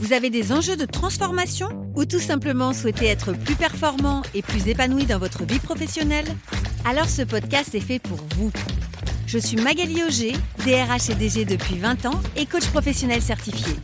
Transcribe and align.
vous 0.00 0.14
avez 0.14 0.30
des 0.30 0.50
enjeux 0.50 0.76
de 0.76 0.86
transformation 0.86 1.68
ou 1.94 2.06
tout 2.06 2.18
simplement 2.18 2.72
souhaitez 2.72 3.06
être 3.06 3.32
plus 3.32 3.54
performant 3.54 4.22
et 4.34 4.40
plus 4.40 4.66
épanoui 4.66 5.04
dans 5.04 5.18
votre 5.18 5.44
vie 5.44 5.58
professionnelle? 5.58 6.24
Alors 6.86 7.08
ce 7.08 7.20
podcast 7.20 7.74
est 7.74 7.80
fait 7.80 7.98
pour 7.98 8.16
vous. 8.34 8.50
Je 9.26 9.38
suis 9.38 9.58
Magali 9.58 10.02
Auger, 10.02 10.32
DRH 10.64 11.10
et 11.10 11.14
DG 11.14 11.44
depuis 11.44 11.76
20 11.76 12.06
ans 12.06 12.18
et 12.34 12.46
coach 12.46 12.66
professionnel 12.70 13.20
certifié. 13.20 13.74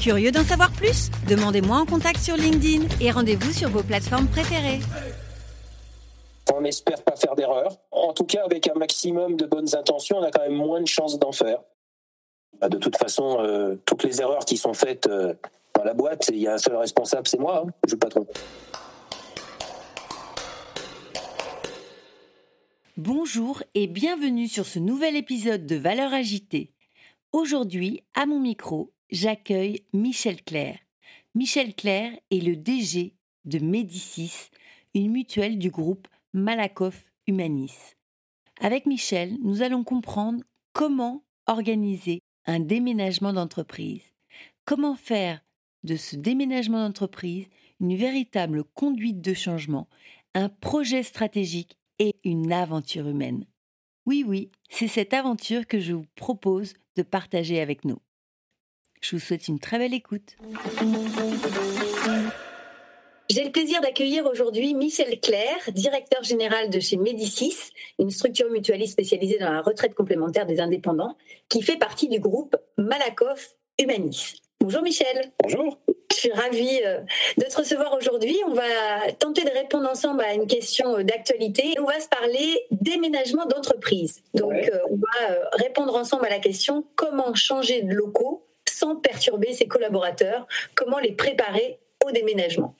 Curieux 0.00 0.32
d'en 0.32 0.42
savoir 0.42 0.72
plus? 0.72 1.08
Demandez-moi 1.28 1.76
en 1.76 1.86
contact 1.86 2.18
sur 2.18 2.36
LinkedIn 2.36 2.86
et 3.00 3.12
rendez-vous 3.12 3.52
sur 3.52 3.68
vos 3.70 3.84
plateformes 3.84 4.26
préférées. 4.26 4.80
On 6.52 6.62
n'espère 6.62 7.02
pas 7.04 7.14
faire 7.14 7.36
d'erreurs. 7.36 7.76
En 7.92 8.12
tout 8.12 8.24
cas, 8.24 8.42
avec 8.44 8.66
un 8.68 8.74
maximum 8.74 9.36
de 9.36 9.46
bonnes 9.46 9.76
intentions, 9.76 10.18
on 10.18 10.24
a 10.24 10.32
quand 10.32 10.42
même 10.42 10.52
moins 10.52 10.80
de 10.80 10.88
chances 10.88 11.18
d'en 11.18 11.30
faire. 11.30 11.60
Bah, 12.60 12.68
de 12.68 12.76
toute 12.76 12.96
façon, 12.96 13.38
euh, 13.40 13.76
toutes 13.86 14.02
les 14.02 14.20
erreurs 14.20 14.44
qui 14.44 14.56
sont 14.56 14.74
faites 14.74 15.06
euh, 15.06 15.34
la 15.84 15.94
boîte, 15.94 16.30
il 16.32 16.38
y 16.38 16.46
a 16.46 16.54
un 16.54 16.58
seul 16.58 16.76
responsable, 16.76 17.26
c'est 17.26 17.38
moi, 17.38 17.64
hein, 17.66 17.70
je 17.86 17.94
ne 17.94 18.00
pas 18.00 18.08
trop. 18.08 18.26
Bonjour 22.96 23.62
et 23.74 23.86
bienvenue 23.86 24.48
sur 24.48 24.66
ce 24.66 24.78
nouvel 24.78 25.16
épisode 25.16 25.66
de 25.66 25.76
Valeurs 25.76 26.12
agitées. 26.12 26.74
Aujourd'hui, 27.32 28.02
à 28.14 28.26
mon 28.26 28.40
micro, 28.40 28.92
j'accueille 29.10 29.84
Michel 29.92 30.42
Claire. 30.42 30.78
Michel 31.34 31.74
Claire 31.74 32.12
est 32.30 32.44
le 32.44 32.56
DG 32.56 33.14
de 33.44 33.58
Médicis, 33.58 34.50
une 34.94 35.10
mutuelle 35.10 35.58
du 35.58 35.70
groupe 35.70 36.08
Malakoff 36.34 37.04
Humanis. 37.26 37.96
Avec 38.60 38.84
Michel, 38.84 39.36
nous 39.42 39.62
allons 39.62 39.84
comprendre 39.84 40.42
comment 40.72 41.24
organiser 41.46 42.20
un 42.46 42.60
déménagement 42.60 43.32
d'entreprise. 43.32 44.02
Comment 44.64 44.94
faire 44.94 45.40
de 45.84 45.96
ce 45.96 46.16
déménagement 46.16 46.84
d'entreprise 46.84 47.46
une 47.80 47.96
véritable 47.96 48.64
conduite 48.64 49.20
de 49.20 49.34
changement, 49.34 49.88
un 50.34 50.48
projet 50.48 51.02
stratégique 51.02 51.76
et 51.98 52.14
une 52.24 52.52
aventure 52.52 53.08
humaine. 53.08 53.46
Oui, 54.06 54.24
oui, 54.26 54.50
c'est 54.68 54.88
cette 54.88 55.14
aventure 55.14 55.66
que 55.66 55.80
je 55.80 55.92
vous 55.92 56.06
propose 56.14 56.74
de 56.96 57.02
partager 57.02 57.60
avec 57.60 57.84
nous. 57.84 57.98
Je 59.00 59.16
vous 59.16 59.20
souhaite 59.20 59.48
une 59.48 59.58
très 59.58 59.78
belle 59.78 59.94
écoute. 59.94 60.36
J'ai 63.30 63.44
le 63.44 63.52
plaisir 63.52 63.80
d'accueillir 63.80 64.26
aujourd'hui 64.26 64.74
Michel 64.74 65.20
Claire, 65.20 65.70
directeur 65.72 66.22
général 66.24 66.68
de 66.68 66.80
chez 66.80 66.96
Médicis, 66.96 67.70
une 67.98 68.10
structure 68.10 68.50
mutualiste 68.50 68.94
spécialisée 68.94 69.38
dans 69.38 69.52
la 69.52 69.62
retraite 69.62 69.94
complémentaire 69.94 70.46
des 70.46 70.60
indépendants, 70.60 71.16
qui 71.48 71.62
fait 71.62 71.76
partie 71.76 72.08
du 72.08 72.18
groupe 72.18 72.56
Malakoff 72.76 73.54
Humanis. 73.80 74.34
Bonjour 74.62 74.82
Michel. 74.82 75.32
Bonjour. 75.42 75.78
Je 76.10 76.16
suis 76.16 76.32
ravie 76.32 76.82
euh, 76.84 76.98
de 77.38 77.44
te 77.44 77.56
recevoir 77.56 77.94
aujourd'hui. 77.94 78.36
On 78.46 78.52
va 78.52 79.10
tenter 79.18 79.42
de 79.42 79.50
répondre 79.50 79.88
ensemble 79.88 80.20
à 80.20 80.34
une 80.34 80.46
question 80.46 80.98
euh, 80.98 81.02
d'actualité. 81.02 81.74
On 81.80 81.84
va 81.84 81.98
se 81.98 82.08
parler 82.08 82.66
déménagement 82.70 83.46
d'entreprise. 83.46 84.22
Donc, 84.34 84.52
euh, 84.52 84.78
on 84.90 84.96
va 84.96 85.40
répondre 85.52 85.96
ensemble 85.96 86.26
à 86.26 86.28
la 86.28 86.40
question 86.40 86.84
comment 86.94 87.34
changer 87.34 87.80
de 87.80 87.94
locaux 87.94 88.46
sans 88.68 88.96
perturber 88.96 89.54
ses 89.54 89.66
collaborateurs, 89.66 90.46
comment 90.74 90.98
les 90.98 91.12
préparer 91.12 91.78
au 92.06 92.10
déménagement? 92.10 92.74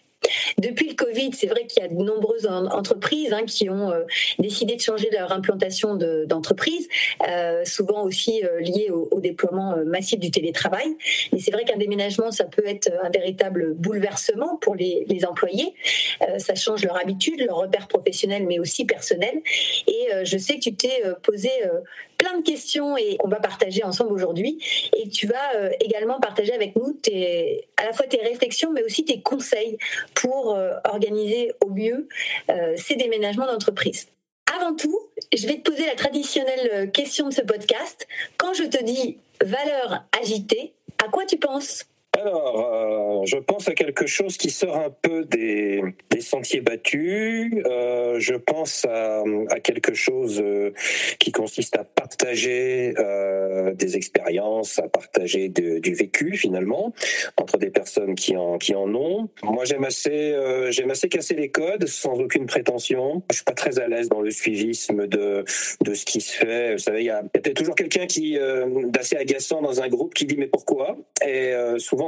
Depuis 0.58 0.88
le 0.88 0.94
Covid, 0.94 1.30
c'est 1.32 1.46
vrai 1.46 1.66
qu'il 1.66 1.82
y 1.82 1.86
a 1.86 1.88
de 1.88 1.94
nombreuses 1.94 2.46
entreprises 2.46 3.32
hein, 3.32 3.44
qui 3.46 3.70
ont 3.70 3.90
euh, 3.90 4.04
décidé 4.38 4.76
de 4.76 4.80
changer 4.80 5.08
leur 5.10 5.32
implantation 5.32 5.96
d'entreprise, 6.26 6.88
euh, 7.26 7.64
souvent 7.64 8.02
aussi 8.02 8.44
euh, 8.44 8.60
liées 8.60 8.90
au, 8.90 9.20
déploiement 9.20 9.76
massif 9.86 10.18
du 10.18 10.30
télétravail. 10.30 10.96
Mais 11.32 11.38
c'est 11.38 11.50
vrai 11.50 11.64
qu'un 11.64 11.76
déménagement, 11.76 12.30
ça 12.30 12.44
peut 12.44 12.66
être 12.66 12.90
un 13.02 13.10
véritable 13.10 13.74
bouleversement 13.74 14.56
pour 14.56 14.74
les, 14.74 15.06
employés. 15.28 15.74
ça 16.38 16.54
change 16.54 16.82
leur 16.82 16.98
habitude, 16.98 17.40
leur 17.40 17.56
repère 17.56 17.86
professionnel, 17.86 18.46
mais 18.46 18.58
aussi 18.58 18.86
personnel. 18.86 19.42
Et 19.86 20.08
je 20.24 20.38
sais 20.38 20.54
que 20.54 20.60
tu 20.60 20.74
t'es 20.74 21.02
posé 21.22 21.50
plein 22.20 22.38
de 22.38 22.44
questions 22.44 22.98
et 22.98 23.16
qu'on 23.16 23.28
va 23.28 23.40
partager 23.40 23.82
ensemble 23.82 24.12
aujourd'hui. 24.12 24.58
Et 24.96 25.08
tu 25.08 25.26
vas 25.26 25.54
euh, 25.56 25.70
également 25.80 26.20
partager 26.20 26.52
avec 26.52 26.76
nous 26.76 26.92
tes, 26.92 27.66
à 27.78 27.86
la 27.86 27.92
fois 27.94 28.06
tes 28.06 28.18
réflexions, 28.18 28.72
mais 28.72 28.82
aussi 28.82 29.04
tes 29.06 29.22
conseils 29.22 29.78
pour 30.14 30.54
euh, 30.54 30.74
organiser 30.84 31.52
au 31.64 31.70
mieux 31.70 32.08
euh, 32.50 32.74
ces 32.76 32.96
déménagements 32.96 33.46
d'entreprise. 33.46 34.08
Avant 34.56 34.74
tout, 34.74 34.98
je 35.36 35.46
vais 35.46 35.56
te 35.58 35.70
poser 35.70 35.86
la 35.86 35.94
traditionnelle 35.94 36.90
question 36.92 37.28
de 37.28 37.34
ce 37.34 37.42
podcast. 37.42 38.08
Quand 38.36 38.52
je 38.52 38.64
te 38.64 38.82
dis 38.82 39.18
valeur 39.42 40.04
agitée, 40.20 40.74
à 41.04 41.08
quoi 41.08 41.24
tu 41.24 41.36
penses? 41.36 41.84
Alors, 42.18 43.22
euh, 43.22 43.24
je 43.24 43.36
pense 43.36 43.68
à 43.68 43.72
quelque 43.72 44.06
chose 44.06 44.36
qui 44.36 44.50
sort 44.50 44.76
un 44.76 44.90
peu 44.90 45.24
des, 45.24 45.82
sentiers 46.20 46.60
battus. 46.60 47.50
Euh, 47.64 48.16
je 48.18 48.34
pense 48.34 48.84
à, 48.84 49.24
quelque 49.62 49.94
chose 49.94 50.42
euh, 50.44 50.72
qui 51.18 51.32
consiste 51.32 51.76
à 51.76 51.84
partager 51.84 52.92
des 53.74 53.96
expériences, 53.96 54.78
à 54.78 54.88
partager 54.88 55.48
du 55.48 55.94
vécu 55.94 56.36
finalement 56.36 56.92
entre 57.36 57.56
des 57.56 57.70
personnes 57.70 58.14
qui 58.14 58.36
en, 58.36 58.58
qui 58.58 58.74
en 58.74 58.94
ont. 58.94 59.28
Moi, 59.42 59.64
j'aime 59.64 59.84
assez, 59.84 60.36
j'aime 60.70 60.90
assez 60.90 61.08
casser 61.08 61.34
les 61.34 61.50
codes 61.50 61.86
sans 61.86 62.14
aucune 62.20 62.46
prétention. 62.46 63.22
Je 63.30 63.36
suis 63.36 63.44
pas 63.44 63.52
très 63.52 63.78
à 63.78 63.88
l'aise 63.88 64.08
dans 64.08 64.20
le 64.20 64.30
suivisme 64.30 65.06
de, 65.06 65.44
de 65.80 65.94
ce 65.94 66.04
qui 66.04 66.20
se 66.20 66.36
fait. 66.36 66.72
Vous 66.72 66.78
savez, 66.78 67.00
il 67.00 67.06
y 67.06 67.10
a, 67.10 67.22
peut-être 67.22 67.56
toujours 67.56 67.74
quelqu'un 67.74 68.06
qui 68.06 68.38
d'assez 68.88 69.16
agaçant 69.16 69.62
dans 69.62 69.80
un 69.80 69.88
groupe 69.88 70.12
qui 70.12 70.26
dit 70.26 70.36
mais 70.36 70.48
pourquoi? 70.48 70.98
Et 71.26 71.54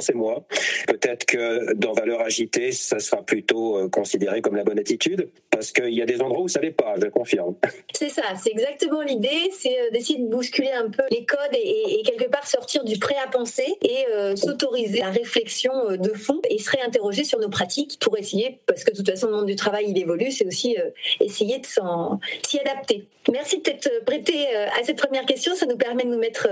c'est 0.00 0.14
moi. 0.14 0.44
Peut-être 0.86 1.24
que 1.24 1.74
dans 1.74 1.92
valeur 1.92 2.20
agitée, 2.20 2.72
ça 2.72 2.98
sera 2.98 3.22
plutôt 3.22 3.78
euh, 3.78 3.88
considéré 3.88 4.40
comme 4.40 4.56
la 4.56 4.64
bonne 4.64 4.78
attitude, 4.78 5.30
parce 5.50 5.72
qu'il 5.72 5.94
y 5.94 6.02
a 6.02 6.06
des 6.06 6.20
endroits 6.20 6.42
où 6.42 6.48
ça 6.48 6.60
n'est 6.60 6.70
pas, 6.70 6.94
je 7.00 7.08
confirme. 7.08 7.54
C'est 7.94 8.08
ça, 8.08 8.22
c'est 8.42 8.50
exactement 8.50 9.02
l'idée, 9.02 9.50
c'est 9.52 9.78
euh, 9.78 9.90
d'essayer 9.90 10.18
de 10.18 10.28
bousculer 10.28 10.72
un 10.72 10.90
peu 10.90 11.02
les 11.10 11.24
codes 11.24 11.54
et, 11.54 12.02
quelque 12.04 12.28
part 12.28 12.46
du 12.84 12.98
prêt 12.98 13.16
à 13.22 13.28
penser 13.28 13.76
et 13.82 14.06
euh, 14.10 14.34
s'autoriser 14.36 15.00
la 15.00 15.10
réflexion 15.10 15.72
de 15.96 16.12
fond 16.12 16.40
et 16.48 16.58
se 16.58 16.70
réinterroger 16.70 17.24
sur 17.24 17.38
nos 17.38 17.48
pratiques 17.48 17.98
pour 18.00 18.18
essayer, 18.18 18.60
parce 18.66 18.84
que 18.84 18.90
de 18.90 18.96
toute 18.96 19.10
façon 19.10 19.28
le 19.28 19.36
monde 19.36 19.46
du 19.46 19.56
travail 19.56 19.86
il 19.88 19.98
évolue, 19.98 20.30
c'est 20.30 20.46
aussi 20.46 20.76
essayer 21.20 21.58
de 21.58 21.66
s'y 21.66 22.58
adapter. 22.60 23.06
Merci 23.30 23.58
de 23.58 23.62
t'être 23.62 24.04
prêté 24.04 24.48
à 24.56 24.82
cette 24.82 24.98
première 24.98 25.26
question, 25.26 25.54
ça 25.54 25.66
nous 25.66 25.76
permet 25.76 26.04
de 26.04 26.08
nous 26.08 26.18
mettre 26.18 26.48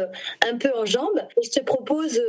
un 0.48 0.56
peu 0.56 0.70
en 0.76 0.84
jambes. 0.84 1.20
Et 1.36 1.42
je 1.42 1.50
te 1.50 1.64
propose 1.64 2.20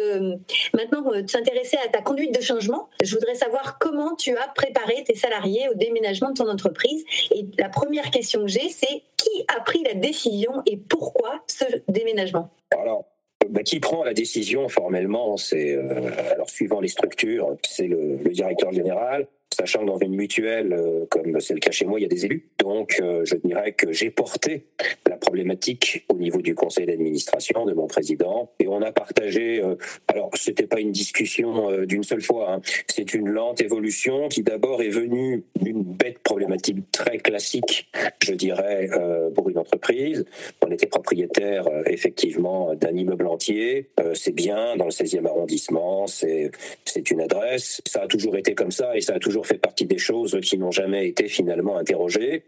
maintenant 0.73 1.01
de 1.01 1.29
s'intéresser 1.29 1.77
à 1.85 1.89
ta 1.89 2.01
conduite 2.01 2.33
de 2.35 2.41
changement. 2.41 2.89
Je 3.03 3.13
voudrais 3.13 3.35
savoir 3.35 3.77
comment 3.77 4.15
tu 4.15 4.35
as 4.35 4.47
préparé 4.47 5.03
tes 5.03 5.15
salariés 5.15 5.67
au 5.69 5.75
déménagement 5.75 6.29
de 6.29 6.35
ton 6.35 6.49
entreprise. 6.49 7.03
Et 7.31 7.45
la 7.59 7.69
première 7.69 8.09
question 8.09 8.41
que 8.41 8.47
j'ai, 8.47 8.69
c'est 8.69 9.03
qui 9.17 9.45
a 9.55 9.59
pris 9.61 9.83
la 9.83 9.93
décision 9.93 10.63
et 10.65 10.77
pourquoi 10.77 11.43
ce 11.47 11.65
déménagement? 11.87 12.49
Alors, 12.71 13.05
bah, 13.49 13.63
qui 13.63 13.79
prend 13.79 14.03
la 14.03 14.13
décision 14.13 14.67
formellement 14.69 15.37
C'est 15.37 15.75
euh, 15.75 16.11
alors 16.31 16.49
suivant 16.49 16.79
les 16.79 16.87
structures, 16.87 17.57
c'est 17.67 17.87
le, 17.87 18.17
directeur 18.29 18.71
général 18.71 19.27
sachant 19.53 19.81
que 19.81 19.85
dans 19.85 19.99
une 19.99 20.15
mutuelle, 20.15 20.73
euh, 20.73 21.05
comme 21.09 21.39
c'est 21.39 21.53
le 21.53 21.59
cas 21.59 21.71
chez 21.71 21.85
moi, 21.85 21.99
il 21.99 22.03
y 22.03 22.05
a 22.05 22.09
des 22.09 22.25
élus. 22.25 22.47
Donc, 22.57 22.97
euh, 23.01 23.23
je 23.25 23.35
dirais 23.35 23.73
que 23.73 23.91
j'ai 23.91 24.09
porté 24.09 24.65
la 25.07 25.17
problématique 25.17 26.05
au 26.09 26.15
niveau 26.15 26.41
du 26.41 26.55
conseil 26.55 26.85
d'administration 26.85 27.65
de 27.65 27.73
mon 27.73 27.87
président, 27.87 28.51
et 28.59 28.67
on 28.67 28.81
a 28.81 28.91
partagé. 28.91 29.61
Euh, 29.61 29.75
alors, 30.07 30.29
c'était 30.35 30.67
pas 30.67 30.79
une 30.79 30.91
discussion 30.91 31.85
d'une 31.85 32.03
seule 32.03 32.21
fois. 32.21 32.53
Hein. 32.53 32.61
c'est 32.87 33.13
une 33.13 33.29
lente 33.29 33.61
évolution 33.61 34.27
qui 34.29 34.43
d'abord 34.43 34.81
est 34.81 34.89
venue 34.89 35.43
d'une 35.59 35.83
bête 35.83 36.19
problématique 36.19 36.91
très 36.91 37.17
classique, 37.17 37.89
je 38.23 38.33
dirais, 38.33 38.89
pour 39.35 39.49
une 39.49 39.57
entreprise. 39.57 40.25
On 40.65 40.71
était 40.71 40.87
propriétaire 40.87 41.67
effectivement 41.85 42.73
d'un 42.75 42.95
immeuble 42.95 43.27
entier. 43.27 43.89
c'est 44.13 44.33
bien 44.33 44.75
dans 44.77 44.85
le 44.85 44.91
16e 44.91 45.25
arrondissement. 45.25 46.07
C'est 46.07 46.51
c'est 46.85 47.09
une 47.11 47.21
adresse. 47.21 47.81
Ça 47.85 48.03
a 48.03 48.07
toujours 48.07 48.37
été 48.37 48.53
comme 48.53 48.71
ça, 48.71 48.95
et 48.95 49.01
ça 49.01 49.15
a 49.15 49.19
toujours 49.19 49.40
fait 49.43 49.57
partie 49.57 49.85
des 49.85 49.97
choses 49.97 50.39
qui 50.41 50.57
n'ont 50.57 50.71
jamais 50.71 51.07
été 51.07 51.27
finalement 51.27 51.77
interrogées. 51.77 52.43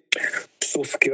Sauf 0.74 0.98
que, 0.98 1.10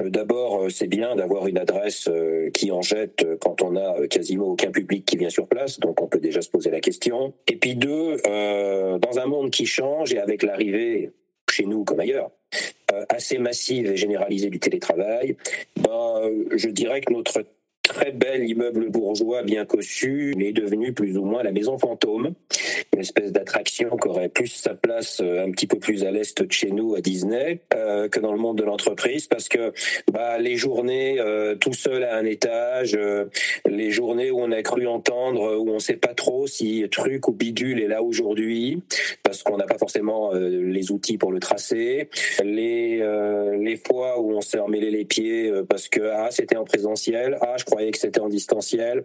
euh, 0.00 0.08
d'abord, 0.08 0.62
euh, 0.62 0.68
c'est 0.70 0.86
bien 0.86 1.14
d'avoir 1.14 1.46
une 1.46 1.58
adresse 1.58 2.08
euh, 2.08 2.48
qui 2.50 2.70
en 2.70 2.80
jette 2.80 3.26
quand 3.38 3.60
on 3.60 3.76
a 3.76 4.06
quasiment 4.08 4.46
aucun 4.46 4.70
public 4.70 5.04
qui 5.04 5.18
vient 5.18 5.28
sur 5.28 5.46
place, 5.46 5.78
donc 5.78 6.00
on 6.00 6.06
peut 6.06 6.20
déjà 6.20 6.40
se 6.40 6.48
poser 6.48 6.70
la 6.70 6.80
question. 6.80 7.34
Et 7.46 7.56
puis 7.56 7.74
deux, 7.74 8.16
dans 8.24 9.18
un 9.18 9.26
monde 9.26 9.50
qui 9.50 9.66
change 9.66 10.14
et 10.14 10.18
avec 10.18 10.42
l'arrivée, 10.42 11.10
chez 11.50 11.66
nous 11.66 11.84
comme 11.84 12.00
ailleurs, 12.00 12.30
assez 13.10 13.36
massive 13.36 13.90
et 13.90 13.96
généralisée 13.96 14.48
du 14.48 14.58
télétravail, 14.58 15.36
ben, 15.76 16.30
je 16.56 16.68
dirais 16.68 17.02
que 17.02 17.12
notre 17.12 17.44
très 17.88 18.12
bel 18.12 18.46
immeuble 18.46 18.90
bourgeois 18.90 19.42
bien 19.42 19.64
cossu 19.64 20.34
est 20.38 20.52
devenu 20.52 20.92
plus 20.92 21.16
ou 21.16 21.24
moins 21.24 21.42
la 21.42 21.52
maison 21.52 21.78
fantôme, 21.78 22.34
une 22.92 23.00
espèce 23.00 23.32
d'attraction 23.32 23.96
qui 23.96 24.08
aurait 24.08 24.28
plus 24.28 24.48
sa 24.48 24.74
place 24.74 25.20
euh, 25.22 25.46
un 25.46 25.50
petit 25.50 25.66
peu 25.66 25.78
plus 25.78 26.04
à 26.04 26.10
l'est 26.10 26.42
de 26.42 26.52
chez 26.52 26.70
nous 26.70 26.94
à 26.94 27.00
Disney 27.00 27.60
euh, 27.74 28.08
que 28.08 28.20
dans 28.20 28.32
le 28.32 28.38
monde 28.38 28.58
de 28.58 28.64
l'entreprise 28.64 29.26
parce 29.26 29.48
que 29.48 29.72
bah, 30.12 30.38
les 30.38 30.56
journées 30.56 31.18
euh, 31.18 31.54
tout 31.54 31.72
seul 31.72 32.04
à 32.04 32.16
un 32.16 32.24
étage, 32.26 32.98
les 33.66 33.90
journées 33.90 34.30
où 34.30 34.38
on 34.40 34.52
a 34.52 34.62
cru 34.62 34.86
entendre, 34.86 35.56
où 35.58 35.70
on 35.70 35.74
ne 35.74 35.78
sait 35.78 35.96
pas 35.96 36.14
trop 36.14 36.46
si 36.46 36.86
truc 36.90 37.26
ou 37.28 37.32
bidule 37.32 37.80
est 37.80 37.88
là 37.88 38.02
aujourd'hui 38.02 38.82
parce 39.22 39.42
qu'on 39.42 39.56
n'a 39.56 39.66
pas 39.66 39.78
forcément 39.78 40.32
les 40.34 40.90
outils 40.90 41.16
pour 41.16 41.32
le 41.32 41.40
tracer, 41.40 42.10
les, 42.44 42.98
les 43.58 43.76
fois 43.76 44.20
où 44.20 44.32
on 44.32 44.40
s'est 44.40 44.58
emmêlé 44.58 44.90
les 44.90 45.04
pieds 45.04 45.52
parce 45.68 45.88
que 45.88 46.00
ah 46.12 46.28
c'était 46.30 46.56
en 46.56 46.64
présentiel, 46.64 47.38
ah 47.40 47.54
je 47.58 47.64
crois 47.64 47.77
que 47.90 47.98
c'était 47.98 48.20
en 48.20 48.28
distanciel. 48.28 49.04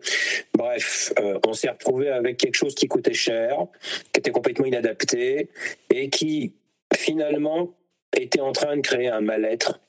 Bref, 0.53 1.13
euh, 1.19 1.39
on 1.47 1.53
s'est 1.53 1.69
retrouvé 1.69 2.09
avec 2.09 2.37
quelque 2.37 2.55
chose 2.55 2.75
qui 2.75 2.87
coûtait 2.87 3.13
cher, 3.13 3.65
qui 4.11 4.19
était 4.19 4.31
complètement 4.31 4.65
inadapté 4.65 5.49
et 5.89 6.09
qui 6.09 6.53
finalement 6.95 7.71
était 8.15 8.41
en 8.41 8.51
train 8.51 8.75
de 8.75 8.81
créer 8.81 9.07
un 9.07 9.21
mal-être 9.21 9.79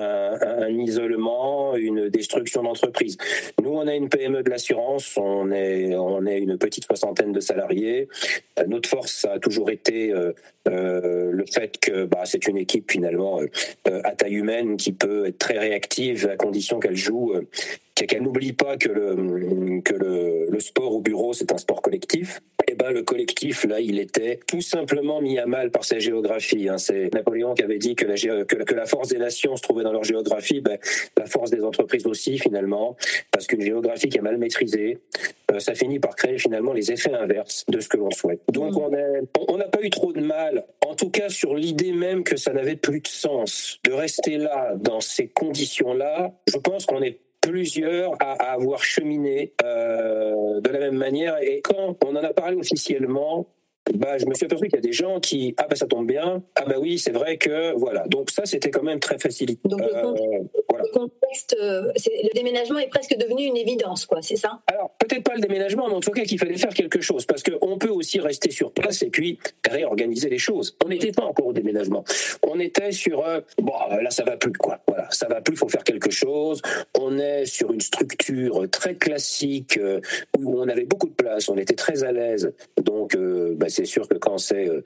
un, 0.00 0.68
isolement, 0.68 1.76
une 1.76 2.08
destruction 2.08 2.62
d'entreprise. 2.62 3.16
Nous, 3.62 3.70
on 3.70 3.86
a 3.86 3.94
une 3.94 4.08
PME 4.08 4.42
de 4.42 4.50
l'assurance, 4.50 5.16
on 5.16 5.50
est, 5.50 5.94
on 5.94 6.24
est 6.26 6.38
une 6.38 6.56
petite 6.56 6.84
soixantaine 6.84 7.32
de 7.32 7.40
salariés. 7.40 8.08
Euh, 8.58 8.64
notre 8.66 8.88
force 8.88 9.24
a 9.24 9.38
toujours 9.38 9.70
été 9.70 10.12
euh, 10.12 10.32
le 10.66 11.44
fait 11.46 11.78
que 11.78 12.04
bah, 12.04 12.22
c'est 12.24 12.46
une 12.46 12.56
équipe 12.56 12.90
finalement 12.90 13.40
à 13.84 14.12
taille 14.12 14.34
humaine 14.34 14.76
qui 14.76 14.92
peut 14.92 15.26
être 15.26 15.38
très 15.38 15.58
réactive 15.58 16.28
à 16.28 16.36
condition 16.36 16.80
qu'elle 16.80 16.96
joue, 16.96 17.34
qu'elle 17.94 18.22
n'oublie 18.22 18.52
pas 18.52 18.76
que 18.76 18.88
le, 18.88 19.80
que 19.82 19.94
le, 19.94 20.46
le 20.50 20.60
sport 20.60 20.94
au 20.94 21.00
bureau, 21.00 21.32
c'est 21.32 21.52
un 21.52 21.58
sport 21.58 21.82
collectif 21.82 22.40
eh 22.72 22.74
ben, 22.74 22.90
le 22.90 23.02
collectif, 23.02 23.64
là, 23.64 23.80
il 23.80 23.98
était 23.98 24.40
tout 24.46 24.62
simplement 24.62 25.20
mis 25.20 25.38
à 25.38 25.44
mal 25.44 25.70
par 25.70 25.84
sa 25.84 25.98
géographie. 25.98 26.70
Hein. 26.70 26.78
C'est 26.78 27.12
Napoléon 27.12 27.52
qui 27.52 27.62
avait 27.62 27.78
dit 27.78 27.94
que 27.94 28.06
la, 28.06 28.14
que, 28.44 28.74
la, 28.74 28.86
force 28.86 29.08
des 29.08 29.18
nations 29.18 29.56
se 29.56 29.62
trouvait 29.62 29.82
dans 29.82 29.92
leur 29.92 30.04
géographie, 30.04 30.60
ben, 30.60 30.78
la 31.18 31.26
force 31.26 31.50
des 31.50 31.62
entreprises 31.64 32.06
aussi, 32.06 32.38
finalement, 32.38 32.96
parce 33.30 33.46
qu'une 33.46 33.60
géographie 33.60 34.08
qui 34.08 34.18
est 34.18 34.22
mal 34.22 34.38
maîtrisée, 34.38 34.98
euh, 35.50 35.58
ça 35.58 35.74
finit 35.74 35.98
par 35.98 36.16
créer 36.16 36.38
finalement 36.38 36.72
les 36.72 36.90
effets 36.92 37.12
inverses 37.12 37.66
de 37.68 37.78
ce 37.78 37.88
que 37.88 37.98
l'on 37.98 38.10
souhaite. 38.10 38.40
Donc, 38.50 38.72
mmh. 38.74 39.26
on 39.48 39.56
n'a 39.58 39.68
pas 39.68 39.82
eu 39.82 39.90
trop 39.90 40.12
de 40.12 40.20
mal, 40.20 40.64
en 40.86 40.94
tout 40.94 41.10
cas 41.10 41.28
sur 41.28 41.54
l'idée 41.54 41.92
même 41.92 42.24
que 42.24 42.36
ça 42.36 42.54
n'avait 42.54 42.76
plus 42.76 43.00
de 43.00 43.08
sens 43.08 43.80
de 43.84 43.92
rester 43.92 44.38
là, 44.38 44.74
dans 44.76 45.00
ces 45.00 45.28
conditions-là. 45.28 46.32
Je 46.48 46.56
pense 46.56 46.86
qu'on 46.86 47.02
est 47.02 47.18
plusieurs 47.42 48.14
à, 48.20 48.52
avoir 48.52 48.82
cheminé 48.82 49.52
euh, 49.62 50.60
de 50.60 50.70
la 50.70 50.78
même 50.78 50.96
manière. 50.96 51.36
Et 51.42 51.60
quand 51.60 51.96
on 52.04 52.16
en 52.16 52.24
a 52.24 52.32
parlé 52.32 52.56
officiellement, 52.56 53.46
bah, 53.94 54.16
je 54.16 54.26
me 54.26 54.34
suis 54.34 54.46
aperçu 54.46 54.66
qu'il 54.66 54.76
y 54.76 54.78
a 54.78 54.80
des 54.80 54.92
gens 54.92 55.18
qui 55.18 55.54
ah 55.56 55.66
bah 55.68 55.74
ça 55.74 55.86
tombe 55.86 56.06
bien 56.06 56.42
ah 56.54 56.64
bah 56.64 56.76
oui 56.78 57.00
c'est 57.00 57.10
vrai 57.10 57.36
que 57.36 57.72
voilà 57.76 58.04
donc 58.06 58.30
ça 58.30 58.46
c'était 58.46 58.70
quand 58.70 58.84
même 58.84 59.00
très 59.00 59.18
facilité. 59.18 59.60
Donc 59.68 59.80
le, 59.80 59.86
euh, 59.86 60.90
contexte, 60.92 61.56
euh, 61.60 61.92
le 61.94 62.34
déménagement 62.34 62.78
est 62.78 62.88
presque 62.88 63.16
devenu 63.16 63.44
une 63.44 63.56
évidence 63.56 64.06
quoi 64.06 64.22
c'est 64.22 64.36
ça? 64.36 64.60
Alors 64.68 64.92
peut-être 64.98 65.24
pas 65.24 65.34
le 65.34 65.40
déménagement 65.40 65.88
mais 65.88 65.94
en 65.94 66.00
tout 66.00 66.12
cas 66.12 66.22
qu'il 66.22 66.38
fallait 66.38 66.56
faire 66.56 66.72
quelque 66.72 67.00
chose 67.00 67.26
parce 67.26 67.42
qu'on 67.42 67.76
peut 67.76 67.88
aussi 67.88 68.20
rester 68.20 68.52
sur 68.52 68.72
place 68.72 69.02
et 69.02 69.10
puis 69.10 69.38
réorganiser 69.68 70.28
les 70.28 70.38
choses. 70.38 70.76
On 70.84 70.88
n'était 70.88 71.12
pas 71.12 71.24
encore 71.24 71.48
au 71.48 71.52
déménagement. 71.52 72.04
On 72.46 72.60
était 72.60 72.92
sur 72.92 73.26
euh, 73.26 73.40
bon 73.58 73.72
là 74.00 74.10
ça 74.10 74.22
va 74.22 74.36
plus 74.36 74.52
quoi 74.52 74.80
voilà 74.92 75.08
ça 75.10 75.26
va 75.28 75.40
plus 75.40 75.56
faut 75.56 75.68
faire 75.68 75.84
quelque 75.84 76.10
chose. 76.10 76.60
On 76.98 77.18
est 77.18 77.46
sur 77.46 77.72
une 77.72 77.80
structure 77.80 78.68
très 78.70 78.94
classique 78.96 79.78
où 80.38 80.60
on 80.60 80.68
avait 80.68 80.84
beaucoup 80.84 81.08
de 81.08 81.14
place 81.14 81.48
on 81.48 81.56
était 81.56 81.74
très 81.74 82.04
à 82.04 82.12
l'aise 82.12 82.52
donc 82.82 83.16
bah, 83.62 83.66
c'est 83.68 83.84
sûr 83.84 84.08
que 84.08 84.16
quand 84.18 84.38
c'est 84.38 84.68
euh, 84.68 84.82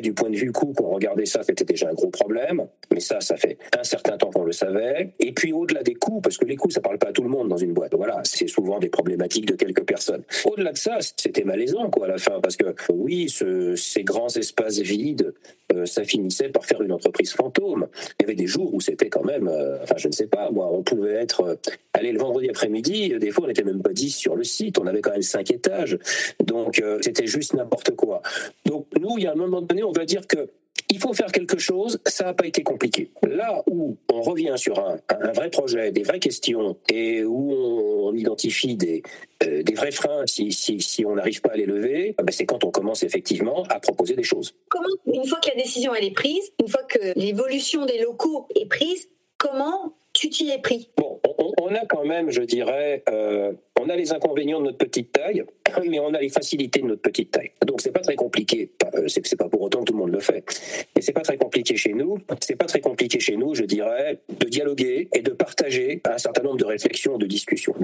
du 0.00 0.12
point 0.12 0.30
de 0.30 0.36
vue 0.36 0.52
coût 0.52 0.72
qu'on 0.72 0.90
regardait 0.90 1.26
ça, 1.26 1.42
c'était 1.42 1.64
déjà 1.64 1.88
un 1.88 1.94
gros 1.94 2.08
problème. 2.08 2.66
Mais 2.92 3.00
ça, 3.00 3.20
ça 3.20 3.36
fait 3.36 3.58
un 3.78 3.84
certain 3.84 4.16
temps 4.16 4.30
qu'on 4.30 4.44
le 4.44 4.52
savait. 4.52 5.14
Et 5.18 5.32
puis 5.32 5.52
au-delà 5.52 5.82
des 5.82 5.94
coûts, 5.94 6.20
parce 6.20 6.36
que 6.36 6.44
les 6.44 6.56
coûts, 6.56 6.70
ça 6.70 6.80
parle 6.80 6.98
pas 6.98 7.08
à 7.08 7.12
tout 7.12 7.22
le 7.22 7.28
monde 7.28 7.48
dans 7.48 7.56
une 7.56 7.72
boîte. 7.72 7.94
Voilà, 7.94 8.20
c'est 8.24 8.48
souvent 8.48 8.78
des 8.78 8.88
problématiques 8.88 9.46
de 9.46 9.54
quelques 9.54 9.84
personnes. 9.84 10.22
Au-delà 10.44 10.72
de 10.72 10.78
ça, 10.78 10.98
c'était 11.16 11.44
malaisant 11.44 11.90
quoi 11.90 12.06
à 12.06 12.08
la 12.08 12.18
fin, 12.18 12.40
parce 12.40 12.56
que 12.56 12.74
oui, 12.92 13.28
ces 13.76 14.04
grands 14.04 14.28
espaces 14.28 14.80
vides, 14.80 15.32
euh, 15.72 15.86
ça 15.86 16.04
finissait 16.04 16.48
par 16.48 16.64
faire 16.64 16.82
une 16.82 16.92
entreprise 16.92 17.32
fantôme. 17.32 17.88
Il 18.18 18.22
y 18.22 18.24
avait 18.24 18.34
des 18.34 18.46
jours 18.46 18.72
où 18.74 18.80
c'était 18.80 19.08
quand 19.08 19.24
même, 19.24 19.48
euh, 19.48 19.78
enfin 19.82 19.96
je 19.96 20.08
ne 20.08 20.12
sais 20.12 20.26
pas, 20.26 20.50
moi, 20.50 20.70
on 20.72 20.82
pouvait 20.82 21.14
être, 21.14 21.58
aller 21.92 22.12
le 22.12 22.18
vendredi 22.18 22.48
après-midi, 22.48 23.18
des 23.18 23.30
fois 23.30 23.44
on 23.44 23.48
n'était 23.48 23.64
même 23.64 23.82
pas 23.82 23.92
10 23.92 24.10
sur 24.10 24.36
le 24.36 24.44
site, 24.44 24.78
on 24.78 24.86
avait 24.86 25.00
quand 25.00 25.12
même 25.12 25.22
5 25.22 25.50
étages. 25.50 25.98
Donc 26.44 26.82
c'était 27.00 27.26
juste 27.26 27.54
n'importe 27.54 27.94
quoi. 27.96 28.22
Donc 28.64 28.86
nous, 28.98 29.18
il 29.18 29.24
y 29.24 29.26
a 29.26 29.32
un 29.32 29.36
moment 29.36 29.62
donné, 29.62 29.82
on 29.82 29.92
va 29.92 30.04
dire 30.04 30.26
que 30.26 30.48
il 30.90 30.98
faut 30.98 31.12
faire 31.12 31.30
quelque 31.30 31.58
chose, 31.58 32.00
ça 32.06 32.24
n'a 32.24 32.34
pas 32.34 32.46
été 32.46 32.62
compliqué. 32.62 33.10
Là 33.22 33.62
où 33.70 33.96
on 34.12 34.22
revient 34.22 34.54
sur 34.56 34.78
un, 34.78 34.98
vrai 35.32 35.50
projet, 35.50 35.90
des 35.92 36.02
vraies 36.02 36.18
questions, 36.18 36.76
et 36.88 37.24
où 37.24 37.52
on, 37.52 38.14
identifie 38.14 38.74
des, 38.74 39.02
euh, 39.44 39.62
des 39.62 39.74
vrais 39.74 39.90
freins 39.90 40.24
si, 40.26 40.50
si, 40.50 41.04
on 41.04 41.14
n'arrive 41.14 41.40
pas 41.40 41.50
à 41.50 41.56
les 41.56 41.66
lever, 41.66 42.14
ah 42.18 42.22
ben, 42.22 42.32
c'est 42.32 42.46
quand 42.46 42.64
on 42.64 42.70
commence 42.70 43.02
effectivement 43.02 43.64
à 43.68 43.80
proposer 43.80 44.14
des 44.14 44.22
choses. 44.22 44.54
Comment, 44.68 44.88
une 45.06 45.26
fois 45.26 45.38
que 45.40 45.50
la 45.50 45.62
décision 45.62 45.94
elle 45.94 46.04
est 46.04 46.14
prise, 46.14 46.52
une 46.60 46.68
fois 46.68 46.82
que 46.84 47.18
l'évolution 47.18 47.84
des 47.84 48.00
locaux 48.00 48.48
est 48.56 48.66
prise, 48.66 49.08
comment 49.36 49.94
tu 50.12 50.30
t'y 50.30 50.50
es 50.50 50.58
pris? 50.58 50.90
Bon, 50.96 51.20
on, 51.60 51.74
a 51.74 51.84
quand 51.86 52.04
même, 52.04 52.30
je 52.30 52.42
dirais, 52.42 53.04
euh, 53.10 53.52
on 53.78 53.88
a 53.88 53.96
les 53.96 54.12
inconvénients 54.12 54.58
de 54.58 54.66
notre 54.66 54.78
petite 54.78 55.12
taille, 55.12 55.44
mais 55.88 55.98
on 55.98 56.14
a 56.14 56.20
les 56.20 56.28
facilités 56.28 56.80
de 56.80 56.86
notre 56.86 57.02
petite 57.02 57.30
taille. 57.30 57.52
Donc 57.66 57.80
c'est 57.80 57.92
pas 57.92 58.00
très 58.00 58.16
compliqué. 58.16 58.72
Euh, 58.94 59.06
c'est 59.08 59.36
pas 59.36 59.48
pour 59.48 59.62
autant 59.62 59.80
que 59.80 59.84
tout 59.84 59.92
le 59.92 59.98
monde 59.98 60.12
le 60.12 60.20
fait, 60.20 60.44
mais 60.94 61.02
c'est 61.02 61.12
pas 61.12 61.22
très 61.22 61.36
compliqué 61.36 61.76
chez 61.76 61.92
nous. 61.92 62.18
C'est 62.40 62.56
pas 62.56 62.66
très 62.66 62.80
compliqué 62.80 63.20
chez 63.20 63.36
nous, 63.36 63.54
je 63.54 63.64
dirais, 63.64 64.20
de 64.28 64.48
dialoguer 64.48 65.08
et 65.12 65.20
de 65.20 65.30
partager 65.30 66.00
un 66.04 66.18
certain 66.18 66.42
nombre 66.42 66.58
de 66.58 66.64
réflexions, 66.64 67.18
de 67.18 67.26
discussions. 67.26 67.74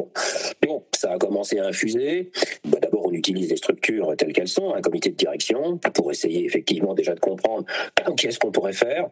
Bon, 0.62 0.82
ça 0.92 1.12
a 1.12 1.19
commencé 1.19 1.58
à 1.58 1.66
infuser. 1.66 2.31
Bah, 2.64 2.78
d'abord, 2.81 3.06
on 3.06 3.12
utilise 3.12 3.50
les 3.50 3.56
structures 3.56 4.14
telles 4.16 4.32
qu'elles 4.32 4.48
sont, 4.48 4.75
un 4.75 4.80
comité 4.80 5.10
de 5.10 5.16
direction, 5.16 5.78
pour 5.94 6.10
essayer 6.10 6.44
effectivement 6.44 6.94
déjà 6.94 7.14
de 7.14 7.20
comprendre 7.20 7.64
qu'est-ce 8.16 8.38
qu'on 8.38 8.50
pourrait 8.50 8.72
faire. 8.72 9.10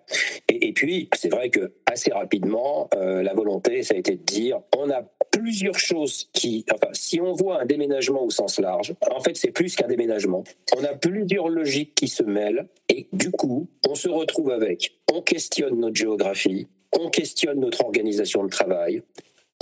Et, 0.48 0.72
puis, 0.72 1.08
c'est 1.14 1.28
vrai 1.28 1.50
que 1.50 1.72
assez 1.90 2.12
rapidement, 2.12 2.88
euh, 2.94 3.22
la 3.22 3.34
volonté, 3.34 3.82
ça 3.82 3.94
a 3.94 3.96
été 3.96 4.16
de 4.16 4.22
dire, 4.22 4.60
on 4.76 4.90
a 4.90 5.02
plusieurs 5.30 5.78
choses 5.78 6.28
qui, 6.32 6.64
enfin, 6.72 6.88
si 6.92 7.20
on 7.20 7.32
voit 7.32 7.60
un 7.60 7.66
déménagement 7.66 8.24
au 8.24 8.30
sens 8.30 8.58
en 8.64 9.20
fait, 9.20 9.36
c'est 9.36 9.50
plus 9.50 9.74
qu'un 9.74 9.88
déménagement. 9.88 10.44
On 10.76 10.84
a 10.84 10.94
plusieurs 10.94 11.48
logiques 11.48 11.94
qui 11.94 12.08
se 12.08 12.22
mêlent 12.22 12.68
et 12.88 13.08
du 13.12 13.30
coup, 13.30 13.68
on 13.88 13.94
se 13.94 14.08
retrouve 14.08 14.50
avec, 14.50 14.98
on 15.12 15.22
questionne 15.22 15.78
notre 15.78 15.96
géographie, 15.96 16.68
on 16.98 17.10
questionne 17.10 17.60
notre 17.60 17.84
organisation 17.84 18.44
de 18.44 18.50
travail, 18.50 19.02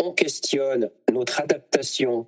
on 0.03 0.13
questionne 0.13 0.91
notre 1.13 1.41
adaptation 1.41 2.27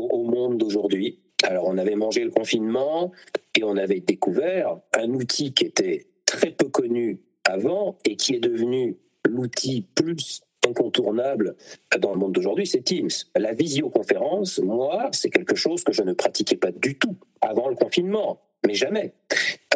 au 0.00 0.24
monde 0.24 0.58
d'aujourd'hui. 0.58 1.18
Alors, 1.42 1.66
on 1.66 1.78
avait 1.78 1.96
mangé 1.96 2.22
le 2.22 2.30
confinement 2.30 3.12
et 3.58 3.64
on 3.64 3.76
avait 3.76 4.00
découvert 4.00 4.78
un 4.92 5.10
outil 5.10 5.52
qui 5.52 5.64
était 5.64 6.06
très 6.26 6.50
peu 6.50 6.68
connu 6.68 7.20
avant 7.44 7.98
et 8.04 8.16
qui 8.16 8.34
est 8.34 8.40
devenu 8.40 8.96
l'outil 9.26 9.86
plus 9.94 10.42
incontournable 10.66 11.56
dans 11.98 12.12
le 12.12 12.18
monde 12.18 12.32
d'aujourd'hui, 12.32 12.66
c'est 12.66 12.82
Teams. 12.82 13.10
La 13.36 13.52
visioconférence, 13.52 14.58
moi, 14.58 15.08
c'est 15.12 15.30
quelque 15.30 15.56
chose 15.56 15.84
que 15.84 15.92
je 15.92 16.02
ne 16.02 16.12
pratiquais 16.12 16.56
pas 16.56 16.70
du 16.70 16.98
tout 16.98 17.16
avant 17.40 17.68
le 17.68 17.74
confinement, 17.74 18.40
mais 18.66 18.74
jamais. 18.74 19.12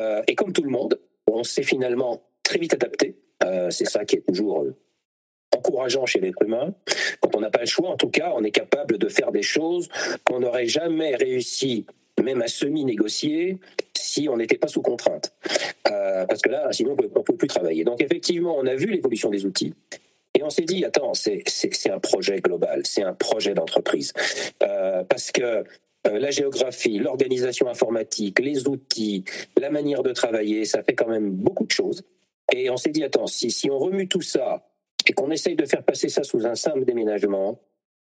Euh, 0.01 0.23
et 0.27 0.35
comme 0.35 0.53
tout 0.53 0.63
le 0.63 0.71
monde, 0.71 0.99
on 1.27 1.43
s'est 1.43 1.63
finalement 1.63 2.23
très 2.43 2.59
vite 2.59 2.75
adapté. 2.75 3.17
Euh, 3.45 3.71
c'est 3.71 3.87
ça 3.87 4.05
qui 4.05 4.17
est 4.17 4.27
toujours 4.27 4.63
euh, 4.63 4.77
encourageant 5.57 6.07
chez 6.07 6.21
l'être 6.21 6.43
humain. 6.43 6.75
Quand 7.21 7.35
on 7.35 7.41
n'a 7.41 7.51
pas 7.51 7.61
le 7.61 7.67
choix, 7.67 7.91
en 7.91 7.97
tout 7.97 8.11
cas, 8.11 8.33
on 8.35 8.45
est 8.45 8.51
capable 8.51 8.99
de 8.99 9.09
faire 9.09 9.33
des 9.33 9.43
choses 9.43 9.89
qu'on 10.25 10.41
n'aurait 10.41 10.67
jamais 10.67 11.17
réussi, 11.17 11.87
même 12.23 12.43
à 12.43 12.49
semi-négocier, 12.49 13.59
si 13.97 14.29
on 14.29 14.37
n'était 14.37 14.59
pas 14.59 14.69
sous 14.69 14.83
contrainte. 14.83 15.33
parce 15.83 16.41
que 16.41 16.49
là, 16.49 16.69
sinon, 16.73 16.97
on 16.99 17.03
ne 17.03 17.23
peut 17.23 17.37
plus 17.37 17.49
travailler. 17.49 17.85
Donc, 17.85 18.01
effectivement, 18.01 18.57
on 18.57 18.67
a 18.67 18.75
vu 18.75 18.87
l'évolution 18.87 19.31
des 19.31 19.45
outils. 19.45 19.75
Et 20.35 20.43
on 20.43 20.51
s'est 20.51 20.65
dit, 20.65 20.85
attends, 20.85 21.13
c'est 21.15 21.91
un 21.91 22.01
projet 22.01 22.41
global, 22.41 22.83
c'est 22.85 23.03
un 23.03 23.15
projet 23.15 23.55
d'entreprise. 23.55 24.13
Euh, 24.63 25.05
parce 25.05 25.31
que 25.31 25.43
euh, 25.43 25.63
la 26.19 26.31
géographie, 26.31 26.99
l'organisation 26.99 27.69
informatique, 27.69 28.41
les 28.41 28.69
outils, 28.69 29.25
la 29.61 29.71
manière 29.71 30.03
de 30.03 30.13
travailler, 30.13 30.65
ça 30.65 30.83
fait 30.83 30.95
quand 30.95 31.09
même 31.09 31.31
beaucoup 31.31 31.65
de 31.65 31.71
choses. 31.71 32.03
Et 32.53 32.69
on 32.69 32.77
s'est 32.77 32.91
dit, 32.91 33.05
attends, 33.05 33.27
si, 33.27 33.51
si 33.51 33.71
on 33.71 33.79
remue 33.79 34.09
tout 34.09 34.21
ça 34.21 34.67
et 35.07 35.13
qu'on 35.13 35.31
essaye 35.31 35.57
de 35.57 35.67
faire 35.67 35.85
passer 35.85 36.09
ça 36.09 36.25
sous 36.25 36.47
un 36.47 36.55
simple 36.55 36.85
déménagement, 36.85 37.61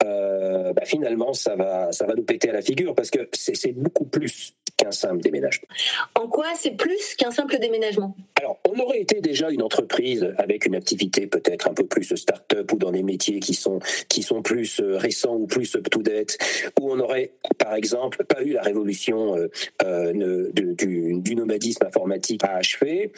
euh, 0.05 0.73
bah 0.73 0.85
finalement, 0.85 1.33
ça 1.33 1.57
va, 1.57 1.91
ça 1.93 2.07
va 2.07 2.15
nous 2.15 2.23
péter 2.23 2.51
à 2.51 2.53
la 2.53 2.63
figure 2.63 2.95
parce 2.95 3.11
que 3.11 3.29
c'est 3.33 3.73
beaucoup 3.73 4.05
plus 4.05 4.55
qu'un 4.79 4.93
simple 4.93 5.21
déménagement. 5.21 5.69
En 6.15 6.29
quoi 6.29 6.47
c'est 6.57 6.71
plus 6.71 7.15
qu'un 7.17 7.31
simple 7.31 7.59
déménagement? 7.59 8.17
Alors, 8.37 8.59
on 8.65 8.79
aurait 8.81 9.01
été 9.01 9.21
déjà 9.21 9.51
une 9.51 9.63
entreprise 9.63 10.33
avec 10.39 10.65
une 10.65 10.77
activité 10.77 11.27
peut-être 11.27 11.69
un 11.69 11.75
peu 11.75 11.85
plus 11.85 12.15
start-up 12.15 12.73
ou 12.73 12.79
dans 12.79 12.93
des 12.93 13.03
métiers 13.03 13.41
qui 13.41 13.55
sont, 13.55 13.81
qui 14.09 14.23
sont 14.23 14.41
plus 14.41 14.81
euh, 14.81 14.97
récents 14.97 15.35
ou 15.35 15.47
plus 15.47 15.75
up-to-date, 15.75 16.39
où 16.81 16.93
on 16.93 17.01
aurait, 17.01 17.33
par 17.59 17.75
exemple, 17.75 18.25
pas 18.25 18.43
eu 18.43 18.53
la 18.53 18.63
révolution 18.63 19.37
euh, 19.37 19.49
euh, 19.83 20.51
du, 20.53 21.21
du 21.21 21.37
nomadisme 21.37 21.85
informatique 21.85 22.45
à 22.45 22.57
achever 22.57 23.13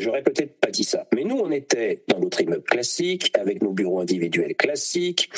j'aurais 0.00 0.22
peut-être 0.22 0.54
pas 0.60 0.70
dit 0.70 0.84
ça. 0.84 1.06
Mais 1.14 1.24
nous, 1.24 1.36
on 1.36 1.50
était 1.50 2.02
dans 2.08 2.20
notre 2.20 2.40
immeuble 2.40 2.62
classique, 2.62 3.32
avec 3.34 3.62
nos 3.62 3.72
bureaux 3.72 4.00
individuels 4.00 4.54
classiques. 4.54 5.30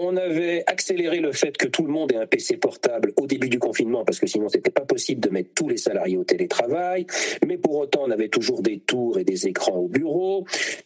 On 0.00 0.16
avait 0.16 0.62
accéléré 0.66 1.18
le 1.18 1.32
fait 1.32 1.56
que 1.56 1.66
tout 1.66 1.84
le 1.84 1.92
monde 1.92 2.12
ait 2.12 2.16
un 2.16 2.26
PC 2.26 2.56
portable 2.56 3.12
au 3.16 3.26
début 3.26 3.48
du 3.48 3.58
confinement 3.58 4.04
parce 4.04 4.20
que 4.20 4.28
sinon 4.28 4.48
c'était 4.48 4.70
pas 4.70 4.82
possible 4.82 5.20
de 5.20 5.28
mettre 5.28 5.50
tous 5.54 5.68
les 5.68 5.76
salariés 5.76 6.16
au 6.16 6.24
télétravail. 6.24 7.06
Mais 7.46 7.58
pour 7.58 7.76
autant, 7.76 8.04
on 8.06 8.10
avait 8.10 8.28
toujours 8.28 8.62
des 8.62 8.78
tours 8.78 9.18
et 9.18 9.24
des 9.24 9.48
écrans 9.48 9.76
au 9.76 9.88
bureau. 9.88 10.44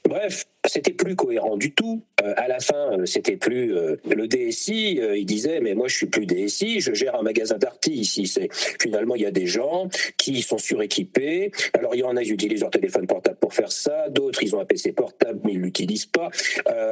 Bref, 0.08 0.46
c'était 0.68 0.92
plus 0.92 1.16
cohérent 1.16 1.56
du 1.56 1.72
tout. 1.72 2.02
Euh, 2.22 2.34
à 2.36 2.46
la 2.48 2.60
fin, 2.60 2.98
euh, 2.98 3.06
c'était 3.06 3.36
plus 3.36 3.76
euh, 3.76 3.96
le 4.08 4.28
DSI. 4.28 5.00
il 5.16 5.26
disait 5.26 5.60
mais 5.60 5.74
moi 5.74 5.88
je 5.88 5.96
suis 5.96 6.06
plus 6.06 6.26
DSI, 6.26 6.80
je 6.80 6.94
gère 6.94 7.16
un 7.16 7.22
magasin 7.22 7.58
d'artis 7.58 7.92
ici. 7.92 8.26
C'est 8.26 8.48
finalement 8.80 9.16
il 9.16 9.22
y 9.22 9.26
a 9.26 9.30
des 9.30 9.46
gens 9.46 9.88
qui 10.16 10.42
sont 10.42 10.58
suréquipés. 10.58 11.50
Alors 11.74 11.94
il 11.94 11.98
y 11.98 12.04
en 12.04 12.16
a 12.16 12.22
qui 12.22 12.30
utilisent 12.30 12.60
leur 12.60 12.70
téléphone 12.70 13.06
portable 13.06 13.38
pour 13.40 13.54
faire 13.54 13.72
ça, 13.72 14.08
d'autres 14.10 14.42
ils 14.42 14.54
ont 14.54 14.60
un 14.60 14.64
PC 14.64 14.92
portable 14.92 15.40
mais 15.44 15.52
ils 15.52 15.60
l'utilisent 15.60 16.06
pas. 16.06 16.30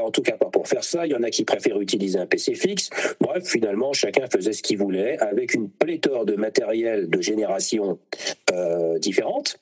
en 0.02 0.10
tout 0.10 0.22
cas 0.22 0.32
pas 0.32 0.46
pour 0.46 0.66
faire 0.66 0.84
ça. 0.84 1.06
Il 1.06 1.12
y 1.12 1.14
en 1.14 1.22
a 1.22 1.30
qui 1.30 1.44
préfèrent 1.44 1.80
utiliser 1.80 2.18
un 2.18 2.26
PC 2.26 2.54
fixe. 2.54 2.90
Bref, 3.20 3.44
finalement 3.44 3.92
chacun 3.92 4.26
faisait 4.28 4.52
ce 4.52 4.62
qu'il 4.62 4.78
voulait 4.78 5.18
avec 5.18 5.54
une 5.54 5.70
pléthore 5.70 6.24
de 6.24 6.34
matériel 6.34 7.08
de 7.08 7.20
générations 7.20 7.98
différentes 8.98 9.60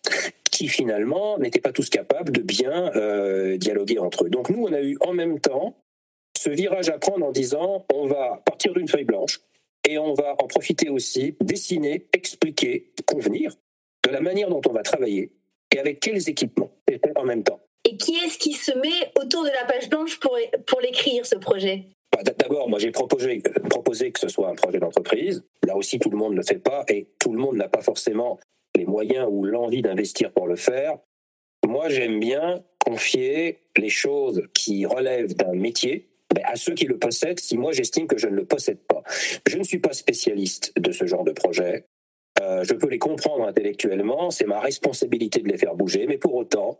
qui 0.58 0.66
finalement 0.66 1.38
n'étaient 1.38 1.60
pas 1.60 1.70
tous 1.70 1.88
capables 1.88 2.32
de 2.32 2.42
bien 2.42 2.90
euh, 2.96 3.56
dialoguer 3.58 4.00
entre 4.00 4.24
eux. 4.24 4.28
Donc 4.28 4.50
nous, 4.50 4.64
on 4.66 4.72
a 4.72 4.80
eu 4.80 4.98
en 5.02 5.12
même 5.12 5.38
temps 5.38 5.76
ce 6.36 6.50
virage 6.50 6.88
à 6.88 6.98
prendre 6.98 7.24
en 7.24 7.30
disant 7.30 7.86
on 7.94 8.08
va 8.08 8.42
partir 8.44 8.72
d'une 8.72 8.88
feuille 8.88 9.04
blanche 9.04 9.40
et 9.88 9.98
on 9.98 10.14
va 10.14 10.34
en 10.40 10.48
profiter 10.48 10.88
aussi, 10.88 11.36
dessiner, 11.40 12.08
expliquer, 12.12 12.90
convenir 13.06 13.54
de 14.04 14.10
la 14.10 14.20
manière 14.20 14.48
dont 14.48 14.60
on 14.68 14.72
va 14.72 14.82
travailler 14.82 15.30
et 15.72 15.78
avec 15.78 16.00
quels 16.00 16.28
équipements 16.28 16.72
en 17.14 17.24
même 17.24 17.44
temps. 17.44 17.60
Et 17.84 17.96
qui 17.96 18.16
est-ce 18.16 18.36
qui 18.36 18.54
se 18.54 18.72
met 18.72 19.12
autour 19.22 19.44
de 19.44 19.50
la 19.50 19.64
page 19.64 19.88
blanche 19.88 20.18
pour, 20.18 20.36
pour 20.66 20.80
l'écrire, 20.80 21.24
ce 21.24 21.36
projet? 21.36 21.84
Bah, 22.12 22.24
D'abord, 22.36 22.68
moi 22.68 22.80
j'ai 22.80 22.90
proposé, 22.90 23.40
proposé 23.70 24.10
que 24.10 24.18
ce 24.18 24.28
soit 24.28 24.48
un 24.48 24.56
projet 24.56 24.80
d'entreprise. 24.80 25.44
Là 25.64 25.76
aussi, 25.76 26.00
tout 26.00 26.10
le 26.10 26.16
monde 26.16 26.32
ne 26.32 26.38
le 26.38 26.42
fait 26.42 26.58
pas 26.58 26.84
et 26.88 27.06
tout 27.20 27.32
le 27.32 27.38
monde 27.38 27.54
n'a 27.54 27.68
pas 27.68 27.80
forcément 27.80 28.40
les 28.76 28.84
moyens 28.84 29.26
ou 29.30 29.44
l'envie 29.44 29.82
d'investir 29.82 30.32
pour 30.32 30.46
le 30.46 30.56
faire. 30.56 30.98
Moi, 31.66 31.88
j'aime 31.88 32.20
bien 32.20 32.62
confier 32.84 33.58
les 33.76 33.88
choses 33.88 34.42
qui 34.54 34.86
relèvent 34.86 35.34
d'un 35.34 35.54
métier 35.54 36.08
à 36.44 36.56
ceux 36.56 36.74
qui 36.74 36.84
le 36.84 36.98
possèdent 36.98 37.40
si 37.40 37.56
moi 37.56 37.72
j'estime 37.72 38.06
que 38.06 38.18
je 38.18 38.28
ne 38.28 38.36
le 38.36 38.44
possède 38.44 38.78
pas. 38.78 39.02
Je 39.46 39.58
ne 39.58 39.62
suis 39.62 39.78
pas 39.78 39.92
spécialiste 39.92 40.72
de 40.78 40.92
ce 40.92 41.06
genre 41.06 41.24
de 41.24 41.32
projet. 41.32 41.86
Euh, 42.40 42.62
je 42.64 42.74
peux 42.74 42.88
les 42.88 42.98
comprendre 42.98 43.44
intellectuellement, 43.46 44.30
c'est 44.30 44.44
ma 44.44 44.60
responsabilité 44.60 45.40
de 45.40 45.48
les 45.48 45.58
faire 45.58 45.74
bouger, 45.74 46.06
mais 46.06 46.18
pour 46.18 46.34
autant, 46.34 46.78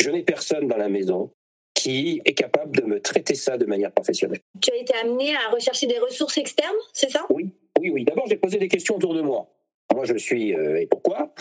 je 0.00 0.10
n'ai 0.10 0.22
personne 0.22 0.68
dans 0.68 0.76
la 0.76 0.88
maison 0.88 1.30
qui 1.74 2.20
est 2.24 2.34
capable 2.34 2.76
de 2.76 2.82
me 2.82 3.00
traiter 3.00 3.34
ça 3.34 3.56
de 3.56 3.64
manière 3.64 3.90
professionnelle. 3.90 4.40
Tu 4.60 4.70
as 4.70 4.76
été 4.76 4.94
amené 5.02 5.34
à 5.34 5.50
rechercher 5.50 5.86
des 5.86 5.98
ressources 5.98 6.38
externes, 6.38 6.76
c'est 6.92 7.10
ça? 7.10 7.26
Oui, 7.30 7.50
oui, 7.80 7.90
oui. 7.90 8.04
D'abord, 8.04 8.26
j'ai 8.28 8.36
posé 8.36 8.58
des 8.58 8.68
questions 8.68 8.96
autour 8.96 9.14
de 9.14 9.22
moi. 9.22 9.48
Moi, 9.94 10.04
je 10.04 10.16
suis 10.16 10.54
euh, 10.54 10.80
et 10.80 10.86
pourquoi? 10.86 11.32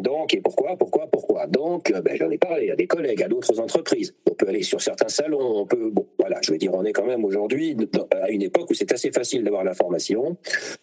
Donc, 0.00 0.32
et 0.34 0.40
pourquoi, 0.40 0.76
pourquoi, 0.76 1.08
pourquoi? 1.10 1.46
Donc, 1.46 1.90
euh, 1.90 2.00
ben, 2.00 2.16
j'en 2.16 2.30
ai 2.30 2.38
parlé 2.38 2.70
à 2.70 2.76
des 2.76 2.86
collègues, 2.86 3.22
à 3.22 3.28
d'autres 3.28 3.58
entreprises. 3.58 4.14
On 4.30 4.34
peut 4.34 4.48
aller 4.48 4.62
sur 4.62 4.80
certains 4.80 5.08
salons, 5.08 5.60
on 5.60 5.66
peut. 5.66 5.90
Bon, 5.90 6.06
voilà, 6.18 6.38
je 6.42 6.52
veux 6.52 6.58
dire, 6.58 6.72
on 6.74 6.84
est 6.84 6.92
quand 6.92 7.04
même 7.04 7.24
aujourd'hui 7.24 7.76
à 8.12 8.30
une 8.30 8.42
époque 8.42 8.70
où 8.70 8.74
c'est 8.74 8.92
assez 8.92 9.10
facile 9.10 9.42
d'avoir 9.42 9.64
l'information. 9.64 10.36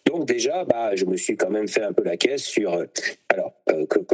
Donc, 0.04 0.26
déjà, 0.26 0.64
bah, 0.64 0.94
je 0.94 1.06
me 1.06 1.16
suis 1.16 1.36
quand 1.36 1.50
même 1.50 1.68
fait 1.68 1.82
un 1.82 1.92
peu 1.92 2.04
la 2.04 2.16
caisse 2.16 2.44
sur. 2.44 2.74
Euh, 2.74 2.84
alors, 3.30 3.54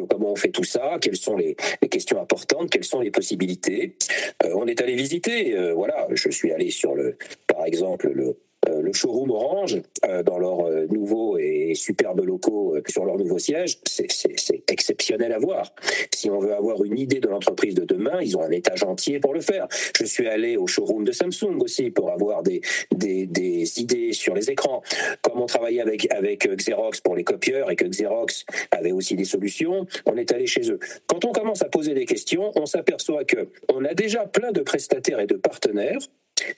comment 0.09 0.33
on 0.33 0.37
fait 0.37 0.51
tout 0.51 0.65
ça 0.65 0.97
Quelles 1.01 1.17
sont 1.17 1.37
les, 1.37 1.57
les, 1.83 1.89
questions 1.89 2.21
importantes 2.21 2.71
Quelles 2.71 2.85
sont 2.85 3.01
les 3.01 3.11
possibilités 3.11 3.97
On 4.45 4.67
est 4.67 4.81
allé 4.81 4.95
visiter. 4.95 5.55
voilà, 5.75 6.07
je 6.11 6.31
suis 6.31 6.53
allé 6.53 6.71
sur 6.71 6.95
le, 6.95 7.19
par 7.47 7.67
exemple, 7.67 8.09
le 8.09 8.29
euh, 8.29 8.33
le 8.81 8.93
showroom 8.93 9.31
Orange, 9.31 9.81
euh, 10.07 10.23
dans 10.23 10.39
leurs 10.39 10.67
euh, 10.67 10.87
nouveaux 10.91 11.39
et 11.39 11.73
superbes 11.75 12.25
locaux 12.25 12.77
sur 12.89 13.05
leur 13.05 13.17
nouveau 13.17 13.39
siège, 13.39 13.79
c'est 13.87 14.63
exceptionnel 14.69 15.33
à 15.33 15.39
voir. 15.39 15.73
Si 16.13 16.31
on 16.31 16.39
veut 16.39 16.55
avoir 16.55 16.85
une 16.85 16.99
idée 16.99 17.21
de 17.21 17.29
l'entreprise 17.29 17.75
de 17.75 17.85
demain, 17.85 18.21
ils 18.21 18.37
ont 18.37 18.43
un 18.43 18.51
étage 18.51 18.83
entier 18.83 19.21
pour 19.21 19.35
le 19.35 19.41
faire. 19.41 19.67
Je 19.97 20.05
suis 20.05 20.27
allé 20.27 20.57
au 20.57 20.67
showroom 20.67 21.05
de 21.05 21.13
Samsung 21.13 21.61
aussi 21.61 21.91
pour 21.91 22.11
avoir 22.11 22.43
des, 22.43 22.61
des, 22.91 23.81
idées 23.81 24.13
sur 24.13 24.35
les 24.35 24.51
écrans. 24.51 24.83
Comme 25.23 25.41
on 25.41 25.47
travaillait 25.47 25.81
avec, 25.81 26.13
avec 26.13 26.49
Xerox 26.49 27.01
pour 27.01 27.15
les 27.15 27.25
copieurs 27.25 27.71
et 27.71 27.77
que 27.77 27.85
Xerox 27.85 28.45
avait 28.71 28.93
aussi 28.93 29.17
des 29.17 29.25
solutions, 29.25 29.87
on 30.07 30.17
est 30.17 30.33
allé 30.33 30.47
chez 30.47 30.71
eux. 30.71 30.79
Quand 31.07 31.25
on 31.25 31.33
commence 31.33 31.63
à 31.63 31.69
poser 31.69 31.95
des 31.95 32.05
questions, 32.05 32.53
on 32.57 32.67
s'aperçoit 32.67 33.25
que 33.25 33.49
on 33.73 33.85
a 33.85 33.95
déjà 33.95 34.27
plein 34.27 34.53
de 34.53 34.61
prestataires 34.61 35.21
et 35.21 35.27
de 35.27 35.37
partenaires 35.37 36.01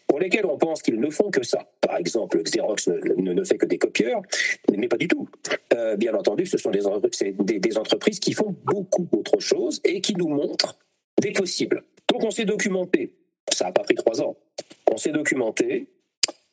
pour 0.07 0.19
lesquels 0.19 0.47
on 0.47 0.59
pense 0.59 0.83
qu'ils 0.83 1.01
ne 1.01 1.11
font 1.11 1.31
que 1.31 1.43
ça. 1.43 1.67
Par 1.81 1.97
exemple, 1.97 2.43
Xerox 2.43 2.89
ne, 2.89 3.45
fait 3.45 3.59
que 3.59 3.67
des 3.67 3.79
copieurs, 3.79 4.23
mais 4.77 4.89
pas 4.89 4.97
du 4.97 5.09
tout. 5.09 5.29
Euh, 5.75 5.97
bien 5.97 6.15
entendu, 6.15 6.47
ce 6.47 6.59
sont 6.59 6.71
des 6.71 6.87
entreprises 6.87 8.21
qui 8.21 8.33
font 8.33 8.55
beaucoup 8.65 9.09
d'autres 9.13 9.41
choses 9.41 9.81
et 9.85 10.01
qui 10.01 10.15
nous 10.15 10.29
montrent 10.29 10.77
des 11.21 11.33
possibles. 11.33 11.83
Donc 12.09 12.25
on 12.25 12.31
s'est 12.31 12.45
documenté. 12.45 13.15
Ça 13.53 13.67
n'a 13.67 13.73
pas 13.73 13.83
pris 13.83 13.95
trois 13.95 14.21
ans. 14.23 14.37
On 14.91 14.97
s'est 14.97 15.13
documenté. 15.13 15.89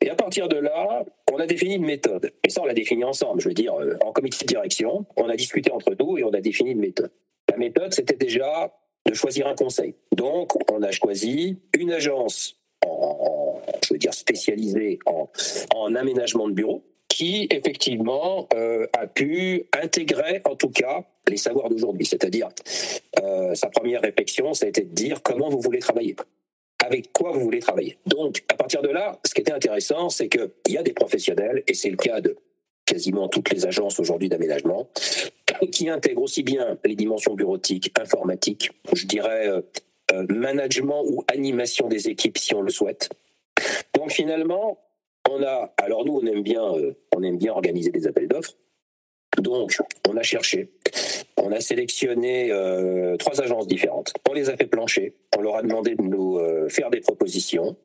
Et 0.01 0.09
à 0.09 0.15
partir 0.15 0.48
de 0.48 0.55
là, 0.55 1.03
on 1.31 1.38
a 1.38 1.45
défini 1.45 1.75
une 1.75 1.86
méthode. 1.86 2.31
Et 2.45 2.50
ça, 2.50 2.62
on 2.62 2.65
l'a 2.65 2.74
défini 2.74 3.03
ensemble. 3.03 3.41
Je 3.41 3.50
veux 3.50 3.53
dire, 3.53 3.74
euh, 3.75 3.98
en 4.01 4.13
comité 4.13 4.45
de 4.45 4.48
direction, 4.48 5.05
on 5.17 5.27
a 5.27 5.36
discuté 5.36 5.71
entre 5.71 5.93
nous 6.00 6.17
et 6.17 6.24
on 6.24 6.31
a 6.31 6.39
défini 6.39 6.71
une 6.71 6.79
méthode. 6.79 7.12
La 7.50 7.57
méthode, 7.57 7.93
c'était 7.93 8.15
déjà 8.15 8.74
de 9.05 9.13
choisir 9.13 9.48
un 9.48 9.55
conseil. 9.55 9.95
Donc, 10.15 10.53
on 10.71 10.81
a 10.83 10.91
choisi 10.91 11.59
une 11.77 11.91
agence 11.91 12.58
je 12.83 13.93
veux 13.93 13.98
dire, 13.98 14.13
spécialisé 14.13 15.00
en, 15.05 15.29
en 15.75 15.95
aménagement 15.95 16.48
de 16.48 16.53
bureaux, 16.53 16.83
qui 17.07 17.48
effectivement 17.51 18.48
euh, 18.53 18.88
a 18.93 19.07
pu 19.07 19.65
intégrer 19.81 20.41
en 20.45 20.55
tout 20.55 20.69
cas 20.69 21.03
les 21.27 21.38
savoirs 21.38 21.69
d'aujourd'hui. 21.69 22.05
C'est-à-dire, 22.05 22.50
euh, 23.21 23.53
sa 23.55 23.67
première 23.67 24.01
réflexion, 24.01 24.53
ça 24.53 24.65
a 24.65 24.69
été 24.69 24.81
de 24.81 24.93
dire 24.93 25.21
comment 25.21 25.50
vous 25.50 25.59
voulez 25.59 25.79
travailler 25.79 26.15
avec 26.81 27.12
quoi 27.12 27.31
vous 27.31 27.41
voulez 27.41 27.59
travailler. 27.59 27.98
Donc, 28.05 28.43
à 28.48 28.53
partir 28.53 28.81
de 28.81 28.88
là, 28.88 29.19
ce 29.25 29.33
qui 29.33 29.41
était 29.41 29.51
intéressant, 29.51 30.09
c'est 30.09 30.29
qu'il 30.29 30.50
y 30.69 30.77
a 30.77 30.81
des 30.81 30.93
professionnels, 30.93 31.62
et 31.67 31.74
c'est 31.74 31.89
le 31.89 31.98
cas 31.98 32.21
de 32.21 32.38
quasiment 32.86 33.27
toutes 33.27 33.51
les 33.51 33.65
agences 33.65 34.00
aujourd'hui 34.00 34.29
d'aménagement, 34.29 34.88
qui 35.71 35.89
intègrent 35.89 36.21
aussi 36.21 36.41
bien 36.41 36.77
les 36.86 36.95
dimensions 36.95 37.36
bureautiques, 37.36 37.91
informatiques, 38.00 38.71
je 38.93 39.05
dirais 39.05 39.48
euh, 39.50 39.62
management 40.29 41.03
ou 41.05 41.23
animation 41.31 41.87
des 41.87 42.09
équipes 42.09 42.37
si 42.37 42.53
on 42.55 42.61
le 42.61 42.71
souhaite. 42.71 43.09
Donc 43.93 44.11
finalement, 44.11 44.79
on 45.29 45.43
a, 45.43 45.73
alors 45.77 46.05
nous 46.05 46.19
on 46.21 46.25
aime 46.25 46.43
bien, 46.43 46.63
euh, 46.63 46.93
on 47.15 47.23
aime 47.23 47.37
bien 47.37 47.51
organiser 47.51 47.91
des 47.91 48.07
appels 48.07 48.27
d'offres. 48.27 48.55
Donc 49.37 49.77
on 50.07 50.17
a 50.17 50.23
cherché, 50.23 50.71
on 51.37 51.51
a 51.51 51.59
sélectionné 51.59 52.51
euh, 52.51 53.15
trois 53.17 53.41
agences 53.41 53.67
différentes. 53.67 54.13
On 54.29 54.33
les 54.33 54.49
a 54.49 54.57
fait 54.57 54.65
plancher, 54.65 55.15
on 55.37 55.41
leur 55.41 55.55
a 55.55 55.61
demandé 55.61 55.95
de 55.95 56.01
nous 56.01 56.39
faire 56.69 56.89
des 56.89 57.01
propositions. 57.01 57.75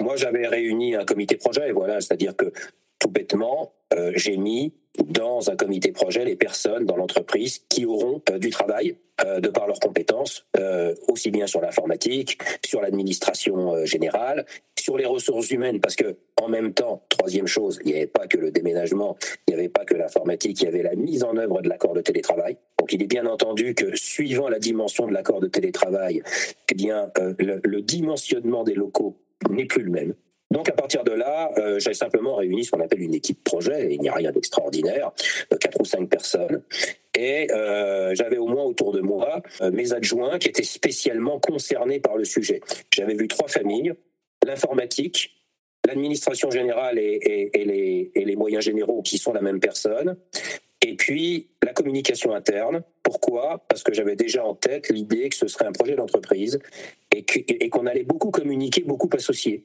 Moi 0.00 0.16
j'avais 0.16 0.46
réuni 0.46 0.94
un 0.94 1.04
comité 1.04 1.36
projet, 1.36 1.72
voilà, 1.72 2.00
c'est-à-dire 2.00 2.36
que 2.36 2.52
tout 2.98 3.08
bêtement, 3.08 3.72
j'ai 4.14 4.36
mis 4.36 4.74
dans 5.04 5.50
un 5.50 5.56
comité 5.56 5.92
projet 5.92 6.24
les 6.24 6.36
personnes 6.36 6.84
dans 6.84 6.96
l'entreprise 6.96 7.64
qui 7.68 7.84
auront 7.84 8.22
du 8.38 8.50
travail 8.50 8.96
euh, 9.24 9.40
de 9.40 9.48
par 9.48 9.66
leurs 9.66 9.80
compétences, 9.80 10.46
euh, 10.58 10.94
aussi 11.08 11.30
bien 11.30 11.46
sur 11.46 11.62
l'informatique, 11.62 12.38
sur 12.66 12.82
l'administration 12.82 13.74
euh, 13.74 13.86
générale, 13.86 14.44
sur 14.78 14.98
les 14.98 15.06
ressources 15.06 15.50
humaines, 15.50 15.80
parce 15.80 15.96
que 15.96 16.16
en 16.36 16.48
même 16.48 16.74
temps, 16.74 17.02
troisième 17.08 17.46
chose, 17.46 17.80
il 17.84 17.92
n'y 17.92 17.96
avait 17.96 18.06
pas 18.06 18.26
que 18.26 18.36
le 18.36 18.50
déménagement, 18.50 19.16
il 19.48 19.54
n'y 19.54 19.60
avait 19.60 19.70
pas 19.70 19.86
que 19.86 19.94
l'informatique, 19.94 20.60
il 20.60 20.64
y 20.66 20.68
avait 20.68 20.82
la 20.82 20.94
mise 20.94 21.24
en 21.24 21.34
œuvre 21.38 21.62
de 21.62 21.68
l'accord 21.70 21.94
de 21.94 22.02
télétravail. 22.02 22.58
Donc 22.78 22.92
il 22.92 23.02
est 23.02 23.06
bien 23.06 23.24
entendu 23.24 23.74
que 23.74 23.96
suivant 23.96 24.50
la 24.50 24.58
dimension 24.58 25.06
de 25.06 25.14
l'accord 25.14 25.40
de 25.40 25.46
télétravail, 25.46 26.22
eh 26.70 26.74
bien 26.74 27.10
le, 27.38 27.60
le 27.64 27.80
dimensionnement 27.80 28.64
des 28.64 28.74
locaux 28.74 29.16
n'est 29.48 29.64
plus 29.64 29.82
le 29.82 29.90
même. 29.90 30.14
Donc 30.56 30.70
à 30.70 30.72
partir 30.72 31.04
de 31.04 31.12
là, 31.12 31.50
euh, 31.58 31.78
j'ai 31.78 31.92
simplement 31.92 32.34
réuni 32.34 32.64
ce 32.64 32.70
qu'on 32.70 32.80
appelle 32.80 33.02
une 33.02 33.12
équipe 33.12 33.44
projet, 33.44 33.90
et 33.90 33.94
il 33.96 34.00
n'y 34.00 34.08
a 34.08 34.14
rien 34.14 34.32
d'extraordinaire, 34.32 35.12
euh, 35.52 35.56
quatre 35.58 35.78
ou 35.78 35.84
cinq 35.84 36.08
personnes. 36.08 36.62
Et 37.14 37.52
euh, 37.52 38.14
j'avais 38.14 38.38
au 38.38 38.46
moins 38.46 38.64
autour 38.64 38.94
de 38.94 39.02
moi 39.02 39.42
euh, 39.60 39.70
mes 39.70 39.92
adjoints 39.92 40.38
qui 40.38 40.48
étaient 40.48 40.62
spécialement 40.62 41.38
concernés 41.38 42.00
par 42.00 42.16
le 42.16 42.24
sujet. 42.24 42.62
J'avais 42.90 43.12
vu 43.12 43.28
trois 43.28 43.48
familles, 43.48 43.92
l'informatique, 44.46 45.36
l'administration 45.86 46.50
générale 46.50 46.98
et, 46.98 47.50
les, 48.14 48.36
moyens 48.36 48.64
généraux 48.64 49.02
qui 49.02 49.18
sont 49.18 49.34
la 49.34 49.42
même 49.42 49.60
personne, 49.60 50.16
Et 50.88 50.94
puis, 50.94 51.48
la 51.64 51.72
communication 51.72 52.32
interne. 52.32 52.82
Pourquoi? 53.02 53.64
Parce 53.68 53.82
que 53.82 53.92
j'avais 53.92 54.14
déjà 54.14 54.44
en 54.44 54.54
tête 54.54 54.88
l'idée 54.88 55.28
que 55.28 55.34
ce 55.34 55.48
serait 55.48 55.66
un 55.66 55.72
projet 55.72 55.96
d'entreprise 55.96 56.60
et 57.10 57.70
qu'on 57.70 57.86
allait 57.86 58.04
beaucoup 58.04 58.30
communiquer, 58.30 58.82
beaucoup 58.82 59.10
associer, 59.12 59.64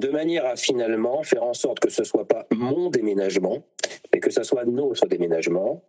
de 0.00 0.08
manière 0.08 0.46
à 0.46 0.56
finalement 0.56 1.22
faire 1.24 1.42
en 1.42 1.52
sorte 1.52 1.80
que 1.80 1.90
ce 1.90 2.02
ne 2.02 2.06
soit 2.06 2.26
pas 2.26 2.46
mon 2.52 2.88
déménagement, 2.88 3.64
mais 4.12 4.20
que 4.20 4.30
ce 4.30 4.42
soit 4.44 4.64
notre 4.64 5.06
déménagement, 5.06 5.84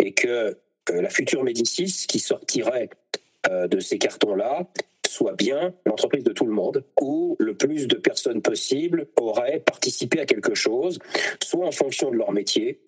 et 0.00 0.12
que 0.14 0.56
la 0.92 1.10
future 1.10 1.44
Médicis 1.44 2.06
qui 2.08 2.18
sortirait 2.18 2.90
euh, 3.48 3.68
de 3.68 3.78
ces 3.78 3.98
cartons-là 3.98 4.66
soit 5.06 5.34
bien 5.34 5.74
l'entreprise 5.86 6.24
de 6.24 6.32
tout 6.32 6.46
le 6.46 6.52
monde, 6.52 6.84
où 7.00 7.36
le 7.38 7.54
plus 7.54 7.86
de 7.86 7.96
personnes 7.96 8.42
possible 8.42 9.06
auraient 9.16 9.60
participé 9.60 10.18
à 10.20 10.26
quelque 10.26 10.54
chose, 10.54 10.98
soit 11.42 11.66
en 11.66 11.72
fonction 11.72 12.10
de 12.10 12.16
leur 12.16 12.32
métier, 12.32 12.80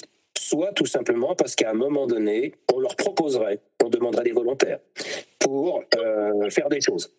soit 0.51 0.73
tout 0.73 0.87
simplement 0.87 1.35
parce 1.35 1.55
qu'à 1.55 1.71
un 1.71 1.75
moment 1.75 2.07
donné, 2.07 2.55
on 2.75 2.81
leur 2.81 2.97
proposerait, 2.97 3.61
on 3.85 3.89
demanderait 3.89 4.25
des 4.25 4.33
volontaires 4.33 4.81
pour 5.39 5.83
euh, 5.97 6.51
faire 6.51 6.69
des 6.69 6.81
choses. 6.81 7.15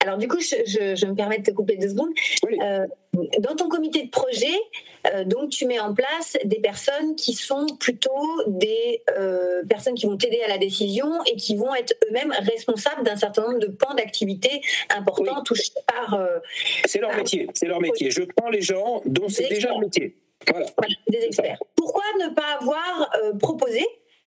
Alors 0.00 0.16
du 0.16 0.28
coup, 0.28 0.38
je, 0.38 1.06
me 1.06 1.14
permets 1.14 1.38
de 1.38 1.42
te 1.42 1.50
couper 1.50 1.76
deux 1.76 1.88
secondes. 1.88 2.10
Euh, 2.62 2.86
dans 3.40 3.56
ton 3.56 3.68
comité 3.68 4.04
de 4.04 4.10
projet, 4.10 4.56
euh, 5.12 5.24
donc 5.24 5.50
tu 5.50 5.66
mets 5.66 5.80
en 5.80 5.92
place 5.92 6.36
des 6.44 6.60
personnes 6.60 7.16
qui 7.16 7.32
sont 7.32 7.66
plutôt 7.80 8.28
des 8.46 9.02
personnes 9.68 9.94
qui 9.94 10.06
vont 10.06 10.16
t'aider 10.16 10.40
à 10.44 10.48
la 10.48 10.58
décision 10.58 11.08
et 11.24 11.34
qui 11.34 11.56
vont 11.56 11.74
être 11.74 11.94
eux-mêmes 12.08 12.32
responsables 12.32 13.02
d'un 13.02 13.16
certain 13.16 13.42
nombre 13.42 13.58
de 13.58 13.66
pans 13.66 13.94
d'activité 13.94 14.60
importants 14.96 15.42
touchés 15.42 15.72
par. 15.84 16.16
c'est 16.86 17.00
leur 17.00 17.14
métier. 17.16 17.48
C'est 17.54 17.66
leur 17.66 17.80
métier. 17.80 18.12
Je 18.12 18.22
prends 18.36 18.50
les 18.50 18.62
gens 18.62 19.02
dont 19.04 19.28
c'est 19.28 19.48
déjà 19.48 19.72
le 19.74 19.80
métier. 19.80 20.14
Voilà. 20.46 20.66
Des 21.08 21.24
experts. 21.24 21.58
Pourquoi 21.74 22.04
ne 22.20 22.34
pas 22.34 22.58
avoir 22.60 23.10
proposé 23.38 23.84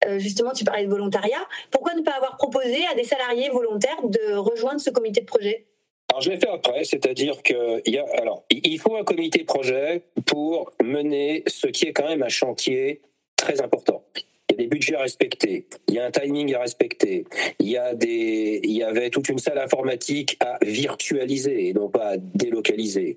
euh, 0.07 0.19
justement, 0.19 0.53
tu 0.53 0.65
parlais 0.65 0.85
de 0.85 0.91
volontariat. 0.91 1.47
Pourquoi 1.71 1.95
ne 1.95 2.03
pas 2.03 2.13
avoir 2.13 2.37
proposé 2.37 2.87
à 2.91 2.95
des 2.95 3.05
salariés 3.05 3.51
volontaires 3.51 4.01
de 4.03 4.35
rejoindre 4.35 4.81
ce 4.81 4.91
comité 4.91 5.21
de 5.21 5.27
projet? 5.27 5.67
Alors, 6.11 6.23
je 6.23 6.31
l'ai 6.31 6.41
fait 6.41 6.49
après, 6.49 6.85
c'est-à-dire 6.85 7.43
qu'il 7.43 7.83
y 7.87 7.99
a, 7.99 8.05
alors, 8.19 8.45
il 8.51 8.79
faut 8.81 8.97
un 8.97 9.05
comité 9.05 9.41
de 9.41 9.45
projet 9.45 10.03
pour 10.27 10.73
mener 10.83 11.45
ce 11.47 11.67
qui 11.67 11.85
est 11.85 11.93
quand 11.93 12.09
même 12.09 12.23
un 12.23 12.29
chantier 12.29 13.03
très 13.37 13.61
important. 13.61 14.03
Il 14.51 14.55
y 14.55 14.55
a 14.55 14.65
des 14.65 14.67
budgets 14.67 14.97
à 14.97 15.03
respecter, 15.03 15.67
il 15.87 15.95
y 15.95 15.99
a 16.01 16.07
un 16.07 16.11
timing 16.11 16.53
à 16.55 16.59
respecter, 16.59 17.25
il 17.61 17.69
y 17.69 17.77
a 17.77 17.95
des, 17.95 18.61
il 18.65 18.73
y 18.73 18.83
avait 18.83 19.09
toute 19.09 19.29
une 19.29 19.39
salle 19.39 19.59
informatique 19.59 20.37
à 20.41 20.59
virtualiser 20.65 21.69
et 21.69 21.73
non 21.73 21.89
pas 21.89 22.11
à 22.11 22.17
délocaliser. 22.17 23.17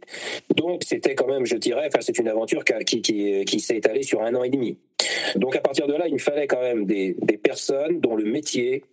Donc 0.55 0.83
c'était 0.85 1.15
quand 1.15 1.25
même, 1.25 1.47
je 1.47 1.55
dirais, 1.55 1.87
enfin 1.87 2.01
c'est 2.01 2.19
une 2.19 2.27
aventure 2.27 2.63
qui, 2.63 3.59
s'est 3.59 3.77
étalée 3.77 4.03
sur 4.03 4.21
un 4.21 4.35
an 4.35 4.43
et 4.43 4.49
demi. 4.49 4.77
Donc 5.35 5.55
à 5.55 5.59
partir 5.59 5.87
de 5.87 5.93
là, 5.93 6.07
il 6.07 6.13
me 6.13 6.19
fallait 6.19 6.45
quand 6.45 6.61
même 6.61 6.85
des, 6.85 7.15
personnes 7.41 7.99
dont 7.99 8.15
le 8.15 8.25
métier 8.25 8.83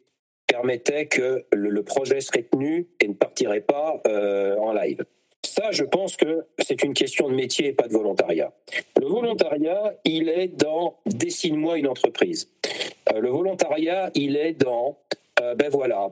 permettait 0.46 1.06
que 1.06 1.44
le, 1.52 1.82
projet 1.82 2.20
serait 2.20 2.46
tenu 2.50 2.88
et 3.00 3.08
ne 3.08 3.12
partirait 3.12 3.60
pas 3.60 4.00
euh, 4.06 4.56
en 4.56 4.72
live. 4.72 5.04
Ça, 5.44 5.70
je 5.70 5.84
pense 5.84 6.16
que 6.16 6.46
c'est 6.58 6.82
une 6.82 6.94
question 6.94 7.28
de 7.28 7.34
métier 7.34 7.68
et 7.68 7.72
pas 7.72 7.88
de 7.88 7.92
volontariat. 7.92 8.52
Le 8.98 9.06
volontariat, 9.06 9.94
il 10.04 10.28
est 10.28 10.48
dans 10.48 10.98
dessine-moi 11.06 11.78
une 11.78 11.88
entreprise. 11.88 12.48
Euh, 13.12 13.20
le 13.20 13.28
volontariat, 13.28 14.10
il 14.14 14.36
est 14.36 14.52
dans 14.52 14.98
euh, 15.40 15.54
ben 15.54 15.68
voilà, 15.70 16.10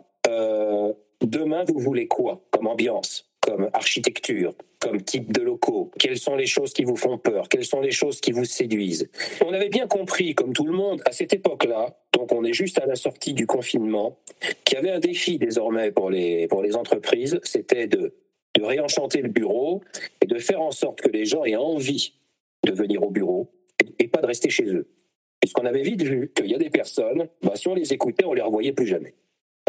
demain 1.22 1.64
vous 1.64 1.78
voulez 1.78 2.06
quoi 2.06 2.40
comme 2.50 2.66
ambiance 2.66 3.28
comme 3.48 3.70
architecture, 3.72 4.54
comme 4.78 5.02
type 5.02 5.32
de 5.32 5.40
locaux? 5.40 5.90
Quelles 5.98 6.18
sont 6.18 6.36
les 6.36 6.46
choses 6.46 6.72
qui 6.72 6.84
vous 6.84 6.96
font 6.96 7.16
peur? 7.16 7.48
Quelles 7.48 7.64
sont 7.64 7.80
les 7.80 7.90
choses 7.90 8.20
qui 8.20 8.32
vous 8.32 8.44
séduisent? 8.44 9.08
On 9.44 9.52
avait 9.52 9.70
bien 9.70 9.86
compris, 9.86 10.34
comme 10.34 10.52
tout 10.52 10.66
le 10.66 10.72
monde, 10.72 11.00
à 11.06 11.12
cette 11.12 11.32
époque-là, 11.32 11.96
donc 12.12 12.32
on 12.32 12.44
est 12.44 12.52
juste 12.52 12.78
à 12.78 12.86
la 12.86 12.96
sortie 12.96 13.32
du 13.32 13.46
confinement, 13.46 14.18
qu'il 14.64 14.76
y 14.76 14.78
avait 14.78 14.90
un 14.90 14.98
défi 14.98 15.38
désormais 15.38 15.90
pour 15.92 16.10
les, 16.10 16.46
pour 16.48 16.62
les 16.62 16.76
entreprises, 16.76 17.40
c'était 17.42 17.86
de, 17.86 18.14
de 18.58 18.64
réenchanter 18.64 19.22
le 19.22 19.28
bureau 19.28 19.82
et 20.20 20.26
de 20.26 20.38
faire 20.38 20.60
en 20.60 20.70
sorte 20.70 21.00
que 21.00 21.08
les 21.08 21.24
gens 21.24 21.44
aient 21.44 21.56
envie 21.56 22.14
de 22.66 22.72
venir 22.72 23.02
au 23.02 23.10
bureau 23.10 23.50
et 23.98 24.08
pas 24.08 24.20
de 24.20 24.26
rester 24.26 24.50
chez 24.50 24.66
eux. 24.66 24.88
Puisqu'on 25.40 25.64
avait 25.64 25.82
vite 25.82 26.02
vu 26.02 26.32
qu'il 26.34 26.46
y 26.46 26.54
a 26.54 26.58
des 26.58 26.70
personnes, 26.70 27.28
bah, 27.42 27.52
si 27.54 27.68
on 27.68 27.74
les 27.74 27.92
écoutait, 27.92 28.24
on 28.24 28.32
les 28.32 28.42
revoyait 28.42 28.72
plus 28.72 28.86
jamais. 28.86 29.14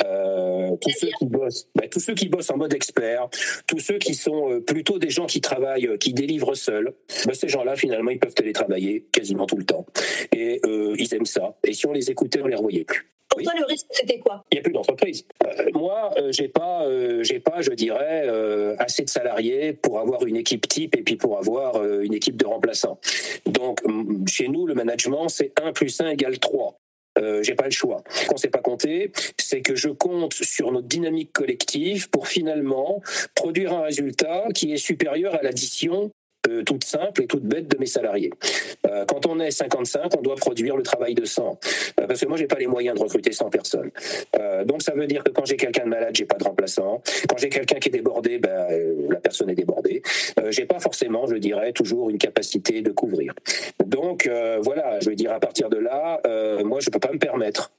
Euh, 0.06 0.76
tous 0.82 0.92
ceux 0.92 1.10
qui 1.20 1.26
bossent, 1.26 1.68
ben, 1.76 1.88
tous 1.90 2.00
ceux 2.00 2.14
qui 2.14 2.30
bossent 2.30 2.50
en 2.50 2.58
mode 2.58 2.74
expert, 2.74 3.30
tous 3.68 3.80
ceux 3.80 3.98
qui 3.98 4.16
sont 4.16 4.52
euh, 4.52 4.62
plutôt 4.62 4.98
des 4.98 5.10
gens 5.10 5.26
qui 5.26 5.42
travaillent, 5.42 5.88
euh, 5.88 5.98
qui 5.98 6.14
délivrent 6.14 6.56
seuls, 6.56 6.94
ben, 7.26 7.34
ces 7.34 7.50
gens-là 7.50 7.76
finalement 7.76 8.10
ils 8.10 8.20
peuvent 8.20 8.34
télétravailler 8.34 9.08
quasiment 9.12 9.46
tout 9.46 9.58
le 9.58 9.66
temps 9.66 9.86
et 10.32 10.62
ils 10.66 11.14
aiment 11.14 11.26
ça. 11.26 11.58
Et 11.64 11.74
si 11.74 11.86
on 11.86 11.92
les 11.92 12.10
écoutait, 12.10 12.42
on 12.42 12.48
les 12.48 12.56
revoyait 12.56 12.86
plus. 12.86 13.12
Pour 13.30 13.42
toi, 13.44 13.54
le 13.58 13.66
risque, 13.66 13.86
c'était 13.92 14.20
quoi? 14.20 14.44
Il 14.52 14.56
n'y 14.56 14.60
a 14.60 14.64
plus 14.64 14.74
d'entreprise. 14.74 15.26
moi, 15.74 16.12
j'ai 16.32 16.48
pas, 16.48 16.86
j'ai 17.22 17.40
pas, 17.40 17.62
je 17.62 17.72
dirais, 17.72 18.28
assez 18.80 19.04
de 19.04 19.10
salariés 19.10 19.74
pour 19.74 20.00
avoir 20.00 20.26
une 20.26 20.36
équipe 20.36 20.68
type 20.68 20.96
et 20.96 21.04
puis 21.04 21.16
pour 21.16 21.38
avoir 21.38 21.84
une 22.02 22.14
équipe 22.14 22.38
de 22.38 22.46
remplaçants. 22.46 23.00
Donc, 23.46 23.82
chez 24.28 24.48
nous, 24.48 24.66
le 24.66 24.74
management, 24.74 25.30
c'est 25.30 25.52
1 25.62 25.74
plus 25.74 26.02
1 26.02 26.10
égale 26.10 26.40
3 26.40 26.80
euh, 27.20 27.44
j'ai 27.44 27.56
pas 27.56 27.66
le 27.66 27.72
choix. 27.72 28.04
Qu'on 28.28 28.36
ne 28.36 28.40
sait 28.40 28.50
pas 28.50 28.60
compter, 28.60 29.12
c'est 29.38 29.62
que 29.62 29.76
je 29.76 29.90
compte 29.90 30.34
sur 30.34 30.72
notre 30.72 30.88
dynamique 30.88 31.34
collective 31.34 32.10
pour 32.10 32.28
finalement 32.28 33.02
produire 33.36 33.74
un 33.74 33.82
résultat 33.82 34.46
qui 34.54 34.74
est 34.74 34.78
supérieur 34.78 35.36
à 35.36 35.42
l'addition 35.42 36.12
euh, 36.48 36.64
toute 36.64 36.86
simple 36.86 37.24
et 37.24 37.28
toute 37.28 37.44
bête 37.44 37.68
de 37.68 37.78
mes 37.78 37.86
salariés. 37.86 38.32
Euh, 38.88 39.04
quand 39.06 39.26
on 39.26 39.42
est 39.42 39.52
55, 39.52 40.10
on 40.18 40.22
doit 40.22 40.36
produire 40.36 40.78
le 40.78 40.84
travail 40.84 41.14
de 41.14 41.26
100. 41.26 41.60
Euh, 42.00 42.08
parce 42.08 42.22
que 42.22 42.28
moi, 42.28 42.38
j'ai 42.38 42.48
pas 42.48 42.58
les 42.58 42.68
moyens 42.68 42.98
de 42.98 43.04
recruter 43.04 43.34
100 43.34 43.50
personnes. 43.50 43.92
donc, 44.66 44.82
ça 44.82 44.94
veut 44.94 45.06
dire 45.06 45.24
que 45.24 45.32
quand 45.32 45.46
j'ai 45.46 45.58
quelqu'un 45.58 45.84
de 45.84 45.90
malade, 45.90 46.16
j'ai 46.16 46.26
pas 46.26 46.38
de 46.38 46.44
remplaçant. 46.44 47.02
Quand 47.28 47.38
j'ai 47.38 47.50
quelqu'un 47.50 47.76
qui 47.76 47.90
est 47.90 47.92
débordé, 47.92 48.40
ben, 48.40 48.68
la 49.10 49.20
personne 49.20 49.50
est 49.50 49.56
débordée. 49.56 50.02
j'ai 50.50 50.66
pas 50.66 50.80
forcément, 50.80 51.28
je 51.28 51.36
dirais, 51.36 51.74
toujours 51.74 52.10
une 52.10 52.18
capacité 52.18 52.82
de 52.82 52.92
couvrir. 52.92 53.34
Donc, 53.86 54.30
voilà, 54.62 55.00
je 55.02 55.10
veux 55.10 55.16
dire, 55.16 55.32
à 55.32 55.40
partir 55.40 55.70
de 55.70 55.78
là, 55.78 56.22
moi, 56.64 56.80
je 56.80 56.90
peux 56.90 57.00
pas 57.00 57.12
me 57.12 57.20
permettre 57.20 57.72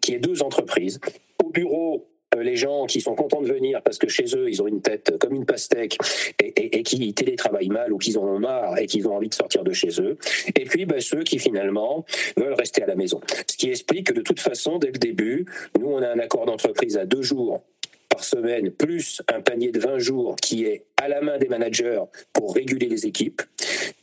qu'il 0.00 0.14
y 0.14 0.16
ait 0.16 0.20
deux 0.20 0.42
entreprises. 0.42 1.00
Au 1.44 1.50
bureau, 1.50 2.06
les 2.44 2.56
gens 2.56 2.86
qui 2.86 3.00
sont 3.00 3.14
contents 3.14 3.42
de 3.42 3.48
venir 3.48 3.82
parce 3.82 3.98
que 3.98 4.08
chez 4.08 4.24
eux, 4.36 4.48
ils 4.48 4.62
ont 4.62 4.66
une 4.66 4.80
tête 4.80 5.16
comme 5.18 5.34
une 5.34 5.46
pastèque 5.46 5.98
et, 6.38 6.82
qui 6.82 7.12
télétravaillent 7.14 7.68
mal 7.68 7.92
ou 7.92 7.98
qu'ils 7.98 8.18
en 8.18 8.24
ont 8.24 8.38
marre 8.38 8.78
et 8.78 8.86
qu'ils 8.86 9.08
ont 9.08 9.16
envie 9.16 9.28
de 9.28 9.34
sortir 9.34 9.64
de 9.64 9.72
chez 9.72 10.00
eux. 10.00 10.18
Et 10.54 10.64
puis, 10.64 10.84
ben, 10.86 11.00
ceux 11.00 11.22
qui 11.22 11.38
finalement 11.38 12.04
veulent 12.36 12.54
rester 12.54 12.82
à 12.82 12.86
la 12.86 12.94
maison. 12.94 13.20
Ce 13.50 13.56
qui 13.56 13.70
explique 13.70 14.08
que 14.08 14.12
de 14.12 14.22
toute 14.22 14.40
façon, 14.40 14.78
dès 14.78 14.90
le 14.90 14.98
début, 14.98 15.46
nous, 15.78 15.88
on 15.88 16.02
a 16.02 16.08
un 16.08 16.18
accord 16.18 16.46
d'entreprise 16.46 16.96
à 16.96 17.06
deux 17.06 17.22
jours 17.22 17.62
par 18.08 18.22
semaine, 18.22 18.70
plus 18.70 19.22
un 19.32 19.40
panier 19.40 19.72
de 19.72 19.80
20 19.80 19.98
jours 19.98 20.36
qui 20.36 20.64
est 20.64 20.84
à 21.02 21.08
la 21.08 21.20
main 21.20 21.38
des 21.38 21.48
managers 21.48 22.02
pour 22.32 22.54
réguler 22.54 22.86
les 22.86 23.06
équipes, 23.06 23.42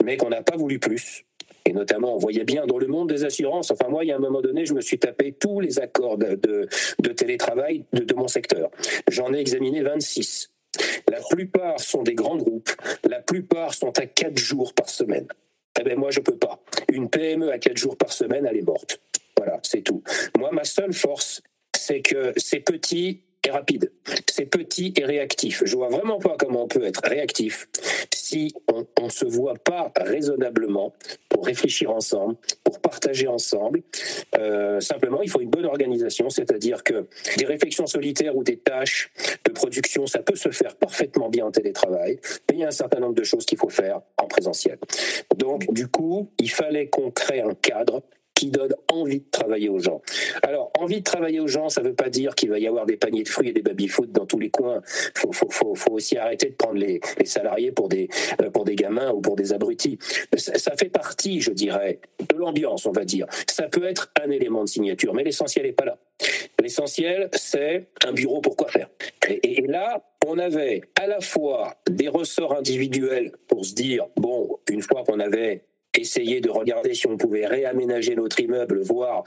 mais 0.04 0.17
qu'on 0.17 0.30
n'a 0.30 0.41
pas 0.41 0.58
voulu 0.58 0.80
plus 0.80 1.25
et 1.65 1.74
notamment, 1.74 2.15
on 2.15 2.17
voyait 2.17 2.43
bien 2.43 2.65
dans 2.65 2.78
le 2.78 2.88
monde 2.88 3.10
des 3.10 3.24
assurances, 3.24 3.71
enfin 3.71 3.88
moi, 3.89 4.04
il 4.04 4.08
y 4.08 4.12
a 4.12 4.15
un 4.15 4.19
moment 4.19 4.41
donné, 4.41 4.65
je 4.65 4.74
me 4.74 4.82
suis 4.82 4.97
tapé 4.97 5.34
tous 5.34 5.60
les 5.60 5.80
accords 5.80 6.17
de, 6.17 6.39
de, 7.00 7.12
télétravail 7.13 7.86
de, 7.93 8.13
mon 8.15 8.28
secteur. 8.28 8.71
J'en 9.10 9.34
ai 9.34 9.39
examiné 9.39 9.82
26. 9.82 10.52
La 11.10 11.19
plupart 11.30 11.80
sont 11.80 12.02
des 12.02 12.15
grands 12.15 12.38
groupes, 12.38 12.71
la 13.08 13.19
plupart 13.19 13.74
sont 13.74 13.97
à 14.00 14.06
4 14.06 14.38
jours 14.38 14.74
par 14.74 14.89
semaine. 14.89 15.28
Eh 15.80 15.84
bien, 15.84 15.95
moi, 15.95 16.12
je 16.12 16.19
peux 16.19 16.38
pas. 16.38 16.60
Une 16.91 17.10
PME 17.10 17.52
à 17.52 17.60
4 17.60 17.78
jours 17.78 17.97
par 17.97 18.12
semaine, 18.12 18.45
elle 18.50 18.58
est 18.58 18.67
morte. 18.67 19.02
Voilà, 19.38 19.60
c'est 19.63 19.82
tout. 19.82 20.04
Moi, 20.38 20.50
ma 20.52 20.63
seule 20.63 20.93
force, 20.93 21.41
c'est 21.76 22.02
que 22.02 22.34
c'est 22.38 22.60
petit 22.60 23.21
et 23.43 23.51
rapide. 23.51 23.91
C'est 24.30 24.45
petit 24.45 24.93
et 24.97 25.06
réactif. 25.06 25.63
Je 25.65 25.75
vois 25.75 25.89
vraiment 25.89 26.19
pas 26.19 26.36
comment 26.38 26.63
on 26.63 26.67
peut 26.67 26.84
être 26.84 27.01
réactif 27.04 27.67
si 28.13 28.54
on 28.71 29.06
ne 29.06 29.10
se 29.10 29.25
voit 29.25 29.56
pas 29.56 29.91
raisonnablement 29.97 30.93
pour 31.27 31.45
réfléchir 31.45 31.91
ensemble, 31.91 32.36
pour 32.63 32.80
partager 32.80 33.27
ensemble. 33.27 33.82
Euh, 34.38 34.80
simplement, 34.80 35.21
il 35.21 35.30
faut 35.30 35.41
une 35.41 35.49
bonne 35.49 35.65
organisation, 35.65 36.30
c'est-à-dire 36.30 36.84
que 36.84 37.08
des 37.38 37.45
réflexions 37.45 37.88
solitaires 37.88 38.36
ou 38.38 38.43
des 38.43 38.58
tâches 38.58 39.12
de 39.43 39.51
production, 39.51 40.08
ça 40.08 40.19
peut 40.19 40.36
se 40.36 40.49
faire 40.49 40.75
parfaitement 40.77 41.30
bien 41.30 41.45
en 41.45 41.51
télétravail, 41.51 42.19
mais 42.49 42.58
il 42.58 42.60
y 42.60 42.63
a 42.63 42.67
un 42.67 42.71
certain 42.71 42.99
nombre 42.99 43.15
de 43.15 43.23
choses 43.23 43.45
qu'il 43.45 43.58
faut 43.58 43.69
faire 43.69 43.99
en 44.17 44.27
présentiel. 44.27 44.77
Donc, 45.36 45.71
du 45.73 45.88
coup, 45.88 46.30
il 46.39 46.51
fallait 46.51 46.88
qu'on 46.88 47.12
crée 47.12 47.41
un 47.41 47.54
cadre 47.56 48.01
qui 48.41 48.49
donne 48.49 48.73
envie 48.91 49.19
de 49.19 49.30
travailler 49.30 49.69
aux 49.69 49.77
gens. 49.77 50.01
Alors, 50.41 50.71
envie 50.80 50.97
de 50.97 51.04
travailler 51.04 51.39
aux 51.39 51.47
gens, 51.47 51.69
ça 51.69 51.84
ne 51.84 51.89
veut 51.89 51.93
pas 51.93 52.10
dire 52.10 52.34
qu'il 52.34 52.49
va 52.49 52.58
y 52.58 52.65
avoir 52.65 52.88
des 52.88 52.97
paniers 52.97 53.21
de 53.21 53.30
fruits 53.30 53.49
et 53.49 53.54
des 53.54 53.62
baby-foot 53.62 54.12
dans 54.12 54.25
tous 54.25 54.39
les 54.39 54.49
coins. 54.49 54.82
Il 55.23 55.36
faut, 55.36 55.91
aussi 55.91 56.17
arrêter 56.17 56.49
de 56.49 56.56
prendre 56.56 56.80
les, 56.80 56.99
salariés 57.23 57.71
pour 57.71 57.88
des, 57.88 58.10
euh, 58.41 58.49
pour 58.49 58.65
des 58.65 58.75
gamins 58.75 59.12
ou 59.12 59.21
pour 59.21 59.36
des 59.36 59.54
abrutis. 59.54 59.99
Ça, 60.38 60.75
fait 60.75 60.89
partie, 60.89 61.39
je 61.39 61.51
dirais, 61.51 61.99
de 62.27 62.36
l'ambiance, 62.36 62.88
on 62.88 62.91
va 62.91 63.06
dire. 63.06 63.27
Ça 63.47 63.67
peut 63.67 63.84
être 63.84 64.12
un 64.23 64.32
élément 64.32 64.63
de 64.63 64.69
signature, 64.69 65.13
mais 65.13 65.23
l'essentiel 65.23 65.67
n'est 65.67 65.73
pas 65.73 65.86
là. 65.86 65.99
L'essentiel, 66.60 67.30
c'est 67.34 67.89
un 68.04 68.13
bureau 68.13 68.41
pour 68.41 68.56
quoi 68.56 68.69
faire. 68.69 68.89
Et, 69.30 69.60
et, 69.60 69.67
là, 69.67 70.04
on 70.25 70.39
avait 70.39 70.82
à 70.99 71.06
la 71.06 71.21
fois 71.21 71.75
des 71.88 72.08
ressorts 72.08 72.58
individuels 72.58 73.34
pour 73.47 73.65
se 73.65 73.75
dire, 73.75 74.08
bon, 74.15 74.58
une 74.67 74.82
fois 74.82 75.04
qu'on 75.04 75.19
avait 75.19 75.63
essayer 75.95 76.41
de 76.41 76.49
regarder 76.49 76.93
si 76.93 77.08
on 77.08 77.17
pouvait 77.17 77.45
réaménager 77.45 78.15
notre 78.15 78.39
immeuble, 78.39 78.82
voire 78.82 79.23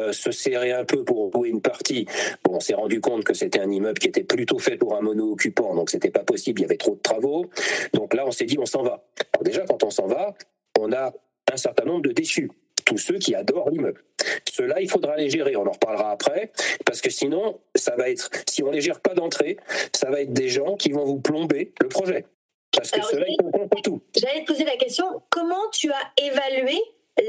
euh, 0.00 0.12
se 0.12 0.30
serrer 0.30 0.72
un 0.72 0.84
peu 0.84 1.04
pour 1.04 1.30
louer 1.32 1.48
une 1.50 1.60
partie. 1.60 2.06
Bon, 2.44 2.56
on 2.56 2.60
s'est 2.60 2.74
rendu 2.74 3.00
compte 3.00 3.24
que 3.24 3.34
c'était 3.34 3.60
un 3.60 3.70
immeuble 3.70 3.98
qui 3.98 4.08
était 4.08 4.24
plutôt 4.24 4.58
fait 4.58 4.76
pour 4.76 4.96
un 4.96 5.00
mono-occupant, 5.00 5.74
donc 5.74 5.90
c'était 5.90 6.10
pas 6.10 6.24
possible, 6.24 6.60
il 6.60 6.62
y 6.62 6.66
avait 6.66 6.76
trop 6.76 6.94
de 6.96 7.00
travaux. 7.00 7.46
Donc 7.92 8.14
là, 8.14 8.24
on 8.26 8.32
s'est 8.32 8.46
dit, 8.46 8.58
on 8.58 8.66
s'en 8.66 8.82
va. 8.82 9.04
Alors 9.34 9.44
déjà, 9.44 9.64
quand 9.64 9.84
on 9.84 9.90
s'en 9.90 10.06
va, 10.06 10.34
on 10.78 10.92
a 10.92 11.12
un 11.52 11.56
certain 11.56 11.84
nombre 11.84 12.02
de 12.02 12.12
déçus 12.12 12.50
tous 12.88 12.98
ceux 12.98 13.18
qui 13.18 13.34
adorent 13.34 13.68
l'immeuble. 13.68 14.02
Ceux-là, 14.50 14.80
il 14.80 14.90
faudra 14.90 15.16
les 15.16 15.28
gérer. 15.28 15.56
On 15.56 15.66
en 15.66 15.72
reparlera 15.72 16.10
après, 16.10 16.50
parce 16.86 17.02
que 17.02 17.10
sinon, 17.10 17.60
ça 17.74 17.94
va 17.96 18.08
être, 18.08 18.30
si 18.48 18.62
on 18.62 18.70
les 18.70 18.80
gère 18.80 19.00
pas 19.00 19.12
d'entrée, 19.12 19.58
ça 19.94 20.10
va 20.10 20.22
être 20.22 20.32
des 20.32 20.48
gens 20.48 20.74
qui 20.76 20.90
vont 20.90 21.04
vous 21.04 21.20
plomber 21.20 21.72
le 21.82 21.88
projet. 21.88 22.24
Parce 22.72 22.90
que 22.90 23.02
ceux-là, 23.02 23.26
ils 23.28 23.36
comprennent 23.36 23.82
tout. 23.82 24.00
J'allais 24.16 24.42
te 24.42 24.46
poser 24.46 24.64
la 24.64 24.76
question 24.76 25.22
comment 25.30 25.68
tu 25.72 25.90
as 25.90 26.12
évalué 26.22 26.78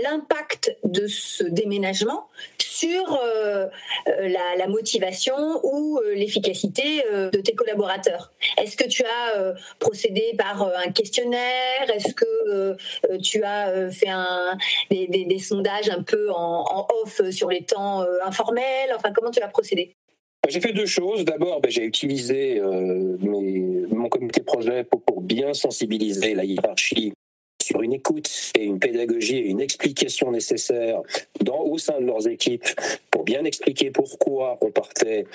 l'impact 0.04 0.78
de 0.84 1.08
ce 1.08 1.44
déménagement 1.44 2.28
sur 2.60 3.20
euh, 3.24 3.68
euh, 4.08 4.30
la, 4.58 4.68
motivation 4.68 5.60
ou 5.64 6.00
euh, 6.00 6.14
l'efficacité 6.14 7.04
de 7.12 7.42
tes 7.42 7.54
collaborateurs? 7.54 8.32
Est-ce 8.58 8.78
que 8.78 8.88
tu 8.88 9.04
as 9.04 9.54
procédé 9.80 10.34
par 10.38 10.64
un 10.64 10.92
questionnaire? 10.92 11.90
Est-ce 11.94 12.14
que 12.14 12.78
tu 13.18 13.44
as 13.44 13.90
fait 13.92 14.10
un, 14.10 14.58
des, 14.90 15.40
sondages 15.40 15.90
un 15.90 16.04
peu 16.04 16.32
en, 16.32 16.88
off 17.04 17.22
sur 17.32 17.50
les 17.50 17.64
temps 17.64 18.06
informels? 18.24 18.94
Enfin, 18.96 19.12
comment 19.12 19.32
tu 19.32 19.42
as 19.42 19.48
procédé? 19.48 19.96
J'ai 20.48 20.62
fait 20.62 20.74
deux 20.74 20.86
choses. 20.86 21.26
D'abord, 21.26 21.62
ben, 21.62 21.70
j'ai 21.70 21.86
utilisé 21.86 22.62
mon 22.62 24.10
comité 24.10 24.42
projet 24.42 24.84
pour, 24.84 25.02
bien 25.22 25.54
sensibiliser 25.54 26.34
la 26.34 26.44
hiérarchie 26.44 27.14
sur 27.70 27.82
une 27.84 27.94
écoute 27.94 28.30
et 28.58 28.64
une 28.64 28.80
pédagogie 28.80 29.38
et 29.38 29.48
une 29.48 29.62
explication 29.62 30.32
nécessaire 30.32 31.02
dans, 31.42 31.62
au 31.62 31.78
sein 31.78 32.00
de 32.02 32.06
leurs 32.06 32.28
équipes 32.28 32.66
pour 33.12 33.24
bien 33.24 33.44
expliquer 33.46 33.92
pourquoi 33.92 34.58
on 34.62 34.72
partait 34.72 35.26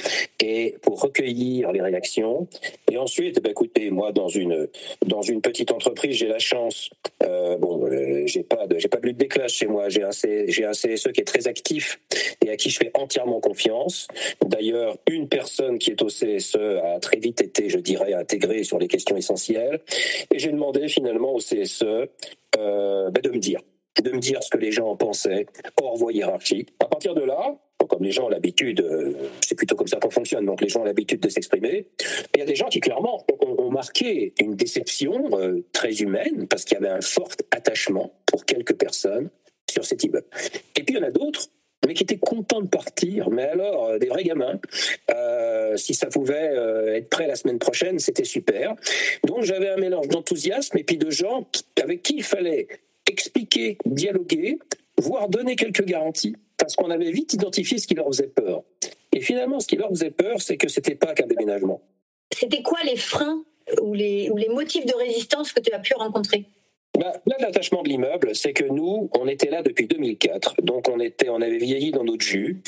et 0.40 0.75
pour 0.83 1.01
recueillir 1.01 1.70
les 1.70 1.81
réactions. 1.81 2.49
Et 2.90 2.99
ensuite, 2.99 3.40
bah, 3.40 3.51
écoutez, 3.51 3.90
moi, 3.90 4.11
dans 4.11 4.29
une, 4.29 4.68
dans 5.07 5.23
une 5.23 5.40
petite 5.40 5.70
entreprise, 5.70 6.16
j'ai 6.16 6.27
la 6.27 6.40
chance, 6.40 6.90
euh, 7.23 7.57
bon, 7.57 7.87
euh, 7.87 8.25
j'ai 8.27 8.42
pas 8.42 8.66
de, 8.66 8.79
j'ai 8.79 8.88
pas 8.88 8.99
de 8.99 9.07
lutte 9.07 9.16
des 9.16 9.29
classes 9.29 9.55
chez 9.55 9.66
moi, 9.66 9.88
j'ai 9.88 10.03
un, 10.03 10.11
j'ai 10.49 10.64
un 10.64 10.73
CSE 10.73 11.12
qui 11.12 11.20
est 11.20 11.27
très 11.27 11.47
actif 11.47 12.01
et 12.44 12.51
à 12.51 12.57
qui 12.57 12.68
je 12.68 12.79
fais 12.79 12.90
entièrement 12.94 13.40
confiance. 13.40 14.09
D'ailleurs, 14.44 14.97
une 15.09 15.29
personne 15.29 15.79
qui 15.79 15.90
est 15.90 16.03
au 16.03 16.09
CSE 16.09 16.57
a 16.57 16.99
très 17.01 17.18
vite 17.18 17.40
été, 17.40 17.68
je 17.68 17.79
dirais, 17.79 18.12
intégrée 18.12 18.64
sur 18.64 18.79
les 18.79 18.88
questions 18.88 19.16
essentielles. 19.16 19.81
Et 20.33 20.38
j'ai 20.38 20.51
demandé 20.51 20.88
finalement 20.88 21.33
au 21.33 21.38
CSE 21.38 22.09
euh, 22.59 23.11
bah, 23.11 23.21
de 23.21 23.31
me 23.31 23.39
dire 23.39 23.61
de 24.03 24.11
me 24.11 24.19
dire 24.19 24.43
ce 24.43 24.51
que 24.51 24.59
les 24.59 24.73
gens 24.73 24.97
pensaient, 24.97 25.47
hors 25.81 25.97
voie 25.97 26.13
hiérarchique. 26.13 26.71
À 26.81 26.87
partir 26.87 27.15
de 27.15 27.23
là, 27.23 27.57
comme 27.87 28.03
les 28.03 28.11
gens 28.11 28.27
ont 28.27 28.29
l'habitude, 28.29 28.81
euh, 28.81 29.13
c'est 29.41 29.55
plutôt 29.55 29.77
comme 29.77 29.87
ça 29.87 29.99
qu'on 29.99 30.11
fonctionne, 30.11 30.47
donc 30.47 30.61
les 30.61 30.69
gens 30.69 30.81
ont 30.81 30.85
l'habitude 30.85 31.21
de 31.21 31.29
s'exprimer, 31.29 31.87
il 32.35 32.41
y 32.41 32.43
a 32.43 32.47
des 32.47 32.55
gens 32.55 32.67
qui 32.67 32.81
clairement 32.81 33.25
ont, 33.41 33.71
marqué 33.71 34.33
une 34.41 34.55
déception 34.55 35.39
euh, 35.39 35.65
très 35.73 35.93
humaine, 35.97 36.47
parce 36.49 36.65
qu'il 36.65 36.79
y 36.79 36.79
avait 36.79 36.95
un 36.95 37.01
fort 37.01 37.29
attachement 37.51 38.13
pour 38.27 38.45
quelques 38.45 38.75
personnes 38.75 39.31
sur 39.71 39.85
cet 39.85 40.05
immeuble. 40.05 40.27
Et 40.77 40.83
puis 40.83 40.95
il 40.95 40.99
y 40.99 40.99
en 40.99 41.07
a 41.07 41.11
d'autres 41.11 41.49
mais 41.87 41.94
qui 41.94 42.03
étaient 42.03 42.18
contents 42.18 42.61
de 42.61 42.68
partir. 42.68 43.31
Mais 43.31 43.44
alors, 43.44 43.99
des 43.99 44.09
vrais 44.09 44.25
gamins. 44.25 44.59
si 45.77 45.94
ça 45.94 46.07
pouvait 46.07 46.55
être 46.97 47.09
prêt 47.09 47.27
la 47.27 47.37
semaine 47.37 47.59
prochaine, 47.59 47.99
c'était 47.99 48.25
super. 48.25 48.75
Donc 49.25 49.42
j'avais 49.42 49.68
un 49.68 49.77
mélange 49.77 50.09
d'enthousiasme 50.09 50.79
et 50.79 50.85
puis 50.85 50.99
de 50.99 51.11
gens 51.11 51.47
avec 51.83 52.03
qui 52.03 52.16
il 52.16 52.23
fallait 52.23 52.68
expliquer, 53.07 53.79
dialoguer, 53.85 54.59
voire 54.99 55.29
donner 55.29 55.57
quelques 55.57 55.85
garanties, 55.85 56.37
parce 56.57 56.77
qu'on 56.77 56.90
avait 56.90 57.11
vite 57.11 57.33
identifié 57.35 57.79
ce 57.79 57.87
qui 57.87 57.94
leur 57.94 58.07
faisait 58.07 58.29
peur. 58.29 58.62
Et 59.12 59.20
finalement, 59.20 59.61
ce 59.61 59.66
qui 59.66 59.77
leur 59.77 59.90
faisait 59.90 60.11
peur, 60.11 60.40
c'est 60.40 60.57
que 60.57 60.68
c'était 60.68 60.94
pas 60.94 61.14
qu'un 61.14 61.27
déménagement. 61.27 61.83
C'était 62.33 62.62
quoi 62.62 62.79
les 62.85 62.97
freins 62.97 63.44
ou 63.81 63.94
les, 63.94 64.31
ou 64.31 64.37
les 64.37 64.49
motifs 64.49 64.87
de 64.87 64.94
résistance 64.94 65.53
que 65.53 65.61
tu 65.61 65.73
as 65.73 65.79
pu 65.79 65.94
rencontrer? 65.94 66.47
Bah, 66.99 67.13
là, 67.27 67.37
l'attachement 67.41 67.83
de 67.83 67.89
l'immeuble, 67.89 68.35
c'est 68.35 68.53
que 68.53 68.65
nous, 68.65 69.11
on 69.19 69.27
était 69.27 69.51
là 69.51 69.63
depuis 69.63 69.87
2004, 69.87 70.63
donc 70.63 70.89
on 70.89 71.01
était, 71.01 71.29
on 71.29 71.41
avait 71.41 71.59
vieilli 71.59 71.91
dans 71.91 72.05
notre 72.05 72.25
jus, 72.25 72.63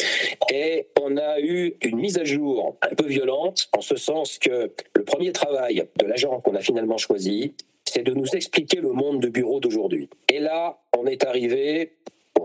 et 0.53 0.89
on 1.01 1.17
a 1.17 1.41
eu 1.41 1.75
une 1.83 1.97
mise 1.97 2.19
à 2.19 2.25
jour 2.25 2.77
un 2.83 2.95
peu 2.95 3.07
violente, 3.07 3.69
en 3.73 3.81
ce 3.81 3.97
sens 3.97 4.39
que 4.39 4.73
le 4.95 5.05
premier 5.05 5.33
travail 5.33 5.87
de 5.97 6.07
l'agent 6.07 6.41
qu'on 6.41 6.55
a 6.55 6.61
finalement 6.61 6.99
choisi, 6.99 7.55
c'est 7.85 8.03
de 8.03 8.13
nous 8.13 8.35
expliquer 8.35 8.79
le 8.79 8.93
monde 8.93 9.21
de 9.21 9.29
bureau 9.29 9.61
d'aujourd'hui. 9.61 10.09
Et 10.29 10.41
là, 10.41 10.81
on 10.97 11.07
est 11.07 11.25
arrivé, 11.25 11.93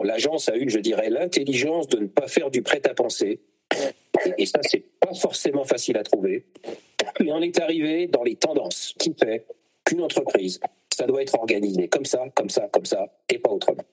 l'agence 0.04 0.50
a 0.50 0.56
eu, 0.56 0.70
je 0.70 0.80
dirais, 0.80 1.10
l'intelligence 1.10 1.88
de 1.88 1.98
ne 1.98 2.08
pas 2.08 2.28
faire 2.28 2.52
du 2.52 2.62
prêt-à-penser. 2.62 3.39
Et 4.38 4.46
ça, 4.46 4.60
c'est 4.62 4.84
pas 5.00 5.13
forcément 5.13 5.63
facile 5.63 5.98
à 5.98 6.04
trouver. 6.04 6.46
Mais 7.20 7.32
on 7.32 7.41
est 7.41 7.60
arrivé 7.60 8.08
dans 8.08 8.24
les 8.24 8.36
tendances 8.36 8.94
qui 9.00 9.13
fait 9.13 9.46
qu'une 9.84 10.02
entreprise, 10.02 10.60
ça 10.93 11.08
doit 11.08 11.21
être 11.21 11.36
organisé 11.36 11.88
comme 11.88 12.06
ça, 12.06 12.25
comme 12.36 12.49
ça, 12.49 12.67
comme 12.71 12.86
ça, 12.86 13.08
et 13.30 13.39
pas 13.39 13.51
autrement. 13.51 13.84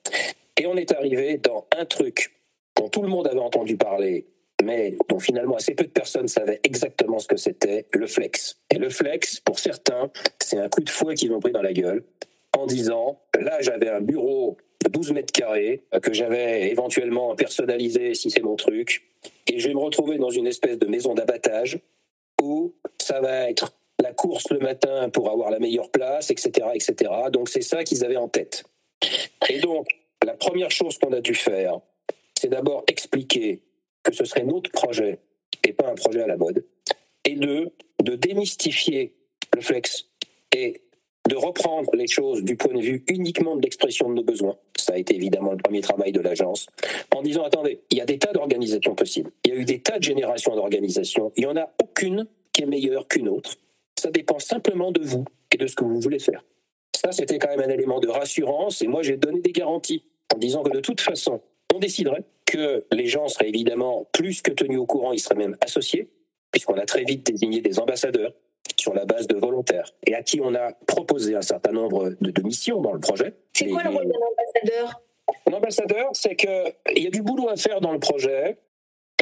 Et 0.56 0.66
on 0.66 0.76
est 0.76 0.92
arrivé 0.92 1.38
dans 1.38 1.66
un 1.76 1.84
truc 1.84 2.34
dont 2.76 2.88
tout 2.88 3.02
le 3.02 3.08
monde 3.08 3.26
avait 3.26 3.40
entendu 3.40 3.76
parler 3.76 4.26
mais 4.64 4.96
dont 5.08 5.18
finalement 5.18 5.56
assez 5.56 5.74
peu 5.74 5.84
de 5.84 5.90
personnes 5.90 6.28
savaient 6.28 6.60
exactement 6.64 7.18
ce 7.18 7.28
que 7.28 7.36
c'était, 7.36 7.86
le 7.92 8.06
flex. 8.06 8.58
Et 8.70 8.78
le 8.78 8.90
flex, 8.90 9.40
pour 9.40 9.58
certains, 9.58 10.10
c'est 10.40 10.58
un 10.58 10.68
coup 10.68 10.80
de 10.80 10.90
fouet 10.90 11.14
qu'ils 11.14 11.32
ont 11.32 11.40
pris 11.40 11.52
dans 11.52 11.62
la 11.62 11.72
gueule 11.72 12.04
en 12.56 12.66
disant, 12.66 13.20
là 13.38 13.58
j'avais 13.60 13.88
un 13.88 14.00
bureau 14.00 14.56
de 14.84 14.90
12 14.90 15.12
mètres 15.12 15.32
carrés 15.32 15.82
que 16.02 16.12
j'avais 16.12 16.70
éventuellement 16.70 17.34
personnalisé 17.36 18.14
si 18.14 18.30
c'est 18.30 18.42
mon 18.42 18.56
truc, 18.56 19.06
et 19.46 19.58
je 19.58 19.68
vais 19.68 19.74
me 19.74 19.80
retrouver 19.80 20.18
dans 20.18 20.30
une 20.30 20.46
espèce 20.46 20.78
de 20.78 20.86
maison 20.86 21.14
d'abattage 21.14 21.78
où 22.40 22.74
ça 23.00 23.20
va 23.20 23.50
être 23.50 23.77
la 24.00 24.12
course 24.12 24.50
le 24.50 24.58
matin 24.58 25.10
pour 25.10 25.30
avoir 25.30 25.50
la 25.50 25.58
meilleure 25.58 25.90
place, 25.90 26.30
etc. 26.30 26.68
etc. 26.74 27.10
Donc 27.32 27.48
c'est 27.48 27.62
ça 27.62 27.84
qu'ils 27.84 28.04
avaient 28.04 28.16
en 28.16 28.28
tête. 28.28 28.64
Et 29.48 29.58
donc, 29.60 29.88
la 30.24 30.34
première 30.34 30.70
chose 30.70 30.98
qu'on 30.98 31.12
a 31.12 31.20
dû 31.20 31.34
faire, 31.34 31.80
c'est 32.34 32.48
d'abord 32.48 32.84
expliquer 32.86 33.62
que 34.02 34.14
ce 34.14 34.24
serait 34.24 34.44
notre 34.44 34.70
projet 34.70 35.18
et 35.64 35.72
pas 35.72 35.88
un 35.88 35.94
projet 35.94 36.22
à 36.22 36.26
la 36.26 36.36
mode. 36.36 36.64
Et 37.24 37.34
deux, 37.34 37.72
de 38.02 38.14
démystifier 38.14 39.14
le 39.54 39.60
flex 39.60 40.06
et 40.52 40.82
de 41.28 41.36
reprendre 41.36 41.94
les 41.94 42.06
choses 42.06 42.42
du 42.42 42.56
point 42.56 42.74
de 42.74 42.80
vue 42.80 43.04
uniquement 43.08 43.56
de 43.56 43.62
l'expression 43.62 44.08
de 44.08 44.14
nos 44.14 44.24
besoins. 44.24 44.56
Ça 44.78 44.94
a 44.94 44.96
été 44.96 45.14
évidemment 45.14 45.52
le 45.52 45.58
premier 45.58 45.82
travail 45.82 46.12
de 46.12 46.20
l'agence. 46.20 46.66
En 47.14 47.22
disant, 47.22 47.42
attendez, 47.42 47.82
il 47.90 47.98
y 47.98 48.00
a 48.00 48.06
des 48.06 48.18
tas 48.18 48.32
d'organisations 48.32 48.94
possibles. 48.94 49.30
Il 49.44 49.52
y 49.52 49.54
a 49.54 49.56
eu 49.58 49.64
des 49.64 49.80
tas 49.80 49.98
de 49.98 50.04
générations 50.04 50.54
d'organisations. 50.54 51.32
Il 51.36 51.40
n'y 51.40 51.46
en 51.46 51.56
a 51.56 51.70
aucune 51.82 52.26
qui 52.52 52.62
est 52.62 52.66
meilleure 52.66 53.06
qu'une 53.08 53.28
autre. 53.28 53.56
Ça 53.98 54.10
dépend 54.10 54.38
simplement 54.38 54.92
de 54.92 55.00
vous 55.00 55.24
et 55.52 55.56
de 55.56 55.66
ce 55.66 55.74
que 55.74 55.84
vous 55.84 56.00
voulez 56.00 56.20
faire. 56.20 56.44
Ça, 56.94 57.10
c'était 57.10 57.38
quand 57.38 57.48
même 57.48 57.60
un 57.60 57.72
élément 57.72 57.98
de 57.98 58.08
rassurance. 58.08 58.80
Et 58.80 58.86
moi, 58.86 59.02
j'ai 59.02 59.16
donné 59.16 59.40
des 59.40 59.50
garanties 59.52 60.04
en 60.32 60.38
disant 60.38 60.62
que 60.62 60.70
de 60.70 60.80
toute 60.80 61.00
façon, 61.00 61.40
on 61.74 61.78
déciderait 61.78 62.24
que 62.46 62.84
les 62.92 63.06
gens 63.06 63.26
seraient 63.28 63.48
évidemment 63.48 64.08
plus 64.12 64.40
que 64.40 64.52
tenus 64.52 64.78
au 64.78 64.86
courant, 64.86 65.12
ils 65.12 65.18
seraient 65.18 65.34
même 65.34 65.56
associés, 65.60 66.08
puisqu'on 66.52 66.78
a 66.78 66.86
très 66.86 67.02
vite 67.04 67.26
désigné 67.26 67.60
des 67.60 67.78
ambassadeurs 67.78 68.32
sur 68.76 68.94
la 68.94 69.04
base 69.04 69.26
de 69.26 69.36
volontaires, 69.36 69.92
et 70.06 70.14
à 70.14 70.22
qui 70.22 70.40
on 70.40 70.54
a 70.54 70.72
proposé 70.86 71.34
un 71.34 71.42
certain 71.42 71.72
nombre 71.72 72.14
de, 72.20 72.42
missions 72.42 72.80
dans 72.80 72.92
le 72.92 73.00
projet. 73.00 73.34
C'est 73.52 73.66
quoi 73.66 73.82
le 73.82 73.90
rôle 73.90 74.04
d'un 74.04 74.18
ambassadeur? 74.30 75.02
Un 75.46 75.52
ambassadeur, 75.52 76.10
c'est 76.12 76.36
qu'il 76.36 77.02
y 77.02 77.06
a 77.06 77.10
du 77.10 77.22
boulot 77.22 77.48
à 77.48 77.56
faire 77.56 77.80
dans 77.80 77.92
le 77.92 77.98
projet, 77.98 78.58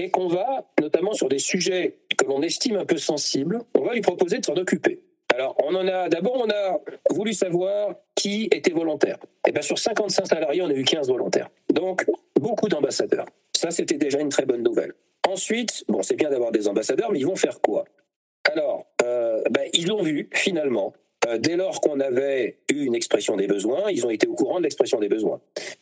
et 0.00 0.10
qu'on 0.10 0.28
va, 0.28 0.66
notamment 0.80 1.12
sur 1.12 1.28
des 1.28 1.38
sujets 1.38 1.98
que 2.16 2.24
l'on 2.26 2.42
estime 2.42 2.76
un 2.76 2.84
peu 2.84 2.98
sensibles, 2.98 3.62
on 3.74 3.82
va 3.82 3.94
lui 3.94 4.00
proposer 4.00 4.38
de 4.38 4.44
s'en 4.44 4.54
occuper. 4.54 5.00
Alors, 5.34 5.56
on 5.62 5.74
en 5.74 5.86
a 5.86 6.08
d'abord, 6.08 6.46
on 6.46 6.50
a 6.50 6.80
voulu 7.10 7.32
savoir 7.32 7.94
qui 8.14 8.48
était 8.52 8.72
volontaire. 8.72 9.18
Et 9.46 9.50
eh 9.50 9.52
bien, 9.52 9.62
sur 9.62 9.78
55 9.78 10.26
salariés, 10.26 10.62
on 10.62 10.68
a 10.68 10.72
eu 10.72 10.84
15 10.84 11.08
volontaires. 11.08 11.50
Donc, 11.72 12.06
beaucoup 12.40 12.68
d'ambassadeurs. 12.68 13.26
Ça, 13.54 13.70
c'était 13.70 13.98
déjà 13.98 14.20
une 14.20 14.28
très 14.28 14.46
bonne 14.46 14.62
nouvelle. 14.62 14.94
Ensuite, 15.28 15.84
bon, 15.88 16.02
c'est 16.02 16.14
bien 16.14 16.30
d'avoir 16.30 16.52
des 16.52 16.68
ambassadeurs, 16.68 17.10
mais 17.10 17.18
ils 17.18 17.26
vont 17.26 17.36
faire 17.36 17.60
quoi? 17.60 17.84
Alors, 18.50 18.86
euh, 19.02 19.42
ben, 19.50 19.68
ils 19.72 19.88
l'ont 19.88 20.02
vu 20.02 20.30
finalement. 20.32 20.94
Euh, 21.26 21.38
dès 21.38 21.56
lors 21.56 21.80
qu'on 21.80 21.98
avait 22.00 22.58
eu 22.70 22.84
une 22.84 22.94
expression 22.94 23.36
des 23.36 23.46
besoins, 23.46 23.90
ils 23.90 24.06
ont 24.06 24.10
été 24.10 24.26
au 24.26 24.34
courant 24.34 24.58
de 24.58 24.64
l'expression 24.64 25.00
des 25.00 25.08
besoins. 25.08 25.40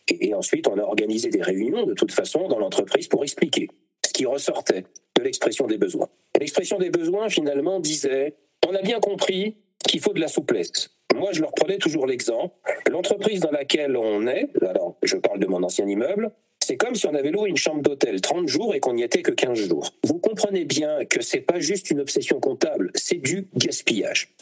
Et, 0.09 0.35
ensuite, 0.35 0.67
on 0.67 0.79
a 0.79 0.83
organisé 0.83 1.29
des 1.29 1.43
réunions 1.43 1.85
de 1.85 1.95
toute 1.95 2.13
façon 2.13 2.49
dans 2.49 2.59
l'entreprise 2.59 3.09
pour 3.09 3.23
expliquer 3.23 3.69
qui 4.15 4.25
ressortait 4.25 4.85
de 5.17 5.23
l'expression 5.23 5.67
des 5.67 5.77
besoins. 5.77 6.09
L'expression 6.41 6.79
des 6.79 6.89
besoins, 6.91 7.29
finalement, 7.29 7.81
disait 7.81 8.35
on 8.67 8.75
a 8.75 8.81
bien 8.81 9.01
compris 9.01 9.59
qu'il 9.87 10.01
faut 10.01 10.15
de 10.15 10.21
la 10.21 10.29
souplesse. 10.29 10.91
Moi, 11.15 11.31
je 11.33 11.43
leur 11.43 11.53
prenais 11.53 11.77
toujours 11.77 12.07
l'exemple. 12.07 12.55
L'entreprise 12.91 13.41
dans 13.41 13.51
laquelle 13.51 13.97
on 13.97 14.27
est, 14.27 14.51
alors 14.63 14.97
je 15.03 15.17
parle 15.17 15.39
de 15.39 15.47
mon 15.47 15.63
ancien 15.63 15.87
immeuble, 15.87 16.33
c'est 16.65 16.79
comme 16.79 16.95
si 16.95 17.07
on 17.07 17.15
avait 17.15 17.31
loué 17.31 17.51
une 17.51 17.59
chambre 17.59 17.83
d'hôtel 17.83 18.23
30 18.23 18.49
jours 18.49 18.75
et 18.75 18.81
qu'on 18.81 18.95
n'y 18.95 19.03
était 19.03 19.21
que 19.21 19.33
15 19.33 19.69
jours. 19.69 19.93
Vous 20.03 20.19
comprenez 20.19 20.65
bien 20.65 21.05
que 21.05 21.21
c'est 21.21 21.43
pas 21.43 21.61
juste 21.61 21.91
une 21.91 22.01
obsession 22.01 22.41
comptable, 22.41 22.91
c'est 22.95 23.21
du 23.21 23.49
gaspillage. 23.55 24.33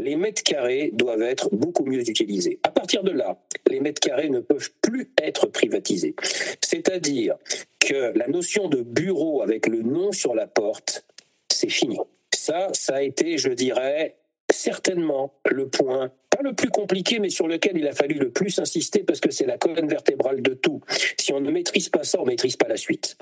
Les 0.00 0.14
mètres 0.14 0.44
carrés 0.44 0.90
doivent 0.92 1.22
être 1.22 1.48
beaucoup 1.52 1.84
mieux 1.84 2.08
utilisés. 2.08 2.60
À 2.62 2.70
partir 2.70 3.02
de 3.02 3.10
là, 3.10 3.38
les 3.68 3.80
mètres 3.80 4.00
carrés 4.00 4.28
ne 4.28 4.38
peuvent 4.38 4.70
plus 4.82 5.10
être 5.20 5.46
privatisés. 5.46 6.14
C'est-à-dire 6.60 7.34
que 7.80 8.16
la 8.16 8.28
notion 8.28 8.68
de 8.68 8.80
bureau 8.82 9.42
avec 9.42 9.66
le 9.66 9.82
nom 9.82 10.12
sur 10.12 10.32
la 10.36 10.46
porte, 10.46 11.04
c'est 11.48 11.70
fini. 11.70 11.98
Ça, 12.32 12.68
ça 12.72 12.96
a 12.96 13.02
été, 13.02 13.36
je 13.36 13.50
dirais, 13.50 14.14
certainement 14.52 15.34
le 15.50 15.68
point, 15.68 16.12
pas 16.34 16.42
le 16.42 16.52
plus 16.52 16.70
compliqué, 16.70 17.18
mais 17.18 17.30
sur 17.30 17.46
lequel 17.46 17.76
il 17.76 17.86
a 17.86 17.92
fallu 17.92 18.14
le 18.14 18.30
plus 18.30 18.58
insister 18.58 19.00
parce 19.00 19.20
que 19.20 19.30
c'est 19.30 19.46
la 19.46 19.58
colonne 19.58 19.88
vertébrale 19.88 20.42
de 20.42 20.54
tout. 20.54 20.80
Si 21.18 21.32
on 21.32 21.40
ne 21.40 21.50
maîtrise 21.50 21.88
pas 21.88 22.02
ça, 22.02 22.18
on 22.20 22.24
ne 22.24 22.30
maîtrise 22.30 22.56
pas 22.56 22.68
la 22.68 22.76
suite. 22.76 23.16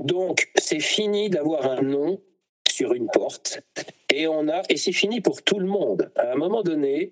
Donc, 0.00 0.48
c'est 0.56 0.80
fini 0.80 1.28
d'avoir 1.30 1.70
un 1.70 1.82
nom 1.82 2.20
sur 2.68 2.94
une 2.94 3.08
porte 3.08 3.60
et 4.10 4.28
on 4.28 4.48
a 4.48 4.62
et 4.68 4.76
c'est 4.76 4.92
fini 4.92 5.20
pour 5.20 5.42
tout 5.42 5.58
le 5.58 5.66
monde. 5.66 6.10
À 6.16 6.32
un 6.32 6.36
moment 6.36 6.62
donné, 6.62 7.10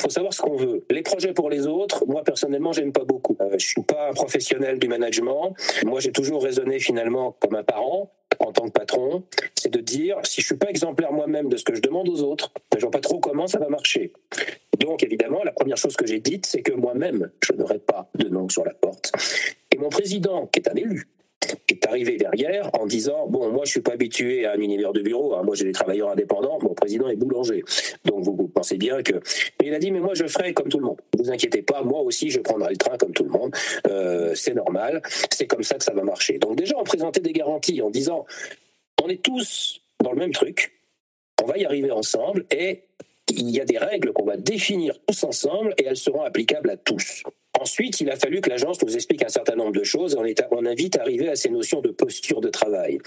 faut 0.00 0.10
savoir 0.10 0.34
ce 0.34 0.42
qu'on 0.42 0.56
veut. 0.56 0.84
Les 0.90 1.02
projets 1.02 1.32
pour 1.32 1.48
les 1.48 1.66
autres, 1.66 2.04
moi 2.06 2.22
personnellement, 2.22 2.72
j'aime 2.72 2.92
pas 2.92 3.04
beaucoup. 3.04 3.36
Euh, 3.40 3.56
je 3.58 3.66
suis 3.66 3.82
pas 3.82 4.10
un 4.10 4.12
professionnel 4.12 4.78
du 4.78 4.88
management. 4.88 5.54
Moi, 5.84 6.00
j'ai 6.00 6.12
toujours 6.12 6.42
raisonné 6.42 6.78
finalement 6.78 7.36
comme 7.40 7.54
un 7.54 7.64
parent 7.64 8.12
en 8.40 8.52
tant 8.52 8.66
que 8.66 8.72
patron, 8.72 9.24
c'est 9.54 9.72
de 9.72 9.80
dire 9.80 10.18
si 10.24 10.40
je 10.40 10.46
suis 10.46 10.56
pas 10.56 10.68
exemplaire 10.68 11.12
moi-même 11.12 11.48
de 11.48 11.56
ce 11.56 11.64
que 11.64 11.74
je 11.74 11.80
demande 11.80 12.08
aux 12.08 12.22
autres, 12.22 12.52
ben, 12.70 12.78
je 12.78 12.82
vois 12.82 12.90
pas 12.90 13.00
trop 13.00 13.18
comment 13.18 13.46
ça 13.46 13.58
va 13.58 13.68
marcher. 13.68 14.12
Donc 14.78 15.02
évidemment, 15.02 15.42
la 15.44 15.52
première 15.52 15.76
chose 15.76 15.96
que 15.96 16.06
j'ai 16.06 16.20
dite, 16.20 16.46
c'est 16.46 16.62
que 16.62 16.72
moi-même, 16.72 17.30
je 17.44 17.52
n'aurai 17.52 17.78
pas 17.78 18.10
de 18.14 18.28
nom 18.28 18.48
sur 18.48 18.64
la 18.64 18.74
porte. 18.74 19.12
Et 19.72 19.78
mon 19.78 19.88
président, 19.88 20.46
qui 20.46 20.60
est 20.60 20.68
un 20.68 20.74
élu, 20.74 21.08
est 21.68 21.86
arrivé 21.86 22.16
derrière 22.16 22.70
en 22.74 22.86
disant 22.86 23.26
bon 23.28 23.50
moi 23.50 23.64
je 23.64 23.70
suis 23.72 23.80
pas 23.80 23.92
habitué 23.92 24.46
à 24.46 24.52
un 24.52 24.60
univers 24.60 24.92
de 24.92 25.00
bureau 25.00 25.34
hein. 25.34 25.42
moi 25.44 25.54
j'ai 25.54 25.64
des 25.64 25.72
travailleurs 25.72 26.10
indépendants 26.10 26.58
mon 26.60 26.74
président 26.74 27.08
est 27.08 27.16
boulanger. 27.16 27.62
Donc 28.04 28.24
vous, 28.24 28.48
pensez 28.48 28.76
bien 28.76 29.02
que 29.02 29.14
mais 29.60 29.68
il 29.68 29.74
a 29.74 29.78
dit 29.78 29.90
mais 29.90 30.00
moi 30.00 30.14
je 30.14 30.26
ferai 30.26 30.52
comme 30.52 30.68
tout 30.68 30.78
le 30.78 30.86
monde. 30.86 31.00
Ne 31.16 31.24
vous 31.24 31.30
inquiétez 31.30 31.62
pas 31.62 31.82
moi 31.82 32.00
aussi 32.00 32.30
je 32.30 32.40
prendrai 32.40 32.70
le 32.70 32.76
train 32.76 32.96
comme 32.96 33.12
tout 33.12 33.24
le 33.24 33.30
monde. 33.30 33.54
Euh, 33.88 34.34
c'est 34.34 34.54
normal. 34.54 35.02
C'est 35.30 35.46
comme 35.46 35.62
ça 35.62 35.76
que 35.76 35.84
ça 35.84 35.92
va 35.92 36.02
marcher. 36.02 36.38
Donc 36.38 36.56
déjà 36.56 36.76
on 36.78 36.84
présentait 36.84 37.20
des 37.20 37.32
garanties 37.32 37.82
en 37.82 37.90
disant 37.90 38.26
on 39.02 39.08
est 39.08 39.22
tous 39.22 39.80
dans 40.02 40.12
le 40.12 40.18
même 40.18 40.32
truc. 40.32 40.72
On 41.42 41.46
va 41.46 41.58
y 41.58 41.64
arriver 41.64 41.90
ensemble 41.90 42.46
et 42.50 42.84
il 43.30 43.50
y 43.50 43.60
a 43.60 43.64
des 43.64 43.78
règles 43.78 44.12
qu'on 44.12 44.24
va 44.24 44.36
définir 44.36 44.98
tous 45.06 45.24
ensemble 45.24 45.74
et 45.78 45.84
elles 45.84 45.96
seront 45.96 46.22
applicables 46.22 46.70
à 46.70 46.76
tous. 46.76 47.22
Ensuite, 47.60 48.00
il 48.00 48.10
a 48.10 48.16
fallu 48.16 48.40
que 48.40 48.50
l'agence 48.50 48.82
nous 48.82 48.94
explique 48.94 49.24
un 49.24 49.28
certain 49.28 49.56
nombre 49.56 49.72
de 49.72 49.84
choses. 49.84 50.16
On, 50.18 50.24
est, 50.24 50.42
on 50.50 50.66
invite 50.66 50.96
à 50.98 51.02
arriver 51.02 51.28
à 51.28 51.36
ces 51.36 51.48
notions 51.48 51.80
de 51.80 51.90
posture 51.90 52.40
de 52.40 52.48
travail 52.48 52.98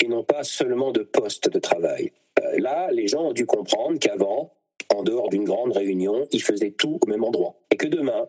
et 0.00 0.08
non 0.08 0.24
pas 0.24 0.42
seulement 0.42 0.90
de 0.90 1.02
poste 1.02 1.48
de 1.48 1.58
travail. 1.58 2.12
Euh, 2.42 2.58
là, 2.58 2.90
les 2.90 3.08
gens 3.08 3.28
ont 3.28 3.32
dû 3.32 3.46
comprendre 3.46 3.98
qu'avant, 3.98 4.52
en 4.94 5.02
dehors 5.02 5.28
d'une 5.28 5.44
grande 5.44 5.72
réunion, 5.72 6.26
ils 6.32 6.42
faisaient 6.42 6.72
tout 6.72 6.98
au 7.00 7.06
même 7.06 7.24
endroit. 7.24 7.56
Et 7.70 7.76
que 7.76 7.86
demain, 7.86 8.28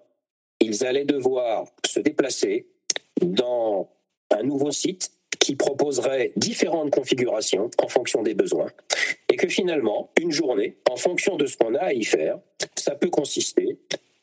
ils 0.59 0.85
allaient 0.85 1.05
devoir 1.05 1.65
se 1.85 1.99
déplacer 1.99 2.67
dans 3.21 3.89
un 4.31 4.43
nouveau 4.43 4.71
site 4.71 5.11
qui 5.39 5.55
proposerait 5.55 6.31
différentes 6.35 6.91
configurations 6.91 7.69
en 7.83 7.87
fonction 7.87 8.23
des 8.23 8.33
besoins. 8.33 8.71
Et 9.31 9.35
que 9.35 9.47
finalement, 9.47 10.11
une 10.19 10.31
journée, 10.31 10.77
en 10.89 10.95
fonction 10.95 11.35
de 11.35 11.45
ce 11.45 11.57
qu'on 11.57 11.75
a 11.75 11.85
à 11.85 11.93
y 11.93 12.03
faire, 12.03 12.39
ça 12.75 12.95
peut 12.95 13.09
consister 13.09 13.77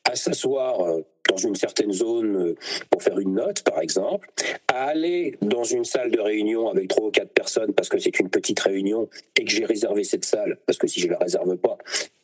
à 0.04 0.16
s'asseoir 0.16 0.80
euh, 0.80 1.02
dans 1.28 1.36
une 1.36 1.54
certaine 1.54 1.92
zone 1.92 2.36
euh, 2.36 2.54
pour 2.90 3.02
faire 3.02 3.18
une 3.18 3.34
note, 3.34 3.62
par 3.62 3.80
exemple, 3.80 4.28
à 4.68 4.86
aller 4.86 5.36
dans 5.40 5.64
une 5.64 5.84
salle 5.84 6.10
de 6.10 6.20
réunion 6.20 6.68
avec 6.68 6.88
trois 6.88 7.06
ou 7.06 7.10
quatre 7.10 7.32
personnes 7.32 7.72
parce 7.72 7.88
que 7.88 7.98
c'est 7.98 8.18
une 8.18 8.28
petite 8.28 8.60
réunion 8.60 9.08
et 9.38 9.44
que 9.44 9.50
j'ai 9.50 9.64
réservé 9.64 10.04
cette 10.04 10.24
salle, 10.24 10.58
parce 10.66 10.78
que 10.78 10.86
si 10.86 11.00
je 11.00 11.08
la 11.08 11.18
réserve 11.18 11.56
pas, 11.56 11.78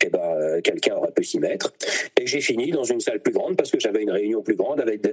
eh 0.04 0.10
ben, 0.10 0.20
euh, 0.20 0.60
quelqu'un 0.60 0.96
aurait 0.96 1.12
pu 1.12 1.24
s'y 1.24 1.38
mettre. 1.38 1.72
Et 2.20 2.26
j'ai 2.26 2.40
fini 2.40 2.70
dans 2.70 2.84
une 2.84 3.00
salle 3.00 3.20
plus 3.20 3.32
grande 3.32 3.56
parce 3.56 3.70
que 3.70 3.78
j'avais 3.78 4.02
une 4.02 4.10
réunion 4.10 4.42
plus 4.42 4.56
grande 4.56 4.80
avec 4.80 5.00
des, 5.00 5.12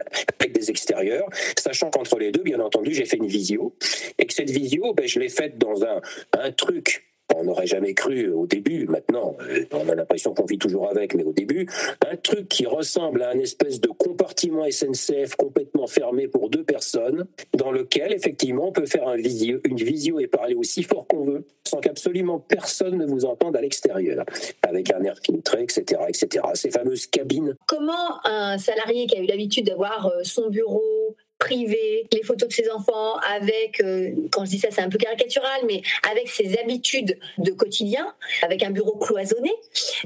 extérieurs, 0.68 1.30
sachant 1.60 1.92
qu'entre 1.92 2.18
les 2.18 2.32
deux, 2.32 2.42
bien 2.42 2.60
entendu, 2.60 2.92
j'ai 2.92 3.06
fait 3.06 3.18
une 3.18 3.28
visio 3.28 3.76
et 4.18 4.26
que 4.26 4.34
cette 4.34 4.50
visio, 4.50 4.94
ben, 4.96 5.08
je 5.08 5.20
l'ai 5.20 5.30
faite 5.30 5.60
dans 5.60 5.84
un 5.84 6.52
truc 6.54 7.06
on 7.38 7.44
n'aurait 7.44 7.68
jamais 7.68 7.94
cru 7.94 8.30
au 8.30 8.48
début, 8.48 8.86
maintenant, 8.88 9.36
euh, 9.42 9.66
on 9.72 9.88
a 9.90 9.96
l'impression 9.96 10.34
qu'on 10.34 10.46
vit 10.46 10.58
toujours 10.58 10.90
avec, 10.90 11.16
mais 11.16 11.24
au 11.24 11.34
début, 11.34 11.68
un 12.10 12.16
truc 12.16 12.48
qui 12.48 12.66
ressemble 12.66 13.22
à 13.24 13.30
un 13.30 13.40
espèce 13.40 13.82
de 13.82 13.90
compartiment 13.90 14.66
SNCF 14.70 15.36
complètement 15.36 15.88
fermé 15.88 16.28
pour 16.28 16.50
deux 16.50 16.64
personnes, 16.64 17.26
dans 17.54 17.72
lequel, 17.72 18.14
effectivement, 18.14 18.70
on 18.70 18.72
peut 18.72 18.86
faire 18.86 19.08
un 19.08 19.18
visio, 19.18 19.60
une 19.64 19.78
visio 19.78 20.20
et 20.20 20.28
parler 20.28 20.56
aussi 20.56 20.84
fort 20.84 21.08
qu'on 21.08 21.26
veut, 21.26 21.46
sans 21.68 21.80
qu'absolument 21.80 22.40
personne 22.40 22.98
ne 22.98 23.06
vous 23.06 23.26
entende 23.26 23.56
à 23.56 23.62
l'extérieur, 23.62 24.26
avec 24.62 24.92
un 24.94 25.04
air 25.04 25.16
filtré, 25.24 25.64
etc., 25.64 26.02
etc. 26.08 26.46
Ces 26.54 26.72
fameuses 26.72 27.08
cabines. 27.08 27.56
Comment 27.68 28.24
un 28.24 28.58
salarié 28.58 29.08
qui 29.08 29.18
a 29.18 29.22
eu 29.22 29.26
l'habitude 29.26 29.68
d'avoir 29.68 30.08
euh, 30.08 30.24
son 30.24 30.50
bureau, 30.50 31.16
privé, 31.38 32.08
les 32.12 32.24
photos 32.24 32.50
de 32.50 32.54
ses 32.54 32.70
enfants, 32.70 33.18
avec, 33.18 33.82
euh, 33.82 34.12
quand 34.32 34.46
je 34.46 34.52
dis 34.52 34.60
ça 34.60 34.70
c'est 34.72 34.82
un 34.82 34.90
peu 34.90 34.98
caricatural, 34.98 35.62
mais 35.68 35.82
avec 36.10 36.30
ses 36.30 36.58
habitudes 36.58 37.20
de 37.38 37.52
quotidien, 37.52 38.14
avec 38.42 38.64
un 38.64 38.72
bureau 38.72 38.98
cloisonné, 38.98 39.52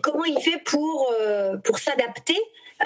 comment 0.02 0.26
il 0.26 0.40
fait 0.42 0.62
pour, 0.66 1.14
euh, 1.20 1.58
pour 1.58 1.80
s'adapter 1.80 2.38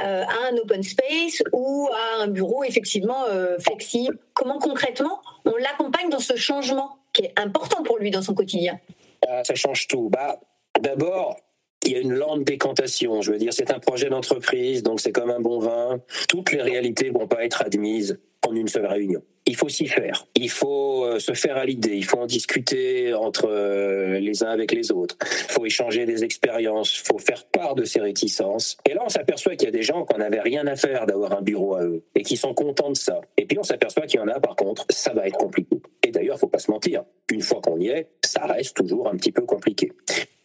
euh, 0.04 0.24
à 0.24 0.50
un 0.52 0.58
open 0.58 0.84
space 0.84 1.44
ou 1.52 1.88
à 1.92 2.24
un 2.24 2.28
bureau 2.28 2.64
effectivement 2.64 3.26
flexible? 3.60 4.18
Comment 4.34 4.60
concrètement 4.60 5.22
on 5.46 5.56
l'accompagne 5.58 6.10
dans 6.10 6.20
ce 6.20 6.36
changement 6.36 6.98
qui 7.14 7.24
est 7.24 7.40
important 7.40 7.84
pour 7.84 7.98
lui 7.98 8.12
dans 8.12 8.22
son 8.22 8.34
quotidien? 8.34 8.80
Ah, 9.28 9.44
Ça 9.44 9.56
change 9.56 9.88
tout. 9.88 10.10
Bah, 10.10 10.40
D'abord, 10.80 11.38
il 11.86 11.92
y 11.92 11.96
a 11.96 12.00
une 12.00 12.14
lente 12.14 12.44
décantation. 12.44 13.22
Je 13.22 13.32
veux 13.32 13.38
dire, 13.38 13.54
c'est 13.54 13.72
un 13.72 13.80
projet 13.80 14.10
d'entreprise, 14.10 14.84
donc 14.84 15.00
c'est 15.00 15.12
comme 15.12 15.30
un 15.30 15.40
bon 15.40 15.60
vin. 15.60 16.02
Toutes 16.28 16.52
les 16.52 16.62
réalités 16.62 17.10
vont 17.10 17.28
pas 17.28 17.46
être 17.46 17.62
admises 17.62 18.20
une 18.56 18.68
seule 18.68 18.86
réunion. 18.86 19.22
Il 19.46 19.58
faut 19.58 19.68
s'y 19.68 19.88
faire. 19.88 20.26
Il 20.36 20.50
faut 20.50 21.04
euh, 21.04 21.20
se 21.20 21.34
faire 21.34 21.58
à 21.58 21.66
l'idée. 21.66 21.96
Il 21.96 22.06
faut 22.06 22.18
en 22.18 22.26
discuter 22.26 23.14
entre 23.14 23.50
euh, 23.50 24.20
les 24.20 24.42
uns 24.44 24.50
avec 24.50 24.72
les 24.72 24.92
autres. 24.92 25.18
Il 25.22 25.52
faut 25.52 25.66
échanger 25.66 26.06
des 26.06 26.24
expériences. 26.24 26.98
Il 27.00 27.06
faut 27.06 27.18
faire 27.18 27.46
part 27.48 27.76
de 27.76 27.84
ces 27.84 28.00
réticences. 28.00 28.78
Et 28.90 28.94
là, 28.94 29.02
on 29.06 29.10
s'aperçoit 29.10 29.56
qu'il 29.56 29.66
y 29.66 29.70
a 29.70 29.72
des 29.72 29.84
gens 29.84 30.06
qui 30.06 30.18
n'avaient 30.18 30.40
rien 30.40 30.66
à 30.68 30.78
faire 30.78 31.06
d'avoir 31.06 31.38
un 31.38 31.42
bureau 31.42 31.76
à 31.76 31.84
eux 31.84 32.04
et 32.16 32.24
qui 32.24 32.38
sont 32.38 32.54
contents 32.54 32.92
de 32.92 32.98
ça. 32.98 33.20
Et 33.36 33.46
puis, 33.46 33.60
on 33.60 33.64
s'aperçoit 33.64 34.06
qu'il 34.06 34.20
y 34.20 34.24
en 34.24 34.30
a, 34.30 34.40
par 34.40 34.56
contre, 34.56 34.86
ça 34.90 35.14
va 35.14 35.28
être 35.28 35.38
compliqué. 35.38 35.82
Et 36.04 36.12
d'ailleurs, 36.12 36.40
faut 36.40 36.48
pas 36.48 36.60
se 36.60 36.72
mentir. 36.72 37.04
Une 37.32 37.42
fois 37.42 37.62
qu'on 37.62 37.80
y 37.80 37.88
est, 37.88 38.10
ça 38.24 38.46
reste 38.46 38.76
toujours 38.76 39.08
un 39.08 39.16
petit 39.16 39.32
peu 39.32 39.44
compliqué. 39.44 39.92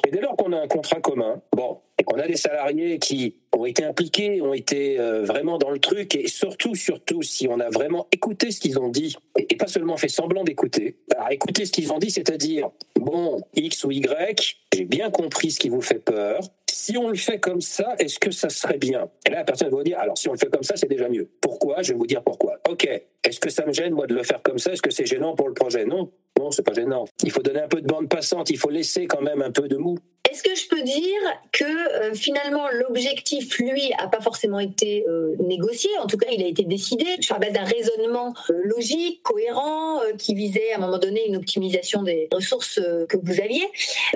Et 0.06 0.10
dès 0.10 0.20
lors 0.20 0.36
qu'on 0.36 0.52
a 0.52 0.60
un 0.60 0.68
contrat 0.68 1.00
commun, 1.00 1.42
bon, 1.52 1.80
et 1.98 2.04
qu'on 2.04 2.18
a 2.18 2.26
des 2.26 2.36
salariés 2.36 2.98
qui 2.98 3.34
ont 3.52 3.66
été 3.66 3.84
impliqués, 3.84 4.40
ont 4.40 4.54
été 4.54 4.98
euh, 4.98 5.24
vraiment 5.24 5.58
dans 5.58 5.70
le 5.70 5.80
truc, 5.80 6.14
et 6.14 6.28
surtout, 6.28 6.74
surtout, 6.74 7.22
si 7.22 7.48
on 7.48 7.58
a 7.58 7.68
vraiment 7.68 8.06
écouté 8.12 8.50
ce 8.50 8.60
qu'ils 8.60 8.78
ont 8.78 8.88
dit, 8.88 9.16
et, 9.36 9.56
pas 9.56 9.66
seulement 9.66 9.96
fait 9.96 10.08
semblant 10.08 10.44
d'écouter, 10.44 10.96
alors 11.14 11.30
écouter 11.32 11.66
ce 11.66 11.72
qu'ils 11.72 11.92
ont 11.92 11.98
dit, 11.98 12.10
c'est-à-dire, 12.10 12.70
bon, 12.94 13.42
X 13.54 13.84
ou 13.84 13.90
Y, 13.90 14.56
j'ai 14.72 14.84
bien 14.84 15.10
compris 15.10 15.50
ce 15.50 15.58
qui 15.58 15.68
vous 15.68 15.82
fait 15.82 15.98
peur, 15.98 16.40
si 16.78 16.96
on 16.96 17.08
le 17.08 17.16
fait 17.16 17.40
comme 17.40 17.60
ça, 17.60 17.96
est-ce 17.98 18.20
que 18.20 18.30
ça 18.30 18.48
serait 18.48 18.78
bien? 18.78 19.08
Et 19.26 19.30
là, 19.30 19.38
la 19.38 19.44
personne 19.44 19.68
va 19.68 19.76
vous 19.76 19.82
dire, 19.82 19.98
alors 19.98 20.16
si 20.16 20.28
on 20.28 20.32
le 20.32 20.38
fait 20.38 20.48
comme 20.48 20.62
ça, 20.62 20.76
c'est 20.76 20.86
déjà 20.86 21.08
mieux. 21.08 21.28
Pourquoi? 21.40 21.82
Je 21.82 21.92
vais 21.92 21.98
vous 21.98 22.06
dire 22.06 22.22
pourquoi. 22.22 22.60
Ok, 22.68 22.88
est-ce 23.24 23.40
que 23.40 23.50
ça 23.50 23.66
me 23.66 23.72
gêne, 23.72 23.94
moi, 23.94 24.06
de 24.06 24.14
le 24.14 24.22
faire 24.22 24.40
comme 24.42 24.58
ça? 24.58 24.72
Est-ce 24.72 24.82
que 24.82 24.92
c'est 24.92 25.04
gênant 25.04 25.34
pour 25.34 25.48
le 25.48 25.54
projet? 25.54 25.84
Non, 25.84 26.12
non, 26.38 26.52
c'est 26.52 26.62
pas 26.62 26.72
gênant. 26.72 27.06
Il 27.24 27.32
faut 27.32 27.42
donner 27.42 27.62
un 27.62 27.68
peu 27.68 27.80
de 27.80 27.86
bande 27.86 28.08
passante, 28.08 28.50
il 28.50 28.58
faut 28.58 28.70
laisser 28.70 29.08
quand 29.08 29.20
même 29.20 29.42
un 29.42 29.50
peu 29.50 29.66
de 29.66 29.76
mou. 29.76 29.98
Est-ce 30.30 30.42
que 30.42 30.54
je 30.54 30.68
peux 30.68 30.82
dire 30.82 31.20
que 31.52 31.64
euh, 31.64 32.14
finalement 32.14 32.68
l'objectif, 32.70 33.58
lui, 33.58 33.92
a 33.98 34.08
pas 34.08 34.20
forcément 34.20 34.58
été 34.58 35.04
euh, 35.08 35.36
négocié? 35.38 35.90
En 35.98 36.06
tout 36.06 36.18
cas, 36.18 36.28
il 36.30 36.42
a 36.42 36.46
été 36.46 36.64
décidé 36.64 37.04
sur 37.20 37.34
la 37.34 37.40
base 37.40 37.52
d'un 37.52 37.64
raisonnement 37.64 38.34
euh, 38.50 38.60
logique, 38.64 39.22
cohérent, 39.22 40.00
qui 40.18 40.34
visait 40.34 40.72
à 40.72 40.76
un 40.76 40.80
moment 40.80 40.98
donné 40.98 41.26
une 41.26 41.36
optimisation 41.36 42.02
des 42.02 42.28
ressources 42.32 42.80
que 43.08 43.16
vous 43.16 43.40
aviez, 43.40 43.66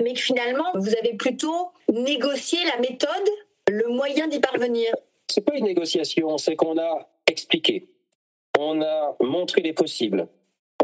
mais 0.03 0.13
que 0.13 0.19
finalement 0.19 0.65
vous 0.75 0.89
avez 0.89 1.13
plutôt 1.13 1.69
négocié 1.91 2.59
la 2.65 2.79
méthode, 2.79 3.09
le 3.67 3.87
moyen 3.89 4.27
d'y 4.27 4.39
parvenir. 4.39 4.93
C'est 5.27 5.41
pas 5.41 5.55
une 5.55 5.65
négociation, 5.65 6.37
c'est 6.37 6.55
qu'on 6.55 6.77
a 6.77 7.09
expliqué, 7.27 7.87
on 8.59 8.81
a 8.81 9.15
montré 9.21 9.61
les 9.61 9.73
possibles, 9.73 10.27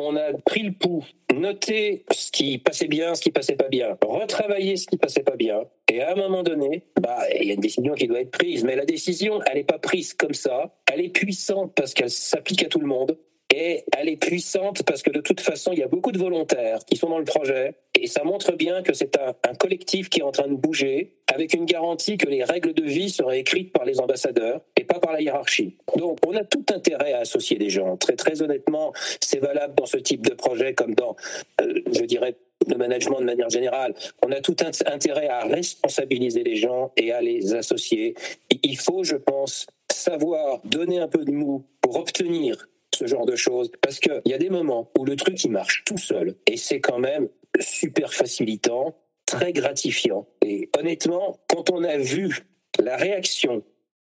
on 0.02 0.16
a 0.16 0.34
pris 0.46 0.64
le 0.64 0.72
pouls, 0.72 1.06
noté 1.34 2.06
ce 2.12 2.32
qui 2.32 2.58
passait 2.58 2.88
bien, 2.88 3.16
ce 3.16 3.22
qui 3.22 3.32
passait 3.32 3.56
pas 3.56 3.68
bien, 3.68 3.98
retravaillé 4.06 4.78
ce 4.78 4.88
qui 4.88 4.98
passait 4.98 5.24
pas 5.24 5.36
bien, 5.36 5.64
et 5.92 6.02
à 6.02 6.14
un 6.14 6.16
moment 6.16 6.44
donné, 6.44 6.84
bah, 7.02 7.20
il 7.40 7.48
y 7.48 7.52
a 7.52 7.54
une 7.54 7.60
décision 7.60 7.94
qui 7.94 8.08
doit 8.08 8.22
être 8.22 8.32
prise, 8.32 8.64
mais 8.64 8.76
la 8.76 8.86
décision, 8.86 9.40
elle 9.50 9.58
n'est 9.58 9.64
pas 9.64 9.80
prise 9.80 10.14
comme 10.14 10.34
ça, 10.34 10.76
elle 10.92 11.02
est 11.02 11.10
puissante 11.10 11.74
parce 11.76 11.94
qu'elle 11.94 12.10
s'applique 12.10 12.64
à 12.64 12.68
tout 12.68 12.80
le 12.80 12.88
monde, 12.88 13.18
et 13.54 13.84
elle 13.98 14.10
est 14.10 14.18
puissante 14.18 14.84
parce 14.84 15.02
que 15.02 15.10
de 15.10 15.22
toute 15.22 15.42
façon, 15.42 15.72
il 15.74 15.80
y 15.80 15.84
a 15.84 15.88
beaucoup 15.88 16.12
de 16.12 16.20
volontaires 16.20 16.80
qui 16.86 16.96
sont 16.96 17.10
dans 17.10 17.18
le 17.18 17.26
projet 17.26 17.76
et 17.96 18.08
ça 18.08 18.24
montre 18.24 18.54
bien 18.54 18.84
que 18.84 18.94
c'est 18.94 19.18
un, 19.18 19.34
collectif 19.56 20.10
qui 20.10 20.20
est 20.20 20.24
en 20.24 20.32
train 20.32 20.48
de 20.48 20.56
bouger 20.56 21.16
avec 21.28 21.54
une 21.54 21.66
garantie 21.66 22.18
que 22.18 22.28
les 22.28 22.44
règles 22.44 22.74
de 22.74 22.84
vie 22.84 23.10
seraient 23.10 23.40
écrites 23.40 23.74
par 23.74 23.86
les 23.86 24.00
ambassadeurs 24.00 24.62
et 24.78 24.84
pas 24.84 25.00
par 25.00 25.14
la 25.14 25.22
hiérarchie. 25.22 25.78
Donc, 25.98 26.20
on 26.26 26.36
a 26.36 26.44
tout 26.44 26.66
intérêt 26.74 27.14
à 27.14 27.20
associer 27.20 27.58
des 27.58 27.70
gens. 27.70 27.98
Très, 27.98 28.16
très 28.16 28.42
honnêtement, 28.42 28.94
c'est 29.20 29.40
valable 29.40 29.74
dans 29.76 29.86
ce 29.86 29.98
type 29.98 30.26
de 30.26 30.34
projet 30.34 30.74
comme 30.74 30.96
dans, 30.96 31.16
euh, 31.62 31.82
je 31.92 32.04
dirais, 32.06 32.36
le 32.68 32.78
management 32.78 33.20
de 33.20 33.26
manière 33.26 33.50
générale. 33.50 33.94
On 34.26 34.32
a 34.32 34.42
tout 34.42 34.56
intérêt 34.86 35.28
à 35.28 35.46
responsabiliser 35.46 36.44
les 36.44 36.56
gens 36.56 36.92
et 36.96 37.12
à 37.12 37.22
les 37.22 37.54
associer. 37.54 38.16
Il 38.64 38.78
faut, 38.78 39.04
je 39.04 39.16
pense, 39.16 39.68
savoir 39.92 40.62
donner 40.66 41.00
un 41.00 41.08
peu 41.08 41.26
de 41.26 41.32
mou 41.32 41.66
pour 41.82 41.98
obtenir 41.98 42.68
ce 43.00 43.08
genre 43.08 43.26
de 43.26 43.36
choses. 43.36 43.72
Parce 43.82 44.00
qu'il 44.00 44.22
y 44.26 44.34
a 44.34 44.38
des 44.38 44.50
moments 44.50 44.92
où 44.98 45.06
le 45.06 45.16
truc, 45.16 45.44
il 45.44 45.52
marche 45.52 45.84
tout 45.86 45.98
seul. 45.98 46.36
Et 46.46 46.58
c'est 46.58 46.82
quand 46.82 47.00
même 47.00 47.30
super 47.60 48.14
facilitant, 48.14 48.96
très 49.26 49.54
gratifiant. 49.54 50.28
Et 50.46 50.70
honnêtement, 50.78 51.40
quand 51.48 51.70
on 51.70 51.84
a 51.84 51.98
vu 51.98 52.46
la 52.80 52.98
réaction 52.98 53.64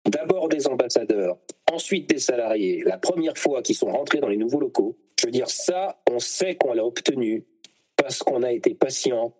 d'abord 0.05 0.49
des 0.49 0.67
ambassadeurs, 0.67 1.37
ensuite 1.71 2.09
des 2.09 2.19
salariés, 2.19 2.81
la 2.83 2.97
première 2.97 3.37
fois 3.37 3.61
qu'ils 3.61 3.75
sont 3.75 3.91
rentrés 3.91 4.19
dans 4.19 4.27
les 4.27 4.37
nouveaux 4.37 4.59
locaux, 4.59 4.97
je 5.19 5.27
veux 5.27 5.31
dire, 5.31 5.49
ça, 5.49 6.01
on 6.09 6.19
sait 6.19 6.55
qu'on 6.55 6.73
l'a 6.73 6.85
obtenu 6.85 7.45
parce 7.95 8.19
qu'on 8.19 8.41
a 8.43 8.51
été 8.51 8.73
patient, 8.73 9.35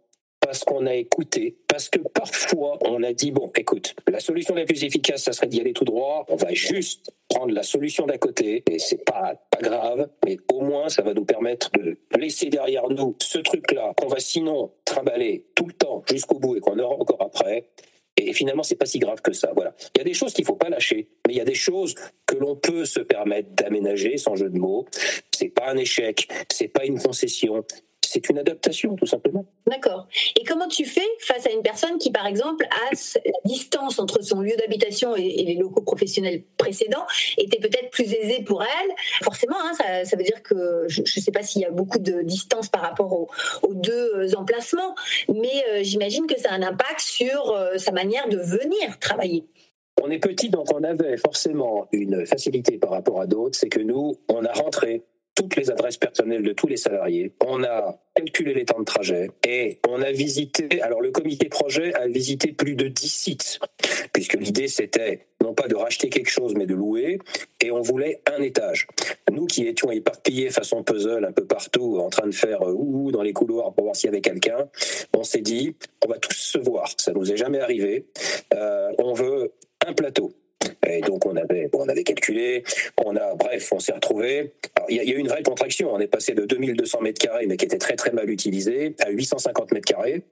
parce 0.49 0.63
qu'on 0.63 0.87
a 0.87 0.95
écouté, 0.95 1.57
parce 1.67 1.89
que 1.89 1.99
parfois 1.99 2.79
on 2.81 3.03
a 3.03 3.13
dit 3.13 3.31
bon, 3.31 3.51
écoute, 3.55 3.95
la 4.11 4.19
solution 4.19 4.55
la 4.55 4.65
plus 4.65 4.83
efficace, 4.83 5.21
ça 5.21 5.31
serait 5.31 5.45
d'y 5.45 5.61
aller 5.61 5.73
tout 5.73 5.85
droit. 5.85 6.25
On 6.27 6.37
va 6.37 6.51
juste 6.55 7.11
prendre 7.27 7.53
la 7.53 7.61
solution 7.61 8.07
d'à 8.07 8.17
côté 8.17 8.63
et 8.67 8.79
c'est 8.79 9.05
pas 9.05 9.35
pas 9.51 9.61
grave, 9.61 10.09
mais 10.25 10.37
au 10.51 10.61
moins 10.61 10.89
ça 10.89 11.03
va 11.03 11.13
nous 11.13 11.23
permettre 11.23 11.69
de 11.73 11.99
laisser 12.17 12.47
derrière 12.47 12.89
nous 12.89 13.15
ce 13.21 13.37
truc-là 13.37 13.93
qu'on 13.95 14.07
va 14.07 14.19
sinon 14.19 14.71
trimballer 14.85 15.45
tout 15.53 15.67
le 15.67 15.73
temps 15.73 16.03
jusqu'au 16.09 16.39
bout 16.39 16.55
et 16.55 16.61
qu'on 16.61 16.79
aura 16.79 16.95
encore 16.95 17.21
après. 17.21 17.69
Et 18.17 18.33
finalement, 18.33 18.63
c'est 18.63 18.75
pas 18.75 18.87
si 18.87 18.97
grave 18.97 19.21
que 19.21 19.31
ça. 19.31 19.51
Voilà. 19.53 19.73
Il 19.95 19.99
y 19.99 20.01
a 20.01 20.03
des 20.03 20.13
choses 20.15 20.33
qu'il 20.33 20.45
faut 20.45 20.55
pas 20.55 20.69
lâcher, 20.69 21.07
mais 21.27 21.35
il 21.35 21.37
y 21.37 21.41
a 21.41 21.45
des 21.45 21.53
choses 21.53 21.93
que 22.25 22.35
l'on 22.35 22.55
peut 22.55 22.83
se 22.83 22.99
permettre 22.99 23.49
d'aménager, 23.51 24.17
sans 24.17 24.35
jeu 24.35 24.49
de 24.49 24.57
mots. 24.57 24.87
C'est 25.31 25.49
pas 25.49 25.69
un 25.69 25.77
échec, 25.77 26.27
c'est 26.51 26.67
pas 26.67 26.85
une 26.85 26.99
concession, 26.99 27.63
c'est 28.09 28.27
une 28.29 28.39
adaptation, 28.39 28.95
tout 28.95 29.05
simplement. 29.05 29.45
D'accord. 29.67 30.07
Et 30.39 30.43
comment 30.43 30.67
tu 30.67 30.83
fais 30.85 31.05
face 31.19 31.45
à 31.45 31.51
une 31.51 31.61
personne 31.61 31.99
qui, 31.99 32.11
par 32.11 32.25
exemple, 32.25 32.65
a 32.65 32.95
la 33.23 33.31
distance 33.45 33.99
entre 33.99 34.23
son 34.23 34.41
lieu 34.41 34.55
d'habitation 34.57 35.15
et, 35.15 35.43
les 35.49 35.55
locaux 35.55 35.81
professionnels 35.81 36.43
précédents 36.57 37.05
était 37.37 37.59
peut-être 37.59 37.91
plus 37.91 38.11
aisée 38.11 38.43
pour 38.43 38.63
elle? 38.63 38.91
Forcément, 39.23 39.57
hein, 39.59 39.73
ça, 40.05 40.17
veut 40.17 40.23
dire 40.23 40.41
que 40.41 40.85
je 40.87 41.01
ne 41.01 41.05
sais 41.05 41.31
pas 41.31 41.43
s'il 41.43 41.61
y 41.61 41.65
a 41.65 41.69
beaucoup 41.69 41.99
de 41.99 42.23
distance 42.23 42.67
par 42.67 42.81
rapport 42.81 43.13
aux, 43.13 43.29
deux 43.75 44.11
euh, 44.15 44.35
emplacements, 44.35 44.95
mais 45.29 45.63
euh, 45.69 45.79
j'imagine 45.83 46.25
que 46.25 46.37
ça 46.37 46.49
a 46.49 46.53
un 46.55 46.63
impact 46.63 47.01
sur 47.01 47.51
euh, 47.51 47.77
sa 47.77 47.91
manière 47.91 48.27
de 48.27 48.37
venir 48.37 48.97
travailler. 48.99 49.45
On 50.01 50.09
est 50.09 50.19
petit, 50.19 50.49
donc 50.49 50.73
on 50.73 50.83
avait 50.83 51.17
forcément 51.17 51.87
une 51.91 52.25
facilité 52.25 52.77
par 52.77 52.89
rapport 52.89 53.21
à 53.21 53.27
d'autres, 53.27 53.57
c'est 53.57 53.69
que 53.69 53.79
nous, 53.79 54.15
on 54.29 54.43
a 54.45 54.51
rentré 54.53 55.03
toutes 55.39 55.55
les 55.55 55.71
adresses 55.71 55.97
personnelles 55.97 56.43
de 56.43 56.51
tous 56.51 56.67
les 56.67 56.75
salariés. 56.75 57.31
On 57.45 57.63
a 57.63 57.97
calculé 58.13 58.53
les 58.53 58.65
temps 58.65 58.79
de 58.79 58.83
trajet 58.83 59.31
et 59.47 59.79
on 59.87 60.01
a 60.01 60.11
visité, 60.11 60.81
alors 60.81 61.01
le 61.01 61.11
comité 61.11 61.47
projet 61.47 61.93
a 61.93 62.07
visité 62.07 62.51
plus 62.51 62.75
de 62.75 62.89
10 62.89 63.07
sites, 63.07 63.59
puisque 64.11 64.33
l'idée 64.33 64.67
c'était 64.67 65.27
non 65.41 65.53
pas 65.53 65.69
de 65.69 65.75
racheter 65.75 66.09
quelque 66.09 66.29
chose, 66.29 66.55
mais 66.55 66.65
de 66.65 66.75
louer, 66.75 67.19
et 67.61 67.71
on 67.71 67.81
voulait 67.81 68.21
un 68.35 68.41
étage. 68.41 68.87
Nous 69.31 69.45
qui 69.45 69.65
étions 69.65 69.91
éparpillés 69.91 70.49
façon 70.49 70.83
puzzle 70.83 71.23
un 71.23 71.31
peu 71.31 71.45
partout, 71.45 71.99
en 71.99 72.09
train 72.09 72.27
de 72.27 72.33
faire 72.33 72.61
euh, 72.61 72.73
ouh 72.73 73.11
dans 73.11 73.21
les 73.21 73.31
couloirs 73.31 73.73
pour 73.73 73.85
voir 73.85 73.95
s'il 73.95 74.07
y 74.07 74.09
avait 74.09 74.21
quelqu'un, 74.21 74.67
on 75.15 75.23
s'est 75.23 75.39
dit, 75.39 75.77
on 76.05 76.09
va 76.09 76.17
tous 76.17 76.35
se 76.35 76.57
voir, 76.57 76.91
ça 76.97 77.13
nous 77.13 77.31
est 77.31 77.37
jamais 77.37 77.61
arrivé, 77.61 78.07
euh, 78.53 78.91
on 78.97 79.13
veut 79.13 79.53
un 79.87 79.93
plateau. 79.93 80.33
Et 80.87 81.01
donc 81.01 81.25
on 81.25 81.35
avait, 81.35 81.69
on 81.73 81.87
avait 81.87 82.03
calculé, 82.03 82.63
on 83.05 83.15
a, 83.15 83.35
bref, 83.35 83.71
on 83.71 83.79
s'est 83.79 83.93
retrouvé. 83.93 84.53
Il 84.89 84.95
y, 84.95 84.99
a 84.99 85.03
eu 85.03 85.17
une 85.17 85.27
vraie 85.27 85.43
contraction. 85.43 85.93
On 85.93 85.99
est 85.99 86.07
passé 86.07 86.33
de 86.33 86.45
2200 86.45 87.01
mètres 87.01 87.19
carrés, 87.19 87.45
mais 87.45 87.57
qui 87.57 87.65
était 87.65 87.77
très 87.77 87.95
très 87.95 88.11
mal 88.11 88.29
utilisé, 88.29 88.95
à 88.99 89.09
850 89.09 89.71
mètres 89.71 89.85
carrés. 89.85 90.23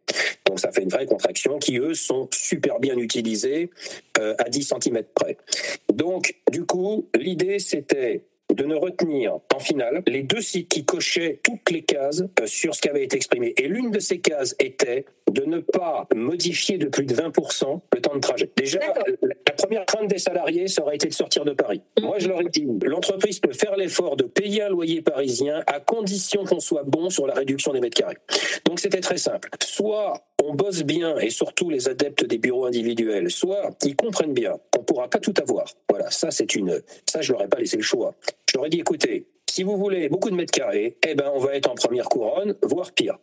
Donc 0.46 0.60
ça 0.60 0.72
fait 0.72 0.82
une 0.82 0.90
vraie 0.90 1.06
contraction 1.06 1.60
qui 1.60 1.78
eux 1.78 1.94
sont 1.94 2.28
super 2.34 2.80
bien 2.80 2.98
utilisés 2.98 3.70
euh, 4.20 4.36
à 4.40 4.50
10 4.50 4.74
cm 4.82 5.04
près. 5.14 5.38
Donc 5.94 6.36
du 6.52 6.66
coup, 6.66 7.08
l'idée 7.16 7.60
c'était 7.60 8.24
de 8.58 8.66
ne 8.66 8.76
retenir 8.76 9.38
en 9.56 9.60
finale 9.60 10.04
les 10.08 10.24
deux 10.24 10.42
sites 10.42 10.68
qui 10.68 10.84
cochaient 10.84 11.40
toutes 11.44 11.70
les 11.72 11.84
cases 11.84 12.24
euh, 12.40 12.48
sur 12.48 12.76
ce 12.76 12.82
qui 12.82 12.90
avait 12.90 13.04
été 13.04 13.16
exprimé. 13.16 13.54
Et 13.58 13.68
l'une 13.68 13.92
de 13.92 14.00
ces 14.00 14.20
cases 14.20 14.56
était 14.60 15.06
de 15.32 15.44
ne 15.44 15.60
pas 15.60 16.08
modifier 16.16 16.78
de 16.78 16.88
plus 16.88 17.06
de 17.06 17.14
20% 17.14 17.80
le 17.94 18.02
temps 18.02 18.16
de 18.16 18.20
trajet. 18.20 18.50
Déjà, 18.56 18.80
la 19.22 19.54
première 19.54 19.86
crainte 19.86 20.08
des 20.08 20.18
salariés, 20.18 20.68
ça 20.68 20.82
aurait 20.82 20.96
été 20.96 21.08
de 21.08 21.14
sortir 21.14 21.46
de 21.46 21.52
Paris. 21.52 21.82
Mm. 22.00 22.06
Moi, 22.06 22.20
je 22.20 22.28
leur 22.28 22.42
ai 22.42 22.50
dit, 22.50 22.68
l'entreprise 22.84 23.40
peut 23.40 23.54
faire 23.54 23.76
l'effort 23.76 24.16
de 24.16 24.24
payer 24.24 24.64
un 24.64 24.70
loyer 24.70 25.02
parisien 25.02 25.64
à 25.68 25.80
condition 25.80 26.44
qu'on 26.46 26.60
soit 26.60 26.84
bon 26.84 27.10
sur 27.10 27.28
la 27.28 27.36
réduction 27.36 27.74
des 27.74 27.80
mètres 27.80 28.02
carrés. 28.02 28.18
Donc 28.66 28.80
c'était 28.80 29.02
très 29.02 29.18
simple. 29.18 29.50
Soit 29.64 30.24
on 30.44 30.54
bosse 30.54 30.84
bien, 30.84 31.18
et 31.18 31.30
surtout 31.30 31.70
les 31.70 31.90
adeptes 31.90 32.24
des 32.26 32.38
bureaux 32.38 32.66
individuels, 32.66 33.30
soit 33.30 33.76
ils 33.84 33.96
comprennent 33.96 34.34
bien 34.34 34.54
qu'on 34.72 34.82
ne 34.82 34.86
pourra 34.86 35.10
pas 35.10 35.20
tout 35.20 35.34
avoir. 35.42 35.66
Voilà, 35.90 36.10
ça 36.10 36.32
c'est 36.32 36.56
une... 36.56 36.82
Ça, 37.10 37.22
je 37.22 37.34
leur 37.34 37.44
ai 37.44 37.48
pas 37.48 37.60
laissé 37.60 37.78
le 37.78 37.84
choix. 37.84 38.16
Ai 38.66 38.70
dit, 38.70 38.80
écoutez, 38.80 39.28
si 39.50 39.64
vous 39.64 39.78
voulez 39.78 40.10
beaucoup 40.10 40.30
de 40.30 40.36
mètres 40.36 40.52
carrés, 40.52 40.98
eh 41.08 41.16
ben, 41.16 41.32
on 41.34 41.40
va 41.40 41.56
être 41.56 41.70
en 41.70 41.76
première 41.76 42.10
couronne, 42.10 42.56
voire 42.64 42.92
pire. 42.92 43.18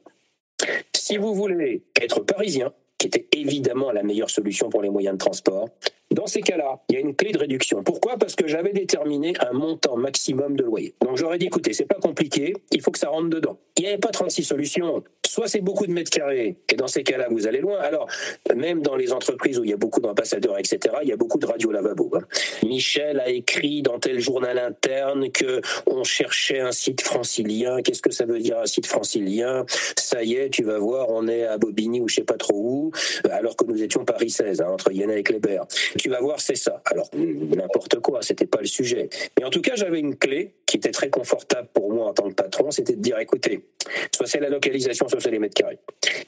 Si 0.92 1.16
vous 1.16 1.34
voulez 1.34 1.84
être 2.00 2.20
parisien, 2.20 2.72
qui 2.98 3.06
était 3.08 3.26
évidemment 3.32 3.92
la 3.92 4.02
meilleure 4.02 4.30
solution 4.30 4.68
pour 4.70 4.82
les 4.82 4.90
moyens 4.90 5.14
de 5.14 5.18
transport, 5.18 5.68
dans 6.10 6.26
ces 6.26 6.40
cas-là, 6.40 6.80
il 6.88 6.94
y 6.94 6.98
a 6.98 7.00
une 7.00 7.14
clé 7.14 7.32
de 7.32 7.38
réduction. 7.38 7.82
Pourquoi? 7.82 8.16
Parce 8.16 8.34
que 8.36 8.46
j'avais 8.46 8.72
déterminé 8.72 9.34
un 9.40 9.52
montant 9.52 9.96
maximum 9.96 10.56
de 10.56 10.64
loyer. 10.64 10.94
Donc 11.00 11.16
j'aurais 11.16 11.38
dit, 11.38 11.46
écoutez, 11.46 11.72
c'est 11.72 11.86
pas 11.86 11.98
compliqué, 12.00 12.54
il 12.72 12.80
faut 12.80 12.90
que 12.90 12.98
ça 12.98 13.08
rentre 13.08 13.28
dedans. 13.28 13.58
Il 13.76 13.82
n'y 13.82 13.88
avait 13.88 13.98
pas 13.98 14.10
36 14.10 14.44
solutions. 14.44 15.02
Soit 15.34 15.48
c'est 15.48 15.62
beaucoup 15.62 15.84
de 15.88 15.90
mètres 15.90 16.12
carrés, 16.12 16.54
et 16.68 16.76
dans 16.76 16.86
ces 16.86 17.02
cas-là, 17.02 17.26
vous 17.28 17.48
allez 17.48 17.58
loin. 17.58 17.80
Alors, 17.80 18.06
même 18.54 18.82
dans 18.82 18.94
les 18.94 19.12
entreprises 19.12 19.58
où 19.58 19.64
il 19.64 19.70
y 19.70 19.72
a 19.72 19.76
beaucoup 19.76 19.98
d'ambassadeurs, 19.98 20.56
etc., 20.60 20.94
il 21.02 21.08
y 21.08 21.12
a 21.12 21.16
beaucoup 21.16 21.38
de 21.38 21.46
radio 21.46 21.72
lavabo. 21.72 22.12
Hein. 22.14 22.20
Michel 22.62 23.18
a 23.18 23.28
écrit 23.30 23.82
dans 23.82 23.98
tel 23.98 24.20
journal 24.20 24.60
interne 24.60 25.32
que 25.32 25.60
on 25.86 26.04
cherchait 26.04 26.60
un 26.60 26.70
site 26.70 27.00
francilien. 27.00 27.82
Qu'est-ce 27.82 28.00
que 28.00 28.12
ça 28.12 28.26
veut 28.26 28.38
dire 28.38 28.60
un 28.60 28.66
site 28.66 28.86
francilien? 28.86 29.66
Ça 29.98 30.22
y 30.22 30.34
est, 30.34 30.50
tu 30.50 30.62
vas 30.62 30.78
voir, 30.78 31.08
on 31.08 31.26
est 31.26 31.42
à 31.42 31.58
Bobigny 31.58 32.00
ou 32.00 32.06
je 32.08 32.14
sais 32.14 32.22
pas 32.22 32.36
trop 32.36 32.54
où, 32.54 32.92
alors 33.28 33.56
que 33.56 33.64
nous 33.64 33.82
étions 33.82 34.04
Paris 34.04 34.30
16, 34.30 34.60
hein, 34.60 34.68
entre 34.68 34.92
Yenna 34.92 35.16
et 35.16 35.24
Kléber 35.24 35.62
tu 35.98 36.10
vas 36.10 36.20
voir, 36.20 36.40
c'est 36.40 36.54
ça. 36.54 36.80
Alors, 36.84 37.08
n'importe 37.14 37.98
quoi, 38.00 38.22
c'était 38.22 38.46
pas 38.46 38.60
le 38.60 38.66
sujet. 38.66 39.08
Mais 39.38 39.44
en 39.44 39.50
tout 39.50 39.60
cas, 39.60 39.72
j'avais 39.74 39.98
une 39.98 40.16
clé 40.16 40.52
qui 40.66 40.76
était 40.76 40.90
très 40.90 41.08
confortable 41.08 41.68
pour 41.72 41.92
moi 41.92 42.08
en 42.08 42.12
tant 42.12 42.28
que 42.28 42.34
patron, 42.34 42.70
c'était 42.70 42.94
de 42.94 43.00
dire, 43.00 43.18
écoutez, 43.18 43.64
soit 44.14 44.26
c'est 44.26 44.40
la 44.40 44.48
localisation, 44.48 45.08
soit 45.08 45.20
les 45.30 45.38
mètres 45.38 45.54
carrés. 45.54 45.78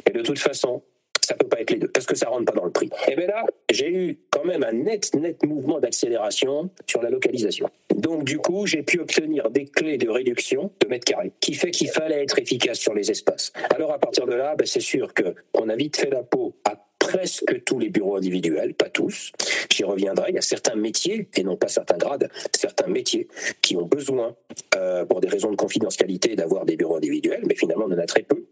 Et 0.06 0.10
de 0.10 0.22
toute 0.22 0.38
façon, 0.38 0.82
ça 1.26 1.34
peut 1.34 1.48
pas 1.48 1.60
être 1.60 1.70
les 1.70 1.78
deux, 1.78 1.88
parce 1.88 2.06
que 2.06 2.14
ça 2.14 2.28
rentre 2.28 2.44
pas 2.44 2.58
dans 2.58 2.64
le 2.64 2.70
prix. 2.70 2.88
Et 3.08 3.16
bien 3.16 3.26
là, 3.26 3.44
j'ai 3.70 3.90
eu 3.90 4.18
quand 4.30 4.44
même 4.44 4.62
un 4.62 4.72
net, 4.72 5.12
net 5.14 5.44
mouvement 5.44 5.80
d'accélération 5.80 6.70
sur 6.86 7.02
la 7.02 7.10
localisation. 7.10 7.68
Donc 7.94 8.24
du 8.24 8.38
coup, 8.38 8.66
j'ai 8.66 8.82
pu 8.82 9.00
obtenir 9.00 9.50
des 9.50 9.64
clés 9.64 9.98
de 9.98 10.08
réduction 10.08 10.70
de 10.80 10.88
mètres 10.88 11.04
carrés, 11.04 11.32
qui 11.40 11.54
fait 11.54 11.72
qu'il 11.72 11.90
fallait 11.90 12.22
être 12.22 12.38
efficace 12.38 12.78
sur 12.78 12.94
les 12.94 13.10
espaces. 13.10 13.52
Alors 13.74 13.92
à 13.92 13.98
partir 13.98 14.26
de 14.26 14.34
là, 14.34 14.54
ben, 14.56 14.66
c'est 14.66 14.80
sûr 14.80 15.12
que 15.14 15.34
on 15.54 15.68
a 15.68 15.74
vite 15.74 15.96
fait 15.96 16.10
la 16.10 16.22
peau 16.22 16.54
à 16.64 16.76
presque 17.06 17.64
tous 17.64 17.78
les 17.78 17.88
bureaux 17.88 18.16
individuels, 18.16 18.74
pas 18.74 18.88
tous. 18.88 19.32
J'y 19.70 19.84
reviendrai. 19.84 20.30
Il 20.30 20.34
y 20.34 20.38
a 20.38 20.42
certains 20.42 20.74
métiers, 20.74 21.28
et 21.36 21.42
non 21.42 21.56
pas 21.56 21.68
certains 21.68 21.96
grades, 21.96 22.28
certains 22.52 22.88
métiers 22.88 23.28
qui 23.62 23.76
ont 23.76 23.86
besoin, 23.86 24.34
euh, 24.76 25.04
pour 25.04 25.20
des 25.20 25.28
raisons 25.28 25.50
de 25.50 25.56
confidentialité, 25.56 26.34
d'avoir 26.34 26.64
des 26.64 26.76
bureaux 26.76 26.96
individuels, 26.96 27.44
mais 27.46 27.54
finalement, 27.54 27.86
on 27.88 27.92
en 27.92 27.98
a 27.98 28.06
très 28.06 28.22
peu. 28.22 28.46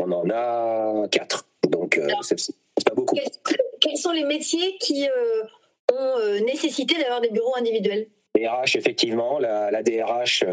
On 0.00 0.10
en 0.12 0.28
a 0.30 1.08
quatre. 1.08 1.46
Donc, 1.68 1.98
euh, 1.98 2.08
c'est 2.22 2.36
pas 2.84 2.94
beaucoup. 2.94 3.16
Quels 3.80 3.96
sont 3.96 4.12
les 4.12 4.24
métiers 4.24 4.76
qui 4.80 5.08
euh, 5.08 5.42
ont 5.92 6.44
nécessité 6.44 6.96
d'avoir 6.98 7.20
des 7.20 7.30
bureaux 7.30 7.56
individuels? 7.56 8.08
RH, 8.36 8.76
effectivement, 8.76 9.38
la, 9.38 9.82
DRH 9.82 10.44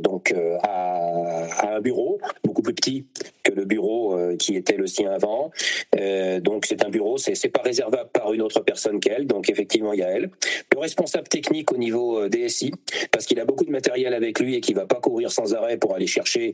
donc 0.00 0.34
a, 0.62 1.74
un 1.74 1.80
bureau 1.80 2.18
beaucoup 2.44 2.62
plus 2.62 2.74
petit 2.74 3.06
que 3.42 3.52
le 3.52 3.64
bureau 3.64 4.14
euh, 4.14 4.36
qui 4.36 4.56
était 4.56 4.76
le 4.76 4.86
sien 4.86 5.10
avant. 5.10 5.50
Euh, 5.98 6.40
donc 6.40 6.66
c'est 6.66 6.84
un 6.84 6.88
bureau, 6.88 7.16
c'est 7.16 7.48
pas 7.48 7.62
réservable 7.62 8.10
par 8.12 8.32
une 8.32 8.42
autre 8.42 8.60
personne 8.60 9.00
qu'elle. 9.00 9.26
Donc 9.26 9.50
effectivement, 9.50 9.92
il 9.92 10.00
y 10.00 10.02
a 10.02 10.08
elle. 10.08 10.30
Le 10.72 10.78
responsable 10.78 11.28
technique 11.28 11.72
au 11.72 11.76
niveau 11.76 12.18
euh, 12.18 12.28
DSI, 12.28 12.72
parce 13.10 13.26
qu'il 13.26 13.38
a 13.40 13.44
beaucoup 13.44 13.64
de 13.64 13.70
matériel 13.70 14.14
avec 14.14 14.40
lui 14.40 14.56
et 14.56 14.60
qu'il 14.60 14.74
va 14.74 14.86
pas 14.86 14.96
courir 14.96 15.30
sans 15.30 15.54
arrêt 15.54 15.76
pour 15.76 15.94
aller 15.94 16.06
chercher 16.06 16.52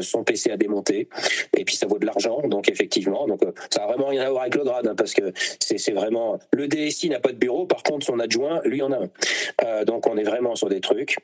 son 0.00 0.24
PC 0.24 0.50
à 0.50 0.56
démonter. 0.56 1.08
Et 1.56 1.64
puis 1.64 1.76
ça 1.76 1.86
vaut 1.86 1.98
de 1.98 2.06
l'argent, 2.06 2.42
donc 2.48 2.68
effectivement. 2.68 3.26
Donc 3.26 3.40
ça 3.70 3.84
a 3.84 3.86
vraiment 3.86 4.08
rien 4.08 4.22
à 4.26 4.30
voir 4.30 4.42
avec 4.42 4.54
le 4.54 4.64
grade, 4.64 4.86
hein, 4.86 4.94
parce 4.96 5.14
que 5.14 5.32
c'est 5.58 5.92
vraiment 5.92 6.38
le 6.52 6.68
DSI 6.68 7.08
n'a 7.08 7.20
pas 7.20 7.32
de 7.32 7.38
bureau. 7.38 7.66
Par 7.66 7.82
contre, 7.82 8.06
son 8.06 8.18
adjoint, 8.20 8.60
lui, 8.64 8.82
en 8.82 8.92
a 8.92 8.98
un. 8.98 9.75
Donc 9.84 10.06
on 10.06 10.16
est 10.16 10.24
vraiment 10.24 10.54
sur 10.54 10.68
des 10.68 10.80
trucs. 10.80 11.16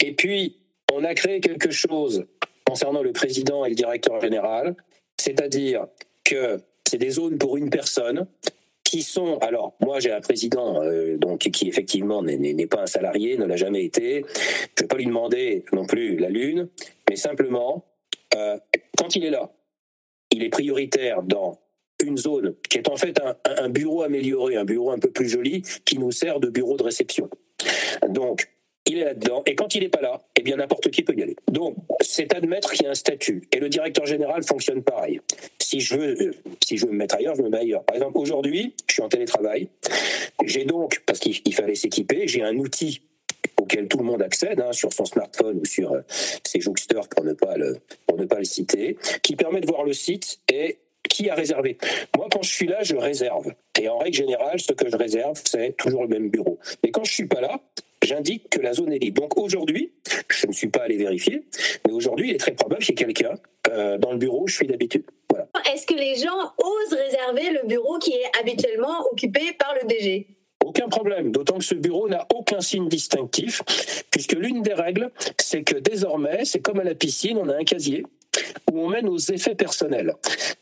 Et 0.00 0.12
puis 0.12 0.56
on 0.92 1.04
a 1.04 1.14
créé 1.14 1.40
quelque 1.40 1.70
chose 1.70 2.26
concernant 2.66 3.02
le 3.02 3.12
président 3.12 3.64
et 3.64 3.70
le 3.70 3.74
directeur 3.74 4.20
général, 4.20 4.76
c'est-à-dire 5.16 5.86
que 6.24 6.60
c'est 6.88 6.98
des 6.98 7.10
zones 7.10 7.38
pour 7.38 7.56
une 7.56 7.70
personne 7.70 8.26
qui 8.84 9.02
sont 9.02 9.38
alors 9.38 9.74
moi 9.80 10.00
j'ai 10.00 10.12
un 10.12 10.20
président 10.20 10.82
euh, 10.82 11.16
donc 11.16 11.40
qui 11.40 11.68
effectivement 11.68 12.22
n'est 12.22 12.66
pas 12.66 12.82
un 12.82 12.86
salarié, 12.86 13.38
ne 13.38 13.46
l'a 13.46 13.56
jamais 13.56 13.84
été. 13.84 14.16
Je 14.16 14.20
ne 14.20 14.82
vais 14.82 14.86
pas 14.86 14.96
lui 14.96 15.06
demander 15.06 15.64
non 15.72 15.86
plus 15.86 16.16
la 16.18 16.28
lune, 16.28 16.68
mais 17.08 17.16
simplement 17.16 17.84
euh, 18.34 18.58
quand 18.98 19.16
il 19.16 19.24
est 19.24 19.30
là, 19.30 19.50
il 20.30 20.42
est 20.42 20.50
prioritaire 20.50 21.22
dans 21.22 21.58
une 22.02 22.16
zone 22.16 22.54
qui 22.68 22.78
est 22.78 22.88
en 22.88 22.96
fait 22.96 23.20
un 23.44 23.68
bureau 23.68 24.02
amélioré, 24.02 24.56
un 24.56 24.64
bureau 24.64 24.90
un 24.90 24.98
peu 24.98 25.10
plus 25.10 25.28
joli, 25.28 25.62
qui 25.84 25.98
nous 25.98 26.10
sert 26.10 26.40
de 26.40 26.48
bureau 26.48 26.76
de 26.76 26.82
réception. 26.82 27.30
Donc, 28.08 28.48
il 28.86 28.98
est 28.98 29.04
là-dedans, 29.04 29.42
et 29.46 29.54
quand 29.54 29.74
il 29.74 29.82
n'est 29.82 29.88
pas 29.88 30.00
là, 30.00 30.20
eh 30.36 30.42
bien 30.42 30.56
n'importe 30.56 30.90
qui 30.90 31.02
peut 31.02 31.14
y 31.16 31.22
aller. 31.22 31.36
Donc, 31.50 31.76
c'est 32.00 32.34
admettre 32.34 32.72
qu'il 32.72 32.84
y 32.84 32.88
a 32.88 32.90
un 32.90 32.94
statut, 32.94 33.48
et 33.52 33.60
le 33.60 33.68
directeur 33.68 34.06
général 34.06 34.42
fonctionne 34.42 34.82
pareil. 34.82 35.20
Si 35.60 35.80
je 35.80 35.96
veux, 35.96 36.34
si 36.64 36.76
je 36.76 36.86
veux 36.86 36.92
me 36.92 36.98
mettre 36.98 37.14
ailleurs, 37.14 37.36
je 37.36 37.42
me 37.42 37.48
mets 37.48 37.58
ailleurs. 37.58 37.84
Par 37.84 37.96
exemple, 37.96 38.18
aujourd'hui, 38.18 38.74
je 38.88 38.94
suis 38.94 39.02
en 39.02 39.08
télétravail. 39.08 39.68
J'ai 40.44 40.64
donc, 40.64 41.02
parce 41.06 41.20
qu'il 41.20 41.54
fallait 41.54 41.76
s'équiper, 41.76 42.26
j'ai 42.26 42.42
un 42.42 42.56
outil 42.56 43.02
auquel 43.60 43.86
tout 43.88 43.98
le 43.98 44.04
monde 44.04 44.22
accède 44.22 44.60
hein, 44.60 44.72
sur 44.72 44.92
son 44.92 45.04
smartphone 45.04 45.60
ou 45.60 45.64
sur 45.64 45.92
euh, 45.92 46.00
ses 46.44 46.60
jouxteurs 46.60 47.08
pour 47.08 47.24
ne 47.24 47.32
pas 47.32 47.56
le 47.56 47.78
pour 48.06 48.18
ne 48.18 48.24
pas 48.24 48.38
le 48.38 48.44
citer, 48.44 48.96
qui 49.22 49.36
permet 49.36 49.60
de 49.60 49.66
voir 49.66 49.84
le 49.84 49.92
site 49.92 50.40
et 50.52 50.78
qui 51.08 51.28
a 51.30 51.34
réservé? 51.34 51.78
Moi, 52.16 52.28
quand 52.30 52.42
je 52.42 52.50
suis 52.50 52.66
là, 52.66 52.82
je 52.82 52.96
réserve. 52.96 53.52
Et 53.80 53.88
en 53.88 53.98
règle 53.98 54.16
générale, 54.16 54.60
ce 54.60 54.72
que 54.72 54.88
je 54.88 54.96
réserve, 54.96 55.40
c'est 55.44 55.76
toujours 55.76 56.02
le 56.02 56.08
même 56.08 56.28
bureau. 56.30 56.58
Mais 56.82 56.90
quand 56.90 57.04
je 57.04 57.12
suis 57.12 57.26
pas 57.26 57.40
là, 57.40 57.60
j'indique 58.02 58.48
que 58.50 58.60
la 58.60 58.72
zone 58.72 58.92
est 58.92 58.98
libre. 58.98 59.22
Donc 59.22 59.36
aujourd'hui, 59.38 59.92
je 60.30 60.46
ne 60.46 60.52
suis 60.52 60.68
pas 60.68 60.82
allé 60.82 60.96
vérifier, 60.96 61.42
mais 61.86 61.92
aujourd'hui, 61.92 62.30
il 62.30 62.34
est 62.34 62.38
très 62.38 62.52
probable 62.52 62.82
qu'il 62.82 62.98
y 62.98 63.02
ait 63.02 63.12
quelqu'un 63.12 63.34
euh, 63.70 63.98
dans 63.98 64.12
le 64.12 64.18
bureau 64.18 64.42
où 64.44 64.48
je 64.48 64.56
suis 64.56 64.66
d'habitude. 64.66 65.04
Voilà. 65.30 65.48
Est-ce 65.72 65.86
que 65.86 65.94
les 65.94 66.16
gens 66.16 66.52
osent 66.58 66.98
réserver 66.98 67.50
le 67.50 67.66
bureau 67.66 67.98
qui 67.98 68.12
est 68.12 68.38
habituellement 68.40 69.06
occupé 69.10 69.52
par 69.58 69.74
le 69.80 69.86
DG 69.86 70.26
aucun 70.64 70.88
problème, 70.88 71.32
d'autant 71.32 71.58
que 71.58 71.64
ce 71.64 71.74
bureau 71.74 72.08
n'a 72.08 72.26
aucun 72.34 72.60
signe 72.60 72.88
distinctif, 72.88 73.62
puisque 74.10 74.32
l'une 74.32 74.62
des 74.62 74.74
règles, 74.74 75.10
c'est 75.38 75.64
que 75.64 75.76
désormais, 75.76 76.44
c'est 76.44 76.60
comme 76.60 76.80
à 76.80 76.84
la 76.84 76.94
piscine, 76.94 77.36
on 77.36 77.48
a 77.48 77.56
un 77.56 77.64
casier 77.64 78.04
où 78.72 78.80
on 78.80 78.88
met 78.88 79.02
nos 79.02 79.18
effets 79.18 79.54
personnels. 79.54 80.14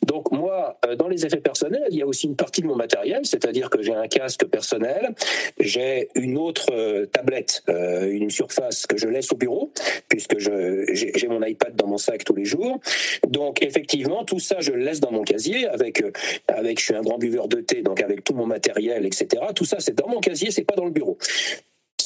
Donc 0.06 0.32
moi, 0.32 0.78
euh, 0.86 0.96
dans 0.96 1.08
les 1.08 1.24
effets 1.24 1.40
personnels, 1.40 1.86
il 1.90 1.98
y 1.98 2.02
a 2.02 2.06
aussi 2.06 2.26
une 2.26 2.36
partie 2.36 2.62
de 2.62 2.66
mon 2.66 2.74
matériel, 2.74 3.20
c'est-à-dire 3.24 3.70
que 3.70 3.82
j'ai 3.82 3.94
un 3.94 4.08
casque 4.08 4.44
personnel, 4.46 5.14
j'ai 5.58 6.08
une 6.14 6.36
autre 6.36 6.66
euh, 6.72 7.06
tablette, 7.06 7.62
euh, 7.68 8.10
une 8.10 8.30
surface 8.30 8.86
que 8.86 8.96
je 8.96 9.06
laisse 9.06 9.30
au 9.32 9.36
bureau, 9.36 9.72
puisque 10.08 10.38
j'ai 10.38 11.28
mon 11.28 11.42
iPad 11.42 11.76
dans 11.76 11.86
mon 11.86 11.98
sac 11.98 12.24
tous 12.24 12.34
les 12.34 12.44
jours. 12.44 12.80
Donc 13.28 13.62
effectivement, 13.62 14.24
tout 14.24 14.40
ça, 14.40 14.56
je 14.58 14.72
le 14.72 14.82
laisse 14.82 15.00
dans 15.00 15.12
mon 15.12 15.22
casier 15.22 15.68
avec, 15.68 16.02
avec 16.48 16.80
je 16.80 16.84
suis 16.86 16.94
un 16.94 17.02
grand 17.02 17.18
buveur 17.18 17.46
de 17.46 17.60
thé, 17.60 17.82
donc 17.82 18.02
avec 18.02 18.24
tout 18.24 18.34
mon 18.34 18.46
matériel, 18.46 19.06
etc. 19.06 19.42
Tout 19.54 19.64
ça, 19.64 19.76
c'est 19.78 19.96
dans 19.96 20.08
mon 20.08 20.20
casier, 20.20 20.50
c'est 20.50 20.64
pas 20.64 20.74
dans 20.74 20.86
le 20.86 20.90
bureau. 20.90 21.18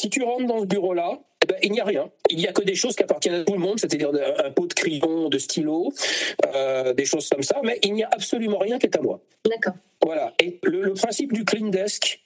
Si 0.04 0.10
tu 0.10 0.22
rentres 0.22 0.44
dans 0.44 0.60
ce 0.60 0.66
bureau-là, 0.66 1.18
eh 1.42 1.46
ben, 1.46 1.56
il 1.62 1.72
n'y 1.72 1.80
a 1.80 1.84
rien. 1.84 2.10
Il 2.28 2.36
n'y 2.36 2.46
a 2.46 2.52
que 2.52 2.60
des 2.60 2.74
choses 2.74 2.94
qui 2.94 3.02
appartiennent 3.02 3.36
à 3.36 3.44
tout 3.44 3.54
le 3.54 3.58
monde, 3.58 3.80
c'est-à-dire 3.80 4.10
un 4.44 4.50
pot 4.50 4.66
de 4.66 4.74
crayon, 4.74 5.30
de 5.30 5.38
stylo, 5.38 5.94
euh, 6.54 6.92
des 6.92 7.06
choses 7.06 7.26
comme 7.30 7.42
ça, 7.42 7.62
mais 7.64 7.78
il 7.82 7.94
n'y 7.94 8.04
a 8.04 8.10
absolument 8.12 8.58
rien 8.58 8.78
qui 8.78 8.84
est 8.84 8.96
à 8.98 9.00
moi. 9.00 9.22
D'accord. 9.48 9.72
Voilà. 10.04 10.34
Et 10.38 10.58
le, 10.62 10.92
principe 10.92 11.32
du 11.32 11.46
clean 11.46 11.68
desk 11.68 12.20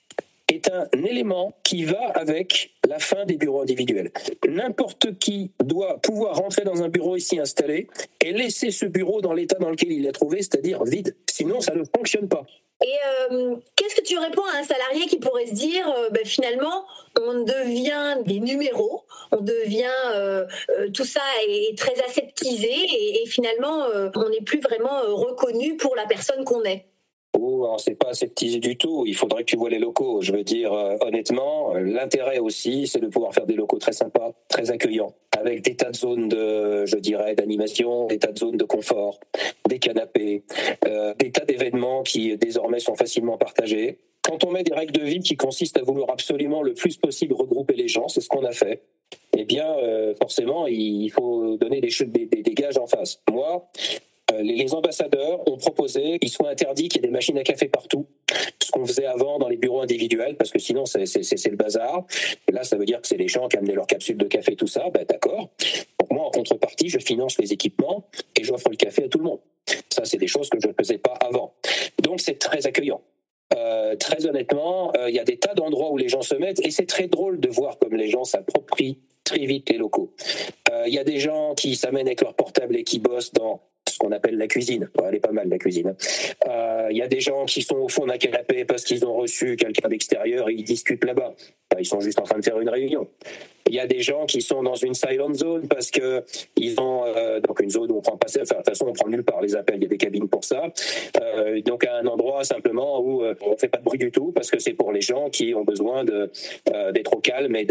est 0.48 0.68
un 0.68 0.88
élément 1.04 1.56
qui 1.62 1.84
va 1.84 2.04
avec 2.16 2.72
la 2.88 2.98
fin 2.98 3.24
des 3.26 3.36
bureaux 3.36 3.62
individuels. 3.62 4.10
N'importe 4.48 5.16
qui 5.20 5.52
doit 5.62 6.00
pouvoir 6.00 6.34
rentrer 6.34 6.64
dans 6.64 6.82
un 6.82 6.88
bureau 6.88 7.14
ici 7.14 7.38
installé 7.38 7.86
et 8.20 8.32
laisser 8.32 8.72
ce 8.72 8.86
bureau 8.86 9.20
dans 9.20 9.34
l'état 9.34 9.58
dans 9.60 9.70
lequel 9.70 9.92
il 9.92 10.02
l'a 10.02 10.10
trouvé, 10.10 10.38
c'est-à-dire 10.38 10.82
vide. 10.82 11.14
Sinon, 11.30 11.60
ça 11.60 11.76
ne 11.76 11.84
fonctionne 11.96 12.26
pas. 12.26 12.44
Et 12.84 12.94
euh, 13.32 13.56
qu'est-ce 13.74 13.96
que 13.96 14.02
tu 14.02 14.18
réponds 14.18 14.44
à 14.54 14.58
un 14.58 14.62
salarié 14.62 15.06
qui 15.06 15.18
pourrait 15.18 15.46
se 15.46 15.54
dire, 15.54 15.88
euh, 15.88 16.10
ben, 16.10 16.24
finalement, 16.24 16.86
on 17.20 17.42
devient 17.42 18.18
des 18.24 18.38
numéros, 18.38 19.04
on 19.32 19.40
devient, 19.40 19.90
euh, 20.14 20.46
tout 20.94 21.04
ça 21.04 21.22
est 21.46 21.76
très 21.76 22.00
aseptisé 22.04 22.70
et, 22.70 23.22
et 23.22 23.26
finalement, 23.26 23.86
on 24.14 24.28
n'est 24.28 24.42
plus 24.42 24.60
vraiment 24.60 25.00
reconnu 25.14 25.76
pour 25.76 25.96
la 25.96 26.06
personne 26.06 26.44
qu'on 26.44 26.62
est? 26.64 26.87
Oh, 27.34 27.76
c'est 27.78 27.94
pas 27.94 28.08
aseptisé 28.08 28.58
du 28.58 28.76
tout. 28.76 29.04
Il 29.06 29.14
faudrait 29.14 29.44
que 29.44 29.50
tu 29.50 29.56
vois 29.56 29.70
les 29.70 29.78
locaux. 29.78 30.20
Je 30.22 30.32
veux 30.32 30.42
dire, 30.42 30.72
honnêtement, 31.00 31.74
l'intérêt 31.74 32.38
aussi, 32.38 32.86
c'est 32.86 33.00
de 33.00 33.06
pouvoir 33.08 33.32
faire 33.34 33.46
des 33.46 33.54
locaux 33.54 33.78
très 33.78 33.92
sympas, 33.92 34.32
très 34.48 34.70
accueillants, 34.70 35.14
avec 35.38 35.62
des 35.62 35.76
tas 35.76 35.90
de 35.90 35.96
zones 35.96 36.28
de, 36.28 36.84
je 36.86 36.96
dirais, 36.96 37.34
d'animation, 37.34 38.06
des 38.06 38.18
tas 38.18 38.32
de 38.32 38.38
zones 38.38 38.56
de 38.56 38.64
confort, 38.64 39.20
des 39.68 39.78
canapés, 39.78 40.44
euh, 40.86 41.14
des 41.18 41.30
tas 41.30 41.44
d'événements 41.44 42.02
qui 42.02 42.36
désormais 42.36 42.80
sont 42.80 42.94
facilement 42.94 43.36
partagés. 43.36 43.98
Quand 44.22 44.44
on 44.44 44.50
met 44.50 44.62
des 44.62 44.74
règles 44.74 44.92
de 44.92 45.04
vie 45.04 45.20
qui 45.20 45.36
consistent 45.36 45.78
à 45.78 45.82
vouloir 45.82 46.10
absolument 46.10 46.62
le 46.62 46.74
plus 46.74 46.96
possible 46.96 47.34
regrouper 47.34 47.74
les 47.74 47.88
gens, 47.88 48.08
c'est 48.08 48.20
ce 48.20 48.28
qu'on 48.28 48.44
a 48.44 48.52
fait. 48.52 48.82
Eh 49.36 49.44
bien, 49.44 49.66
euh, 49.78 50.14
forcément, 50.14 50.66
il 50.66 51.08
faut 51.10 51.56
donner 51.56 51.80
des, 51.80 51.90
des, 52.06 52.26
des 52.26 52.54
gages 52.54 52.76
en 52.76 52.86
face. 52.86 53.22
Moi, 53.30 53.68
euh, 53.74 53.98
les 54.40 54.74
ambassadeurs 54.74 55.46
ont 55.48 55.56
proposé 55.56 56.18
qu'il 56.18 56.28
soit 56.28 56.50
interdit 56.50 56.88
qu'il 56.88 57.00
y 57.00 57.04
ait 57.04 57.08
des 57.08 57.12
machines 57.12 57.38
à 57.38 57.42
café 57.42 57.68
partout, 57.68 58.06
ce 58.62 58.70
qu'on 58.70 58.84
faisait 58.84 59.06
avant 59.06 59.38
dans 59.38 59.48
les 59.48 59.56
bureaux 59.56 59.80
individuels, 59.80 60.36
parce 60.36 60.50
que 60.50 60.58
sinon 60.58 60.84
c'est 60.86 61.04
le 61.04 61.56
bazar. 61.56 62.04
Là, 62.52 62.62
ça 62.64 62.76
veut 62.76 62.84
dire 62.84 63.00
que 63.00 63.08
c'est 63.08 63.16
les 63.16 63.28
gens 63.28 63.48
qui 63.48 63.56
amenaient 63.56 63.74
leurs 63.74 63.86
capsules 63.86 64.16
de 64.16 64.26
café, 64.26 64.56
tout 64.56 64.66
ça. 64.66 64.84
Ben, 64.92 65.04
D'accord. 65.08 65.48
Donc 65.98 66.10
moi, 66.10 66.26
en 66.26 66.30
contrepartie, 66.30 66.88
je 66.88 66.98
finance 66.98 67.38
les 67.38 67.52
équipements 67.52 68.04
et 68.36 68.44
j'offre 68.44 68.68
le 68.70 68.76
café 68.76 69.04
à 69.04 69.08
tout 69.08 69.18
le 69.18 69.24
monde. 69.24 69.40
Ça, 69.90 70.04
c'est 70.04 70.18
des 70.18 70.26
choses 70.26 70.48
que 70.48 70.58
je 70.62 70.68
ne 70.68 70.72
faisais 70.72 70.98
pas 70.98 71.14
avant. 71.20 71.54
Donc 72.02 72.20
c'est 72.20 72.38
très 72.38 72.66
accueillant. 72.66 73.00
Euh, 73.56 73.96
très 73.96 74.26
honnêtement, 74.26 74.92
euh, 74.96 75.08
il 75.08 75.16
y 75.16 75.18
a 75.18 75.24
des 75.24 75.38
tas 75.38 75.54
d'endroits 75.54 75.90
où 75.90 75.96
les 75.96 76.08
gens 76.08 76.20
se 76.20 76.34
mettent 76.34 76.64
et 76.64 76.70
c'est 76.70 76.86
très 76.86 77.08
drôle 77.08 77.40
de 77.40 77.48
voir 77.48 77.78
comme 77.78 77.94
les 77.94 78.08
gens 78.08 78.24
s'approprient 78.24 78.98
très 79.24 79.46
vite 79.46 79.70
les 79.70 79.78
locaux. 79.78 80.12
Il 80.86 80.94
y 80.94 80.98
a 80.98 81.04
des 81.04 81.18
gens 81.18 81.54
qui 81.54 81.76
s'amènent 81.76 82.06
avec 82.06 82.22
leur 82.22 82.34
portable 82.34 82.76
et 82.76 82.84
qui 82.84 82.98
bossent 82.98 83.32
dans 83.32 83.60
qu'on 83.98 84.12
appelle 84.12 84.36
la 84.36 84.46
cuisine. 84.46 84.88
elle 85.06 85.14
est 85.14 85.20
pas 85.20 85.32
mal 85.32 85.48
la 85.48 85.58
cuisine. 85.58 85.94
Il 86.44 86.50
euh, 86.50 86.92
y 86.92 87.02
a 87.02 87.08
des 87.08 87.20
gens 87.20 87.44
qui 87.44 87.62
sont 87.62 87.76
au 87.76 87.88
fond 87.88 88.06
d'un 88.06 88.18
canapé 88.18 88.64
parce 88.64 88.84
qu'ils 88.84 89.04
ont 89.04 89.14
reçu 89.14 89.56
quelqu'un 89.56 89.88
d'extérieur 89.88 90.48
et 90.48 90.54
ils 90.54 90.64
discutent 90.64 91.04
là-bas. 91.04 91.34
Ils 91.78 91.86
sont 91.86 92.00
juste 92.00 92.18
en 92.18 92.22
train 92.22 92.38
de 92.38 92.44
faire 92.44 92.58
une 92.60 92.68
réunion. 92.68 93.06
Il 93.68 93.74
y 93.74 93.80
a 93.80 93.86
des 93.86 94.00
gens 94.00 94.24
qui 94.24 94.40
sont 94.40 94.62
dans 94.62 94.74
une 94.74 94.94
silent 94.94 95.34
zone 95.34 95.68
parce 95.68 95.90
que 95.90 96.24
ils 96.56 96.80
ont 96.80 97.04
euh, 97.04 97.38
donc 97.40 97.60
une 97.60 97.68
zone 97.68 97.90
où 97.90 97.98
on 97.98 98.00
prend 98.00 98.16
pas, 98.16 98.26
enfin, 98.28 98.40
de 98.40 98.56
toute 98.56 98.64
façon 98.64 98.86
on 98.88 98.92
prend 98.94 99.08
nulle 99.08 99.24
part 99.24 99.42
les 99.42 99.54
appels, 99.56 99.76
il 99.76 99.82
y 99.82 99.86
a 99.86 99.88
des 99.88 99.98
cabines 99.98 100.28
pour 100.28 100.44
ça. 100.44 100.72
Euh, 101.20 101.60
donc 101.60 101.84
à 101.84 101.96
un 101.96 102.06
endroit 102.06 102.44
simplement 102.44 103.00
où 103.00 103.22
euh, 103.22 103.34
on 103.42 103.56
fait 103.56 103.68
pas 103.68 103.78
de 103.78 103.84
bruit 103.84 103.98
du 103.98 104.10
tout 104.10 104.32
parce 104.32 104.50
que 104.50 104.58
c'est 104.58 104.72
pour 104.72 104.90
les 104.90 105.02
gens 105.02 105.28
qui 105.28 105.54
ont 105.54 105.64
besoin 105.64 106.04
euh, 106.06 106.92
d'être 106.92 107.12
au 107.14 107.20
calme 107.20 107.54
et 107.56 107.66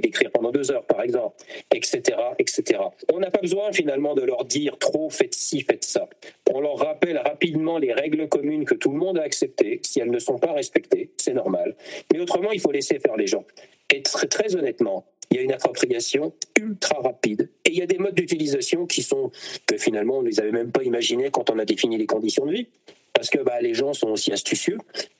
d'écrire 0.00 0.30
pendant 0.30 0.50
deux 0.50 0.72
heures 0.72 0.84
par 0.84 1.02
exemple, 1.02 1.36
etc., 1.74 2.00
etc. 2.38 2.80
On 3.12 3.18
n'a 3.18 3.30
pas 3.30 3.40
besoin 3.40 3.72
finalement 3.72 4.14
de 4.14 4.22
leur 4.22 4.46
dire 4.46 4.78
trop 4.78 5.10
faites 5.10 5.34
ci, 5.34 5.60
faites 5.60 5.84
ça. 5.84 6.08
On 6.50 6.60
leur 6.60 6.76
rappelle 6.76 7.18
rapidement 7.18 7.78
les 7.78 7.92
règles 7.92 8.28
communes 8.28 8.64
que 8.64 8.74
tout 8.74 8.90
le 8.90 8.98
monde 8.98 9.18
a 9.18 9.22
acceptées. 9.22 9.80
Si 9.82 10.00
elles 10.00 10.10
ne 10.10 10.18
sont 10.18 10.38
pas 10.38 10.52
respectées, 10.52 11.10
c'est 11.16 11.34
normal. 11.34 11.76
Mais 12.12 12.20
autrement, 12.20 12.52
il 12.52 12.60
faut 12.60 12.72
laisser 12.72 12.98
faire 12.98 13.16
les 13.16 13.26
gens. 13.26 13.41
Et 13.90 14.02
très, 14.02 14.26
très 14.26 14.56
honnêtement, 14.56 15.06
il 15.30 15.36
y 15.36 15.40
a 15.40 15.42
une 15.42 15.52
appropriation 15.52 16.34
ultra 16.58 17.00
rapide. 17.00 17.50
Et 17.64 17.70
il 17.70 17.78
y 17.78 17.82
a 17.82 17.86
des 17.86 17.98
modes 17.98 18.14
d'utilisation 18.14 18.86
qui 18.86 19.02
sont, 19.02 19.30
que 19.66 19.76
finalement, 19.76 20.18
on 20.18 20.22
ne 20.22 20.28
les 20.28 20.40
avait 20.40 20.52
même 20.52 20.70
pas 20.70 20.82
imaginés 20.82 21.30
quand 21.30 21.50
on 21.50 21.58
a 21.58 21.64
défini 21.64 21.96
les 21.96 22.06
conditions 22.06 22.46
de 22.46 22.52
vie. 22.52 22.66
Parce 23.12 23.30
que 23.30 23.38
bah, 23.38 23.60
les 23.60 23.74
gens 23.74 23.92
sont 23.92 24.08
aussi 24.08 24.32
astucieux 24.32 24.78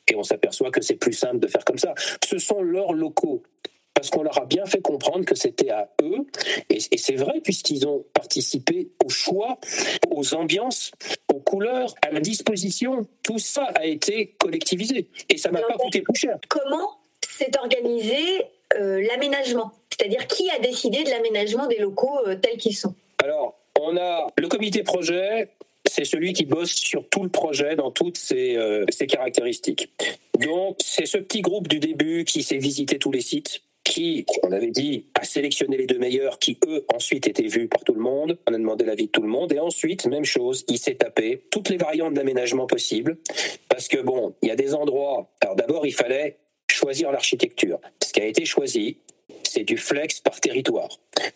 et 0.09 0.16
on 0.16 0.23
s'aperçoit 0.23 0.70
que 0.70 0.81
c'est 0.81 0.97
plus 0.97 1.12
simple 1.12 1.39
de 1.39 1.47
faire 1.47 1.64
comme 1.64 1.79
ça. 1.79 1.95
Ce 2.25 2.39
sont 2.39 2.62
leurs 2.62 2.93
locaux. 2.93 3.43
Parce 3.95 4.11
qu'on 4.11 4.23
leur 4.23 4.41
a 4.41 4.47
bien 4.47 4.64
fait 4.66 4.81
comprendre 4.81 5.25
que 5.25 5.35
c'était 5.35 5.70
à 5.70 5.89
eux, 6.03 6.27
et, 6.70 6.81
c'est 6.97 7.14
vrai 7.14 7.41
puisqu'ils 7.41 7.87
ont 7.87 8.05
participé 8.14 8.91
au 9.05 9.09
choix, 9.09 9.59
aux 10.11 10.35
ambiances, 10.35 10.91
aux 11.33 11.41
couleurs, 11.41 11.95
à 12.03 12.11
la 12.11 12.20
disposition. 12.20 13.07
Tout 13.23 13.39
ça 13.39 13.64
a 13.75 13.85
été 13.85 14.35
collectivisé 14.39 15.09
et 15.29 15.37
ça 15.37 15.51
m'a 15.51 15.61
pas 15.61 15.77
coûté 15.77 16.01
plus 16.01 16.18
cher. 16.18 16.39
Comment 16.49 17.02
s'est 17.43 17.59
organisé 17.59 18.16
euh, 18.76 19.03
l'aménagement 19.09 19.72
C'est-à-dire 19.90 20.26
qui 20.26 20.49
a 20.51 20.59
décidé 20.59 21.05
de 21.05 21.11
l'aménagement 21.11 21.66
des 21.66 21.78
locaux 21.78 22.18
euh, 22.26 22.36
tels 22.36 22.57
qu'ils 22.57 22.76
sont 22.76 22.95
Alors, 23.22 23.59
on 23.80 23.97
a 23.97 24.28
le 24.36 24.49
comité 24.49 24.82
projet, 24.82 25.51
c'est 25.88 26.05
celui 26.05 26.32
qui 26.32 26.45
bosse 26.45 26.72
sur 26.72 27.09
tout 27.09 27.22
le 27.22 27.28
projet 27.28 27.76
dans 27.76 27.90
toutes 27.90 28.18
ses, 28.18 28.57
euh, 28.57 28.84
ses 28.90 29.07
caractéristiques. 29.07 29.90
Donc, 30.38 30.76
c'est 30.82 31.07
ce 31.07 31.18
petit 31.18 31.40
groupe 31.40 31.68
du 31.68 31.80
début 31.80 32.24
qui 32.24 32.43
s'est 32.43 32.59
visité 32.59 32.99
tous 32.99 33.12
les 33.12 33.20
sites, 33.20 33.62
qui, 33.84 34.24
on 34.43 34.53
avait 34.53 34.70
dit, 34.70 35.07
a 35.20 35.24
sélectionné 35.24 35.76
les 35.76 35.86
deux 35.86 35.99
meilleurs, 35.99 36.38
qui 36.38 36.59
eux 36.66 36.84
ensuite 36.95 37.26
étaient 37.26 37.49
vus 37.49 37.68
par 37.68 37.82
tout 37.84 37.95
le 37.95 38.01
monde. 38.01 38.38
On 38.49 38.55
a 38.55 38.59
demandé 38.59 38.84
l'avis 38.84 39.07
de 39.07 39.11
tout 39.11 39.22
le 39.22 39.28
monde. 39.28 39.53
Et 39.53 39.59
ensuite, 39.59 40.07
même 40.07 40.24
chose, 40.24 40.64
il 40.68 40.78
s'est 40.78 40.95
tapé 40.95 41.43
toutes 41.51 41.68
les 41.68 41.76
variantes 41.76 42.14
d'aménagement 42.14 42.66
possibles. 42.66 43.18
Parce 43.68 43.88
que 43.88 43.99
bon, 43.99 44.34
il 44.43 44.49
y 44.49 44.53
a 44.53 44.57
des 44.57 44.74
endroits. 44.74 45.28
Alors 45.40 45.57
d'abord, 45.57 45.84
il 45.86 45.95
fallait 45.95 46.38
choisir 46.73 47.12
l'architecture. 47.12 47.79
Ce 48.03 48.12
qui 48.12 48.20
a 48.20 48.27
été 48.27 48.45
choisi, 48.45 48.99
c'est 49.43 49.64
du 49.64 49.77
flex 49.77 50.20
par 50.20 50.41
territoire. 50.41 50.89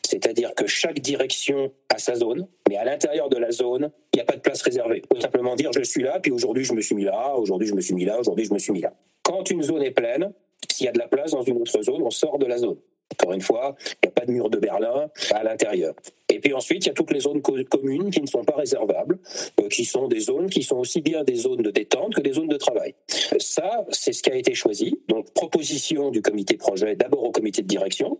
C'est-à-dire 0.02 0.54
que 0.54 0.66
chaque 0.66 1.00
direction 1.00 1.72
a 1.94 1.98
sa 1.98 2.14
zone, 2.14 2.46
mais 2.68 2.76
à 2.76 2.84
l'intérieur 2.84 3.28
de 3.28 3.36
la 3.36 3.50
zone, 3.50 3.90
il 4.12 4.16
n'y 4.16 4.22
a 4.22 4.24
pas 4.24 4.36
de 4.36 4.40
place 4.40 4.62
réservée. 4.62 5.02
Il 5.04 5.16
faut 5.16 5.20
simplement 5.20 5.54
dire 5.54 5.70
je 5.72 5.82
suis 5.82 6.02
là, 6.02 6.18
puis 6.20 6.32
aujourd'hui 6.32 6.64
je 6.64 6.72
me 6.72 6.80
suis 6.80 6.94
mis 6.94 7.04
là, 7.04 7.34
aujourd'hui 7.36 7.68
je 7.68 7.74
me 7.74 7.80
suis 7.80 7.94
mis 7.94 8.04
là, 8.04 8.18
aujourd'hui 8.18 8.46
je 8.46 8.54
me 8.54 8.58
suis 8.58 8.72
mis 8.72 8.80
là. 8.80 8.92
Quand 9.22 9.50
une 9.50 9.62
zone 9.62 9.82
est 9.82 9.90
pleine, 9.90 10.32
s'il 10.70 10.86
y 10.86 10.88
a 10.88 10.92
de 10.92 10.98
la 10.98 11.08
place 11.08 11.32
dans 11.32 11.42
une 11.42 11.58
autre 11.58 11.82
zone, 11.82 12.02
on 12.02 12.10
sort 12.10 12.38
de 12.38 12.46
la 12.46 12.58
zone. 12.58 12.78
Encore 13.12 13.32
une 13.32 13.40
fois, 13.40 13.76
il 14.02 14.06
n'y 14.06 14.08
a 14.08 14.12
pas 14.12 14.26
de 14.26 14.32
mur 14.32 14.50
de 14.50 14.58
Berlin 14.58 15.08
à 15.30 15.42
l'intérieur. 15.42 15.94
Et 16.28 16.40
puis 16.40 16.52
ensuite, 16.52 16.84
il 16.84 16.88
y 16.88 16.90
a 16.90 16.94
toutes 16.94 17.12
les 17.12 17.20
zones 17.20 17.40
communes 17.40 18.10
qui 18.10 18.20
ne 18.20 18.26
sont 18.26 18.44
pas 18.44 18.56
réservables, 18.56 19.18
euh, 19.60 19.68
qui 19.68 19.84
sont 19.84 20.08
des 20.08 20.20
zones 20.20 20.50
qui 20.50 20.62
sont 20.62 20.76
aussi 20.76 21.00
bien 21.00 21.22
des 21.22 21.36
zones 21.36 21.62
de 21.62 21.70
détente 21.70 22.14
que 22.14 22.20
des 22.20 22.32
zones 22.32 22.48
de 22.48 22.56
travail. 22.56 22.94
Ça, 23.38 23.86
c'est 23.90 24.12
ce 24.12 24.22
qui 24.22 24.30
a 24.30 24.36
été 24.36 24.54
choisi. 24.54 25.00
Donc, 25.08 25.30
proposition 25.32 26.10
du 26.10 26.20
comité 26.20 26.56
projet 26.56 26.96
d'abord 26.96 27.24
au 27.24 27.30
comité 27.30 27.62
de 27.62 27.68
direction, 27.68 28.18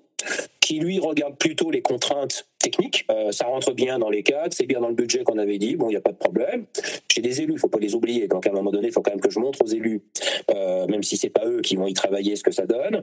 qui 0.60 0.78
lui 0.78 0.98
regarde 0.98 1.36
plutôt 1.36 1.70
les 1.70 1.82
contraintes 1.82 2.46
techniques. 2.70 3.06
Euh, 3.10 3.32
ça 3.32 3.46
rentre 3.46 3.72
bien 3.72 3.98
dans 3.98 4.10
les 4.10 4.22
cadres, 4.22 4.52
c'est 4.52 4.66
bien 4.66 4.80
dans 4.80 4.88
le 4.88 4.94
budget 4.94 5.22
qu'on 5.24 5.38
avait 5.38 5.58
dit, 5.58 5.76
bon, 5.76 5.86
il 5.88 5.92
n'y 5.92 5.96
a 5.96 6.00
pas 6.00 6.12
de 6.12 6.16
problème. 6.16 6.66
J'ai 7.12 7.20
des 7.20 7.40
élus, 7.42 7.54
il 7.54 7.58
faut 7.58 7.68
pas 7.68 7.78
les 7.78 7.94
oublier. 7.94 8.28
Donc 8.28 8.46
à 8.46 8.50
un 8.50 8.52
moment 8.52 8.70
donné, 8.70 8.88
il 8.88 8.92
faut 8.92 9.02
quand 9.02 9.12
même 9.12 9.20
que 9.20 9.30
je 9.30 9.38
montre 9.38 9.62
aux 9.62 9.68
élus, 9.68 10.02
euh, 10.50 10.86
même 10.86 11.02
si 11.02 11.16
c'est 11.16 11.30
pas 11.30 11.46
eux 11.46 11.60
qui 11.60 11.76
vont 11.76 11.86
y 11.86 11.94
travailler, 11.94 12.36
ce 12.36 12.42
que 12.42 12.52
ça 12.52 12.66
donne. 12.66 13.02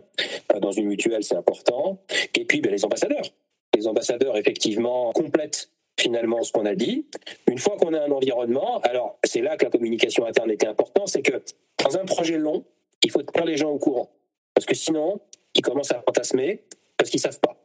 dans 0.62 0.72
une 0.72 0.88
mutuelle, 0.88 1.24
c'est 1.24 1.36
important. 1.36 2.00
Et 2.36 2.46
puis, 2.46 2.62
ben, 2.62 2.72
les 2.72 2.86
ambassadeurs 2.86 3.30
les 3.76 3.88
ambassadeurs 3.88 4.38
effectivement 4.38 5.12
complètent 5.14 5.70
finalement 6.00 6.42
ce 6.44 6.52
qu'on 6.52 6.66
a 6.66 6.76
dit. 6.76 7.06
Une 7.48 7.58
fois 7.58 7.78
qu'on 7.78 7.94
a 7.94 8.02
un 8.02 8.12
environnement, 8.12 8.80
alors 8.82 9.18
c'est 9.24 9.42
là 9.42 9.58
que 9.58 9.66
la 9.66 9.72
communication 9.72 10.26
interne 10.26 10.52
était 10.52 10.68
importante, 10.68 11.08
c'est 11.08 11.22
que 11.22 11.42
dans 11.84 11.98
un 11.98 12.06
projet 12.06 12.38
long, 12.38 12.64
il 13.04 13.12
faut 13.12 13.22
tenir 13.22 13.46
les 13.46 13.58
gens 13.58 13.70
au 13.70 13.80
courant. 13.80 14.10
Parce 14.54 14.66
que 14.66 14.76
sinon, 14.76 15.20
ils 15.56 15.62
commencent 15.62 15.92
à 15.92 16.02
fantasmer 16.02 16.64
parce 16.98 17.10
qu'ils 17.10 17.20
savent 17.20 17.40
pas. 17.40 17.58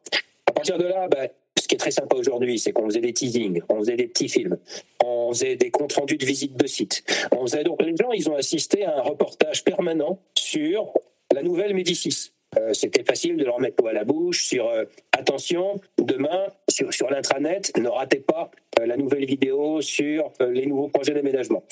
À 0.47 0.53
partir 0.53 0.79
de 0.79 0.85
là, 0.85 1.09
ben, 1.09 1.29
ce 1.69 1.75
qui 1.75 1.75
est 1.75 1.79
très 1.79 1.91
sympa 1.91 2.17
aujourd'hui, 2.17 2.59
c'est 2.59 2.73
qu'on 2.73 2.87
faisait 2.87 3.03
des 3.03 3.13
teasings, 3.13 3.61
on 3.69 3.81
faisait 3.81 3.97
des 3.97 4.07
petits 4.07 4.31
films, 4.31 4.57
on 5.05 5.29
faisait 5.35 5.57
des 5.57 5.71
comptes 5.71 5.93
rendus 5.93 6.17
de 6.17 6.25
visite 6.25 6.57
de 6.57 6.67
site. 6.67 7.05
On 7.31 7.43
faisait 7.43 7.63
donc 7.63 7.83
les 7.83 7.95
gens, 7.95 8.11
ils 8.11 8.27
ont 8.31 8.37
assisté 8.37 8.87
à 8.87 8.97
un 8.97 9.03
reportage 9.03 9.65
permanent 9.65 10.19
sur 10.35 10.95
la 11.35 11.43
nouvelle 11.43 11.75
Médicis. 11.75 12.31
Euh, 12.57 12.73
c'était 12.73 13.05
facile 13.05 13.37
de 13.37 13.45
leur 13.45 13.61
mettre 13.61 13.83
l'eau 13.83 13.89
à 13.89 13.93
la 13.93 14.05
bouche 14.05 14.47
sur 14.47 14.67
euh, 14.67 14.85
attention, 15.13 15.79
demain, 15.99 16.47
sur, 16.71 16.91
sur 16.95 17.11
l'intranet, 17.11 17.71
ne 17.77 17.89
ratez 17.89 18.21
pas 18.21 18.51
euh, 18.81 18.87
la 18.87 18.97
nouvelle 18.97 19.27
vidéo 19.27 19.83
sur 19.83 20.33
les 20.41 20.65
nouveaux 20.65 20.89
projets 20.89 21.13
d'aménagement. 21.13 21.63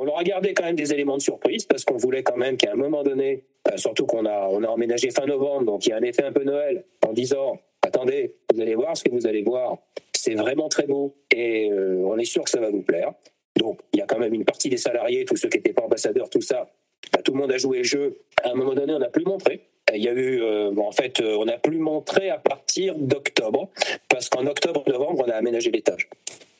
On 0.00 0.02
leur 0.02 0.18
a 0.18 0.24
gardé 0.24 0.52
quand 0.52 0.64
même 0.64 0.74
des 0.74 0.92
éléments 0.92 1.16
de 1.16 1.22
surprise 1.22 1.64
parce 1.64 1.84
qu'on 1.84 1.96
voulait 1.98 2.24
quand 2.24 2.36
même 2.36 2.56
qu'à 2.56 2.72
un 2.72 2.76
moment 2.76 3.04
donné, 3.04 3.44
surtout 3.76 4.06
qu'on 4.06 4.26
a, 4.26 4.48
on 4.50 4.64
a 4.64 4.66
emménagé 4.66 5.12
fin 5.12 5.26
novembre, 5.26 5.66
donc 5.66 5.86
il 5.86 5.90
y 5.90 5.92
a 5.92 5.96
un 5.96 6.02
effet 6.02 6.24
un 6.24 6.32
peu 6.32 6.42
Noël, 6.42 6.84
en 7.06 7.12
disant 7.12 7.60
attendez, 7.84 8.34
vous 8.52 8.60
allez 8.60 8.74
voir 8.74 8.96
ce 8.96 9.04
que 9.04 9.10
vous 9.10 9.26
allez 9.26 9.42
voir, 9.42 9.78
c'est 10.12 10.34
vraiment 10.34 10.68
très 10.68 10.86
beau 10.86 11.14
et 11.34 11.70
on 11.72 12.16
est 12.18 12.24
sûr 12.24 12.44
que 12.44 12.50
ça 12.50 12.60
va 12.60 12.70
vous 12.70 12.82
plaire. 12.82 13.12
Donc 13.56 13.80
il 13.92 13.98
y 13.98 14.02
a 14.02 14.06
quand 14.06 14.18
même 14.18 14.34
une 14.34 14.44
partie 14.44 14.68
des 14.68 14.76
salariés, 14.76 15.24
tous 15.24 15.36
ceux 15.36 15.48
qui 15.48 15.58
n'étaient 15.58 15.72
pas 15.72 15.82
ambassadeurs, 15.82 16.28
tout 16.30 16.40
ça, 16.40 16.68
bah, 17.12 17.20
tout 17.22 17.32
le 17.32 17.38
monde 17.38 17.52
a 17.52 17.58
joué 17.58 17.78
le 17.78 17.84
jeu. 17.84 18.18
À 18.42 18.50
un 18.50 18.54
moment 18.54 18.74
donné, 18.74 18.92
on 18.92 18.98
n'a 18.98 19.08
plus 19.08 19.24
montré. 19.24 19.62
Il 19.92 20.02
y 20.02 20.08
a 20.08 20.12
eu, 20.12 20.42
euh, 20.42 20.74
en 20.76 20.92
fait, 20.92 21.20
euh, 21.20 21.36
on 21.38 21.44
n'a 21.44 21.58
plus 21.58 21.78
montré 21.78 22.30
à 22.30 22.38
partir 22.38 22.96
d'octobre, 22.96 23.68
parce 24.08 24.28
qu'en 24.28 24.46
octobre-novembre, 24.46 25.24
on 25.26 25.30
a 25.30 25.34
aménagé 25.34 25.70
l'étage. 25.70 26.08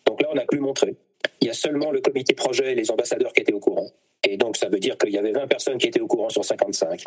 Donc 0.07 0.21
là, 0.21 0.29
on 0.31 0.35
n'a 0.35 0.45
plus 0.45 0.61
montré. 0.61 0.95
Il 1.41 1.47
y 1.49 1.51
a 1.51 1.55
seulement 1.55 1.91
le 1.91 2.01
comité 2.01 2.35
projet 2.35 2.73
et 2.73 2.75
les 2.75 2.91
ambassadeurs 2.91 3.33
qui 3.33 3.41
étaient 3.41 3.53
au 3.53 3.61
courant. 3.61 3.89
Et 4.29 4.37
donc, 4.37 4.57
ça 4.57 4.69
veut 4.69 4.79
dire 4.79 4.99
qu'il 4.99 5.11
y 5.11 5.19
avait 5.19 5.33
20 5.33 5.47
personnes 5.47 5.79
qui 5.79 5.89
étaient 5.89 6.01
au 6.01 6.07
courant 6.07 6.29
sur 6.29 6.45
55. 6.45 7.05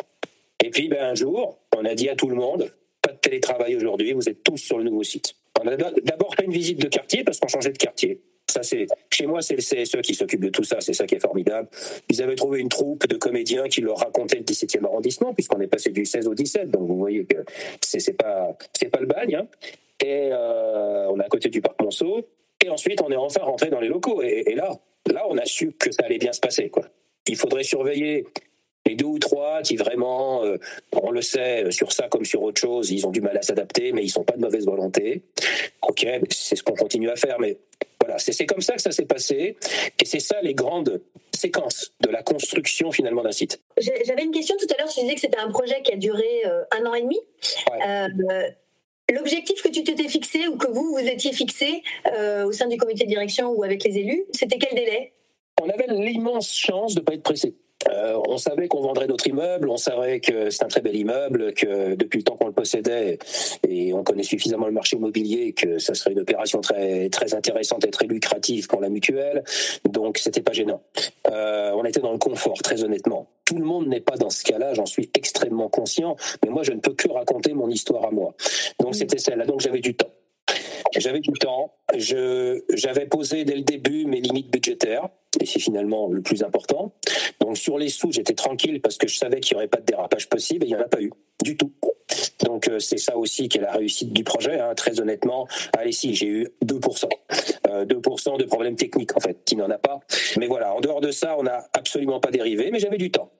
Et 0.64 0.70
puis, 0.70 0.88
ben, 0.88 1.02
un 1.02 1.14
jour, 1.14 1.58
on 1.76 1.84
a 1.84 1.94
dit 1.94 2.08
à 2.08 2.16
tout 2.16 2.28
le 2.28 2.34
monde, 2.34 2.70
pas 3.02 3.12
de 3.12 3.18
télétravail 3.18 3.76
aujourd'hui, 3.76 4.12
vous 4.12 4.28
êtes 4.28 4.42
tous 4.42 4.56
sur 4.56 4.78
le 4.78 4.84
nouveau 4.84 5.02
site. 5.02 5.34
On 5.60 5.64
d'abord 5.64 6.34
fait 6.36 6.44
une 6.44 6.52
visite 6.52 6.80
de 6.80 6.88
quartier 6.88 7.24
parce 7.24 7.40
qu'on 7.40 7.48
changeait 7.48 7.72
de 7.72 7.78
quartier. 7.78 8.20
Ça, 8.50 8.62
c'est 8.62 8.86
chez 9.12 9.26
moi, 9.26 9.42
c'est 9.42 9.56
le 9.56 9.60
CSE 9.60 10.00
qui 10.02 10.14
s'occupe 10.14 10.40
de 10.40 10.48
tout 10.48 10.64
ça. 10.64 10.80
C'est 10.80 10.94
ça 10.94 11.06
qui 11.06 11.16
est 11.16 11.20
formidable. 11.20 11.68
Ils 12.08 12.22
avaient 12.22 12.34
trouvé 12.34 12.60
une 12.60 12.70
troupe 12.70 13.06
de 13.06 13.16
comédiens 13.16 13.68
qui 13.68 13.82
leur 13.82 13.98
racontaient 13.98 14.38
le 14.38 14.44
17e 14.44 14.84
arrondissement, 14.86 15.34
puisqu'on 15.34 15.60
est 15.60 15.66
passé 15.66 15.90
du 15.90 16.06
16 16.06 16.28
au 16.28 16.34
17. 16.34 16.70
Donc 16.70 16.88
vous 16.88 16.96
voyez 16.96 17.24
que 17.26 17.44
c'est 17.82 18.12
pas 18.14 18.56
pas 18.90 19.00
le 19.00 19.06
bagne. 19.06 19.34
Hein. 19.36 19.46
Et 20.00 20.30
euh, 20.32 21.08
on 21.10 21.20
est 21.20 21.24
à 21.24 21.28
côté 21.28 21.50
du 21.50 21.60
parc 21.60 21.80
Monceau. 21.82 22.26
Et 22.64 22.70
ensuite, 22.70 23.02
on 23.02 23.10
est 23.10 23.16
enfin 23.16 23.42
rentré 23.42 23.68
dans 23.68 23.80
les 23.80 23.88
locaux. 23.88 24.22
Et, 24.22 24.54
là, 24.54 24.72
là, 25.12 25.26
on 25.28 25.36
a 25.36 25.44
su 25.44 25.72
que 25.72 25.92
ça 25.92 26.04
allait 26.04 26.18
bien 26.18 26.32
se 26.32 26.40
passer. 26.40 26.70
Il 27.26 27.36
faudrait 27.36 27.62
surveiller 27.62 28.26
les 28.88 28.96
deux 28.96 29.04
ou 29.04 29.18
trois 29.18 29.62
qui 29.62 29.76
vraiment, 29.76 30.42
euh, 30.44 30.56
on 30.92 31.10
le 31.10 31.22
sait, 31.22 31.70
sur 31.70 31.92
ça 31.92 32.08
comme 32.08 32.24
sur 32.24 32.42
autre 32.42 32.60
chose, 32.60 32.90
ils 32.90 33.06
ont 33.06 33.10
du 33.10 33.20
mal 33.20 33.36
à 33.36 33.42
s'adapter, 33.42 33.92
mais 33.92 34.02
ils 34.02 34.08
sont 34.08 34.24
pas 34.24 34.34
de 34.34 34.40
mauvaise 34.40 34.64
volonté. 34.64 35.22
Ok, 35.82 36.06
c'est 36.30 36.56
ce 36.56 36.62
qu'on 36.62 36.74
continue 36.74 37.10
à 37.10 37.16
faire, 37.16 37.38
mais 37.38 37.58
voilà, 38.00 38.18
c'est 38.18 38.46
comme 38.46 38.62
ça 38.62 38.74
que 38.74 38.82
ça 38.82 38.90
s'est 38.90 39.04
passé, 39.04 39.56
et 40.00 40.04
c'est 40.04 40.20
ça 40.20 40.40
les 40.42 40.54
grandes 40.54 41.02
séquences 41.36 41.92
de 42.00 42.08
la 42.10 42.22
construction 42.22 42.90
finalement 42.90 43.22
d'un 43.22 43.32
site. 43.32 43.60
J'avais 43.78 44.24
une 44.24 44.32
question 44.32 44.56
tout 44.58 44.66
à 44.74 44.80
l'heure, 44.80 44.88
tu 44.88 45.00
disais 45.00 45.14
que 45.14 45.20
c'était 45.20 45.38
un 45.38 45.50
projet 45.50 45.82
qui 45.82 45.92
a 45.92 45.96
duré 45.96 46.42
euh, 46.46 46.64
un 46.72 46.86
an 46.86 46.94
et 46.94 47.02
demi. 47.02 47.20
Euh, 47.86 48.08
l'objectif 49.12 49.62
que 49.62 49.68
tu 49.68 49.84
t'étais 49.84 50.08
fixé 50.08 50.48
ou 50.48 50.56
que 50.56 50.68
vous 50.68 50.94
vous 50.94 51.06
étiez 51.06 51.32
fixé 51.32 51.82
au 52.44 52.52
sein 52.52 52.66
du 52.66 52.76
comité 52.76 53.04
de 53.04 53.08
direction 53.08 53.50
ou 53.50 53.62
avec 53.64 53.84
les 53.84 53.98
élus, 53.98 54.24
c'était 54.32 54.58
quel 54.58 54.74
délai? 54.74 55.12
On 55.60 55.68
avait 55.68 55.86
l'immense 55.88 56.54
chance 56.54 56.94
de 56.94 57.00
ne 57.00 57.04
pas 57.04 57.14
être 57.14 57.22
pressé. 57.22 57.54
Euh, 57.86 58.18
on 58.28 58.38
savait 58.38 58.66
qu'on 58.66 58.80
vendrait 58.80 59.06
notre 59.06 59.26
immeuble, 59.28 59.68
on 59.68 59.76
savait 59.76 60.20
que 60.20 60.50
c'est 60.50 60.64
un 60.64 60.68
très 60.68 60.80
bel 60.80 60.96
immeuble, 60.96 61.52
que 61.54 61.94
depuis 61.94 62.18
le 62.18 62.24
temps 62.24 62.36
qu'on 62.36 62.48
le 62.48 62.52
possédait, 62.52 63.18
et 63.68 63.92
on 63.92 64.02
connaît 64.02 64.24
suffisamment 64.24 64.66
le 64.66 64.72
marché 64.72 64.96
immobilier, 64.96 65.52
que 65.52 65.78
ça 65.78 65.94
serait 65.94 66.12
une 66.12 66.20
opération 66.20 66.60
très 66.60 67.08
très 67.08 67.34
intéressante 67.34 67.84
et 67.86 67.90
très 67.90 68.06
lucrative 68.06 68.66
pour 68.66 68.80
la 68.80 68.88
mutuelle. 68.88 69.44
Donc 69.88 70.18
c'était 70.18 70.42
pas 70.42 70.52
gênant. 70.52 70.82
Euh, 71.30 71.72
on 71.74 71.84
était 71.84 72.00
dans 72.00 72.12
le 72.12 72.18
confort, 72.18 72.60
très 72.62 72.82
honnêtement. 72.82 73.28
Tout 73.44 73.56
le 73.56 73.64
monde 73.64 73.86
n'est 73.86 74.00
pas 74.00 74.16
dans 74.16 74.30
ce 74.30 74.44
cas-là, 74.44 74.74
j'en 74.74 74.86
suis 74.86 75.10
extrêmement 75.14 75.68
conscient, 75.68 76.16
mais 76.44 76.50
moi 76.50 76.64
je 76.64 76.72
ne 76.72 76.80
peux 76.80 76.94
que 76.94 77.08
raconter 77.08 77.54
mon 77.54 77.70
histoire 77.70 78.04
à 78.04 78.10
moi. 78.10 78.34
Donc 78.80 78.96
c'était 78.96 79.18
celle-là, 79.18 79.46
donc 79.46 79.60
j'avais 79.60 79.80
du 79.80 79.94
temps. 79.94 80.10
J'avais 80.96 81.20
du 81.20 81.32
temps, 81.32 81.74
j'avais 81.94 83.06
posé 83.06 83.44
dès 83.44 83.54
le 83.54 83.62
début 83.62 84.06
mes 84.06 84.20
limites 84.20 84.50
budgétaires, 84.50 85.08
et 85.40 85.46
c'est 85.46 85.60
finalement 85.60 86.08
le 86.08 86.22
plus 86.22 86.42
important. 86.42 86.92
Donc 87.40 87.56
sur 87.56 87.78
les 87.78 87.88
sous, 87.88 88.12
j'étais 88.12 88.34
tranquille 88.34 88.80
parce 88.80 88.96
que 88.96 89.08
je 89.08 89.16
savais 89.16 89.40
qu'il 89.40 89.56
n'y 89.56 89.58
aurait 89.60 89.68
pas 89.68 89.80
de 89.80 89.86
dérapage 89.86 90.28
possible, 90.28 90.64
et 90.64 90.68
il 90.68 90.74
n'y 90.74 90.76
en 90.76 90.84
a 90.84 90.88
pas 90.88 91.00
eu, 91.00 91.12
du 91.42 91.56
tout. 91.56 91.72
Donc 92.44 92.68
euh, 92.68 92.78
c'est 92.78 92.98
ça 92.98 93.16
aussi 93.16 93.48
qui 93.48 93.58
est 93.58 93.62
la 93.62 93.72
réussite 93.72 94.12
du 94.12 94.24
projet, 94.24 94.58
hein, 94.58 94.74
très 94.74 95.00
honnêtement. 95.00 95.46
Allez 95.76 95.92
si, 95.92 96.14
j'ai 96.14 96.26
eu 96.26 96.48
2%. 96.64 97.08
2% 97.64 97.68
euh, 97.68 98.36
de 98.38 98.44
problèmes 98.44 98.76
techniques 98.76 99.16
en 99.16 99.20
fait, 99.20 99.38
qui 99.44 99.56
n'en 99.56 99.70
a 99.70 99.78
pas. 99.78 100.00
Mais 100.38 100.46
voilà, 100.46 100.74
en 100.74 100.80
dehors 100.80 101.00
de 101.00 101.10
ça, 101.10 101.36
on 101.38 101.42
n'a 101.42 101.66
absolument 101.72 102.20
pas 102.20 102.30
dérivé, 102.30 102.70
mais 102.72 102.78
j'avais 102.78 102.98
du 102.98 103.10
temps 103.10 103.30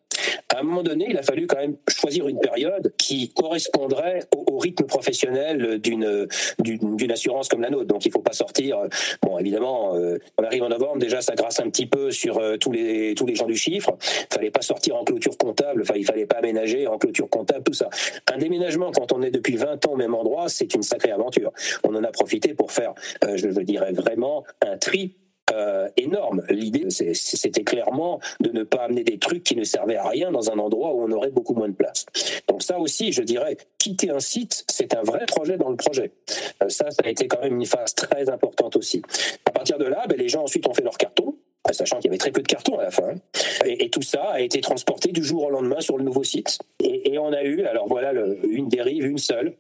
à 0.54 0.60
un 0.60 0.62
moment 0.62 0.82
donné, 0.82 1.06
il 1.10 1.16
a 1.16 1.22
fallu 1.22 1.46
quand 1.46 1.58
même 1.58 1.76
choisir 1.88 2.28
une 2.28 2.40
période 2.40 2.92
qui 2.96 3.30
correspondrait 3.30 4.20
au, 4.34 4.58
rythme 4.58 4.86
professionnel 4.86 5.78
d'une 5.78 6.26
d'une 6.58 7.12
assurance 7.12 7.48
comme 7.48 7.60
la 7.60 7.70
nôtre. 7.70 7.86
Donc 7.86 8.04
il 8.04 8.08
ne 8.08 8.12
faut 8.12 8.22
pas 8.22 8.32
sortir. 8.32 8.78
Bon, 9.22 9.38
évidemment, 9.38 9.94
euh, 9.94 10.18
on 10.36 10.42
arrive 10.42 10.64
en 10.64 10.68
novembre, 10.68 10.98
déjà 10.98 11.20
ça 11.20 11.34
grasse 11.36 11.60
un 11.60 11.70
petit 11.70 11.86
peu 11.86 12.10
sur 12.10 12.38
euh, 12.38 12.56
tous 12.56 12.72
les 12.72 13.14
tous 13.14 13.24
les 13.24 13.36
gens 13.36 13.46
du 13.46 13.56
chiffre. 13.56 13.96
Il 14.00 14.34
fallait 14.34 14.50
pas 14.50 14.62
sortir 14.62 14.96
en 14.96 15.04
clôture 15.04 15.38
comptable. 15.38 15.84
Il 15.94 16.04
fallait 16.04 16.26
pas 16.26 16.38
aménager 16.38 16.88
en 16.88 16.98
clôture 16.98 17.30
comptable, 17.30 17.62
tout 17.62 17.72
ça. 17.72 17.88
Un 18.32 18.38
déménagement 18.38 18.90
quand 18.90 19.12
on 19.12 19.22
est 19.22 19.30
depuis 19.30 19.56
20 19.56 19.86
ans 19.86 19.92
au 19.92 19.96
même 19.96 20.14
endroit, 20.14 20.48
c'est 20.48 20.74
une 20.74 20.82
sacrée 20.82 21.12
aventure. 21.12 21.52
On 21.84 21.94
en 21.94 22.02
a 22.02 22.10
profité 22.10 22.54
pour 22.54 22.72
faire, 22.72 22.94
euh, 23.24 23.36
je, 23.36 23.50
je 23.50 23.60
dirais 23.60 23.92
vraiment, 23.92 24.44
un 24.60 24.76
tri 24.76 25.14
euh, 25.52 25.88
énorme. 25.96 26.42
L'idée, 26.48 26.86
c'était 26.90 27.64
clairement 27.64 28.20
de 28.40 28.50
ne 28.50 28.62
pas 28.62 28.84
amener 28.84 29.04
des 29.04 29.18
trucs 29.18 29.44
qui 29.44 29.56
ne 29.56 29.64
servaient 29.64 29.96
à 29.96 30.08
rien 30.08 30.30
dans 30.30 30.50
un 30.50 30.58
endroit 30.58 30.94
où 30.94 31.02
on 31.02 31.12
aurait 31.12 31.30
beaucoup 31.30 31.54
moins 31.54 31.68
de 31.68 31.74
place. 31.74 32.06
Donc 32.48 32.62
ça 32.62 32.78
aussi, 32.78 33.12
je 33.12 33.22
dirais, 33.22 33.56
quitter 33.78 34.10
un 34.10 34.20
site, 34.20 34.64
c'est 34.68 34.94
un 34.94 35.02
vrai 35.02 35.26
projet 35.26 35.56
dans 35.56 35.70
le 35.70 35.76
projet. 35.76 36.12
Euh, 36.62 36.68
ça, 36.68 36.90
ça 36.90 37.02
a 37.04 37.08
été 37.08 37.28
quand 37.28 37.40
même 37.40 37.56
une 37.56 37.66
phase 37.66 37.94
très 37.94 38.28
importante 38.28 38.76
aussi. 38.76 39.02
À 39.44 39.50
partir 39.50 39.78
de 39.78 39.84
là, 39.84 40.04
ben, 40.08 40.18
les 40.18 40.28
gens 40.28 40.42
ensuite 40.42 40.66
ont 40.66 40.74
fait 40.74 40.84
leur 40.84 40.96
carton 40.96 41.34
sachant 41.72 41.96
qu'il 41.96 42.06
y 42.06 42.08
avait 42.08 42.18
très 42.18 42.30
peu 42.30 42.42
de 42.42 42.46
cartons 42.46 42.78
à 42.78 42.84
la 42.84 42.90
fin. 42.90 43.14
Et, 43.64 43.90
tout 43.90 44.02
ça 44.02 44.22
a 44.22 44.40
été 44.40 44.60
transporté 44.60 45.12
du 45.12 45.22
jour 45.22 45.44
au 45.44 45.50
lendemain 45.50 45.80
sur 45.80 45.98
le 45.98 46.04
nouveau 46.04 46.24
site. 46.24 46.58
Et, 46.80 47.18
on 47.18 47.32
a 47.32 47.42
eu, 47.42 47.64
alors 47.64 47.88
voilà, 47.88 48.12
une 48.48 48.68
dérive, 48.68 49.04
une 49.04 49.18
seule, 49.18 49.54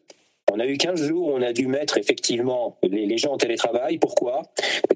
on 0.52 0.58
a 0.60 0.66
eu 0.66 0.76
15 0.76 1.02
jours 1.02 1.28
où 1.28 1.32
on 1.32 1.42
a 1.42 1.52
dû 1.52 1.66
mettre 1.66 1.98
effectivement 1.98 2.76
les, 2.82 3.18
gens 3.18 3.32
en 3.32 3.36
télétravail. 3.36 3.98
Pourquoi? 3.98 4.42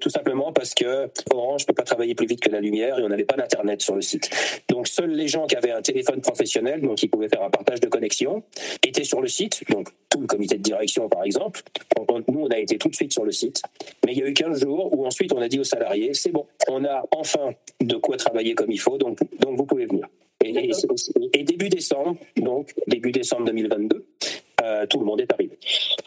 Tout 0.01 0.11
simplement 0.11 0.53
parce 0.53 0.75
que 0.75 1.11
Orange 1.33 1.63
ne 1.63 1.67
peut 1.67 1.75
pas 1.75 1.83
travailler 1.83 2.15
plus 2.15 2.27
vite 2.27 2.41
que 2.41 2.51
la 2.51 2.61
lumière 2.61 2.99
et 2.99 3.03
on 3.03 3.09
n'avait 3.09 3.25
pas 3.25 3.37
d'internet 3.37 3.83
sur 3.83 3.95
le 3.95 4.03
site. 4.03 4.31
Donc 4.69 4.89
seuls 4.89 5.11
les 5.11 5.29
gens 5.29 5.47
qui 5.47 5.57
avaient 5.57 5.71
un 5.71 5.83
téléphone 5.83 6.21
professionnel, 6.21 6.81
donc 6.81 6.97
qui 6.97 7.09
pouvaient 7.09 7.29
faire 7.29 7.43
un 7.43 7.51
partage 7.51 7.81
de 7.81 7.89
connexion, 7.89 8.43
étaient 8.87 9.05
sur 9.05 9.21
le 9.21 9.29
site. 9.29 9.63
Donc 9.71 9.89
tout 10.09 10.21
le 10.21 10.27
comité 10.27 10.57
de 10.57 10.63
direction 10.63 11.09
par 11.09 11.25
exemple. 11.25 11.63
Donc, 12.09 12.27
nous 12.29 12.41
on 12.41 12.49
a 12.49 12.59
été 12.59 12.79
tout 12.79 12.89
de 12.89 12.95
suite 12.95 13.13
sur 13.13 13.25
le 13.25 13.33
site. 13.33 13.63
Mais 14.05 14.13
il 14.13 14.19
y 14.19 14.23
a 14.23 14.27
eu 14.27 14.35
15 14.35 14.61
jours 14.61 14.93
où 14.97 15.07
ensuite 15.07 15.33
on 15.33 15.41
a 15.41 15.49
dit 15.49 15.61
aux 15.61 15.65
salariés 15.65 16.15
c'est 16.15 16.33
bon, 16.33 16.47
on 16.69 16.85
a 16.85 17.05
enfin 17.13 17.53
de 17.81 17.97
quoi 17.97 18.17
travailler 18.17 18.55
comme 18.55 18.71
il 18.71 18.81
faut, 18.81 18.99
donc, 18.99 19.19
donc 19.39 19.57
vous 19.57 19.67
pouvez 19.67 19.87
venir. 19.87 20.09
Et, 20.45 20.71
et, 21.35 21.45
début 21.45 21.69
décembre, 21.69 22.17
donc 22.37 22.75
début 22.89 23.13
décembre 23.13 23.45
2022, 23.45 24.05
euh, 24.63 24.87
tout 24.87 24.99
le 24.99 25.05
monde 25.05 25.21
est 25.21 25.33
arrivé. 25.33 25.59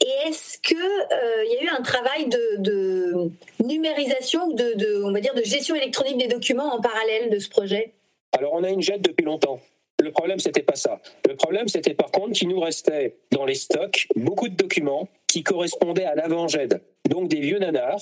Et 0.02 0.30
est-ce 0.30 0.58
qu'il 0.60 0.78
euh, 0.78 1.46
y 1.46 1.58
a 1.58 1.64
eu 1.64 1.68
un 1.68 1.82
travail 1.82 2.28
de, 2.28 3.30
numérisation 3.64 4.48
ou 4.48 4.54
de, 4.54 5.04
on 5.04 5.12
va 5.12 5.20
dire, 5.20 5.34
de 5.34 5.44
gestion 5.44 5.76
électronique 5.76 6.18
des 6.18 6.28
documents 6.28 6.74
en 6.74 6.82
parallèle 6.82 7.30
de 7.30 7.40
ce 7.40 7.50
projet? 7.50 7.94
Alors 8.38 8.54
on 8.54 8.64
a 8.64 8.70
une 8.70 8.82
JET 8.82 9.02
depuis 9.02 9.26
longtemps. 9.26 9.60
Le 10.02 10.12
problème, 10.12 10.40
c'était 10.40 10.62
pas 10.62 10.76
ça. 10.76 11.00
Le 11.28 11.36
problème, 11.36 11.68
c'était 11.68 11.94
par 11.94 12.12
contre 12.12 12.34
qu'il 12.34 12.50
nous 12.50 12.60
restait 12.60 13.16
dans 13.32 13.46
les 13.46 13.56
stocks 13.56 14.08
beaucoup 14.16 14.50
de 14.50 14.56
documents 14.56 15.08
qui 15.28 15.42
correspondaient 15.44 16.06
à 16.06 16.16
l'avant-GED, 16.16 16.82
donc 17.10 17.30
des 17.30 17.40
vieux 17.40 17.60
nanars. 17.60 18.02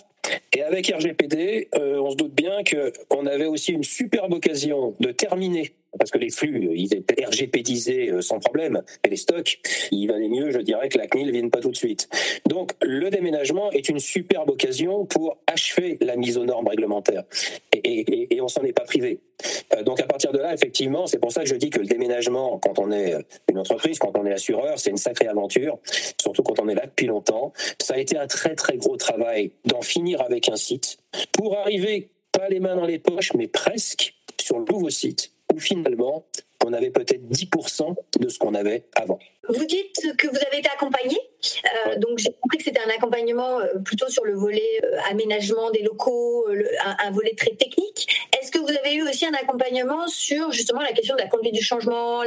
Et 0.55 0.61
avec 0.61 0.87
RGPD, 0.87 1.69
euh, 1.75 1.99
on 1.99 2.11
se 2.11 2.15
doute 2.15 2.33
bien 2.33 2.63
qu'on 3.09 3.25
avait 3.25 3.45
aussi 3.45 3.71
une 3.71 3.83
superbe 3.83 4.33
occasion 4.33 4.95
de 4.99 5.11
terminer 5.11 5.73
parce 5.97 6.11
que 6.11 6.17
les 6.17 6.29
flux, 6.29 6.69
ils 6.75 6.93
étaient 6.93 7.25
RGPDisés 7.25 8.09
euh, 8.09 8.21
sans 8.21 8.39
problème, 8.39 8.81
et 9.03 9.09
les 9.09 9.17
stocks, 9.17 9.59
il 9.91 10.07
valait 10.07 10.29
mieux, 10.29 10.51
je 10.51 10.59
dirais, 10.59 10.89
que 10.89 10.97
la 10.97 11.07
CNIL 11.07 11.27
ne 11.27 11.31
vienne 11.31 11.51
pas 11.51 11.59
tout 11.59 11.71
de 11.71 11.77
suite. 11.77 12.09
Donc, 12.47 12.71
le 12.81 13.09
déménagement 13.09 13.71
est 13.71 13.89
une 13.89 13.99
superbe 13.99 14.49
occasion 14.49 15.05
pour 15.05 15.37
achever 15.47 15.97
la 16.01 16.15
mise 16.15 16.37
aux 16.37 16.45
normes 16.45 16.67
réglementaires, 16.67 17.23
et, 17.71 18.35
et, 18.35 18.41
on 18.41 18.47
s'en 18.47 18.63
est 18.63 18.73
pas 18.73 18.83
privé. 18.83 19.19
Euh, 19.75 19.83
donc, 19.83 19.99
à 20.01 20.05
partir 20.05 20.31
de 20.31 20.39
là, 20.39 20.53
effectivement, 20.53 21.07
c'est 21.07 21.19
pour 21.19 21.31
ça 21.31 21.41
que 21.41 21.49
je 21.49 21.55
dis 21.55 21.69
que 21.69 21.79
le 21.79 21.85
déménagement, 21.85 22.59
quand 22.59 22.79
on 22.79 22.91
est 22.91 23.15
une 23.49 23.57
entreprise, 23.57 23.99
quand 23.99 24.17
on 24.17 24.25
est 24.25 24.33
assureur, 24.33 24.79
c'est 24.79 24.89
une 24.89 24.97
sacrée 24.97 25.27
aventure, 25.27 25.79
surtout 26.21 26.43
quand 26.43 26.59
on 26.59 26.67
est 26.67 26.75
là 26.75 26.85
depuis 26.85 27.07
longtemps. 27.07 27.53
Ça 27.81 27.95
a 27.95 27.97
été 27.97 28.17
un 28.17 28.27
très, 28.27 28.55
très 28.55 28.77
gros 28.77 28.97
travail 28.97 29.51
d'en 29.65 29.81
finir 29.81 30.21
avec 30.21 30.49
un 30.49 30.55
site 30.55 30.97
pour 31.31 31.57
arriver, 31.57 32.09
pas 32.31 32.49
les 32.49 32.59
mains 32.59 32.75
dans 32.75 32.85
les 32.85 32.99
poches, 32.99 33.33
mais 33.33 33.47
presque 33.47 34.13
sur 34.41 34.59
le 34.59 34.65
nouveau 34.65 34.89
site 34.89 35.32
où 35.53 35.59
finalement, 35.59 36.25
on 36.65 36.73
avait 36.73 36.89
peut-être 36.89 37.21
10% 37.29 37.95
de 38.19 38.29
ce 38.29 38.39
qu'on 38.39 38.53
avait 38.55 38.83
avant. 38.95 39.19
Vous 39.49 39.65
dites 39.65 40.15
que 40.17 40.27
vous 40.27 40.37
avez 40.47 40.59
été 40.59 40.69
accompagné, 40.73 41.17
euh, 41.87 41.97
donc 41.97 42.17
j'ai 42.17 42.31
compris 42.41 42.57
que 42.57 42.63
c'était 42.63 42.79
un 42.79 42.89
accompagnement 42.89 43.59
euh, 43.59 43.79
plutôt 43.83 44.07
sur 44.07 44.23
le 44.23 44.33
volet 44.33 44.79
euh, 44.83 44.97
aménagement 45.11 45.69
des 45.71 45.81
locaux, 45.81 46.47
un, 46.99 47.11
volet 47.11 47.35
très 47.35 47.51
technique. 47.51 48.07
Est-ce 48.39 48.51
que 48.51 48.59
vous 48.59 48.69
avez 48.69 48.95
eu 48.95 49.03
aussi 49.03 49.25
un 49.25 49.33
accompagnement 49.33 50.07
sur 50.07 50.51
justement 50.53 50.81
la 50.81 50.93
question 50.93 51.15
de 51.15 51.21
la 51.21 51.27
conduite 51.27 51.53
du 51.53 51.61
changement, 51.61 52.23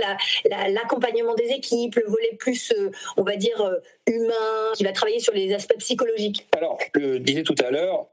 l'accompagnement 0.69 1.35
des 1.35 1.49
équipes, 1.49 1.97
le 1.97 2.07
volet 2.07 2.37
plus, 2.39 2.75
on 3.17 3.23
va 3.23 3.37
dire, 3.37 3.79
humain, 4.07 4.73
qui 4.75 4.85
va 4.85 4.93
travailler 4.93 5.21
sur 5.21 5.33
les 5.33 5.55
aspects 5.55 5.79
psychologiques? 5.79 6.47
Alors, 6.57 6.79
je 6.95 7.01
le 7.01 7.19
disais 7.21 7.43
tout 7.43 7.55
à 7.67 7.71
l'heure, 7.71 8.07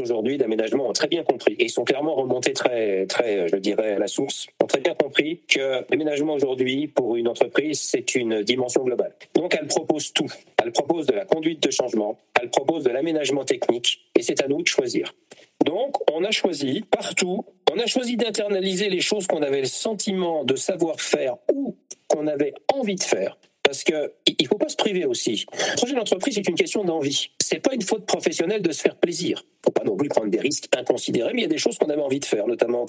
aujourd'hui 0.00 0.38
d'aménagement 0.38 0.88
ont 0.88 0.92
très 0.92 1.08
bien 1.08 1.22
compris 1.22 1.54
et 1.54 1.64
ils 1.64 1.70
sont 1.70 1.84
clairement 1.84 2.14
remontés 2.14 2.52
très, 2.52 3.06
très, 3.06 3.48
je 3.48 3.56
dirais, 3.56 3.92
à 3.92 3.98
la 3.98 4.06
source, 4.06 4.46
ont 4.62 4.66
très 4.66 4.80
bien 4.80 4.94
compris 4.94 5.40
que 5.48 5.84
l'aménagement 5.90 6.34
aujourd'hui 6.34 6.88
pour 6.88 7.16
une 7.16 7.28
entreprise 7.28 7.80
c'est 7.80 8.14
une 8.14 8.42
dimension 8.42 8.84
globale. 8.84 9.14
Donc 9.34 9.56
elle 9.60 9.66
propose 9.66 10.12
tout. 10.12 10.30
Elle 10.62 10.72
propose 10.72 11.06
de 11.06 11.12
la 11.12 11.24
conduite 11.24 11.62
de 11.62 11.70
changement, 11.70 12.18
elle 12.40 12.50
propose 12.50 12.84
de 12.84 12.90
l'aménagement 12.90 13.44
technique 13.44 14.00
et 14.16 14.22
c'est 14.22 14.42
à 14.42 14.48
nous 14.48 14.62
de 14.62 14.68
choisir. 14.68 15.14
Donc 15.64 15.96
on 16.12 16.24
a 16.24 16.30
choisi 16.30 16.82
partout, 16.90 17.44
on 17.72 17.78
a 17.78 17.86
choisi 17.86 18.16
d'internaliser 18.16 18.88
les 18.88 19.00
choses 19.00 19.26
qu'on 19.26 19.42
avait 19.42 19.60
le 19.60 19.66
sentiment 19.66 20.44
de 20.44 20.56
savoir 20.56 21.00
faire 21.00 21.36
ou 21.52 21.76
qu'on 22.08 22.26
avait 22.26 22.54
envie 22.72 22.96
de 22.96 23.02
faire 23.02 23.36
parce 23.70 23.84
que 23.84 24.12
il 24.26 24.48
faut 24.48 24.58
pas 24.58 24.68
se 24.68 24.74
priver 24.74 25.04
aussi. 25.04 25.46
Le 25.52 25.76
projet 25.76 25.94
d'entreprise 25.94 26.34
c'est 26.34 26.48
une 26.48 26.56
question 26.56 26.82
d'envie. 26.82 27.30
C'est 27.40 27.60
pas 27.60 27.72
une 27.72 27.82
faute 27.82 28.04
professionnelle 28.04 28.62
de 28.62 28.72
se 28.72 28.82
faire 28.82 28.96
plaisir. 28.96 29.44
Faut 29.64 29.70
pas 29.70 29.84
non 29.84 29.96
plus 29.96 30.08
prendre 30.08 30.28
des 30.28 30.40
risques 30.40 30.66
inconsidérés, 30.76 31.32
mais 31.34 31.42
il 31.42 31.44
y 31.44 31.46
a 31.46 31.48
des 31.48 31.58
choses 31.58 31.78
qu'on 31.78 31.88
avait 31.88 32.02
envie 32.02 32.18
de 32.18 32.24
faire, 32.24 32.48
notamment, 32.48 32.84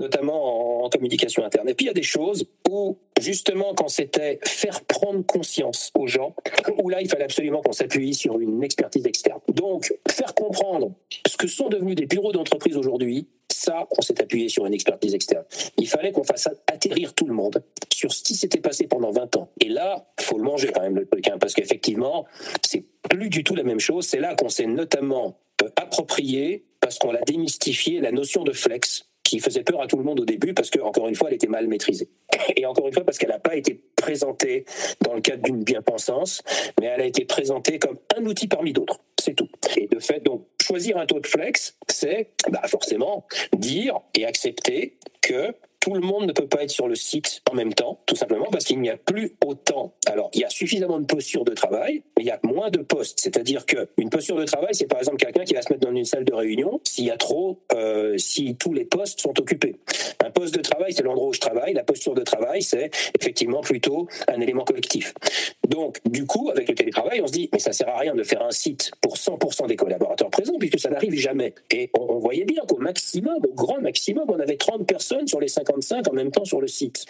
notamment 0.00 0.84
en 0.84 0.88
communication 0.88 1.44
interne. 1.44 1.68
Et 1.68 1.74
puis 1.74 1.84
il 1.84 1.88
y 1.88 1.90
a 1.90 1.94
des 1.94 2.02
choses 2.02 2.46
où 2.70 2.96
justement 3.20 3.74
quand 3.74 3.88
c'était 3.88 4.38
faire 4.44 4.84
prendre 4.84 5.24
conscience 5.26 5.90
aux 5.94 6.06
gens, 6.06 6.34
où 6.82 6.88
là 6.88 7.02
il 7.02 7.08
fallait 7.10 7.24
absolument 7.24 7.60
qu'on 7.60 7.72
s'appuie 7.72 8.14
sur 8.14 8.40
une 8.40 8.64
expertise 8.64 9.04
externe. 9.04 9.40
Donc 9.52 9.92
faire 10.10 10.34
comprendre 10.34 10.92
ce 11.26 11.36
que 11.36 11.46
sont 11.46 11.68
devenus 11.68 11.94
des 11.94 12.06
bureaux 12.06 12.32
d'entreprise 12.32 12.78
aujourd'hui, 12.78 13.26
on 13.68 14.02
s'est 14.02 14.20
appuyé 14.20 14.48
sur 14.48 14.66
une 14.66 14.74
expertise 14.74 15.14
externe. 15.14 15.44
Il 15.78 15.88
fallait 15.88 16.12
qu'on 16.12 16.24
fasse 16.24 16.48
atterrir 16.66 17.14
tout 17.14 17.26
le 17.26 17.34
monde 17.34 17.62
sur 17.92 18.12
ce 18.12 18.22
qui 18.22 18.34
s'était 18.34 18.60
passé 18.60 18.86
pendant 18.86 19.10
20 19.10 19.36
ans. 19.36 19.50
Et 19.60 19.68
là, 19.68 20.06
faut 20.20 20.38
le 20.38 20.44
manger 20.44 20.70
quand 20.72 20.82
même 20.82 20.96
le 20.96 21.06
truc, 21.06 21.28
hein, 21.28 21.36
parce 21.38 21.54
qu'effectivement, 21.54 22.26
c'est 22.66 22.84
plus 23.08 23.28
du 23.28 23.44
tout 23.44 23.54
la 23.54 23.62
même 23.62 23.80
chose. 23.80 24.06
C'est 24.06 24.20
là 24.20 24.34
qu'on 24.34 24.48
s'est 24.48 24.66
notamment 24.66 25.38
approprié, 25.76 26.64
parce 26.80 26.98
qu'on 26.98 27.12
l'a 27.12 27.22
démystifié, 27.22 28.00
la 28.00 28.12
notion 28.12 28.44
de 28.44 28.52
flex 28.52 29.08
qui 29.26 29.40
faisait 29.40 29.62
peur 29.62 29.80
à 29.80 29.86
tout 29.86 29.96
le 29.96 30.04
monde 30.04 30.20
au 30.20 30.24
début 30.24 30.54
parce 30.54 30.70
que 30.70 30.78
encore 30.80 31.08
une 31.08 31.14
fois 31.14 31.28
elle 31.28 31.34
était 31.34 31.46
mal 31.46 31.66
maîtrisée. 31.66 32.08
Et 32.56 32.64
encore 32.66 32.86
une 32.86 32.92
fois 32.92 33.04
parce 33.04 33.18
qu'elle 33.18 33.30
n'a 33.30 33.38
pas 33.38 33.56
été 33.56 33.80
présentée 33.96 34.64
dans 35.02 35.14
le 35.14 35.20
cadre 35.20 35.42
d'une 35.42 35.64
bien-pensance 35.64 36.42
mais 36.80 36.86
elle 36.86 37.00
a 37.00 37.06
été 37.06 37.24
présentée 37.24 37.78
comme 37.78 37.98
un 38.16 38.24
outil 38.24 38.48
parmi 38.48 38.72
d'autres. 38.72 39.00
C'est 39.20 39.34
tout. 39.34 39.48
Et 39.76 39.88
de 39.88 39.98
fait 39.98 40.20
donc 40.20 40.46
choisir 40.62 40.96
un 40.96 41.06
taux 41.06 41.20
de 41.20 41.26
flex 41.26 41.76
c'est 41.88 42.30
bah, 42.50 42.62
forcément 42.66 43.26
dire 43.56 44.00
et 44.14 44.24
accepter 44.24 44.96
que 45.22 45.54
tout 45.86 45.94
le 45.94 46.00
monde 46.00 46.26
ne 46.26 46.32
peut 46.32 46.48
pas 46.48 46.64
être 46.64 46.72
sur 46.72 46.88
le 46.88 46.96
site 46.96 47.42
en 47.48 47.54
même 47.54 47.72
temps, 47.72 48.00
tout 48.06 48.16
simplement 48.16 48.46
parce 48.50 48.64
qu'il 48.64 48.80
n'y 48.80 48.90
a 48.90 48.96
plus 48.96 49.36
autant. 49.46 49.94
Alors, 50.06 50.30
il 50.34 50.40
y 50.40 50.44
a 50.44 50.50
suffisamment 50.50 50.98
de 50.98 51.04
postures 51.04 51.44
de 51.44 51.52
travail, 51.52 52.02
mais 52.16 52.24
il 52.24 52.26
y 52.26 52.32
a 52.32 52.40
moins 52.42 52.70
de 52.70 52.80
postes. 52.80 53.20
C'est-à-dire 53.20 53.64
qu'une 53.66 54.10
posture 54.10 54.34
de 54.34 54.44
travail, 54.44 54.74
c'est 54.74 54.88
par 54.88 54.98
exemple 54.98 55.18
quelqu'un 55.18 55.44
qui 55.44 55.54
va 55.54 55.62
se 55.62 55.72
mettre 55.72 55.86
dans 55.86 55.94
une 55.94 56.04
salle 56.04 56.24
de 56.24 56.34
réunion 56.34 56.80
s'il 56.82 57.04
y 57.04 57.10
a 57.12 57.16
trop, 57.16 57.60
euh, 57.72 58.18
si 58.18 58.56
tous 58.56 58.72
les 58.72 58.84
postes 58.84 59.20
sont 59.20 59.38
occupés. 59.38 59.76
Un 60.24 60.32
poste 60.32 60.56
de 60.56 60.60
travail, 60.60 60.92
c'est 60.92 61.04
l'endroit 61.04 61.28
où 61.28 61.32
je 61.32 61.38
travaille. 61.38 61.72
La 61.72 61.84
posture 61.84 62.14
de 62.14 62.22
travail, 62.22 62.62
c'est 62.62 62.90
effectivement 63.20 63.60
plutôt 63.60 64.08
un 64.26 64.40
élément 64.40 64.64
collectif. 64.64 65.14
Donc, 65.68 66.00
du 66.06 66.26
coup, 66.26 66.50
avec 66.50 66.68
le 66.68 66.74
télétravail, 66.74 67.20
on 67.22 67.26
se 67.26 67.32
dit, 67.32 67.48
mais 67.52 67.58
ça 67.58 67.72
sert 67.72 67.88
à 67.88 67.98
rien 67.98 68.14
de 68.14 68.22
faire 68.22 68.42
un 68.42 68.50
site 68.50 68.90
pour 69.00 69.16
100% 69.16 69.66
des 69.66 69.76
collaborateurs 69.76 70.30
présents, 70.30 70.56
puisque 70.58 70.78
ça 70.78 70.90
n'arrive 70.90 71.14
jamais. 71.14 71.54
Et 71.70 71.90
on, 71.98 72.06
on 72.16 72.18
voyait 72.18 72.44
bien 72.44 72.62
qu'au 72.66 72.78
maximum, 72.78 73.38
au 73.46 73.54
grand 73.54 73.80
maximum, 73.80 74.24
on 74.28 74.38
avait 74.38 74.56
30 74.56 74.86
personnes 74.86 75.26
sur 75.26 75.40
les 75.40 75.48
50 75.48 76.08
en 76.08 76.12
même 76.12 76.30
temps 76.30 76.44
sur 76.44 76.60
le 76.60 76.66
site. 76.66 77.04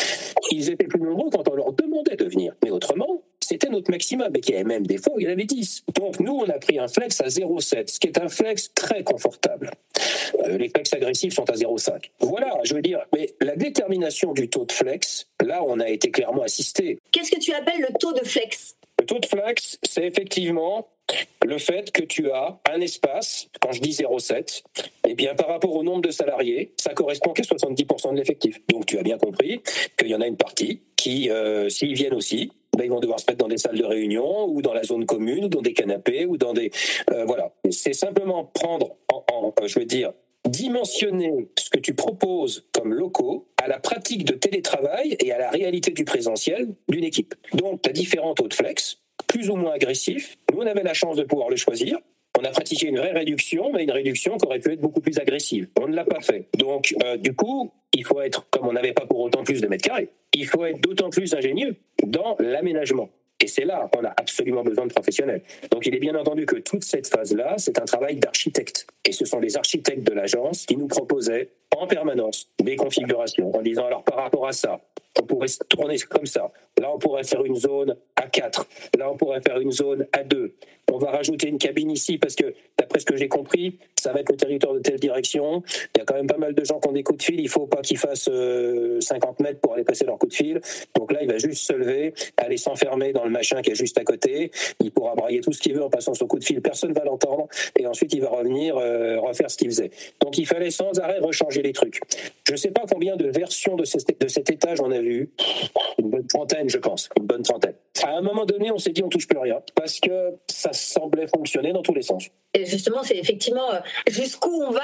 Ils 0.50 0.70
étaient 0.70 0.86
plus 0.86 1.00
nombreux 1.00 1.30
quand 1.30 1.48
on 1.48 1.54
leur 1.54 1.72
demandait 1.72 2.16
de 2.16 2.24
venir. 2.24 2.54
Mais 2.64 2.70
autrement, 2.70 3.22
c'était 3.46 3.68
notre 3.68 3.90
maximum, 3.90 4.34
et 4.34 4.40
qu'il 4.40 4.54
y 4.54 4.58
avait 4.58 4.64
même 4.64 4.86
des 4.86 4.98
fois 4.98 5.14
où 5.14 5.20
il 5.20 5.24
y 5.24 5.28
en 5.28 5.32
avait 5.32 5.44
10. 5.44 5.84
Donc 5.94 6.20
nous, 6.20 6.32
on 6.32 6.48
a 6.48 6.58
pris 6.58 6.78
un 6.78 6.88
flex 6.88 7.20
à 7.20 7.26
0,7, 7.26 7.92
ce 7.92 8.00
qui 8.00 8.08
est 8.08 8.18
un 8.18 8.28
flex 8.28 8.72
très 8.74 9.02
confortable. 9.04 9.70
Euh, 10.44 10.58
les 10.58 10.68
flex 10.68 10.92
agressifs 10.92 11.34
sont 11.34 11.48
à 11.48 11.54
0,5. 11.54 12.10
Voilà, 12.20 12.58
je 12.64 12.74
veux 12.74 12.82
dire, 12.82 13.00
mais 13.14 13.34
la 13.40 13.56
détermination 13.56 14.32
du 14.32 14.48
taux 14.48 14.64
de 14.64 14.72
flex, 14.72 15.28
là, 15.44 15.62
on 15.64 15.80
a 15.80 15.88
été 15.88 16.10
clairement 16.10 16.42
assisté. 16.42 16.98
Qu'est-ce 17.12 17.30
que 17.30 17.40
tu 17.40 17.52
appelles 17.52 17.80
le 17.80 17.98
taux 17.98 18.12
de 18.12 18.24
flex? 18.24 18.76
Le 18.98 19.06
taux 19.06 19.18
de 19.18 19.26
flex, 19.26 19.78
c'est 19.82 20.04
effectivement 20.04 20.88
le 21.44 21.58
fait 21.58 21.92
que 21.92 22.02
tu 22.02 22.30
as 22.32 22.58
un 22.72 22.80
espace, 22.80 23.48
quand 23.60 23.72
je 23.72 23.80
dis 23.80 23.92
0,7, 23.92 24.64
eh 25.06 25.14
bien, 25.14 25.34
par 25.34 25.48
rapport 25.48 25.74
au 25.74 25.82
nombre 25.84 26.02
de 26.02 26.10
salariés, 26.10 26.72
ça 26.76 26.94
correspond 26.94 27.32
qu'à 27.32 27.42
70% 27.42 28.12
de 28.12 28.16
l'effectif. 28.16 28.60
Donc, 28.68 28.86
tu 28.86 28.98
as 28.98 29.02
bien 29.02 29.18
compris 29.18 29.62
qu'il 29.96 30.08
y 30.08 30.14
en 30.14 30.20
a 30.20 30.26
une 30.26 30.36
partie 30.36 30.80
qui, 30.96 31.30
euh, 31.30 31.68
s'ils 31.68 31.94
viennent 31.94 32.14
aussi, 32.14 32.50
ben, 32.76 32.84
ils 32.84 32.90
vont 32.90 33.00
devoir 33.00 33.20
se 33.20 33.24
mettre 33.28 33.38
dans 33.38 33.48
des 33.48 33.58
salles 33.58 33.78
de 33.78 33.84
réunion 33.84 34.46
ou 34.46 34.62
dans 34.62 34.72
la 34.72 34.82
zone 34.82 35.06
commune 35.06 35.46
ou 35.46 35.48
dans 35.48 35.62
des 35.62 35.72
canapés 35.72 36.26
ou 36.26 36.36
dans 36.36 36.52
des... 36.52 36.70
Euh, 37.10 37.24
voilà. 37.24 37.52
C'est 37.70 37.92
simplement 37.92 38.44
prendre, 38.44 38.96
en, 39.08 39.52
euh, 39.60 39.66
je 39.66 39.78
veux 39.78 39.84
dire, 39.84 40.12
dimensionner 40.48 41.48
ce 41.58 41.70
que 41.70 41.78
tu 41.78 41.94
proposes 41.94 42.68
comme 42.72 42.92
locaux 42.94 43.48
à 43.62 43.68
la 43.68 43.78
pratique 43.78 44.24
de 44.24 44.34
télétravail 44.34 45.16
et 45.20 45.32
à 45.32 45.38
la 45.38 45.50
réalité 45.50 45.90
du 45.90 46.04
présentiel 46.04 46.68
d'une 46.88 47.04
équipe. 47.04 47.34
Donc, 47.54 47.82
tu 47.82 47.90
as 47.90 47.92
différents 47.92 48.34
taux 48.34 48.48
de 48.48 48.54
flex 48.54 48.98
plus 49.26 49.50
ou 49.50 49.56
moins 49.56 49.72
agressif. 49.72 50.38
Nous, 50.52 50.60
on 50.60 50.66
avait 50.66 50.82
la 50.82 50.94
chance 50.94 51.16
de 51.16 51.24
pouvoir 51.24 51.48
le 51.50 51.56
choisir. 51.56 51.98
On 52.38 52.44
a 52.44 52.50
pratiqué 52.50 52.88
une 52.88 52.98
vraie 52.98 53.12
réduction, 53.12 53.72
mais 53.72 53.84
une 53.84 53.90
réduction 53.90 54.36
qui 54.36 54.46
aurait 54.46 54.58
pu 54.58 54.72
être 54.72 54.80
beaucoup 54.80 55.00
plus 55.00 55.18
agressive. 55.18 55.68
On 55.80 55.88
ne 55.88 55.96
l'a 55.96 56.04
pas 56.04 56.20
fait. 56.20 56.48
Donc, 56.56 56.94
euh, 57.04 57.16
du 57.16 57.34
coup, 57.34 57.72
il 57.94 58.04
faut 58.04 58.20
être, 58.20 58.46
comme 58.50 58.66
on 58.66 58.72
n'avait 58.72 58.92
pas 58.92 59.06
pour 59.06 59.20
autant 59.20 59.42
plus 59.42 59.60
de 59.60 59.66
mètres 59.66 59.88
carrés, 59.88 60.10
il 60.34 60.46
faut 60.46 60.64
être 60.66 60.80
d'autant 60.80 61.08
plus 61.08 61.34
ingénieux 61.34 61.76
dans 62.04 62.36
l'aménagement. 62.38 63.08
Et 63.40 63.48
c'est 63.48 63.64
là 63.64 63.88
qu'on 63.92 64.04
a 64.04 64.14
absolument 64.16 64.62
besoin 64.62 64.86
de 64.86 64.92
professionnels. 64.92 65.42
Donc 65.70 65.86
il 65.86 65.94
est 65.94 65.98
bien 65.98 66.14
entendu 66.14 66.46
que 66.46 66.56
toute 66.56 66.84
cette 66.84 67.06
phase-là, 67.06 67.54
c'est 67.58 67.78
un 67.78 67.84
travail 67.84 68.16
d'architecte. 68.16 68.86
Et 69.04 69.12
ce 69.12 69.24
sont 69.24 69.40
les 69.40 69.56
architectes 69.56 70.06
de 70.06 70.12
l'agence 70.12 70.64
qui 70.64 70.76
nous 70.76 70.86
proposaient 70.86 71.50
en 71.76 71.86
permanence 71.86 72.48
des 72.62 72.76
configurations 72.76 73.54
en 73.54 73.60
disant 73.60 73.86
alors 73.86 74.04
par 74.04 74.16
rapport 74.16 74.46
à 74.46 74.52
ça, 74.52 74.80
on 75.20 75.26
pourrait 75.26 75.48
tourner 75.68 75.98
comme 75.98 76.26
ça. 76.26 76.50
Là, 76.80 76.90
on 76.94 76.98
pourrait 76.98 77.24
faire 77.24 77.44
une 77.44 77.56
zone 77.56 77.96
à 78.16 78.28
4. 78.28 78.66
Là, 78.98 79.10
on 79.10 79.16
pourrait 79.16 79.40
faire 79.40 79.58
une 79.58 79.72
zone 79.72 80.06
à 80.12 80.22
2. 80.22 80.54
On 80.92 80.98
va 80.98 81.10
rajouter 81.10 81.48
une 81.48 81.58
cabine 81.58 81.90
ici 81.90 82.16
parce 82.16 82.34
que, 82.34 82.54
d'après 82.78 83.00
ce 83.00 83.04
que 83.04 83.16
j'ai 83.16 83.28
compris, 83.28 83.78
ça 84.00 84.12
va 84.12 84.20
être 84.20 84.30
le 84.30 84.36
territoire 84.36 84.72
de 84.72 84.78
telle 84.78 85.00
direction. 85.00 85.62
Il 85.94 85.98
y 85.98 86.00
a 86.00 86.04
quand 86.04 86.14
même 86.14 86.28
pas 86.28 86.36
mal 86.36 86.54
de 86.54 86.64
gens 86.64 86.78
qui 86.78 86.88
ont 86.88 86.92
des 86.92 87.02
coups 87.02 87.18
de 87.18 87.22
fil. 87.22 87.40
Il 87.40 87.48
faut 87.48 87.66
pas 87.66 87.82
qu'ils 87.82 87.98
fassent 87.98 88.30
50 88.30 88.30
euh, 88.30 89.42
mètres 89.42 89.60
pour 89.60 89.74
aller 89.74 89.84
passer 89.84 90.04
leur 90.04 90.16
coup 90.16 90.26
de 90.26 90.34
fil. 90.34 90.60
Donc 90.94 91.12
là, 91.12 91.18
il 91.22 91.28
va 91.28 91.38
juste 91.38 91.66
se 91.66 91.72
lever, 91.72 92.14
aller 92.36 92.56
s'enfermer 92.56 93.12
dans 93.12 93.24
le 93.24 93.30
machin 93.30 93.62
qui 93.62 93.70
est 93.70 93.74
juste 93.74 93.98
à 93.98 94.04
côté. 94.04 94.50
Il 94.80 94.92
pourra 94.92 95.14
brailler 95.14 95.40
tout 95.40 95.52
ce 95.52 95.60
qu'il 95.60 95.74
veut 95.74 95.82
en 95.82 95.90
passant 95.90 96.14
son 96.14 96.26
coup 96.26 96.38
de 96.38 96.44
fil. 96.44 96.62
Personne 96.62 96.92
va 96.92 97.04
l'entendre. 97.04 97.48
Et 97.78 97.86
ensuite, 97.86 98.14
il 98.14 98.20
va 98.20 98.28
revenir 98.28 98.76
euh, 98.76 99.18
refaire 99.20 99.50
ce 99.50 99.56
qu'il 99.56 99.68
faisait. 99.68 99.90
Donc 100.20 100.38
il 100.38 100.46
fallait 100.46 100.70
sans 100.70 100.98
arrêt 101.00 101.18
rechanger 101.18 101.62
les 101.62 101.72
trucs. 101.72 102.00
Je 102.46 102.52
ne 102.52 102.56
sais 102.56 102.70
pas 102.70 102.84
combien 102.90 103.16
de 103.16 103.28
versions 103.28 103.76
de, 103.76 103.84
de 103.84 104.28
cet 104.28 104.50
étage 104.50 104.80
on 104.80 104.90
a 104.90 105.00
vu. 105.00 105.05
Une 105.98 106.10
bonne 106.10 106.26
trentaine 106.26 106.68
je 106.68 106.78
pense, 106.78 107.08
une 107.18 107.26
bonne 107.26 107.42
trentaine. 107.42 107.74
À 108.04 108.16
un 108.16 108.20
moment 108.20 108.44
donné, 108.44 108.70
on 108.70 108.78
s'est 108.78 108.90
dit 108.90 109.02
on 109.02 109.08
touche 109.08 109.26
plus 109.26 109.38
rien 109.38 109.60
parce 109.74 110.00
que 110.00 110.34
ça 110.46 110.72
semblait 110.72 111.26
fonctionner 111.26 111.72
dans 111.72 111.82
tous 111.82 111.94
les 111.94 112.02
sens. 112.02 112.28
Et 112.54 112.64
justement, 112.64 113.02
c'est 113.02 113.16
effectivement 113.16 113.72
euh, 113.72 113.78
jusqu'où 114.08 114.62
on 114.62 114.70
va 114.70 114.80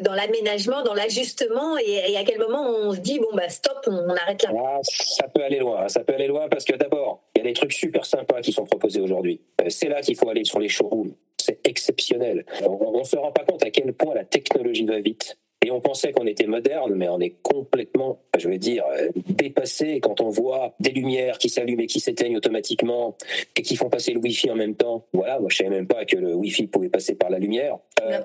dans 0.00 0.14
l'aménagement, 0.14 0.82
dans 0.82 0.94
l'ajustement, 0.94 1.78
et, 1.78 2.16
à 2.16 2.24
quel 2.24 2.38
moment 2.38 2.68
on 2.68 2.92
se 2.92 3.00
dit 3.00 3.18
bon 3.18 3.28
bah 3.34 3.48
stop, 3.48 3.78
on, 3.86 4.08
arrête 4.10 4.42
là. 4.42 4.50
Ah, 4.56 4.78
ça 4.82 5.26
peut 5.28 5.42
aller 5.42 5.58
loin, 5.58 5.88
ça 5.88 6.00
peut 6.00 6.14
aller 6.14 6.26
loin 6.26 6.48
parce 6.48 6.64
que 6.64 6.76
d'abord, 6.76 7.22
il 7.34 7.40
y 7.40 7.42
a 7.42 7.44
des 7.44 7.54
trucs 7.54 7.72
super 7.72 8.04
sympas 8.04 8.40
qui 8.40 8.52
sont 8.52 8.64
proposés 8.64 9.00
aujourd'hui. 9.00 9.40
Euh, 9.60 9.68
c'est 9.68 9.88
là 9.88 10.00
qu'il 10.00 10.16
faut 10.16 10.28
aller 10.28 10.44
sur 10.44 10.58
les 10.58 10.68
showrooms. 10.68 11.14
C'est 11.38 11.60
exceptionnel. 11.64 12.44
On 12.66 12.98
ne 12.98 13.04
se 13.04 13.16
rend 13.16 13.32
pas 13.32 13.44
compte 13.44 13.62
à 13.64 13.70
quel 13.70 13.92
point 13.92 14.14
la 14.14 14.24
technologie 14.24 14.84
va 14.84 14.98
vite 15.00 15.38
et 15.64 15.70
on 15.70 15.80
pensait 15.80 16.12
qu'on 16.12 16.26
était 16.26 16.46
moderne, 16.46 16.94
mais 16.94 17.08
on 17.08 17.18
est 17.18 17.36
complètement, 17.42 18.20
je 18.38 18.48
vais 18.48 18.58
dire, 18.58 18.84
euh, 18.92 19.08
dépassé 19.28 20.00
quand 20.00 20.20
on 20.20 20.28
voit 20.28 20.74
des 20.80 20.90
lumières 20.90 21.38
qui 21.38 21.48
s'allument 21.48 21.82
et 21.82 21.86
qui 21.86 21.98
s'éteignent 21.98 22.36
automatiquement 22.36 23.16
et 23.56 23.62
qui 23.62 23.74
font 23.74 23.88
passer 23.88 24.12
le 24.12 24.20
Wi-Fi 24.20 24.50
en 24.50 24.54
même 24.54 24.74
temps. 24.74 25.06
Voilà, 25.12 25.40
moi 25.40 25.48
je 25.50 25.56
savais 25.56 25.70
même 25.70 25.86
pas 25.86 26.04
que 26.04 26.16
le 26.16 26.34
Wi-Fi 26.34 26.66
pouvait 26.66 26.90
passer 26.90 27.14
par 27.14 27.30
la 27.30 27.38
lumière. 27.38 27.78
Euh, 28.02 28.20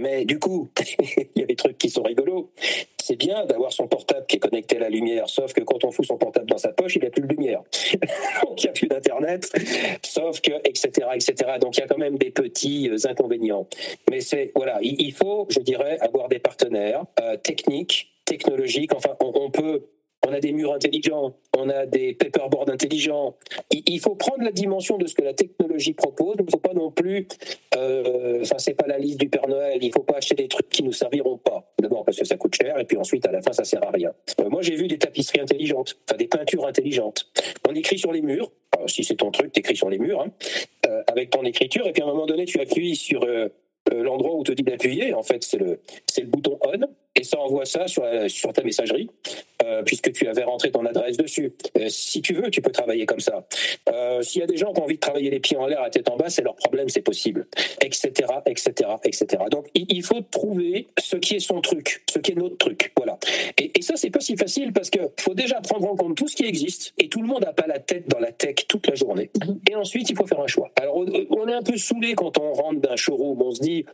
mais 0.00 0.24
du 0.24 0.38
coup, 0.38 0.68
il 1.36 1.40
y 1.40 1.42
a 1.42 1.46
des 1.46 1.56
trucs 1.56 1.78
qui 1.78 1.88
sont 1.88 2.02
rigolos. 2.02 2.50
C'est 3.04 3.16
bien 3.16 3.44
d'avoir 3.44 3.70
son 3.70 3.86
portable 3.86 4.24
qui 4.24 4.36
est 4.36 4.38
connecté 4.38 4.78
à 4.78 4.80
la 4.80 4.88
lumière, 4.88 5.28
sauf 5.28 5.52
que 5.52 5.60
quand 5.60 5.84
on 5.84 5.90
fout 5.90 6.06
son 6.06 6.16
portable 6.16 6.46
dans 6.46 6.56
sa 6.56 6.70
poche, 6.70 6.96
il 6.96 7.02
n'y 7.02 7.06
a 7.06 7.10
plus 7.10 7.20
de 7.20 7.26
lumière. 7.26 7.60
Donc 8.42 8.62
il 8.62 8.64
n'y 8.64 8.70
a 8.70 8.72
plus 8.72 8.86
d'internet, 8.86 9.52
sauf 10.02 10.40
que 10.40 10.52
etc 10.66 11.08
etc. 11.14 11.34
Donc 11.60 11.76
il 11.76 11.80
y 11.80 11.82
a 11.82 11.86
quand 11.86 11.98
même 11.98 12.16
des 12.16 12.30
petits 12.30 12.88
euh, 12.88 12.96
inconvénients. 13.06 13.66
Mais 14.10 14.22
c'est 14.22 14.52
voilà, 14.56 14.78
il 14.80 15.12
faut, 15.12 15.46
je 15.50 15.60
dirais, 15.60 15.98
avoir 16.00 16.30
des 16.30 16.38
partenaires 16.38 17.04
euh, 17.20 17.36
techniques, 17.36 18.14
technologiques. 18.24 18.94
Enfin, 18.94 19.10
on, 19.20 19.50
peut 19.50 19.82
on 20.26 20.32
a 20.32 20.40
des 20.40 20.52
murs 20.52 20.72
intelligents, 20.72 21.34
on 21.56 21.68
a 21.68 21.86
des 21.86 22.14
paperboards 22.14 22.70
intelligents. 22.70 23.36
Il, 23.70 24.00
faut 24.00 24.14
prendre 24.14 24.42
la 24.42 24.52
dimension 24.52 24.98
de 24.98 25.06
ce 25.06 25.14
que 25.14 25.22
la 25.22 25.34
technologie 25.34 25.92
propose. 25.92 26.36
Il 26.38 26.44
ne 26.44 26.50
faut 26.50 26.58
pas 26.58 26.74
non 26.74 26.90
plus, 26.90 27.26
euh, 27.76 28.40
enfin 28.42 28.56
c'est 28.58 28.74
pas 28.74 28.86
la 28.86 28.98
liste 28.98 29.20
du 29.20 29.28
Père 29.28 29.48
Noël. 29.48 29.78
Il 29.80 29.88
ne 29.88 29.92
faut 29.92 30.02
pas 30.02 30.16
acheter 30.16 30.34
des 30.34 30.48
trucs 30.48 30.68
qui 30.68 30.82
nous 30.82 30.92
serviront 30.92 31.38
pas. 31.38 31.72
D'abord 31.80 32.04
parce 32.04 32.18
que 32.18 32.24
ça 32.24 32.36
coûte 32.36 32.54
cher 32.54 32.78
et 32.78 32.84
puis 32.84 32.96
ensuite 32.96 33.26
à 33.26 33.32
la 33.32 33.42
fin 33.42 33.52
ça 33.52 33.64
sert 33.64 33.84
à 33.86 33.90
rien. 33.90 34.12
Euh, 34.40 34.48
moi 34.48 34.62
j'ai 34.62 34.74
vu 34.74 34.88
des 34.88 34.98
tapisseries 34.98 35.40
intelligentes, 35.40 35.98
enfin 36.08 36.16
des 36.16 36.28
peintures 36.28 36.66
intelligentes. 36.66 37.30
On 37.68 37.74
écrit 37.74 37.98
sur 37.98 38.12
les 38.12 38.22
murs. 38.22 38.50
si 38.86 39.04
c'est 39.04 39.16
ton 39.16 39.30
truc, 39.30 39.52
tu 39.52 39.60
écris 39.60 39.76
sur 39.76 39.90
les 39.90 39.98
murs 39.98 40.20
hein, 40.20 40.32
euh, 40.86 41.02
avec 41.08 41.30
ton 41.30 41.44
écriture 41.44 41.86
et 41.86 41.92
puis 41.92 42.02
à 42.02 42.06
un 42.06 42.08
moment 42.08 42.26
donné 42.26 42.44
tu 42.44 42.60
appuies 42.60 42.96
sur 42.96 43.24
euh, 43.92 44.02
l'endroit 44.02 44.34
où 44.34 44.42
te 44.42 44.52
dit 44.52 44.62
d'appuyer, 44.62 45.12
en 45.12 45.22
fait, 45.22 45.44
c'est 45.44 45.58
le, 45.58 45.80
c'est 46.06 46.22
le 46.22 46.28
bouton 46.28 46.58
on, 46.62 46.88
et 47.16 47.22
ça 47.22 47.38
envoie 47.38 47.64
ça 47.64 47.86
sur, 47.86 48.04
sur 48.28 48.52
ta 48.52 48.62
messagerie, 48.62 49.08
euh, 49.62 49.82
puisque 49.82 50.12
tu 50.12 50.26
avais 50.26 50.42
rentré 50.42 50.70
ton 50.70 50.84
adresse 50.84 51.16
dessus. 51.16 51.52
Euh, 51.78 51.88
si 51.88 52.22
tu 52.22 52.34
veux, 52.34 52.50
tu 52.50 52.60
peux 52.60 52.72
travailler 52.72 53.06
comme 53.06 53.20
ça. 53.20 53.46
S'il 54.22 54.40
y 54.40 54.44
a 54.44 54.46
des 54.46 54.56
gens 54.56 54.72
qui 54.72 54.80
ont 54.80 54.84
envie 54.84 54.96
de 54.96 55.00
travailler 55.00 55.30
les 55.30 55.40
pieds 55.40 55.56
en 55.56 55.66
l'air, 55.66 55.82
la 55.82 55.90
tête 55.90 56.08
en 56.08 56.16
bas, 56.16 56.28
c'est 56.28 56.42
leur 56.42 56.56
problème, 56.56 56.88
c'est 56.88 57.02
possible, 57.02 57.46
etc., 57.80 58.10
etc., 58.46 58.72
etc. 59.04 59.44
Donc, 59.50 59.66
il, 59.74 60.02
faut 60.02 60.20
trouver 60.20 60.88
ce 60.98 61.16
qui 61.16 61.36
est 61.36 61.40
son 61.40 61.60
truc, 61.60 62.02
ce 62.10 62.18
qui 62.18 62.32
est 62.32 62.34
notre 62.34 62.56
truc, 62.56 62.92
voilà. 62.96 63.18
Et, 63.58 63.72
et 63.78 63.82
ça, 63.82 63.96
c'est 63.96 64.10
pas 64.10 64.20
si 64.20 64.36
facile 64.36 64.72
parce 64.72 64.90
que 64.90 64.98
faut 65.20 65.34
déjà 65.34 65.60
prendre 65.60 65.90
en 65.90 65.96
compte 65.96 66.16
tout 66.16 66.28
ce 66.28 66.36
qui 66.36 66.44
existe, 66.44 66.94
et 66.98 67.08
tout 67.08 67.22
le 67.22 67.28
monde 67.28 67.42
n'a 67.42 67.52
pas 67.52 67.66
la 67.66 67.78
tête 67.78 68.08
dans 68.08 68.18
la 68.18 68.32
tech 68.32 68.54
toute 68.68 68.86
la 68.86 68.94
journée. 68.94 69.30
Et 69.70 69.74
ensuite, 69.74 70.10
il 70.10 70.16
faut 70.16 70.26
faire 70.26 70.40
un 70.40 70.46
choix. 70.46 70.70
Alors, 70.80 70.96
on 70.96 71.48
est 71.48 71.54
un 71.54 71.62
peu 71.62 71.76
saoulé 71.76 72.14
quand 72.14 72.38
on 72.38 72.52
rentre 72.52 72.80
d'un 72.80 72.96
showroom, 72.96 73.40
on 73.42 73.50
se 73.52 73.60
dit 73.60 73.84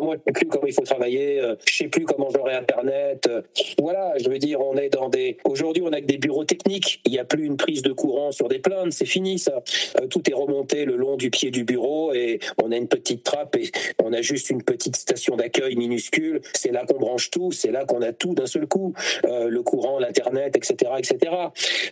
moi, 0.00 0.16
je 0.16 0.22
sais 0.24 0.32
plus 0.32 0.46
comment 0.46 0.66
il 0.66 0.72
faut 0.72 0.82
travailler, 0.82 1.40
euh, 1.40 1.54
je 1.66 1.76
sais 1.76 1.88
plus 1.88 2.04
comment 2.04 2.28
j'aurai 2.40 2.54
Internet. 2.54 3.26
Euh, 3.28 3.42
voilà, 3.78 4.14
je 4.18 4.28
veux 4.28 4.38
dire, 4.38 4.60
on 4.60 4.76
est 4.76 4.88
dans 4.88 5.08
des. 5.08 5.36
Aujourd'hui, 5.44 5.82
on 5.84 5.92
a 5.92 6.00
que 6.00 6.06
des 6.06 6.18
bureaux 6.18 6.44
techniques. 6.44 7.00
Il 7.04 7.12
n'y 7.12 7.18
a 7.18 7.24
plus 7.24 7.44
une 7.44 7.56
prise 7.56 7.82
de 7.82 7.92
courant 7.92 8.32
sur 8.32 8.48
des 8.48 8.58
plaintes, 8.58 8.92
c'est 8.92 9.06
fini 9.06 9.38
ça. 9.38 9.62
Euh, 10.00 10.06
tout 10.06 10.28
est 10.28 10.34
remonté 10.34 10.84
le 10.84 10.96
long 10.96 11.16
du 11.16 11.30
pied 11.30 11.50
du 11.50 11.64
bureau 11.64 12.12
et 12.12 12.40
on 12.62 12.72
a 12.72 12.76
une 12.76 12.88
petite 12.88 13.22
trappe 13.22 13.56
et 13.56 13.70
on 14.02 14.12
a 14.12 14.22
juste 14.22 14.50
une 14.50 14.62
petite 14.62 14.96
station 14.96 15.36
d'accueil 15.36 15.76
minuscule. 15.76 16.40
C'est 16.54 16.72
là 16.72 16.84
qu'on 16.86 16.98
branche 16.98 17.30
tout, 17.30 17.52
c'est 17.52 17.70
là 17.70 17.84
qu'on 17.84 18.02
a 18.02 18.12
tout 18.12 18.34
d'un 18.34 18.46
seul 18.46 18.66
coup. 18.66 18.94
le 19.24 19.60
courant, 19.62 19.98
l'internet, 19.98 20.56
etc., 20.56 20.92
etc. 20.98 21.32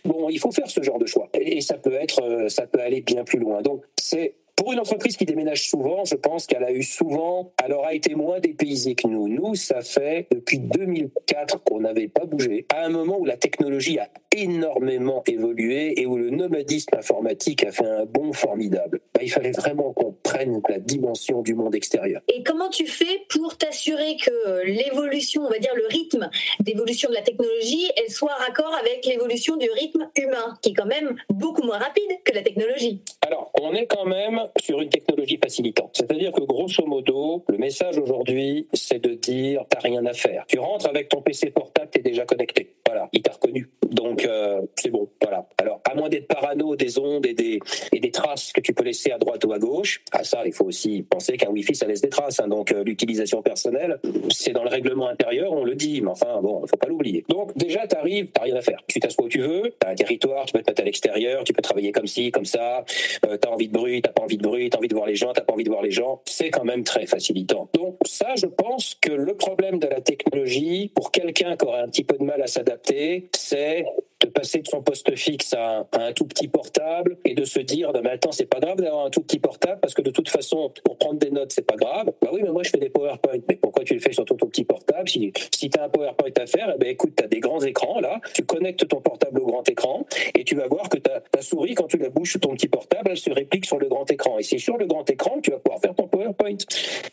Bon, 0.04 0.28
il 0.28 0.38
faut 0.38 0.52
faire 0.52 0.70
ce 0.70 0.82
genre 0.82 0.98
de 0.98 1.06
choix 1.06 1.28
et 1.34 1.60
ça 1.60 1.74
peut 1.74 1.94
être, 1.94 2.46
ça 2.48 2.66
peut 2.66 2.80
aller 2.80 3.00
bien 3.00 3.24
plus 3.24 3.38
loin. 3.38 3.62
Donc 3.62 3.84
c'est 3.96 4.34
pour 4.58 4.72
une 4.72 4.80
entreprise 4.80 5.16
qui 5.16 5.24
déménage 5.24 5.68
souvent, 5.68 6.04
je 6.04 6.16
pense 6.16 6.46
qu'elle 6.46 6.64
a 6.64 6.72
eu 6.72 6.82
souvent, 6.82 7.52
elle 7.64 7.72
aura 7.72 7.94
été 7.94 8.16
moins 8.16 8.40
dépaysée 8.40 8.96
que 8.96 9.06
nous. 9.06 9.28
Nous, 9.28 9.54
ça 9.54 9.82
fait 9.82 10.26
depuis 10.32 10.58
2004 10.58 11.62
qu'on 11.62 11.80
n'avait 11.80 12.08
pas 12.08 12.24
bougé. 12.24 12.66
À 12.74 12.84
un 12.84 12.88
moment 12.88 13.18
où 13.18 13.24
la 13.24 13.36
technologie 13.36 14.00
a 14.00 14.08
énormément 14.36 15.22
évolué 15.26 16.00
et 16.00 16.06
où 16.06 16.16
le 16.16 16.30
nomadisme 16.30 16.96
informatique 16.96 17.64
a 17.64 17.72
fait 17.72 17.86
un 17.86 18.04
bond 18.04 18.32
formidable. 18.32 19.00
Bah, 19.14 19.20
il 19.22 19.30
fallait 19.30 19.52
vraiment 19.52 19.92
qu'on 19.92 20.12
prenne 20.22 20.60
la 20.68 20.78
dimension 20.78 21.40
du 21.42 21.54
monde 21.54 21.74
extérieur. 21.74 22.20
Et 22.28 22.42
comment 22.42 22.68
tu 22.68 22.86
fais 22.86 23.22
pour 23.28 23.56
t'assurer 23.56 24.16
que 24.16 24.66
l'évolution, 24.66 25.42
on 25.42 25.50
va 25.50 25.58
dire 25.58 25.74
le 25.74 25.86
rythme 25.88 26.30
d'évolution 26.60 27.08
de 27.08 27.14
la 27.14 27.22
technologie, 27.22 27.90
elle 27.96 28.10
soit 28.10 28.34
raccord 28.34 28.74
avec 28.74 29.06
l'évolution 29.06 29.56
du 29.56 29.70
rythme 29.70 30.10
humain, 30.20 30.58
qui 30.62 30.70
est 30.70 30.74
quand 30.74 30.86
même 30.86 31.16
beaucoup 31.30 31.62
moins 31.62 31.78
rapide 31.78 32.10
que 32.24 32.32
la 32.32 32.42
technologie? 32.42 33.00
Alors, 33.26 33.50
on 33.60 33.72
est 33.72 33.86
quand 33.86 34.04
même 34.04 34.40
sur 34.60 34.80
une 34.80 34.88
technologie 34.88 35.38
facilitante. 35.42 35.90
C'est-à-dire 35.94 36.32
que 36.32 36.40
grosso 36.42 36.84
modo, 36.86 37.44
le 37.48 37.58
message 37.58 37.98
aujourd'hui, 37.98 38.66
c'est 38.72 38.98
de 38.98 39.14
dire 39.14 39.64
t'as 39.68 39.80
rien 39.80 40.04
à 40.06 40.12
faire. 40.12 40.44
Tu 40.46 40.58
rentres 40.58 40.88
avec 40.88 41.08
ton 41.08 41.22
PC 41.22 41.50
portable, 41.50 41.88
t'es 41.90 42.00
déjà 42.00 42.24
connecté. 42.24 42.74
Voilà, 42.88 43.06
il 43.12 43.20
t'a 43.20 43.32
reconnu. 43.32 43.68
Donc 43.90 44.24
euh, 44.24 44.62
c'est 44.76 44.88
bon. 44.88 45.10
Voilà. 45.20 45.46
Alors 45.58 45.82
à 45.84 45.94
moins 45.94 46.08
d'être 46.08 46.26
parano 46.26 46.74
des 46.74 46.98
ondes 46.98 47.26
et 47.26 47.34
des 47.34 47.58
et 47.92 48.00
des 48.00 48.10
traces 48.10 48.50
que 48.50 48.62
tu 48.62 48.72
peux 48.72 48.84
laisser 48.84 49.10
à 49.10 49.18
droite 49.18 49.44
ou 49.44 49.52
à 49.52 49.58
gauche. 49.58 50.02
À 50.10 50.24
ça, 50.24 50.42
il 50.46 50.54
faut 50.54 50.64
aussi 50.64 51.02
penser 51.02 51.36
qu'un 51.36 51.50
Wi-Fi 51.50 51.74
ça 51.74 51.86
laisse 51.86 52.00
des 52.00 52.08
traces. 52.08 52.40
Hein. 52.40 52.48
donc 52.48 52.72
euh, 52.72 52.82
l'utilisation 52.84 53.42
personnelle, 53.42 54.00
c'est 54.30 54.52
dans 54.52 54.62
le 54.62 54.70
règlement 54.70 55.08
intérieur, 55.08 55.52
on 55.52 55.64
le 55.64 55.74
dit, 55.74 56.00
mais 56.00 56.08
enfin 56.08 56.40
bon, 56.40 56.66
faut 56.66 56.78
pas 56.78 56.88
l'oublier. 56.88 57.26
Donc 57.28 57.54
déjà, 57.58 57.86
t'arrives, 57.86 58.28
t'as 58.32 58.44
rien 58.44 58.56
à 58.56 58.62
faire. 58.62 58.82
Tu 58.86 59.00
t'assois 59.00 59.26
où 59.26 59.28
tu 59.28 59.40
veux. 59.40 59.74
T'as 59.78 59.90
un 59.90 59.94
territoire, 59.94 60.46
tu 60.46 60.54
peux 60.54 60.62
te 60.62 60.70
mettre 60.70 60.80
à 60.80 60.84
l'extérieur, 60.84 61.44
tu 61.44 61.52
peux 61.52 61.60
travailler 61.60 61.92
comme 61.92 62.06
ci, 62.06 62.30
comme 62.30 62.46
ça. 62.46 62.86
Euh, 63.26 63.36
t'as 63.36 63.50
envie 63.50 63.68
de 63.68 63.74
bruit, 63.74 64.00
t'as 64.00 64.12
pas 64.12 64.22
envie 64.22 64.38
de 64.38 64.42
bruit, 64.42 64.70
t'as 64.70 64.78
envie 64.78 64.88
de 64.88 64.94
voir 64.94 65.06
les 65.06 65.14
gens, 65.14 65.34
t'as 65.34 65.42
pas 65.42 65.52
envie 65.52 65.64
de 65.64 65.70
voir 65.70 65.82
les 65.82 65.90
gens. 65.90 66.22
C'est 66.24 66.48
quand 66.48 66.64
même 66.64 66.84
très 66.84 67.04
facilitant. 67.04 67.68
Donc 67.74 67.98
ça, 68.06 68.34
je 68.36 68.46
pense 68.46 68.96
que 69.00 69.12
le 69.12 69.34
problème 69.34 69.78
de 69.78 69.88
la 69.88 70.00
technologie 70.00 70.90
pour 70.94 71.10
quelqu'un 71.10 71.56
qui 71.56 71.64
aurait 71.66 71.80
un 71.80 71.88
petit 71.88 72.04
peu 72.04 72.16
de 72.16 72.24
mal 72.24 72.40
à 72.40 72.46
s'adapter, 72.46 72.77
c'est 72.84 73.84
de 74.20 74.26
passer 74.26 74.60
de 74.60 74.66
son 74.66 74.82
poste 74.82 75.14
fixe 75.14 75.54
à 75.54 75.86
un, 75.92 76.12
tout 76.12 76.24
petit 76.24 76.48
portable 76.48 77.16
et 77.24 77.34
de 77.34 77.44
se 77.44 77.60
dire 77.60 77.92
non 77.92 78.00
mais 78.02 78.10
attends 78.10 78.32
c'est 78.32 78.46
pas 78.46 78.58
grave 78.58 78.76
d'avoir 78.76 79.06
un 79.06 79.10
tout 79.10 79.20
petit 79.22 79.38
portable 79.38 79.80
parce 79.80 79.94
que 79.94 80.02
de 80.02 80.10
toute 80.10 80.28
façon 80.28 80.72
pour 80.84 80.98
prendre 80.98 81.18
des 81.18 81.30
notes 81.30 81.52
c'est 81.52 81.66
pas 81.66 81.76
grave. 81.76 82.12
Bah 82.20 82.30
oui 82.32 82.40
mais 82.42 82.50
moi 82.50 82.62
je 82.64 82.70
fais 82.70 82.78
des 82.78 82.90
PowerPoint. 82.90 83.38
Mais 83.48 83.56
pourquoi 83.56 83.84
tu 83.84 83.94
le 83.94 84.00
fais 84.00 84.12
sur 84.12 84.24
ton 84.24 84.34
tout 84.34 84.46
petit 84.46 84.64
portable 84.64 85.08
si, 85.08 85.32
si 85.54 85.70
tu 85.70 85.78
as 85.78 85.84
un 85.84 85.88
PowerPoint 85.88 86.30
à 86.36 86.46
faire? 86.46 86.72
Eh 86.74 86.78
ben 86.78 86.88
écoute 86.88 87.12
tu 87.16 87.24
as 87.24 87.28
des 87.28 87.40
grands 87.40 87.60
écrans 87.60 88.00
là. 88.00 88.20
Tu 88.34 88.42
connectes 88.44 88.88
ton 88.88 89.00
portable 89.00 89.40
au 89.40 89.46
grand 89.46 89.68
écran 89.68 90.04
et 90.34 90.44
tu 90.44 90.56
vas 90.56 90.66
voir 90.66 90.88
que 90.88 90.98
ta, 90.98 91.20
ta 91.20 91.40
souris 91.40 91.74
quand 91.74 91.86
tu 91.86 91.98
la 91.98 92.08
bouges 92.08 92.32
sur 92.32 92.40
ton 92.40 92.54
petit 92.54 92.68
portable 92.68 93.10
elle 93.10 93.18
se 93.18 93.30
réplique 93.30 93.66
sur 93.66 93.78
le 93.78 93.88
grand 93.88 94.10
écran. 94.10 94.38
Et 94.38 94.42
c'est 94.42 94.58
sur 94.58 94.76
le 94.76 94.86
grand 94.86 95.08
écran 95.08 95.36
que 95.36 95.42
tu 95.42 95.50
vas 95.50 95.58
pouvoir 95.58 95.80
faire 95.80 95.94
ton 95.94 96.08
PowerPoint. 96.08 96.56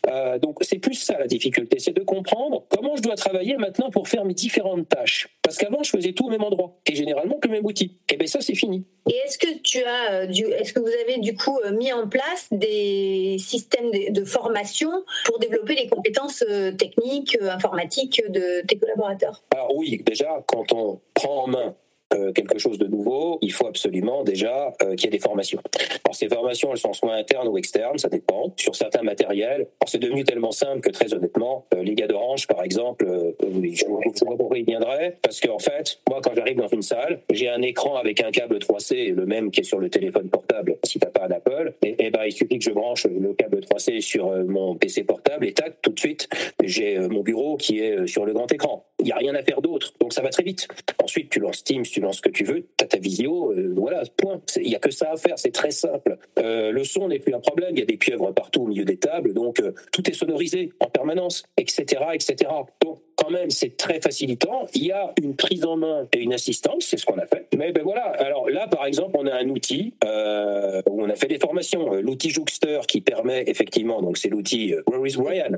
Euh, 0.08 0.38
donc 0.38 0.58
c'est 0.62 0.78
plus 0.78 0.94
ça 0.94 1.18
la 1.18 1.26
difficulté. 1.26 1.78
C'est 1.78 1.94
de 1.94 2.02
comprendre 2.02 2.64
comment 2.68 2.96
je 2.96 3.02
dois 3.02 3.14
travailler 3.14 3.56
maintenant 3.56 3.90
pour 3.90 4.08
faire 4.08 4.24
mes 4.24 4.34
différentes 4.34 4.88
tâches. 4.88 5.28
Parce 5.42 5.56
qu'avant 5.56 5.82
je 5.82 5.90
faisais 5.90 6.12
tout 6.12 6.26
au 6.26 6.30
même 6.30 6.42
endroit 6.42 6.76
généralement 6.96 7.38
que 7.38 7.48
le 7.48 7.54
même 7.54 7.66
outil. 7.66 7.96
Et 8.12 8.16
bien 8.16 8.26
ça, 8.26 8.40
c'est 8.40 8.54
fini. 8.54 8.84
Et 9.08 9.14
est-ce 9.24 9.38
que 9.38 9.58
tu 9.62 9.82
as, 9.84 10.22
euh, 10.22 10.28
est-ce 10.58 10.72
que 10.72 10.80
vous 10.80 10.88
avez 10.88 11.18
du 11.18 11.36
coup 11.36 11.58
euh, 11.64 11.72
mis 11.72 11.92
en 11.92 12.08
place 12.08 12.48
des 12.50 13.36
systèmes 13.38 13.90
de, 13.90 14.24
formation 14.24 14.90
pour 15.24 15.38
développer 15.38 15.76
les 15.76 15.88
compétences 15.88 16.42
euh, 16.50 16.72
techniques, 16.72 17.38
informatiques 17.40 18.22
de 18.28 18.66
tes 18.66 18.76
collaborateurs? 18.76 19.44
Alors 19.52 19.76
oui, 19.76 20.02
déjà, 20.04 20.42
quand 20.46 20.72
on 20.72 21.00
prend 21.14 21.44
en 21.44 21.46
main 21.46 21.76
euh, 22.14 22.32
quelque 22.32 22.58
chose 22.58 22.78
de 22.78 22.86
nouveau, 22.86 23.38
il 23.42 23.52
faut 23.52 23.66
absolument 23.66 24.22
déjà 24.22 24.72
euh, 24.82 24.94
qu'il 24.94 25.06
y 25.06 25.08
ait 25.08 25.10
des 25.10 25.18
formations. 25.18 25.60
Alors 26.04 26.14
ces 26.14 26.28
formations, 26.28 26.70
elles 26.70 26.78
sont 26.78 26.92
soit 26.92 27.14
internes 27.14 27.48
ou 27.48 27.58
externes, 27.58 27.98
ça 27.98 28.08
dépend. 28.08 28.52
Sur 28.56 28.76
certains 28.76 29.02
matériels, 29.02 29.66
c'est 29.86 29.98
devenu 29.98 30.22
tellement 30.22 30.52
simple 30.52 30.80
que 30.80 30.90
très 30.90 31.12
honnêtement, 31.14 31.66
euh, 31.74 31.82
les 31.82 31.94
gars 31.94 32.06
d'Orange, 32.06 32.46
par 32.46 32.62
exemple, 32.62 33.06
je 33.40 33.46
ne 33.48 34.14
sais 34.14 34.24
pas 34.24 34.36
pourquoi 34.36 34.58
ils 34.58 34.64
viendraient, 34.64 35.18
parce 35.20 35.40
qu'en 35.40 35.58
fait, 35.58 36.00
moi 36.08 36.20
quand 36.22 36.32
j'arrive 36.34 36.56
dans 36.56 36.68
une 36.68 36.82
salle, 36.82 37.22
j'ai 37.32 37.48
un 37.48 37.62
écran 37.62 37.96
avec 37.96 38.22
un 38.22 38.30
câble 38.30 38.58
3C, 38.58 39.12
le 39.12 39.26
même 39.26 39.50
qui 39.50 39.60
est 39.60 39.64
sur 39.64 39.80
le 39.80 39.90
téléphone 39.90 40.28
portable, 40.28 40.76
si 40.84 41.00
t'as 41.00 41.10
pas 41.10 41.26
un 41.26 41.32
Apple, 41.32 41.74
et, 41.82 42.06
et 42.06 42.10
ben 42.10 42.22
il 42.24 42.32
suffit 42.32 42.58
que 42.58 42.64
je 42.64 42.70
branche 42.70 43.06
le 43.06 43.34
câble 43.34 43.58
3C 43.58 44.00
sur 44.00 44.30
mon 44.46 44.76
PC 44.76 45.02
portable 45.02 45.46
et 45.46 45.52
tac, 45.52 45.82
tout 45.82 45.90
de 45.90 45.98
suite, 45.98 46.28
j'ai 46.62 46.98
mon 46.98 47.22
bureau 47.22 47.56
qui 47.56 47.80
est 47.80 48.06
sur 48.06 48.24
le 48.24 48.32
grand 48.32 48.50
écran. 48.52 48.86
Il 49.00 49.06
n'y 49.06 49.12
a 49.12 49.16
rien 49.16 49.34
à 49.34 49.42
faire 49.42 49.60
d'autre, 49.60 49.92
donc 50.00 50.12
ça 50.12 50.22
va 50.22 50.28
très 50.28 50.42
vite. 50.42 50.68
Ensuite, 51.02 51.30
tu 51.30 51.40
lances 51.40 51.64
Teams, 51.64 51.84
tu 52.00 52.12
ce 52.12 52.20
que 52.20 52.28
tu 52.28 52.44
veux, 52.44 52.66
tu 52.76 52.84
as 52.84 52.88
ta 52.88 52.98
visio, 52.98 53.52
euh, 53.52 53.72
voilà, 53.74 54.02
point. 54.16 54.40
Il 54.56 54.68
n'y 54.68 54.76
a 54.76 54.78
que 54.78 54.90
ça 54.90 55.12
à 55.12 55.16
faire, 55.16 55.38
c'est 55.38 55.50
très 55.50 55.70
simple. 55.70 56.18
Euh, 56.38 56.70
le 56.70 56.84
son 56.84 57.08
n'est 57.08 57.18
plus 57.18 57.34
un 57.34 57.40
problème, 57.40 57.70
il 57.72 57.78
y 57.78 57.82
a 57.82 57.86
des 57.86 57.96
pieuvres 57.96 58.32
partout 58.32 58.62
au 58.62 58.66
milieu 58.66 58.84
des 58.84 58.98
tables, 58.98 59.32
donc 59.32 59.60
euh, 59.60 59.72
tout 59.92 60.08
est 60.08 60.12
sonorisé 60.12 60.72
en 60.80 60.86
permanence, 60.86 61.44
etc., 61.56 62.02
etc. 62.12 62.50
Donc, 62.82 63.00
quand 63.16 63.30
même, 63.30 63.50
c'est 63.50 63.76
très 63.76 64.00
facilitant. 64.00 64.66
Il 64.74 64.86
y 64.86 64.92
a 64.92 65.12
une 65.22 65.34
prise 65.34 65.64
en 65.64 65.76
main 65.76 66.06
et 66.12 66.20
une 66.20 66.34
assistance, 66.34 66.86
c'est 66.86 66.98
ce 66.98 67.06
qu'on 67.06 67.18
a 67.18 67.26
fait. 67.26 67.46
Mais 67.56 67.72
ben 67.72 67.82
voilà, 67.82 68.04
alors 68.18 68.48
là, 68.50 68.68
par 68.68 68.86
exemple, 68.86 69.16
on 69.18 69.26
a 69.26 69.34
un 69.34 69.48
outil 69.48 69.94
euh, 70.04 70.82
où 70.88 71.02
on 71.02 71.08
a 71.08 71.14
fait 71.14 71.26
des 71.26 71.38
formations. 71.38 71.94
Euh, 71.94 72.00
l'outil 72.00 72.30
Jouxter 72.30 72.80
qui 72.86 73.00
permet 73.00 73.44
effectivement, 73.46 74.02
donc 74.02 74.18
c'est 74.18 74.28
l'outil 74.28 74.74
euh, 74.74 74.82
Where 74.86 75.06
is 75.06 75.16
Ryan? 75.16 75.56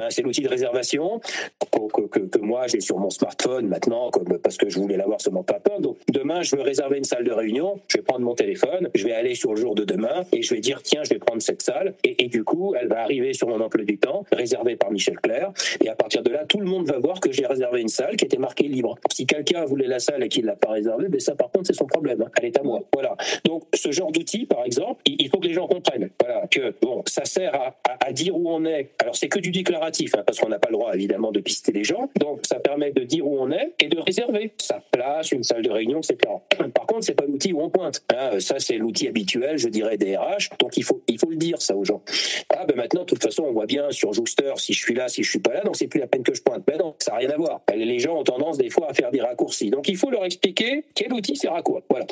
Hein, 0.00 0.06
C'est 0.10 0.22
l'outil 0.22 0.42
de 0.42 0.48
réservation 0.48 1.20
que, 1.72 2.02
que, 2.02 2.20
que 2.20 2.38
moi 2.38 2.66
j'ai 2.68 2.80
sur 2.80 2.98
mon 2.98 3.10
smartphone 3.10 3.66
maintenant, 3.66 4.10
parce 4.42 4.56
que 4.56 4.68
je 4.68 4.78
voulais 4.78 4.96
l'avoir 4.96 5.20
sur 5.20 5.32
mon 5.32 5.42
papa. 5.42 5.78
Donc 5.80 5.98
demain, 6.12 6.42
je 6.42 6.54
veux 6.54 6.62
réserver 6.62 6.98
une 6.98 7.04
salle 7.04 7.24
de 7.24 7.32
réunion. 7.32 7.80
Je 7.88 7.98
vais 7.98 8.02
prendre 8.04 8.24
mon 8.24 8.34
téléphone, 8.34 8.88
je 8.94 9.04
vais 9.04 9.12
aller 9.12 9.34
sur 9.34 9.54
le 9.54 9.60
jour 9.60 9.74
de 9.74 9.84
demain 9.84 10.24
et 10.32 10.42
je 10.42 10.54
vais 10.54 10.60
dire 10.60 10.82
tiens, 10.82 11.02
je 11.02 11.10
vais 11.10 11.18
prendre 11.18 11.42
cette 11.42 11.62
salle. 11.62 11.94
Et, 12.04 12.24
et 12.24 12.28
du 12.28 12.44
coup, 12.44 12.74
elle 12.80 12.88
va 12.88 13.00
arriver 13.02 13.32
sur 13.32 13.48
mon 13.48 13.60
emploi 13.60 13.84
du 13.84 13.98
temps, 13.98 14.24
réservée 14.32 14.76
par 14.76 14.92
Michel 14.92 15.18
Clair. 15.18 15.52
Et 15.84 15.88
à 15.88 15.96
partir 15.96 16.22
de 16.22 16.30
là, 16.30 16.44
tout 16.44 16.60
le 16.60 16.66
monde 16.66 16.86
va 16.86 16.99
voir 17.00 17.20
que 17.20 17.32
j'ai 17.32 17.46
réservé 17.46 17.80
une 17.80 17.88
salle 17.88 18.16
qui 18.16 18.24
était 18.24 18.38
marquée 18.38 18.68
libre. 18.68 18.96
Si 19.12 19.26
quelqu'un 19.26 19.64
voulait 19.64 19.86
la 19.86 19.98
salle 19.98 20.22
et 20.22 20.28
qu'il 20.28 20.44
l'a 20.44 20.56
pas 20.56 20.70
réservée, 20.70 21.08
ben 21.08 21.20
ça 21.20 21.34
par 21.34 21.50
contre 21.50 21.66
c'est 21.66 21.74
son 21.74 21.86
problème. 21.86 22.24
Elle 22.38 22.46
est 22.46 22.58
à 22.58 22.62
moi. 22.62 22.80
Voilà. 22.92 23.16
Donc 23.44 23.64
ce 23.74 23.90
genre 23.90 24.12
d'outil, 24.12 24.46
par 24.46 24.64
exemple, 24.64 25.02
il 25.06 25.28
faut 25.28 25.38
que 25.38 25.46
les 25.46 25.54
gens 25.54 25.66
comprennent. 25.66 26.10
Voilà 26.20 26.46
que 26.48 26.74
bon, 26.82 27.02
ça 27.06 27.24
sert 27.24 27.54
à, 27.54 27.76
à, 28.00 28.12
dire 28.12 28.36
où 28.36 28.50
on 28.50 28.64
est. 28.64 28.90
Alors 28.98 29.16
c'est 29.16 29.28
que 29.28 29.38
du 29.38 29.50
déclaratif, 29.50 30.14
hein, 30.14 30.22
parce 30.26 30.38
qu'on 30.38 30.48
n'a 30.48 30.58
pas 30.58 30.68
le 30.68 30.74
droit 30.74 30.94
évidemment 30.94 31.32
de 31.32 31.40
pister 31.40 31.72
les 31.72 31.84
gens. 31.84 32.10
Donc 32.18 32.40
ça 32.46 32.58
permet 32.60 32.92
de 32.92 33.02
dire 33.04 33.26
où 33.26 33.38
on 33.38 33.50
est 33.50 33.74
et 33.78 33.88
de 33.88 33.98
réserver 33.98 34.52
sa 34.58 34.82
place, 34.90 35.32
une 35.32 35.42
salle 35.42 35.62
de 35.62 35.70
réunion, 35.70 36.00
etc. 36.00 36.32
Par 36.74 36.86
contre, 36.86 37.04
c'est 37.04 37.14
pas 37.14 37.26
l'outil 37.26 37.52
où 37.52 37.60
on 37.60 37.70
pointe. 37.70 38.04
Hein. 38.14 38.40
Ça 38.40 38.58
c'est 38.58 38.76
l'outil 38.76 39.08
habituel, 39.08 39.58
je 39.58 39.68
dirais 39.68 39.96
des 39.96 40.16
RH. 40.16 40.56
Donc 40.58 40.76
il 40.76 40.84
faut 40.84 41.02
il 41.08 41.18
faut 41.18 41.30
le 41.30 41.36
dire 41.36 41.60
ça 41.60 41.76
aux 41.76 41.84
gens. 41.84 42.02
Ah 42.50 42.64
ben 42.66 42.76
maintenant, 42.76 43.02
de 43.02 43.06
toute 43.06 43.22
façon, 43.22 43.44
on 43.44 43.52
voit 43.52 43.66
bien 43.66 43.90
sur 43.90 44.12
Jouxter 44.12 44.52
si 44.56 44.72
je 44.72 44.82
suis 44.82 44.94
là, 44.94 45.08
si 45.08 45.22
je 45.22 45.30
suis 45.30 45.38
pas 45.38 45.52
là. 45.52 45.62
Donc 45.62 45.76
c'est 45.76 45.86
plus 45.86 46.00
la 46.00 46.06
peine 46.06 46.22
que 46.22 46.34
je 46.34 46.42
pointe. 46.42 46.62
Ben 46.66 46.78
ça 46.98 47.12
n'a 47.12 47.18
rien 47.18 47.30
à 47.30 47.36
voir. 47.36 47.60
Les 47.74 47.98
gens 47.98 48.18
ont 48.18 48.24
tendance 48.24 48.58
des 48.58 48.70
fois 48.70 48.90
à 48.90 48.94
faire 48.94 49.10
des 49.10 49.20
raccourcis. 49.20 49.70
Donc 49.70 49.88
il 49.88 49.96
faut 49.96 50.10
leur 50.10 50.24
expliquer 50.24 50.84
quel 50.94 51.12
outil 51.12 51.36
sert 51.36 51.54
à 51.54 51.62
quoi. 51.62 51.82
Voilà. 51.88 52.06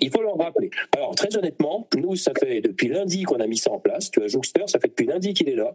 Il 0.00 0.10
faut 0.10 0.22
leur 0.22 0.36
rappeler. 0.36 0.70
Alors 0.96 1.14
très 1.14 1.36
honnêtement, 1.36 1.86
nous 1.96 2.16
ça 2.16 2.32
fait 2.38 2.60
depuis 2.60 2.88
lundi 2.88 3.22
qu'on 3.22 3.40
a 3.40 3.46
mis 3.46 3.56
ça 3.56 3.72
en 3.72 3.78
place. 3.78 4.10
Tu 4.10 4.20
vois, 4.20 4.28
Jouxter, 4.28 4.64
ça 4.66 4.78
fait 4.78 4.88
depuis 4.88 5.06
lundi 5.06 5.34
qu'il 5.34 5.48
est 5.48 5.56
là. 5.56 5.72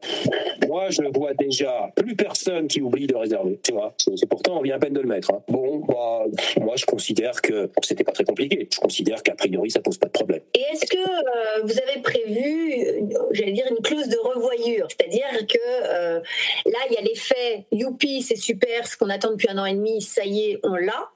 Moi, 0.68 0.90
je 0.90 1.04
vois 1.14 1.34
déjà 1.34 1.92
plus 1.96 2.16
personne 2.16 2.68
qui 2.68 2.82
oublie 2.82 3.08
de 3.08 3.16
réserver. 3.16 3.60
Tu 3.64 3.74
vois, 3.74 3.94
c'est 3.98 4.28
pourtant 4.28 4.58
on 4.58 4.62
vient 4.62 4.76
à 4.76 4.80
peine 4.80 4.94
de 4.94 5.00
le 5.00 5.08
mettre. 5.08 5.32
Hein. 5.32 5.42
Bon, 5.48 5.80
bah, 5.80 6.26
moi 6.62 6.76
je 6.76 6.86
considère 6.86 7.42
que 7.42 7.70
c'était 7.82 8.04
pas 8.04 8.12
très 8.12 8.24
compliqué. 8.24 8.68
Je 8.74 8.80
considère 8.80 9.22
qu'a 9.24 9.36
priori 9.36 9.70
ça 9.70 9.80
pose 9.82 9.98
pas 9.98 10.08
de 10.08 10.12
problème. 10.12 10.42
Et 10.54 10.62
est-ce 10.74 10.86
que 10.86 10.98
euh, 10.98 11.64
vous 11.64 11.78
avez 11.80 12.02
prévu, 12.02 13.10
j'allais 13.32 13.52
dire 13.52 13.66
une 13.70 13.84
clause 13.84 14.08
de 14.08 14.18
revoyure, 14.18 14.88
c'est-à-dire 14.90 15.48
que 15.48 15.58
euh, 15.58 16.20
là 16.66 16.80
il 16.90 16.94
y 16.94 16.98
a 16.98 17.02
l'effet 17.02 17.66
youpi, 17.72 18.22
c'est 18.22 18.36
super, 18.44 18.88
ce 18.88 18.98
qu'on 18.98 19.10
attend 19.10 19.32
depuis 19.32 19.50
un 19.50 19.58
an 19.58 19.66
et 19.66 19.74
demi, 19.74 20.02
ça 20.02 20.26
y 20.26 20.52
est, 20.52 20.60
on 20.64 20.76
l'a. 20.76 21.12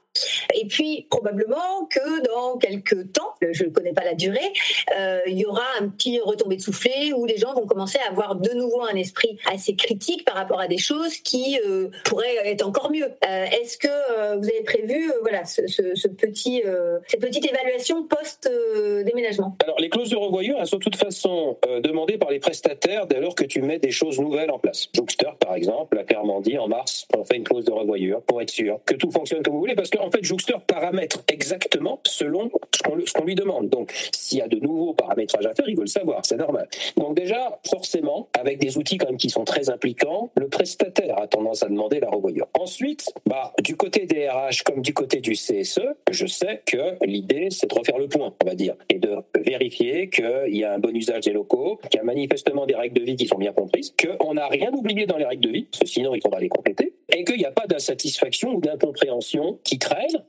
Et 0.54 0.66
puis, 0.66 1.06
probablement 1.10 1.86
que 1.90 2.26
dans 2.26 2.58
quelques 2.58 3.12
temps, 3.12 3.34
je 3.40 3.64
ne 3.64 3.70
connais 3.70 3.92
pas 3.92 4.04
la 4.04 4.14
durée, 4.14 4.52
euh, 4.98 5.20
il 5.26 5.38
y 5.38 5.46
aura 5.46 5.64
un 5.80 5.88
petit 5.88 6.20
retombé 6.20 6.56
de 6.56 6.62
soufflet 6.62 7.12
où 7.14 7.26
les 7.26 7.36
gens 7.36 7.54
vont 7.54 7.66
commencer 7.66 7.98
à 8.06 8.10
avoir 8.10 8.36
de 8.36 8.52
nouveau 8.54 8.82
un 8.82 8.96
esprit 8.96 9.38
assez 9.50 9.74
critique 9.76 10.24
par 10.24 10.36
rapport 10.36 10.60
à 10.60 10.68
des 10.68 10.78
choses 10.78 11.16
qui 11.18 11.58
euh, 11.66 11.88
pourraient 12.04 12.36
être 12.44 12.66
encore 12.66 12.90
mieux. 12.90 13.06
Euh, 13.06 13.44
Est-ce 13.44 13.78
que 13.78 13.88
vous 14.36 14.44
avez 14.44 14.62
prévu 14.62 15.12
voilà, 15.22 15.44
ce, 15.44 15.62
petit, 16.08 16.62
cette 17.06 17.20
petite 17.20 17.50
évaluation 17.50 18.04
post-déménagement 18.04 19.56
Alors, 19.62 19.78
les 19.78 19.88
clauses 19.88 20.10
de 20.10 20.16
revoyure, 20.16 20.58
elles 20.60 20.66
sont 20.66 20.78
de 20.78 20.82
toute 20.82 20.96
façon 20.96 21.58
demandées 21.82 22.18
par 22.18 22.30
les 22.30 22.38
prestataires 22.38 23.06
dès 23.06 23.20
lors 23.20 23.34
que 23.34 23.44
tu 23.44 23.62
mets 23.62 23.78
des 23.78 23.90
choses 23.90 24.18
nouvelles 24.18 24.50
en 24.50 24.58
place. 24.58 24.88
Jouxter, 24.94 25.30
par 25.40 25.54
exemple, 25.54 25.98
a 25.98 26.04
clairement 26.04 26.40
dit 26.40 26.58
en 26.58 26.68
mars, 26.68 27.06
on 27.16 27.24
fait 27.24 27.36
une 27.36 27.44
clause 27.44 27.64
de 27.64 27.72
revoyure 27.72 28.22
pour 28.22 28.40
être 28.42 28.50
sûr 28.50 28.80
que 28.84 28.94
tout 28.94 29.10
fonctionne 29.10 29.42
comme 29.42 29.54
vous 29.54 29.60
voulez, 29.60 29.74
parce 29.74 29.90
qu'en 29.90 30.07
fait, 30.10 30.24
Jouxter 30.24 30.56
paramètre 30.66 31.22
exactement 31.28 32.00
selon 32.06 32.50
ce 32.74 32.82
qu'on 32.82 33.22
qu 33.22 33.26
lui 33.26 33.34
demande. 33.34 33.68
Donc, 33.68 33.92
s'il 34.12 34.38
y 34.38 34.42
a 34.42 34.48
de 34.48 34.58
nouveaux 34.58 34.94
paramétrages 34.94 35.46
à 35.46 35.54
faire, 35.54 35.68
il 35.68 35.76
veut 35.76 35.82
le 35.82 35.86
savoir, 35.86 36.20
c'est 36.24 36.36
normal. 36.36 36.68
Donc 36.96 37.16
déjà, 37.16 37.58
forcément, 37.68 38.28
avec 38.38 38.58
des 38.58 38.78
outils 38.78 38.98
quand 38.98 39.06
même 39.06 39.16
qui 39.16 39.30
sont 39.30 39.44
très 39.44 39.70
impliquants, 39.70 40.30
le 40.36 40.48
prestataire 40.48 41.20
a 41.20 41.26
tendance 41.26 41.62
à 41.62 41.68
demander 41.68 42.00
la 42.00 42.08
revoyure. 42.08 42.46
Ensuite, 42.58 43.12
bah, 43.26 43.52
du 43.62 43.76
côté 43.76 44.06
des 44.06 44.28
RH 44.28 44.62
comme 44.64 44.82
du 44.82 44.92
côté 44.92 45.20
du 45.20 45.32
CSE, 45.32 45.80
je 46.10 46.26
sais 46.26 46.62
que 46.66 46.96
l'idée, 47.04 47.48
c'est 47.50 47.68
de 47.68 47.74
refaire 47.74 47.98
le 47.98 48.08
point, 48.08 48.34
on 48.42 48.46
va 48.46 48.54
dire, 48.54 48.74
et 48.88 48.98
de 48.98 49.16
vérifier 49.40 50.08
qu'il 50.08 50.56
y 50.56 50.64
a 50.64 50.74
un 50.74 50.78
bon 50.78 50.94
usage 50.94 51.24
des 51.24 51.32
locaux, 51.32 51.78
qu'il 51.90 51.98
y 51.98 52.00
a 52.00 52.04
manifestement 52.04 52.66
des 52.66 52.74
règles 52.74 53.00
de 53.00 53.04
vie 53.04 53.16
qui 53.16 53.26
sont 53.26 53.38
bien 53.38 53.52
comprises, 53.52 53.94
qu'on 54.18 54.34
n'a 54.34 54.48
rien 54.48 54.72
oublié 54.72 55.06
dans 55.06 55.16
les 55.16 55.24
règles 55.24 55.44
de 55.44 55.50
vie, 55.50 55.62
parce 55.64 55.80
que 55.80 55.88
sinon 55.88 56.14
il 56.14 56.22
faudra 56.22 56.40
les 56.40 56.48
compléter, 56.48 56.94
et 57.10 57.24
qu'il 57.24 57.36
n'y 57.36 57.44
a 57.44 57.50
pas 57.50 57.66
d'insatisfaction 57.66 58.54
ou 58.54 58.60
d'incompréhension 58.60 59.58
qui 59.64 59.78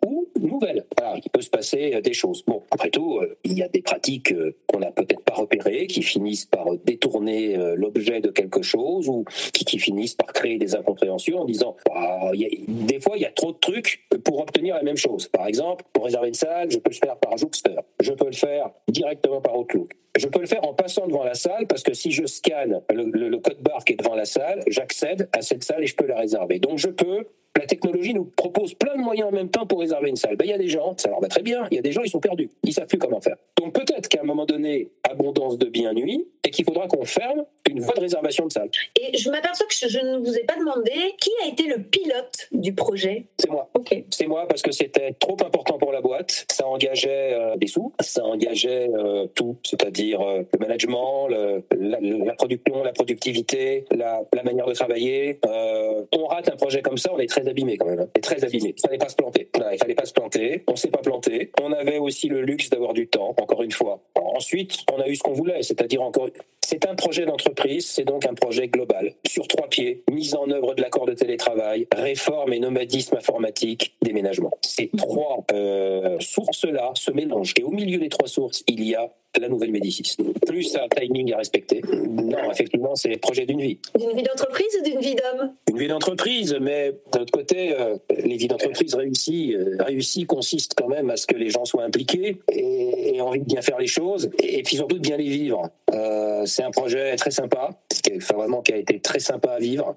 ou 0.05 0.27
nouvelle. 0.39 0.85
Voilà, 0.97 1.17
il 1.23 1.29
peut 1.29 1.41
se 1.41 1.49
passer 1.49 2.01
des 2.01 2.13
choses. 2.13 2.43
Bon, 2.45 2.63
après 2.71 2.89
tout, 2.89 3.19
il 3.43 3.57
y 3.57 3.63
a 3.63 3.67
des 3.67 3.81
pratiques 3.81 4.33
qu'on 4.67 4.79
n'a 4.79 4.91
peut-être 4.91 5.21
pas 5.21 5.33
repérées, 5.33 5.87
qui 5.87 6.01
finissent 6.01 6.45
par 6.45 6.65
détourner 6.85 7.55
l'objet 7.75 8.21
de 8.21 8.29
quelque 8.29 8.61
chose 8.61 9.09
ou 9.09 9.25
qui, 9.53 9.79
finissent 9.79 10.15
par 10.15 10.33
créer 10.33 10.57
des 10.57 10.75
incompréhensions 10.75 11.41
en 11.41 11.45
disant 11.45 11.75
bah, 11.85 12.31
des 12.67 12.99
fois 12.99 13.15
il 13.15 13.21
y 13.21 13.25
a 13.25 13.31
trop 13.31 13.53
de 13.53 13.57
trucs 13.57 14.07
pour 14.23 14.39
obtenir 14.39 14.75
la 14.75 14.83
même 14.83 14.97
chose. 14.97 15.27
Par 15.27 15.47
exemple, 15.47 15.85
pour 15.93 16.05
réserver 16.05 16.29
une 16.29 16.33
salle, 16.33 16.71
je 16.71 16.79
peux 16.79 16.91
le 16.91 16.95
faire 16.95 17.17
par 17.17 17.37
Jouxter, 17.37 17.75
je 18.01 18.13
peux 18.13 18.25
le 18.25 18.31
faire 18.31 18.71
directement 18.87 19.41
par 19.41 19.57
Outlook. 19.57 19.91
Je 20.17 20.27
peux 20.27 20.39
le 20.39 20.47
faire 20.47 20.65
en 20.65 20.73
passant 20.73 21.07
devant 21.07 21.23
la 21.23 21.35
salle 21.35 21.67
parce 21.67 21.83
que 21.83 21.93
si 21.93 22.11
je 22.11 22.25
scanne 22.25 22.81
le, 22.91 23.05
le 23.05 23.37
code 23.37 23.61
barre 23.61 23.85
qui 23.85 23.93
est 23.93 23.95
devant 23.95 24.15
la 24.15 24.25
salle, 24.25 24.63
j'accède 24.67 25.29
à 25.31 25.41
cette 25.41 25.63
salle 25.63 25.83
et 25.83 25.87
je 25.87 25.95
peux 25.95 26.07
la 26.07 26.17
réserver. 26.17 26.59
Donc 26.59 26.77
je 26.77 26.89
peux 26.89 27.27
la 27.57 27.65
technologie 27.65 28.13
nous 28.13 28.25
propose 28.25 28.73
plein 28.73 28.95
de 28.95 29.01
moyens 29.01 29.29
en 29.29 29.31
même 29.31 29.49
temps 29.49 29.65
pour 29.65 29.79
réserver 29.79 30.09
une 30.09 30.15
salle. 30.15 30.35
Ben, 30.37 30.45
il 30.45 30.51
y 30.51 30.53
a 30.53 30.57
des 30.57 30.67
gens, 30.67 30.93
ça 30.97 31.09
leur 31.09 31.19
va 31.19 31.27
très 31.27 31.41
bien, 31.41 31.67
il 31.71 31.75
y 31.75 31.79
a 31.79 31.81
des 31.81 31.91
gens, 31.91 32.01
ils 32.03 32.09
sont 32.09 32.19
perdus, 32.19 32.49
ils 32.63 32.73
savent 32.73 32.87
plus 32.87 32.97
comment 32.97 33.21
faire. 33.21 33.35
Donc 33.57 33.73
peut-être 33.73 34.07
qu'à 34.07 34.21
un 34.21 34.25
moment 34.25 34.45
donné, 34.45 34.91
abondance 35.09 35.57
de 35.57 35.67
bien 35.67 35.93
nuit, 35.93 36.27
et 36.49 36.51
qu'il 36.51 36.65
faudra 36.65 36.87
qu'on 36.87 37.05
ferme 37.05 37.45
une 37.69 37.79
voie 37.79 37.93
de 37.93 37.99
réservation 38.01 38.47
de 38.47 38.51
salle. 38.51 38.69
Et 38.99 39.15
je 39.15 39.29
m'aperçois 39.29 39.67
que 39.67 39.87
je 39.87 39.99
ne 39.99 40.17
vous 40.17 40.35
ai 40.35 40.43
pas 40.43 40.55
demandé 40.57 40.91
qui 41.19 41.29
a 41.43 41.47
été 41.47 41.67
le 41.67 41.83
pilote 41.83 42.47
du 42.51 42.73
projet. 42.73 43.25
C'est 43.37 43.51
moi. 43.51 43.69
Okay. 43.75 44.05
C'est 44.09 44.25
moi 44.25 44.47
parce 44.47 44.63
que 44.63 44.71
c'était 44.71 45.13
trop 45.19 45.37
important 45.45 45.77
pour 45.77 45.91
la 45.91 46.01
boîte. 46.01 46.45
Ça 46.51 46.67
engageait 46.67 47.33
euh, 47.33 47.55
des 47.57 47.67
sous, 47.67 47.93
ça 47.99 48.25
engageait 48.25 48.89
euh, 48.91 49.27
tout, 49.35 49.57
c'est-à-dire 49.63 50.21
euh, 50.21 50.41
le 50.51 50.59
management, 50.59 51.27
le, 51.27 51.63
la, 51.77 51.99
la, 51.99 52.33
production, 52.33 52.83
la 52.83 52.93
productivité, 52.93 53.85
la, 53.91 54.23
la 54.33 54.43
manière 54.43 54.65
de 54.65 54.73
travailler. 54.73 55.39
on 55.43 56.25
rate 56.25 56.49
un 56.49 56.55
projet 56.55 56.81
comme 56.81 56.97
ça, 56.97 57.11
on 57.13 57.19
est 57.19 57.29
très 57.29 57.38
abîmé 57.47 57.77
quand 57.77 57.85
même. 57.85 57.99
On 57.99 58.17
est 58.17 58.21
très 58.21 58.43
abîmé. 58.43 58.73
Il 58.77 58.81
fallait 58.81 58.97
pas 58.97 59.09
se 59.09 59.15
planter. 59.15 59.49
il 59.71 59.77
fallait 59.77 59.95
pas 59.95 60.05
se 60.05 60.13
planter. 60.13 60.63
On 60.67 60.75
s'est 60.75 60.89
pas 60.89 60.99
planté. 60.99 61.51
On 61.61 61.71
avait 61.71 61.97
aussi 61.97 62.27
le 62.27 62.41
luxe 62.41 62.69
d'avoir 62.69 62.93
du 62.93 63.07
temps. 63.07 63.35
Encore 63.39 63.63
une 63.63 63.71
fois. 63.71 64.01
Ensuite, 64.15 64.77
on 64.93 64.99
a 64.99 65.07
eu 65.07 65.15
ce 65.15 65.23
qu'on 65.23 65.33
voulait, 65.33 65.63
c'est-à-dire 65.63 66.01
encore 66.01 66.29
c'est 66.69 66.85
un 66.85 66.93
projet 66.93 67.25
d'entreprise, 67.25 67.89
c'est 67.89 68.03
donc 68.03 68.27
un 68.27 68.35
projet 68.35 68.67
global, 68.67 69.13
sur 69.27 69.47
trois 69.47 69.67
pieds, 69.69 70.03
mise 70.11 70.35
en 70.35 70.47
œuvre 70.51 70.75
de 70.75 70.83
l'accord 70.83 71.07
de 71.07 71.13
télétravail, 71.13 71.87
réforme 71.91 72.53
et 72.53 72.59
nomadisme 72.59 73.15
informatique, 73.15 73.95
déménagement. 74.03 74.51
Ces 74.61 74.91
trois 74.95 75.43
euh, 75.51 76.19
sources-là 76.19 76.91
se 76.93 77.09
mélangent. 77.09 77.55
Et 77.59 77.63
au 77.63 77.71
milieu 77.71 77.97
des 77.97 78.09
trois 78.09 78.27
sources, 78.27 78.63
il 78.67 78.83
y 78.83 78.93
a 78.93 79.11
la 79.39 79.49
nouvelle 79.49 79.71
Médicis. 79.71 80.15
Plus 80.45 80.75
un 80.75 80.87
timing 80.89 81.33
à 81.33 81.37
respecter. 81.37 81.81
Non, 81.91 82.51
effectivement, 82.51 82.95
c'est 82.95 83.09
le 83.09 83.17
projet 83.17 83.45
d'une 83.45 83.61
vie. 83.61 83.79
D'une 83.97 84.15
vie 84.15 84.23
d'entreprise 84.23 84.77
ou 84.79 84.83
d'une 84.83 84.99
vie 84.99 85.15
d'homme? 85.15 85.53
Une 85.69 85.77
vie 85.77 85.87
d'entreprise, 85.87 86.57
mais 86.59 86.93
d'un 87.11 87.21
autre 87.21 87.31
côté, 87.31 87.73
euh, 87.73 87.97
les 88.23 88.37
vies 88.37 88.47
d'entreprise 88.47 88.93
réussies, 88.95 89.55
euh, 89.55 89.77
réussies 89.79 90.25
consistent 90.25 90.73
quand 90.75 90.87
même 90.87 91.09
à 91.09 91.17
ce 91.17 91.25
que 91.27 91.35
les 91.35 91.49
gens 91.49 91.65
soient 91.65 91.83
impliqués 91.83 92.37
et, 92.51 93.15
et 93.15 93.21
envie 93.21 93.39
de 93.39 93.45
bien 93.45 93.61
faire 93.61 93.77
les 93.79 93.87
choses, 93.87 94.29
et, 94.41 94.59
et 94.59 94.63
puis 94.63 94.75
surtout 94.75 94.97
de 94.97 95.01
bien 95.01 95.17
les 95.17 95.29
vivre. 95.29 95.69
Euh, 95.93 96.45
c'est 96.45 96.63
un 96.63 96.71
projet 96.71 97.15
très 97.15 97.31
sympa, 97.31 97.69
qui, 98.09 98.17
enfin, 98.17 98.35
vraiment 98.35 98.61
qui 98.61 98.73
a 98.73 98.77
été 98.77 98.99
très 98.99 99.19
sympa 99.19 99.51
à 99.51 99.59
vivre. 99.59 99.95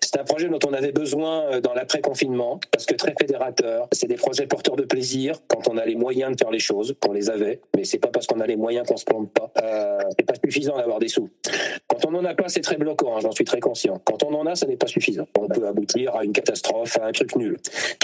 C'est 0.00 0.18
un 0.18 0.24
projet 0.24 0.48
dont 0.48 0.58
on 0.66 0.72
avait 0.72 0.92
besoin 0.92 1.60
dans 1.60 1.74
l'après-confinement, 1.74 2.60
parce 2.70 2.86
que 2.86 2.94
très 2.94 3.14
fédérateur. 3.18 3.88
C'est 3.92 4.06
des 4.06 4.16
projets 4.16 4.46
porteurs 4.46 4.76
de 4.76 4.84
plaisir 4.84 5.38
quand 5.48 5.68
on 5.68 5.76
a 5.76 5.84
les 5.84 5.94
moyens 5.94 6.32
de 6.32 6.38
faire 6.38 6.50
les 6.50 6.58
choses, 6.58 6.94
qu'on 7.00 7.12
les 7.12 7.30
avait, 7.30 7.60
mais 7.76 7.84
c'est 7.84 7.98
pas 7.98 8.08
parce 8.08 8.26
qu'on 8.26 8.40
a 8.40 8.46
les 8.46 8.56
moyens 8.56 8.86
qu'on 8.86 8.96
se 8.96 9.04
plante 9.04 9.32
pas. 9.32 9.52
Euh, 9.62 9.98
c'est 10.18 10.26
pas 10.26 10.34
suffisant 10.44 10.76
d'avoir 10.76 10.98
des 10.98 11.08
sous. 11.08 11.28
Quand 11.88 12.04
on 12.06 12.14
en 12.14 12.24
a 12.24 12.34
pas, 12.34 12.48
c'est 12.48 12.60
très 12.60 12.76
bloquant. 12.76 13.16
Hein, 13.16 13.20
J'en 13.20 13.32
suis 13.32 13.44
très 13.44 13.60
conscient. 13.60 14.00
Quand 14.04 14.22
on 14.22 14.34
en 14.34 14.46
a, 14.46 14.54
ça 14.54 14.66
n'est 14.66 14.76
pas 14.76 14.86
suffisant. 14.86 15.26
On 15.38 15.48
peut 15.48 15.66
aboutir 15.66 16.16
à 16.16 16.24
une 16.24 16.32
catastrophe, 16.32 16.98
à 16.98 17.06
un 17.06 17.12
truc 17.12 17.36
nul. 17.36 17.56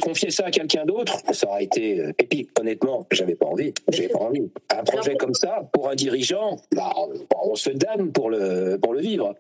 Confier 0.03 0.31
ça 0.31 0.47
à 0.47 0.51
quelqu'un 0.51 0.85
d'autre, 0.85 1.19
ça 1.33 1.49
aurait 1.49 1.65
été 1.65 2.13
épique. 2.19 2.51
Honnêtement, 2.59 3.07
j'avais 3.11 3.35
pas 3.35 3.47
envie. 3.47 3.73
J'avais 3.91 4.09
pas 4.09 4.21
envie. 4.21 4.51
Un 4.71 4.85
projet 4.85 5.17
comme 5.17 5.35
ça, 5.35 5.69
pour 5.73 5.89
un 5.89 5.95
dirigeant, 5.95 6.57
bah, 6.75 6.93
on 7.43 7.55
se 7.55 7.71
damne 7.71 8.13
pour 8.13 8.31
le 8.31 8.79
pour 8.81 8.93
le 8.93 9.01
vivre. 9.01 9.35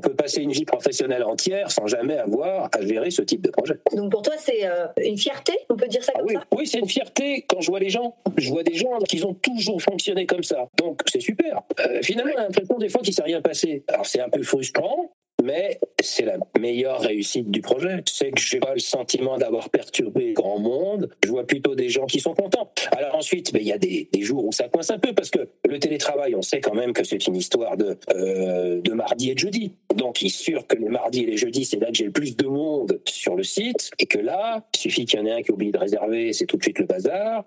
On 0.00 0.08
peut 0.08 0.14
passer 0.14 0.40
une 0.40 0.52
vie 0.52 0.64
professionnelle 0.64 1.22
entière 1.24 1.70
sans 1.70 1.86
jamais 1.86 2.16
avoir 2.16 2.70
à 2.72 2.80
gérer 2.80 3.10
ce 3.10 3.20
type 3.20 3.42
de 3.42 3.50
projet. 3.50 3.74
Donc 3.94 4.10
pour 4.10 4.22
toi, 4.22 4.32
c'est 4.38 4.66
euh, 4.66 4.86
une 4.96 5.18
fierté 5.18 5.52
On 5.68 5.76
peut 5.76 5.88
dire 5.88 6.02
ça 6.02 6.12
comme 6.12 6.22
ah 6.22 6.26
oui. 6.26 6.34
ça? 6.36 6.44
Oui, 6.56 6.66
c'est 6.66 6.78
une 6.78 6.88
fierté 6.88 7.44
quand 7.46 7.60
je 7.60 7.70
vois 7.70 7.80
les 7.80 7.90
gens. 7.90 8.16
Je 8.38 8.48
vois 8.48 8.62
des 8.62 8.74
gens 8.74 8.96
qui 9.06 9.22
ont 9.22 9.34
toujours 9.34 9.82
fonctionné 9.82 10.24
comme 10.24 10.42
ça. 10.42 10.68
Donc 10.78 11.02
c'est 11.04 11.20
super. 11.20 11.60
Euh, 11.80 12.00
finalement, 12.02 12.32
on 12.34 12.40
a 12.40 12.42
l'impression 12.44 12.78
des 12.78 12.88
fois 12.88 13.02
qu'il 13.02 13.10
ne 13.10 13.16
s'est 13.16 13.22
rien 13.22 13.42
passé. 13.42 13.84
Alors 13.88 14.06
c'est 14.06 14.20
un 14.20 14.30
peu 14.30 14.42
frustrant. 14.42 15.12
Mais 15.42 15.78
c'est 16.02 16.24
la 16.24 16.38
meilleure 16.58 17.00
réussite 17.00 17.50
du 17.50 17.60
projet. 17.60 18.02
C'est 18.06 18.30
que 18.30 18.40
j'ai 18.40 18.58
pas 18.58 18.74
le 18.74 18.80
sentiment 18.80 19.38
d'avoir 19.38 19.70
perturbé 19.70 20.32
grand 20.32 20.58
monde. 20.58 21.10
Je 21.24 21.30
vois 21.30 21.46
plutôt 21.46 21.74
des 21.74 21.88
gens 21.88 22.06
qui 22.06 22.20
sont 22.20 22.34
contents. 22.34 22.70
Alors 22.92 23.14
ensuite, 23.14 23.52
ben, 23.52 23.60
il 23.60 23.68
y 23.68 23.72
a 23.72 23.78
des, 23.78 24.08
jours 24.20 24.44
où 24.44 24.52
ça 24.52 24.68
coince 24.68 24.90
un 24.90 24.98
peu 24.98 25.14
parce 25.14 25.30
que 25.30 25.48
le 25.66 25.78
télétravail, 25.78 26.34
on 26.34 26.42
sait 26.42 26.60
quand 26.60 26.74
même 26.74 26.92
que 26.92 27.04
c'est 27.04 27.26
une 27.26 27.36
histoire 27.36 27.76
de, 27.76 27.96
euh, 28.14 28.80
de 28.82 28.92
mardi 28.92 29.30
et 29.30 29.34
de 29.34 29.38
jeudi. 29.38 29.72
Donc 29.94 30.22
il 30.22 30.26
est 30.26 30.28
sûr 30.28 30.66
que 30.66 30.76
les 30.76 30.88
mardis 30.88 31.22
et 31.22 31.26
les 31.26 31.36
jeudis, 31.36 31.64
c'est 31.64 31.78
là 31.78 31.88
que 31.88 31.94
j'ai 31.94 32.04
le 32.04 32.12
plus 32.12 32.36
de 32.36 32.46
monde 32.46 33.00
sur 33.06 33.34
le 33.34 33.42
site 33.42 33.90
et 33.98 34.06
que 34.06 34.18
là, 34.18 34.66
il 34.74 34.78
suffit 34.78 35.06
qu'il 35.06 35.18
y 35.18 35.22
en 35.22 35.26
ait 35.26 35.32
un 35.32 35.42
qui 35.42 35.52
oublie 35.52 35.72
de 35.72 35.78
réserver, 35.78 36.32
c'est 36.32 36.46
tout 36.46 36.56
de 36.56 36.62
suite 36.62 36.78
le 36.78 36.86
bazar. 36.86 37.44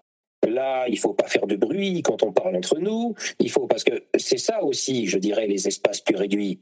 Là, 0.47 0.85
il 0.89 0.99
faut 0.99 1.13
pas 1.13 1.27
faire 1.27 1.47
de 1.47 1.55
bruit 1.55 2.01
quand 2.01 2.23
on 2.23 2.31
parle 2.31 2.55
entre 2.55 2.77
nous. 2.79 3.15
Il 3.39 3.49
faut 3.49 3.67
parce 3.67 3.83
que 3.83 4.03
c'est 4.17 4.37
ça 4.37 4.63
aussi, 4.63 5.07
je 5.07 5.17
dirais, 5.17 5.47
les 5.47 5.67
espaces 5.67 6.01
plus 6.01 6.15
réduits. 6.15 6.59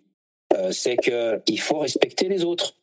Euh, 0.55 0.71
c'est 0.71 0.97
qu'il 0.97 1.59
faut 1.59 1.79
respecter 1.79 2.27
les 2.27 2.43
autres. 2.43 2.75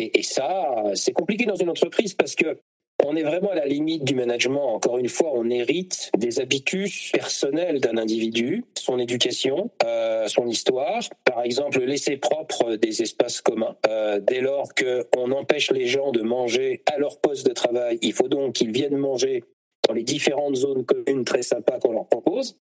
Et, 0.00 0.22
ça, 0.22 0.84
c'est 0.94 1.12
compliqué 1.12 1.44
dans 1.44 1.56
une 1.56 1.70
entreprise 1.70 2.14
parce 2.14 2.36
que 2.36 2.58
on 3.04 3.14
est 3.14 3.22
vraiment 3.22 3.50
à 3.50 3.54
la 3.54 3.66
limite 3.66 4.04
du 4.04 4.14
management. 4.14 4.74
Encore 4.74 4.98
une 4.98 5.08
fois, 5.08 5.30
on 5.32 5.48
hérite 5.50 6.10
des 6.18 6.40
habitus 6.40 7.12
personnels 7.12 7.80
d'un 7.80 7.96
individu, 7.96 8.64
son 8.76 8.98
éducation, 8.98 9.70
euh, 9.84 10.26
son 10.26 10.46
histoire. 10.48 11.02
Par 11.24 11.42
exemple, 11.42 11.80
laisser 11.80 12.16
propre 12.16 12.74
des 12.74 13.02
espaces 13.02 13.40
communs. 13.40 13.76
Euh, 13.88 14.20
dès 14.20 14.40
lors 14.40 14.68
qu'on 14.74 15.30
empêche 15.30 15.70
les 15.70 15.86
gens 15.86 16.10
de 16.10 16.22
manger 16.22 16.82
à 16.92 16.98
leur 16.98 17.20
poste 17.20 17.46
de 17.46 17.52
travail, 17.52 17.98
il 18.02 18.12
faut 18.12 18.28
donc 18.28 18.54
qu'ils 18.54 18.72
viennent 18.72 18.96
manger 18.96 19.44
dans 19.86 19.94
les 19.94 20.02
différentes 20.02 20.56
zones 20.56 20.84
communes 20.84 21.24
très 21.24 21.42
sympas 21.42 21.78
qu'on 21.78 21.92
leur 21.92 22.08
propose. 22.08 22.58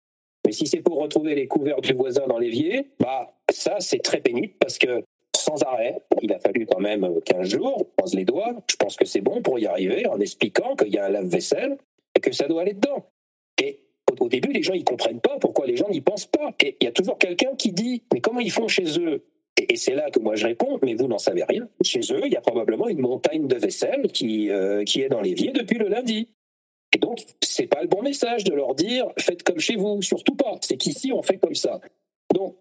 Mais 0.47 0.53
si 0.53 0.67
c'est 0.69 0.81
pour 0.81 1.01
retrouver 1.01 1.35
les 1.35 1.49
couverts 1.49 1.81
du 1.81 1.93
voisin 1.93 2.25
dans 2.29 2.39
l'évier, 2.39 2.87
bah 3.01 3.35
ça 3.51 3.77
c'est 3.81 3.99
très 3.99 4.21
pénible 4.21 4.55
parce 4.61 4.79
que 4.79 5.03
sans 5.37 5.61
arrêt, 5.65 6.01
il 6.23 6.33
a 6.33 6.39
fallu 6.39 6.67
quand 6.67 6.79
même 6.79 7.21
15 7.25 7.49
jours, 7.49 7.77
on 7.81 7.85
pense 7.97 8.15
les 8.15 8.25
doigts, 8.25 8.55
je 8.71 8.77
pense 8.77 8.97
que 8.97 9.05
c'est 9.05 9.21
bon 9.21 9.43
pour 9.43 9.59
y 9.59 9.67
arriver 9.67 10.07
en 10.07 10.21
expliquant 10.21 10.77
qu'il 10.77 10.95
y 10.95 10.99
a 10.99 11.07
un 11.07 11.09
lave-vaisselle 11.09 11.77
et 12.15 12.21
que 12.21 12.33
ça 12.33 12.47
doit 12.47 12.63
aller 12.63 12.75
dedans. 12.75 13.07
Et 13.61 13.81
au 14.21 14.29
début, 14.29 14.53
les 14.53 14.63
gens 14.63 14.75
ils 14.75 14.85
comprennent 14.85 15.21
pas 15.21 15.37
pourquoi 15.41 15.67
les 15.67 15.77
gens 15.77 15.89
n'y 15.91 16.01
pensent 16.01 16.27
pas. 16.27 16.55
Il 16.63 16.85
y 16.85 16.87
a 16.87 16.93
toujours 16.93 17.19
quelqu'un 17.19 17.57
qui 17.57 17.73
dit 17.73 18.05
mais 18.15 18.21
comment 18.21 18.41
ils 18.41 18.53
font 18.53 18.69
chez 18.69 19.01
eux? 19.01 19.25
Et 19.59 19.77
c'est 19.77 19.95
là 19.95 20.11
que 20.11 20.21
moi 20.21 20.37
je 20.37 20.47
réponds, 20.47 20.79
mais 20.83 20.95
vous 20.95 21.09
n'en 21.09 21.19
savez 21.19 21.43
rien. 21.43 21.69
Chez 21.83 22.01
eux, 22.13 22.21
il 22.25 22.33
y 22.33 22.37
a 22.37 22.41
probablement 22.41 22.89
une 22.89 23.01
montagne 23.01 23.49
de 23.49 23.57
vaisselle 23.57 24.13
qui, 24.13 24.51
euh, 24.51 24.85
qui 24.85 25.01
est 25.01 25.09
dans 25.09 25.23
l'évier 25.23 25.51
depuis 25.51 25.79
le 25.79 25.89
lundi. 25.89 26.29
Et 26.97 26.99
donc, 26.99 27.27
c'est 27.43 27.67
pas 27.67 27.83
le 27.83 27.89
bon 27.89 28.01
message 28.01 28.43
de 28.45 28.55
leur 28.55 28.75
dire 28.75 29.05
faites 29.19 29.43
comme 29.43 29.59
chez 29.59 29.77
vous, 29.77 30.01
surtout 30.01 30.35
pas. 30.35 30.55
C'est 30.63 30.79
qu'ici, 30.79 31.13
on 31.13 31.21
fait 31.21 31.37
comme 31.37 31.55
ça. 31.55 31.79
Donc, 32.33 32.57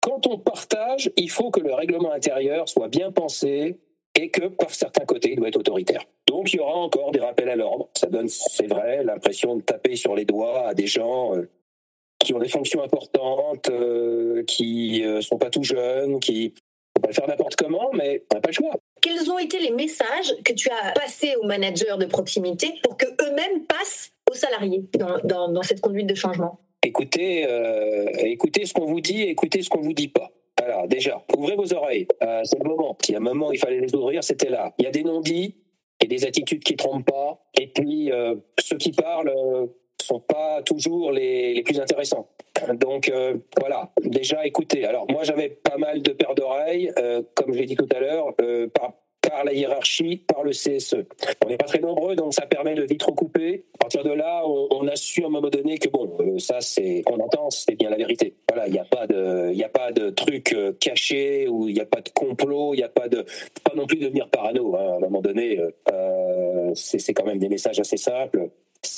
quand 0.00 0.26
on 0.26 0.38
partage, 0.38 1.12
il 1.18 1.28
faut 1.28 1.50
que 1.50 1.60
le 1.60 1.74
règlement 1.74 2.10
intérieur 2.10 2.66
soit 2.66 2.88
bien 2.88 3.12
pensé 3.12 3.78
et 4.14 4.30
que 4.30 4.46
par 4.46 4.70
certains 4.70 5.04
côtés, 5.04 5.32
il 5.32 5.36
doit 5.36 5.48
être 5.48 5.58
autoritaire. 5.58 6.02
Donc, 6.26 6.54
il 6.54 6.56
y 6.56 6.60
aura 6.60 6.76
encore 6.76 7.10
des 7.10 7.20
rappels 7.20 7.50
à 7.50 7.56
l'ordre. 7.56 7.90
Ça 7.94 8.06
donne, 8.06 8.28
c'est 8.30 8.68
vrai, 8.68 9.04
l'impression 9.04 9.54
de 9.56 9.60
taper 9.60 9.96
sur 9.96 10.14
les 10.14 10.24
doigts 10.24 10.68
à 10.68 10.72
des 10.72 10.86
gens 10.86 11.36
euh, 11.36 11.50
qui 12.18 12.32
ont 12.32 12.38
des 12.38 12.48
fonctions 12.48 12.82
importantes, 12.82 13.68
euh, 13.68 14.44
qui 14.44 15.04
euh, 15.04 15.20
sont 15.20 15.36
pas 15.36 15.50
tout 15.50 15.62
jeunes, 15.62 16.20
qui 16.20 16.54
on 16.96 17.02
va 17.02 17.08
le 17.08 17.12
faire 17.12 17.28
n'importe 17.28 17.56
comment, 17.56 17.90
mais 17.92 18.24
on 18.32 18.36
n'a 18.36 18.40
pas 18.40 18.48
le 18.48 18.54
choix. 18.54 18.76
Quels 19.04 19.30
ont 19.30 19.38
été 19.38 19.58
les 19.58 19.70
messages 19.70 20.34
que 20.46 20.54
tu 20.54 20.70
as 20.70 20.92
passés 20.92 21.34
aux 21.36 21.46
managers 21.46 21.98
de 21.98 22.06
proximité 22.06 22.72
pour 22.82 22.96
que 22.96 23.04
eux-mêmes 23.04 23.66
passent 23.66 24.12
aux 24.30 24.34
salariés 24.34 24.82
dans, 24.94 25.48
dans, 25.48 25.62
cette 25.62 25.82
conduite 25.82 26.06
de 26.06 26.14
changement? 26.14 26.58
Écoutez, 26.82 27.44
euh, 27.46 28.06
écoutez 28.24 28.64
ce 28.64 28.72
qu'on 28.72 28.86
vous 28.86 29.02
dit, 29.02 29.20
écoutez 29.24 29.60
ce 29.60 29.68
qu'on 29.68 29.82
vous 29.82 29.92
dit 29.92 30.08
pas. 30.08 30.30
Alors 30.56 30.88
déjà, 30.88 31.22
ouvrez 31.36 31.54
vos 31.54 31.70
oreilles. 31.74 32.06
Euh, 32.22 32.40
c'est 32.44 32.58
le 32.58 32.66
moment. 32.66 32.96
Il 33.06 33.12
y 33.12 33.14
a 33.14 33.18
un 33.18 33.20
moment, 33.20 33.52
il 33.52 33.58
fallait 33.58 33.80
les 33.80 33.94
ouvrir, 33.94 34.24
c'était 34.24 34.48
là. 34.48 34.72
Il 34.78 34.86
y 34.86 34.88
a 34.88 34.90
des 34.90 35.02
non-dits 35.02 35.54
et 36.00 36.06
des 36.06 36.24
attitudes 36.24 36.64
qui 36.64 36.74
trompent 36.74 37.04
pas. 37.04 37.44
Et 37.60 37.66
puis 37.66 38.10
euh, 38.10 38.36
ceux 38.58 38.78
qui 38.78 38.92
parlent 38.92 39.34
sont 40.04 40.20
pas 40.20 40.62
toujours 40.62 41.12
les, 41.12 41.54
les 41.54 41.62
plus 41.62 41.80
intéressants. 41.80 42.28
Donc 42.74 43.08
euh, 43.08 43.36
voilà, 43.58 43.90
déjà 44.02 44.46
écoutez. 44.46 44.84
Alors 44.84 45.06
moi 45.10 45.22
j'avais 45.24 45.48
pas 45.48 45.76
mal 45.76 46.02
de 46.02 46.12
paires 46.12 46.34
d'oreilles, 46.34 46.92
euh, 46.98 47.22
comme 47.34 47.52
je 47.52 47.58
l'ai 47.58 47.66
dit 47.66 47.76
tout 47.76 47.88
à 47.94 48.00
l'heure, 48.00 48.32
euh, 48.40 48.68
par, 48.68 48.92
par 49.20 49.44
la 49.44 49.52
hiérarchie, 49.52 50.16
par 50.16 50.44
le 50.44 50.52
CSE. 50.52 51.04
On 51.44 51.48
n'est 51.48 51.56
pas 51.56 51.66
très 51.66 51.80
nombreux, 51.80 52.14
donc 52.14 52.32
ça 52.32 52.46
permet 52.46 52.74
de 52.74 52.84
vite 52.84 53.02
recouper. 53.02 53.64
À 53.74 53.78
partir 53.78 54.04
de 54.04 54.12
là, 54.12 54.46
on, 54.46 54.86
a 54.86 54.96
su 54.96 55.24
à 55.24 55.26
un 55.26 55.30
moment 55.30 55.50
donné 55.50 55.78
que 55.78 55.88
bon, 55.88 56.38
ça 56.38 56.60
c'est, 56.60 57.02
on 57.10 57.18
entend, 57.20 57.50
c'est 57.50 57.74
bien 57.74 57.90
la 57.90 57.96
vérité. 57.96 58.34
Voilà, 58.48 58.68
il 58.68 58.72
n'y 58.72 58.78
a 58.78 58.84
pas 58.84 59.06
de, 59.06 59.50
il 59.52 59.62
a 59.62 59.68
pas 59.68 59.92
de 59.92 60.10
truc 60.10 60.56
caché 60.80 61.48
ou 61.48 61.68
il 61.68 61.74
n'y 61.74 61.80
a 61.80 61.86
pas 61.86 62.00
de 62.00 62.08
complot, 62.10 62.74
il 62.74 62.78
n'y 62.78 62.84
a 62.84 62.88
pas 62.88 63.08
de, 63.08 63.24
pas 63.62 63.74
non 63.74 63.86
plus 63.86 63.98
devenir 63.98 64.28
parano. 64.28 64.76
Hein. 64.76 64.92
À 64.92 64.96
un 64.96 65.00
moment 65.00 65.20
donné, 65.20 65.58
c'est 66.74 67.14
quand 67.14 67.26
même 67.26 67.38
des 67.38 67.48
messages 67.48 67.80
assez 67.80 67.96
simples 67.96 68.48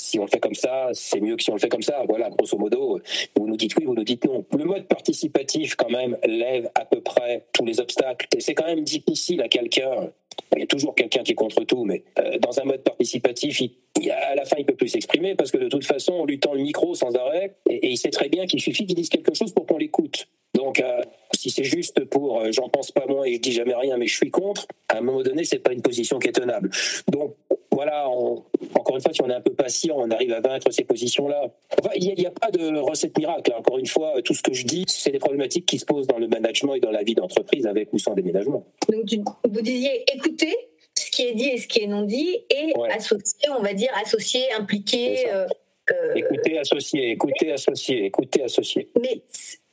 si 0.07 0.19
on 0.19 0.23
le 0.23 0.29
fait 0.29 0.39
comme 0.39 0.55
ça, 0.55 0.89
c'est 0.93 1.19
mieux 1.19 1.35
que 1.35 1.43
si 1.43 1.49
on 1.49 1.55
le 1.55 1.59
fait 1.59 1.69
comme 1.69 1.81
ça. 1.81 2.03
Voilà, 2.07 2.29
grosso 2.29 2.57
modo, 2.57 2.99
vous 3.35 3.47
nous 3.47 3.57
dites 3.57 3.75
oui, 3.77 3.85
vous 3.85 3.93
nous 3.93 4.03
dites 4.03 4.25
non. 4.25 4.45
Le 4.57 4.63
mode 4.63 4.87
participatif, 4.87 5.75
quand 5.75 5.89
même, 5.89 6.17
lève 6.25 6.69
à 6.75 6.85
peu 6.85 7.01
près 7.01 7.45
tous 7.53 7.65
les 7.65 7.79
obstacles. 7.79 8.27
Et 8.35 8.39
c'est 8.39 8.53
quand 8.53 8.65
même 8.65 8.83
difficile 8.83 9.41
à 9.41 9.49
quelqu'un. 9.49 10.09
Il 10.55 10.59
y 10.59 10.63
a 10.63 10.67
toujours 10.67 10.95
quelqu'un 10.95 11.23
qui 11.23 11.33
est 11.33 11.35
contre 11.35 11.63
tout, 11.63 11.83
mais 11.83 12.03
euh, 12.19 12.37
dans 12.39 12.59
un 12.59 12.63
mode 12.63 12.83
participatif, 12.83 13.61
à 14.09 14.35
la 14.35 14.45
fin, 14.45 14.55
il 14.59 14.65
peut 14.65 14.75
plus 14.75 14.87
s'exprimer 14.87 15.35
parce 15.35 15.51
que 15.51 15.57
de 15.57 15.67
toute 15.67 15.85
façon, 15.85 16.13
on 16.13 16.25
lui 16.25 16.39
tend 16.39 16.53
le 16.53 16.61
micro 16.61 16.93
sans 16.95 17.15
arrêt 17.15 17.55
et, 17.69 17.89
il 17.89 17.97
sait 17.97 18.11
très 18.11 18.29
bien 18.29 18.45
qu'il 18.45 18.61
suffit 18.61 18.85
qu'il 18.85 18.95
dise 18.95 19.09
quelque 19.09 19.33
chose 19.33 19.51
pour 19.51 19.65
qu'on 19.65 19.77
l'écoute. 19.77 20.27
Donc, 20.53 20.79
euh, 20.79 21.01
si 21.33 21.49
c'est 21.49 21.63
juste 21.63 22.03
pour 22.05 22.39
euh, 22.39 22.51
j'en 22.51 22.69
pense 22.69 22.91
pas 22.91 23.05
moins 23.05 23.25
et 23.25 23.35
je 23.35 23.39
dis 23.39 23.51
jamais 23.51 23.75
rien, 23.75 23.97
mais 23.97 24.07
je 24.07 24.15
suis 24.15 24.31
contre, 24.31 24.65
à 24.89 24.97
un 24.97 25.01
moment 25.01 25.21
donné, 25.21 25.43
c'est 25.43 25.59
pas 25.59 25.73
une 25.73 25.81
position 25.81 26.19
qui 26.19 26.29
est 26.29 26.33
tenable. 26.33 26.69
Donc, 27.11 27.35
voilà, 27.71 28.07
encore 28.07 28.95
une 28.95 29.01
fois, 29.01 29.13
si 29.13 29.21
on 29.21 29.29
est 29.29 29.35
un 29.35 29.41
peu 29.41 29.53
patient, 29.53 29.97
on 29.99 30.09
arrive 30.09 30.33
à 30.33 30.41
vaincre 30.41 30.71
ces 30.71 30.83
positions-là. 30.83 31.51
il 31.95 32.15
n'y 32.15 32.25
a, 32.25 32.31
pas 32.31 32.49
de 32.49 32.75
recette 32.79 33.15
miracle. 33.15 33.51
Hein. 33.53 33.59
Encore 33.59 33.77
une 33.77 33.85
fois, 33.85 34.19
tout 34.23 34.33
ce 34.33 34.41
que 34.41 34.51
je 34.51 34.65
dis, 34.65 34.83
c'est 34.87 35.11
des 35.11 35.19
problématiques 35.19 35.67
qui 35.67 35.77
se 35.77 35.85
posent 35.85 36.07
dans 36.07 36.17
le 36.17 36.27
management 36.27 36.73
et 36.73 36.79
dans 36.79 36.89
la 36.89 37.03
vie 37.03 37.13
d'entreprise 37.13 37.67
avec 37.67 37.93
ou 37.93 37.99
sans 37.99 38.15
déménagement. 38.15 38.65
Donc, 38.89 39.27
vous 39.47 39.61
disiez 39.61 40.03
écoutez 40.11 40.55
ce 40.97 41.11
qui 41.11 41.27
est 41.27 41.35
dit 41.35 41.49
et 41.49 41.57
ce 41.57 41.67
qui 41.67 41.81
est 41.83 41.87
non 41.87 42.01
dit 42.01 42.39
et 42.49 42.73
associer, 42.89 43.49
on 43.55 43.61
va 43.61 43.73
dire, 43.73 43.91
associer, 44.03 44.41
impliquer. 44.57 45.31
Euh, 45.31 45.45
euh, 45.91 46.15
écoutez, 46.15 46.57
associer, 46.57 47.11
écoutez, 47.11 47.51
associer, 47.51 48.05
écoutez, 48.05 48.43
associer. 48.43 48.89
Mais 48.99 49.21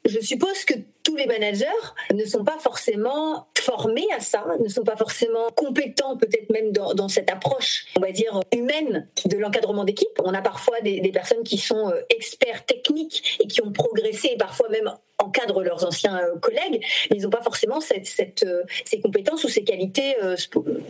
je 0.06 0.20
suppose 0.20 0.64
que 0.64 0.74
tous 1.02 1.16
les 1.16 1.26
managers 1.26 1.66
ne 2.12 2.24
sont 2.24 2.44
pas 2.44 2.58
forcément 2.58 3.48
formés 3.58 4.06
à 4.16 4.20
ça, 4.20 4.44
ne 4.60 4.68
sont 4.68 4.84
pas 4.84 4.96
forcément 4.96 5.48
compétents 5.54 6.16
peut-être 6.16 6.50
même 6.50 6.72
dans, 6.72 7.08
cette 7.08 7.30
approche, 7.30 7.86
on 7.96 8.00
va 8.00 8.10
dire, 8.10 8.40
humaine 8.52 9.08
de 9.24 9.36
l'encadrement 9.38 9.84
d'équipe. 9.84 10.20
On 10.22 10.34
a 10.34 10.42
parfois 10.42 10.80
des, 10.80 11.00
personnes 11.12 11.42
qui 11.44 11.58
sont 11.58 11.90
euh, 11.90 12.00
experts 12.10 12.66
techniques 12.66 13.38
et 13.40 13.46
qui 13.46 13.62
ont 13.62 13.72
progressé 13.72 14.30
et 14.32 14.36
parfois 14.36 14.68
même 14.68 14.92
encadrent 15.18 15.62
leurs 15.62 15.86
anciens 15.86 16.18
euh, 16.18 16.38
collègues, 16.38 16.84
mais 17.10 17.16
ils 17.16 17.22
n'ont 17.22 17.30
pas 17.30 17.42
forcément 17.42 17.80
cette, 17.80 18.42
euh, 18.42 18.62
ces 18.84 19.00
compétences 19.00 19.44
ou 19.44 19.48
ces 19.48 19.64
qualités 19.64 20.16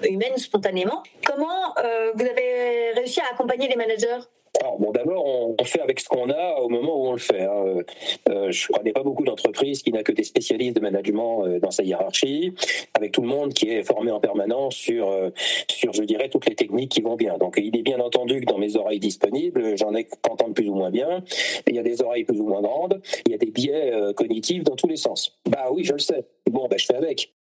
humaines 0.02 0.38
spontanément. 0.38 1.02
Comment 1.24 1.74
vous 2.14 2.24
avez 2.24 2.92
réussi 2.94 3.20
à 3.20 3.32
accompagner 3.32 3.68
les 3.68 3.76
managers? 3.76 4.20
Alors, 4.64 4.78
bon, 4.78 4.92
d'abord, 4.92 5.26
on, 5.26 5.64
fait 5.64 5.80
avec 5.80 6.00
ce 6.00 6.08
qu'on 6.08 6.30
a 6.30 6.54
au 6.60 6.70
moment 6.70 6.96
où 6.96 7.06
on 7.08 7.12
le 7.12 7.18
fait. 7.18 7.42
Hein. 7.42 7.82
Euh, 8.30 8.50
je 8.50 8.66
ne 8.70 8.78
connais 8.78 8.92
pas 8.92 9.02
beaucoup 9.02 9.24
d'entreprises 9.24 9.82
qui 9.82 9.92
n'a 9.92 10.02
que 10.02 10.12
des 10.12 10.22
spécialistes 10.22 10.76
de 10.76 10.80
management 10.80 11.44
euh, 11.44 11.60
dans 11.60 11.70
sa 11.70 11.82
hiérarchie, 11.82 12.54
avec 12.94 13.12
tout 13.12 13.20
le 13.20 13.28
monde 13.28 13.52
qui 13.52 13.68
est 13.68 13.82
formé 13.82 14.10
en 14.10 14.20
permanence 14.20 14.74
sur, 14.74 15.10
euh, 15.10 15.28
sur, 15.68 15.92
je 15.92 16.02
dirais, 16.02 16.30
toutes 16.30 16.48
les 16.48 16.54
techniques 16.54 16.90
qui 16.90 17.02
vont 17.02 17.16
bien. 17.16 17.36
Donc, 17.36 17.60
il 17.62 17.76
est 17.76 17.82
bien 17.82 18.00
entendu 18.00 18.40
que 18.40 18.46
dans 18.46 18.58
mes 18.58 18.76
oreilles 18.76 19.00
disponibles, 19.00 19.76
j'en 19.76 19.94
ai 19.94 20.04
qu'entendre 20.04 20.54
plus 20.54 20.68
ou 20.70 20.74
moins 20.74 20.90
bien. 20.90 21.22
Il 21.66 21.74
y 21.74 21.78
a 21.78 21.82
des 21.82 22.00
oreilles 22.00 22.24
plus 22.24 22.40
ou 22.40 22.46
moins 22.46 22.62
grandes. 22.62 23.02
Il 23.26 23.32
y 23.32 23.34
a 23.34 23.38
des 23.38 23.50
biais 23.50 23.92
cognitifs 24.16 24.64
dans 24.64 24.76
tous 24.76 24.88
les 24.88 24.96
sens. 24.96 25.38
Bah 25.46 25.68
oui, 25.72 25.84
je 25.84 25.92
le 25.92 25.98
sais. 25.98 26.24
Bon, 26.50 26.68
bah, 26.68 26.76
je 26.78 26.86
fais 26.86 26.96
avec. 26.96 27.34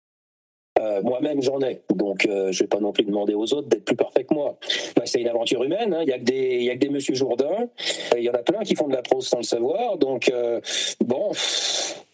Euh, 0.80 1.02
moi-même, 1.02 1.42
j'en 1.42 1.60
ai. 1.60 1.80
Donc, 1.94 2.26
euh, 2.26 2.50
je 2.50 2.62
ne 2.62 2.64
vais 2.64 2.68
pas 2.68 2.80
non 2.80 2.92
plus 2.92 3.04
demander 3.04 3.34
aux 3.34 3.52
autres 3.52 3.68
d'être 3.68 3.84
plus 3.84 3.96
parfaits 3.96 4.26
que 4.26 4.34
moi. 4.34 4.56
Bah, 4.96 5.02
c'est 5.04 5.20
une 5.20 5.28
aventure 5.28 5.62
humaine. 5.62 5.94
Hein. 5.94 6.00
Il 6.02 6.06
n'y 6.06 6.12
a, 6.12 6.16
a 6.72 6.74
que 6.74 6.80
des 6.80 6.88
Monsieur 6.88 7.14
Jourdain. 7.14 7.68
Il 8.16 8.22
y 8.22 8.30
en 8.30 8.34
a 8.34 8.38
plein 8.38 8.60
qui 8.60 8.74
font 8.74 8.88
de 8.88 8.94
la 8.94 9.02
prose 9.02 9.26
sans 9.26 9.38
le 9.38 9.44
savoir. 9.44 9.98
Donc, 9.98 10.30
euh, 10.30 10.60
bon, 11.04 11.30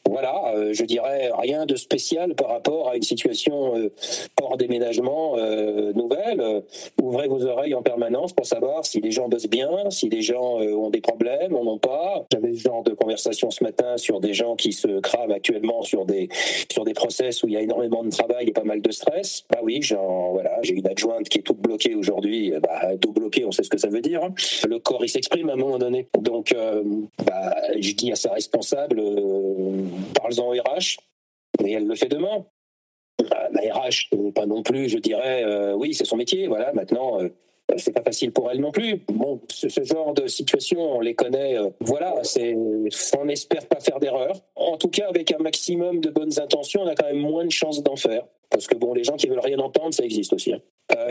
voilà, 0.09 0.55
euh, 0.55 0.73
je 0.73 0.85
dirais 0.85 1.31
rien 1.37 1.67
de 1.67 1.77
spécial 1.77 2.35
par 2.35 2.49
rapport 2.49 2.89
à 2.89 2.97
une 2.97 3.03
situation 3.03 3.77
euh, 3.77 3.93
hors 4.41 4.57
déménagement 4.57 5.35
euh, 5.37 5.93
nouvelle. 5.93 6.63
ouvrez 7.03 7.29
vos 7.29 7.45
oreilles 7.45 7.75
en 7.75 7.83
permanence 7.83 8.33
pour 8.33 8.47
savoir 8.47 8.87
si 8.87 9.01
les 9.01 9.11
gens 9.11 9.29
bossent 9.29 9.49
bien, 9.49 9.91
si 9.91 10.09
les 10.09 10.23
gens 10.23 10.59
ont 10.59 10.91
des 10.91 11.01
problèmes, 11.01 11.55
on 11.55 11.65
n'en 11.65 11.79
pas. 11.79 12.25
J'avais 12.33 12.55
ce 12.55 12.61
genre 12.61 12.83
de 12.83 12.93
conversation 12.93 13.51
ce 13.51 13.63
matin 13.63 13.97
sur 13.97 14.21
des 14.21 14.33
gens 14.33 14.57
qui 14.57 14.73
se 14.73 15.01
crament 15.01 15.33
actuellement 15.33 15.83
sur 15.83 16.07
des 16.07 16.29
sur 16.73 16.85
des 16.85 16.95
process 16.95 17.43
où 17.43 17.49
il 17.49 17.55
y 17.55 17.57
a 17.57 17.61
énormément 17.61 18.03
de 18.03 18.11
travail 18.11 18.49
et 18.49 18.53
pas 18.53 18.65
mal 18.65 18.81
de 18.81 18.91
stress. 18.91 19.45
Bah 19.51 19.61
oui, 19.63 19.81
voilà, 20.33 20.59
j'ai 20.63 20.75
une 20.75 20.87
adjointe 20.87 21.29
qui 21.29 21.39
est 21.39 21.43
toute 21.43 21.59
bloquée 21.59 21.95
aujourd'hui. 21.95 22.53
Bah, 22.63 22.97
tout 23.01 23.13
bloqué, 23.13 23.45
on 23.45 23.53
sait 23.53 23.63
ce 23.63 23.71
que 23.71 23.79
ça 23.79 23.89
veut 23.89 24.01
dire. 24.01 24.25
Hein. 24.25 24.35
Le 24.67 24.79
corps, 24.79 25.05
il 25.05 25.09
s'exprime 25.09 25.51
à 25.51 25.53
un 25.53 25.57
moment 25.57 25.79
donné. 25.79 26.09
Donc, 26.19 26.55
bah, 27.25 27.57
je 27.79 27.93
dis 27.93 28.11
à 28.13 28.17
sa 28.17 28.33
responsable 28.33 29.03
parle-en 30.15 30.49
au 30.49 30.53
RH, 30.53 30.99
et 31.65 31.73
elle 31.73 31.87
le 31.87 31.95
fait 31.95 32.09
demain. 32.09 32.45
la 33.21 33.75
RH, 33.75 34.11
pas 34.35 34.47
non 34.47 34.63
plus, 34.63 34.89
je 34.89 34.99
dirais, 34.99 35.45
oui, 35.75 35.95
c'est 35.95 36.05
son 36.05 36.17
métier. 36.17 36.47
Voilà, 36.47 36.73
maintenant, 36.73 37.19
c'est 37.77 37.93
pas 37.93 38.03
facile 38.03 38.33
pour 38.33 38.51
elle 38.51 38.61
non 38.61 38.71
plus. 38.71 39.03
Bon, 39.09 39.41
ce, 39.49 39.69
genre 39.83 40.15
de 40.15 40.27
situation, 40.27 40.97
on 40.97 41.01
les 41.01 41.15
connaît. 41.15 41.57
voilà, 41.81 42.15
c'est, 42.23 42.55
on 42.55 43.29
espère 43.29 43.67
pas 43.67 43.81
faire 43.81 44.01
d'erreur. 44.01 44.41
En 44.57 44.77
tout 44.77 44.89
cas, 44.89 45.09
avec 45.09 45.33
un 45.33 45.39
maximum 45.39 46.01
de 46.01 46.11
bonnes 46.11 46.39
intentions, 46.41 46.83
on 46.83 46.87
a 46.87 46.95
quand 46.95 47.07
même 47.07 47.19
moins 47.19 47.45
de 47.45 47.51
chances 47.51 47.83
d'en 47.83 47.97
faire. 47.97 48.25
Parce 48.51 48.67
que 48.67 48.75
bon, 48.75 48.95
les 48.95 49.05
gens 49.05 49.17
qui 49.17 49.29
veulent 49.29 49.41
rien 49.41 49.59
entendre, 49.59 49.93
ça 49.93 50.05
existe 50.05 50.33
aussi. 50.33 50.55
Hein. 50.55 50.61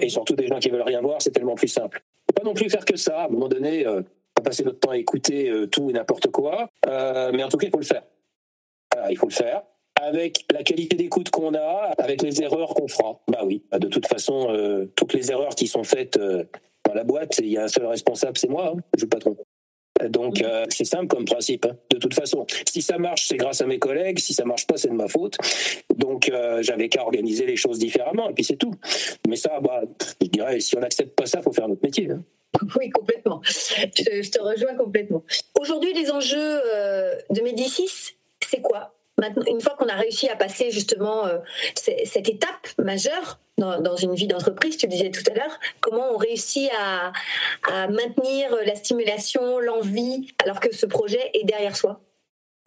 et 0.01 0.09
surtout 0.09 0.35
des 0.35 0.47
gens 0.47 0.59
qui 0.59 0.69
veulent 0.69 0.81
rien 0.81 1.01
voir, 1.01 1.21
c'est 1.21 1.31
tellement 1.31 1.55
plus 1.55 1.67
simple. 1.67 2.01
Faut 2.27 2.33
pas 2.33 2.43
non 2.43 2.55
plus 2.55 2.69
faire 2.69 2.85
que 2.85 2.97
ça. 2.97 3.21
À 3.21 3.25
un 3.25 3.29
moment 3.29 3.47
donné, 3.47 3.85
pas 4.33 4.41
passer 4.41 4.63
notre 4.63 4.79
temps 4.79 4.91
à 4.91 4.97
écouter 4.97 5.51
tout 5.71 5.89
et 5.89 5.93
n'importe 5.93 6.27
quoi. 6.27 6.69
mais 6.85 7.43
en 7.43 7.49
tout 7.49 7.57
cas, 7.57 7.67
il 7.67 7.71
faut 7.71 7.77
le 7.77 7.85
faire. 7.85 8.03
Il 9.09 9.17
faut 9.17 9.27
le 9.27 9.33
faire 9.33 9.63
avec 10.01 10.45
la 10.51 10.63
qualité 10.63 10.95
d'écoute 10.95 11.29
qu'on 11.29 11.53
a, 11.53 11.93
avec 11.97 12.21
les 12.21 12.41
erreurs 12.41 12.73
qu'on 12.73 12.87
fera. 12.87 13.19
Bah 13.27 13.41
oui, 13.43 13.63
bah, 13.71 13.79
de 13.79 13.87
toute 13.87 14.07
façon, 14.07 14.47
euh, 14.49 14.85
toutes 14.95 15.13
les 15.13 15.31
erreurs 15.31 15.55
qui 15.55 15.67
sont 15.67 15.83
faites 15.83 16.17
euh, 16.17 16.43
dans 16.85 16.93
la 16.93 17.03
boîte, 17.03 17.39
il 17.39 17.47
y 17.47 17.57
a 17.57 17.63
un 17.63 17.67
seul 17.67 17.85
responsable, 17.85 18.37
c'est 18.37 18.49
moi, 18.49 18.73
hein, 18.73 18.79
je 18.93 18.99
suis 18.99 19.05
le 19.05 19.09
patron. 19.09 19.37
Donc 20.09 20.43
euh, 20.43 20.65
c'est 20.69 20.85
simple 20.85 21.07
comme 21.07 21.25
principe. 21.25 21.65
Hein, 21.65 21.75
de 21.89 21.97
toute 21.97 22.13
façon, 22.13 22.45
si 22.69 22.83
ça 22.83 22.99
marche, 22.99 23.27
c'est 23.27 23.37
grâce 23.37 23.61
à 23.61 23.65
mes 23.65 23.79
collègues. 23.79 24.19
Si 24.19 24.33
ça 24.33 24.45
marche 24.45 24.67
pas, 24.67 24.77
c'est 24.77 24.89
de 24.89 24.93
ma 24.93 25.07
faute. 25.07 25.37
Donc 25.95 26.31
j'avais 26.61 26.87
qu'à 26.87 27.01
organiser 27.01 27.47
les 27.47 27.55
choses 27.55 27.79
différemment, 27.79 28.29
et 28.29 28.33
puis 28.33 28.43
c'est 28.43 28.57
tout. 28.57 28.73
Mais 29.27 29.35
ça, 29.35 29.59
bah, 29.59 29.81
je 30.21 30.27
dirais, 30.27 30.59
si 30.59 30.77
on 30.77 30.81
n'accepte 30.81 31.15
pas 31.15 31.25
ça, 31.25 31.41
faut 31.41 31.51
faire 31.51 31.67
notre 31.67 31.83
métier. 31.83 32.09
Hein. 32.11 32.23
Oui, 32.79 32.89
complètement. 32.89 33.41
Je, 33.43 34.31
te 34.31 34.39
rejoins 34.39 34.75
complètement. 34.75 35.23
Aujourd'hui, 35.59 35.93
les 35.93 36.09
enjeux 36.11 36.61
de 37.29 37.41
Médicis, 37.41 38.16
c'est 38.49 38.61
quoi 38.61 38.93
Maintenant, 39.19 39.43
une 39.47 39.61
fois 39.61 39.73
qu'on 39.73 39.87
a 39.87 39.95
réussi 39.95 40.29
à 40.29 40.35
passer 40.35 40.69
justement 40.69 41.25
euh, 41.25 41.39
cette 41.73 42.29
étape 42.29 42.67
majeure 42.77 43.39
dans, 43.57 43.95
une 43.95 44.13
vie 44.13 44.27
d'entreprise, 44.27 44.77
tu 44.77 44.85
disais 44.85 45.09
tout 45.09 45.23
à 45.31 45.33
l'heure, 45.33 45.59
comment 45.81 46.13
on 46.13 46.17
réussit 46.17 46.69
à, 46.79 47.11
maintenir 47.87 48.55
la 48.63 48.75
stimulation, 48.75 49.59
l'envie, 49.59 50.27
alors 50.43 50.59
que 50.59 50.71
ce 50.73 50.85
projet 50.85 51.31
est 51.33 51.45
derrière 51.45 51.75
soi? 51.75 51.99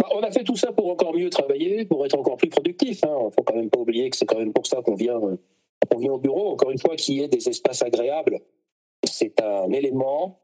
Bah, 0.01 0.09
on 0.13 0.23
a 0.23 0.33
fait 0.33 0.43
tout 0.43 0.57
ça 0.57 0.73
pour 0.73 0.91
encore 0.91 1.15
mieux 1.15 1.31
travailler, 1.31 1.85
pour 1.85 2.05
être 2.05 2.19
encore 2.19 2.37
plus 2.37 2.49
productif. 2.49 2.99
Il 3.05 3.09
hein. 3.09 3.27
ne 3.27 3.31
faut 3.31 3.43
quand 3.45 3.55
même 3.55 3.71
pas 3.71 3.79
oublier 3.79 4.11
que 4.11 4.17
c'est 4.17 4.27
quand 4.27 4.39
même 4.39 4.53
pour 4.53 4.67
ça 4.67 4.83
qu'on 4.83 4.97
vient, 4.97 5.21
vient 5.97 6.13
au 6.13 6.19
bureau. 6.19 6.51
Encore 6.51 6.73
une 6.73 6.79
fois, 6.79 6.97
qu'il 6.97 7.17
y 7.17 7.23
ait 7.23 7.29
des 7.29 7.49
espaces 7.49 7.83
agréables, 7.83 8.41
c'est 9.05 9.41
un 9.41 9.71
élément 9.71 10.41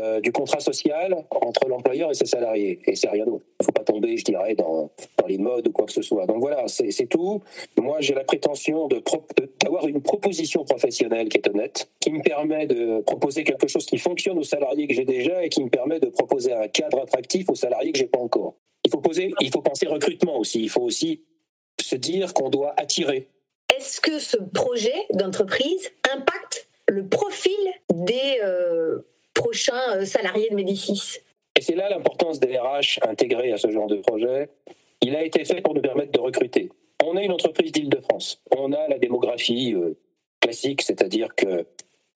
euh, 0.00 0.20
du 0.20 0.30
contrat 0.30 0.60
social 0.60 1.26
entre 1.30 1.68
l'employeur 1.68 2.12
et 2.12 2.14
ses 2.14 2.26
salariés. 2.26 2.78
Et 2.86 2.94
c'est 2.94 3.08
rien 3.08 3.24
d'autre. 3.24 3.44
Il 3.58 3.62
ne 3.62 3.64
faut 3.64 3.72
pas 3.72 3.82
tomber, 3.82 4.16
je 4.16 4.24
dirais, 4.24 4.54
dans, 4.54 4.88
dans, 5.18 5.26
les 5.26 5.36
modes 5.36 5.66
ou 5.66 5.72
quoi 5.72 5.86
que 5.86 5.92
ce 5.92 6.00
soit. 6.00 6.26
Donc 6.26 6.38
voilà, 6.38 6.68
c'est 6.68 7.06
tout. 7.06 7.42
Moi, 7.76 7.96
j'ai 8.00 8.14
la 8.14 8.22
prétention 8.22 8.88
d'avoir 9.60 9.88
une 9.88 10.00
proposition 10.00 10.64
professionnelle 10.64 11.28
qui 11.28 11.38
est 11.38 11.48
honnête, 11.48 11.90
qui 11.98 12.12
me 12.12 12.22
permet 12.22 12.68
de 12.68 13.00
proposer 13.00 13.42
quelque 13.42 13.66
chose 13.66 13.84
qui 13.84 13.98
fonctionne 13.98 14.38
aux 14.38 14.44
salariés 14.44 14.86
que 14.86 14.94
j'ai 14.94 15.04
déjà 15.04 15.44
et 15.44 15.48
qui 15.48 15.64
me 15.64 15.70
permet 15.70 15.98
de 15.98 16.06
proposer 16.06 16.52
un 16.52 16.68
cadre 16.68 17.00
attractif 17.00 17.50
aux 17.50 17.56
salariés 17.56 17.90
que 17.90 17.98
j'ai 17.98 18.06
pas 18.06 18.20
encore. 18.20 18.54
Il 18.84 18.92
faut, 18.92 19.00
poser, 19.00 19.34
il 19.40 19.50
faut 19.50 19.60
penser 19.60 19.88
recrutement 19.88 20.38
aussi. 20.38 20.62
Il 20.62 20.70
faut 20.70 20.82
aussi 20.82 21.24
se 21.80 21.96
dire 21.96 22.32
qu'on 22.32 22.48
doit 22.48 22.74
attirer. 22.76 23.28
Est-ce 23.76 24.00
que 24.00 24.20
ce 24.20 24.36
projet 24.36 24.94
d'entreprise 25.14 25.90
impacte 26.12 26.68
le 26.88 27.06
profil 27.06 27.52
des 27.92 28.40
euh, 28.44 29.00
prochains 29.34 29.96
euh, 29.96 30.04
salariés 30.04 30.48
de 30.50 30.54
Médicis. 30.54 31.18
Et 31.56 31.62
c'est 31.62 31.74
là 31.74 31.88
l'importance 31.88 32.40
des 32.40 32.58
RH 32.58 33.00
intégrés 33.02 33.52
à 33.52 33.58
ce 33.58 33.70
genre 33.70 33.86
de 33.86 33.96
projet. 33.96 34.48
Il 35.02 35.16
a 35.16 35.24
été 35.24 35.44
fait 35.44 35.60
pour 35.60 35.74
nous 35.74 35.80
permettre 35.80 36.12
de 36.12 36.20
recruter. 36.20 36.70
On 37.04 37.16
est 37.16 37.24
une 37.24 37.32
entreprise 37.32 37.72
d'Île-de-France. 37.72 38.42
On 38.56 38.72
a 38.72 38.88
la 38.88 38.98
démographie 38.98 39.74
euh, 39.74 39.98
classique, 40.40 40.82
c'est-à-dire 40.82 41.34
que 41.34 41.66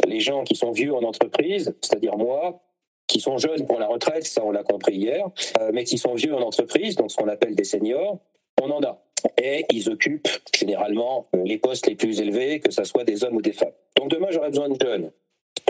les 0.06 0.20
gens 0.20 0.44
qui 0.44 0.54
sont 0.54 0.70
vieux 0.70 0.94
en 0.94 1.02
entreprise, 1.02 1.74
c'est-à-dire 1.80 2.16
moi, 2.16 2.62
qui 3.06 3.20
sont 3.20 3.38
jeunes 3.38 3.66
pour 3.66 3.78
la 3.78 3.86
retraite, 3.86 4.24
ça 4.24 4.44
on 4.44 4.50
l'a 4.50 4.62
compris 4.62 4.96
hier, 4.96 5.26
euh, 5.60 5.70
mais 5.72 5.84
qui 5.84 5.98
sont 5.98 6.14
vieux 6.14 6.34
en 6.34 6.42
entreprise, 6.42 6.96
donc 6.96 7.10
ce 7.10 7.16
qu'on 7.16 7.28
appelle 7.28 7.54
des 7.54 7.64
seniors, 7.64 8.18
on 8.62 8.70
en 8.70 8.82
a. 8.82 9.02
Et 9.40 9.64
ils 9.72 9.88
occupent 9.88 10.28
généralement 10.54 11.28
les 11.44 11.58
postes 11.58 11.86
les 11.86 11.96
plus 11.96 12.20
élevés, 12.20 12.60
que 12.60 12.70
ce 12.70 12.84
soit 12.84 13.04
des 13.04 13.24
hommes 13.24 13.36
ou 13.36 13.42
des 13.42 13.52
femmes. 13.52 13.72
Donc 13.96 14.10
demain, 14.10 14.28
j'aurai 14.30 14.50
besoin 14.50 14.68
de 14.68 14.76
jeunes 14.80 15.10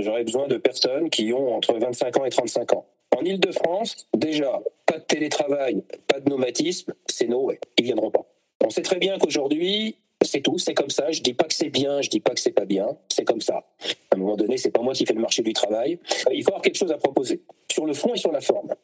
j'aurais 0.00 0.24
besoin 0.24 0.48
de 0.48 0.56
personnes 0.56 1.10
qui 1.10 1.32
ont 1.32 1.54
entre 1.54 1.74
25 1.74 2.18
ans 2.18 2.24
et 2.24 2.30
35 2.30 2.72
ans. 2.74 2.86
En 3.16 3.24
Ile-de-France, 3.24 4.08
déjà, 4.16 4.60
pas 4.86 4.98
de 4.98 5.04
télétravail, 5.04 5.82
pas 6.08 6.20
de 6.20 6.28
nomadisme, 6.28 6.94
c'est 7.06 7.28
no 7.28 7.44
way. 7.44 7.60
Ils 7.78 7.84
viendront 7.84 8.10
pas. 8.10 8.26
On 8.64 8.70
sait 8.70 8.82
très 8.82 8.98
bien 8.98 9.18
qu'aujourd'hui, 9.18 9.96
c'est 10.22 10.40
tout, 10.40 10.58
c'est 10.58 10.74
comme 10.74 10.90
ça. 10.90 11.10
Je 11.10 11.22
dis 11.22 11.34
pas 11.34 11.44
que 11.44 11.54
c'est 11.54 11.70
bien, 11.70 12.02
je 12.02 12.10
dis 12.10 12.20
pas 12.20 12.32
que 12.32 12.40
c'est 12.40 12.52
pas 12.52 12.64
bien, 12.64 12.96
c'est 13.08 13.24
comme 13.24 13.40
ça. 13.40 13.64
À 14.10 14.16
un 14.16 14.18
moment 14.18 14.36
donné, 14.36 14.56
c'est 14.56 14.70
pas 14.70 14.80
moi 14.80 14.94
qui 14.94 15.06
fais 15.06 15.14
le 15.14 15.20
marché 15.20 15.42
du 15.42 15.52
travail. 15.52 15.98
Il 16.32 16.42
faut 16.42 16.50
avoir 16.50 16.62
quelque 16.62 16.76
chose 16.76 16.90
à 16.90 16.98
proposer, 16.98 17.42
sur 17.70 17.86
le 17.86 17.94
fond 17.94 18.14
et 18.14 18.18
sur 18.18 18.32
la 18.32 18.40
forme. 18.40 18.74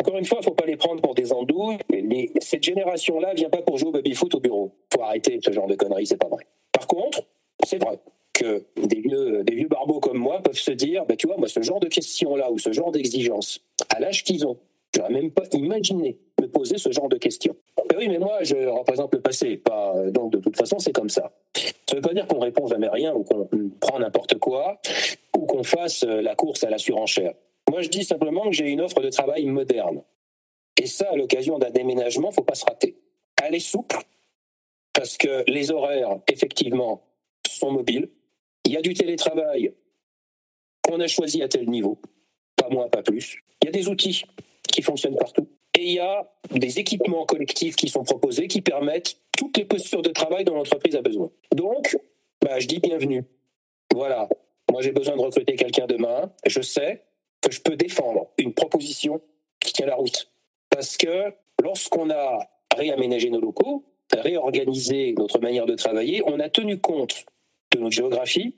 Encore 0.00 0.16
une 0.16 0.24
fois, 0.24 0.38
il 0.38 0.40
ne 0.40 0.46
faut 0.46 0.54
pas 0.54 0.66
les 0.66 0.76
prendre 0.76 1.00
pour 1.00 1.14
des 1.14 1.32
andouilles. 1.32 1.78
cette 2.40 2.64
génération-là 2.64 3.34
vient 3.34 3.50
pas 3.50 3.62
pour 3.62 3.78
jouer 3.78 3.90
au 3.90 3.92
baby-foot 3.92 4.34
au 4.34 4.40
bureau. 4.40 4.72
faut 4.92 5.02
arrêter 5.02 5.38
ce 5.44 5.52
genre 5.52 5.68
de 5.68 5.76
conneries, 5.76 6.06
c'est 6.06 6.16
pas 6.16 6.28
vrai. 6.28 6.46
Par 6.72 6.86
contre, 6.88 7.22
c'est 7.64 7.80
vrai 7.80 8.00
des 8.76 9.00
vieux, 9.00 9.44
des 9.44 9.64
barbeaux 9.64 10.00
comme 10.00 10.18
moi 10.18 10.40
peuvent 10.42 10.58
se 10.58 10.72
dire, 10.72 11.04
bah, 11.06 11.16
tu 11.16 11.26
vois, 11.26 11.36
moi, 11.36 11.48
ce 11.48 11.62
genre 11.62 11.80
de 11.80 11.88
questions-là 11.88 12.50
ou 12.50 12.58
ce 12.58 12.72
genre 12.72 12.92
d'exigence, 12.92 13.60
à 13.94 14.00
l'âge 14.00 14.24
qu'ils 14.24 14.46
ont, 14.46 14.58
je 14.94 15.00
n'aurais 15.00 15.12
même 15.12 15.30
pas 15.30 15.44
imaginé 15.52 16.18
me 16.40 16.48
poser 16.48 16.76
ce 16.76 16.90
genre 16.92 17.08
de 17.08 17.16
questions. 17.16 17.56
Ben 17.88 17.96
oui, 17.98 18.08
mais 18.08 18.18
moi, 18.18 18.42
je 18.42 18.56
représente 18.68 19.14
le 19.14 19.20
passé. 19.20 19.56
Pas, 19.56 19.94
donc, 20.10 20.32
de 20.32 20.38
toute 20.38 20.56
façon, 20.56 20.78
c'est 20.78 20.92
comme 20.92 21.10
ça. 21.10 21.32
Ça 21.54 21.62
ne 21.92 21.96
veut 21.96 22.02
pas 22.02 22.14
dire 22.14 22.26
qu'on 22.26 22.40
répond 22.40 22.66
jamais 22.66 22.88
rien 22.88 23.14
ou 23.14 23.22
qu'on 23.22 23.48
prend 23.80 23.98
n'importe 23.98 24.38
quoi 24.38 24.80
ou 25.36 25.46
qu'on 25.46 25.62
fasse 25.62 26.04
la 26.04 26.34
course 26.34 26.64
à 26.64 26.70
la 26.70 26.78
surenchère. 26.78 27.34
Moi, 27.70 27.80
je 27.82 27.88
dis 27.88 28.04
simplement 28.04 28.44
que 28.44 28.52
j'ai 28.52 28.68
une 28.68 28.80
offre 28.80 29.00
de 29.00 29.08
travail 29.08 29.46
moderne. 29.46 30.02
Et 30.80 30.86
ça, 30.86 31.10
à 31.10 31.16
l'occasion 31.16 31.58
d'un 31.58 31.70
déménagement, 31.70 32.28
il 32.28 32.32
ne 32.32 32.34
faut 32.34 32.42
pas 32.42 32.54
se 32.54 32.64
rater. 32.64 32.96
Elle 33.42 33.54
est 33.54 33.60
souple, 33.60 33.98
parce 34.92 35.16
que 35.16 35.44
les 35.50 35.70
horaires, 35.70 36.18
effectivement, 36.28 37.02
sont 37.48 37.70
mobiles. 37.70 38.08
Il 38.64 38.72
y 38.72 38.76
a 38.76 38.82
du 38.82 38.94
télétravail 38.94 39.72
qu'on 40.82 41.00
a 41.00 41.06
choisi 41.06 41.42
à 41.42 41.48
tel 41.48 41.68
niveau, 41.68 41.98
pas 42.56 42.68
moins, 42.68 42.88
pas 42.88 43.02
plus. 43.02 43.42
Il 43.60 43.66
y 43.66 43.68
a 43.68 43.72
des 43.72 43.88
outils 43.88 44.24
qui 44.68 44.82
fonctionnent 44.82 45.16
partout. 45.16 45.48
Et 45.74 45.84
il 45.84 45.92
y 45.94 45.98
a 46.00 46.30
des 46.50 46.78
équipements 46.78 47.24
collectifs 47.24 47.76
qui 47.76 47.88
sont 47.88 48.04
proposés 48.04 48.46
qui 48.46 48.60
permettent 48.60 49.16
toutes 49.36 49.56
les 49.56 49.64
postures 49.64 50.02
de 50.02 50.10
travail 50.10 50.44
dont 50.44 50.54
l'entreprise 50.54 50.96
a 50.96 51.02
besoin. 51.02 51.30
Donc, 51.54 51.96
bah, 52.42 52.58
je 52.58 52.66
dis 52.66 52.78
bienvenue. 52.78 53.24
Voilà. 53.92 54.28
Moi, 54.70 54.82
j'ai 54.82 54.92
besoin 54.92 55.16
de 55.16 55.22
recruter 55.22 55.56
quelqu'un 55.56 55.86
demain. 55.86 56.32
Je 56.46 56.60
sais 56.60 57.02
que 57.40 57.50
je 57.50 57.60
peux 57.60 57.76
défendre 57.76 58.28
une 58.38 58.54
proposition 58.54 59.20
qui 59.60 59.72
tient 59.72 59.86
la 59.86 59.96
route. 59.96 60.30
Parce 60.70 60.96
que 60.96 61.32
lorsqu'on 61.62 62.10
a 62.10 62.38
réaménagé 62.76 63.30
nos 63.30 63.40
locaux, 63.40 63.84
réorganisé 64.12 65.14
notre 65.16 65.38
manière 65.40 65.66
de 65.66 65.74
travailler, 65.74 66.22
on 66.26 66.38
a 66.40 66.48
tenu 66.48 66.78
compte 66.78 67.24
de 67.72 67.80
notre 67.80 67.94
géographie. 67.94 68.54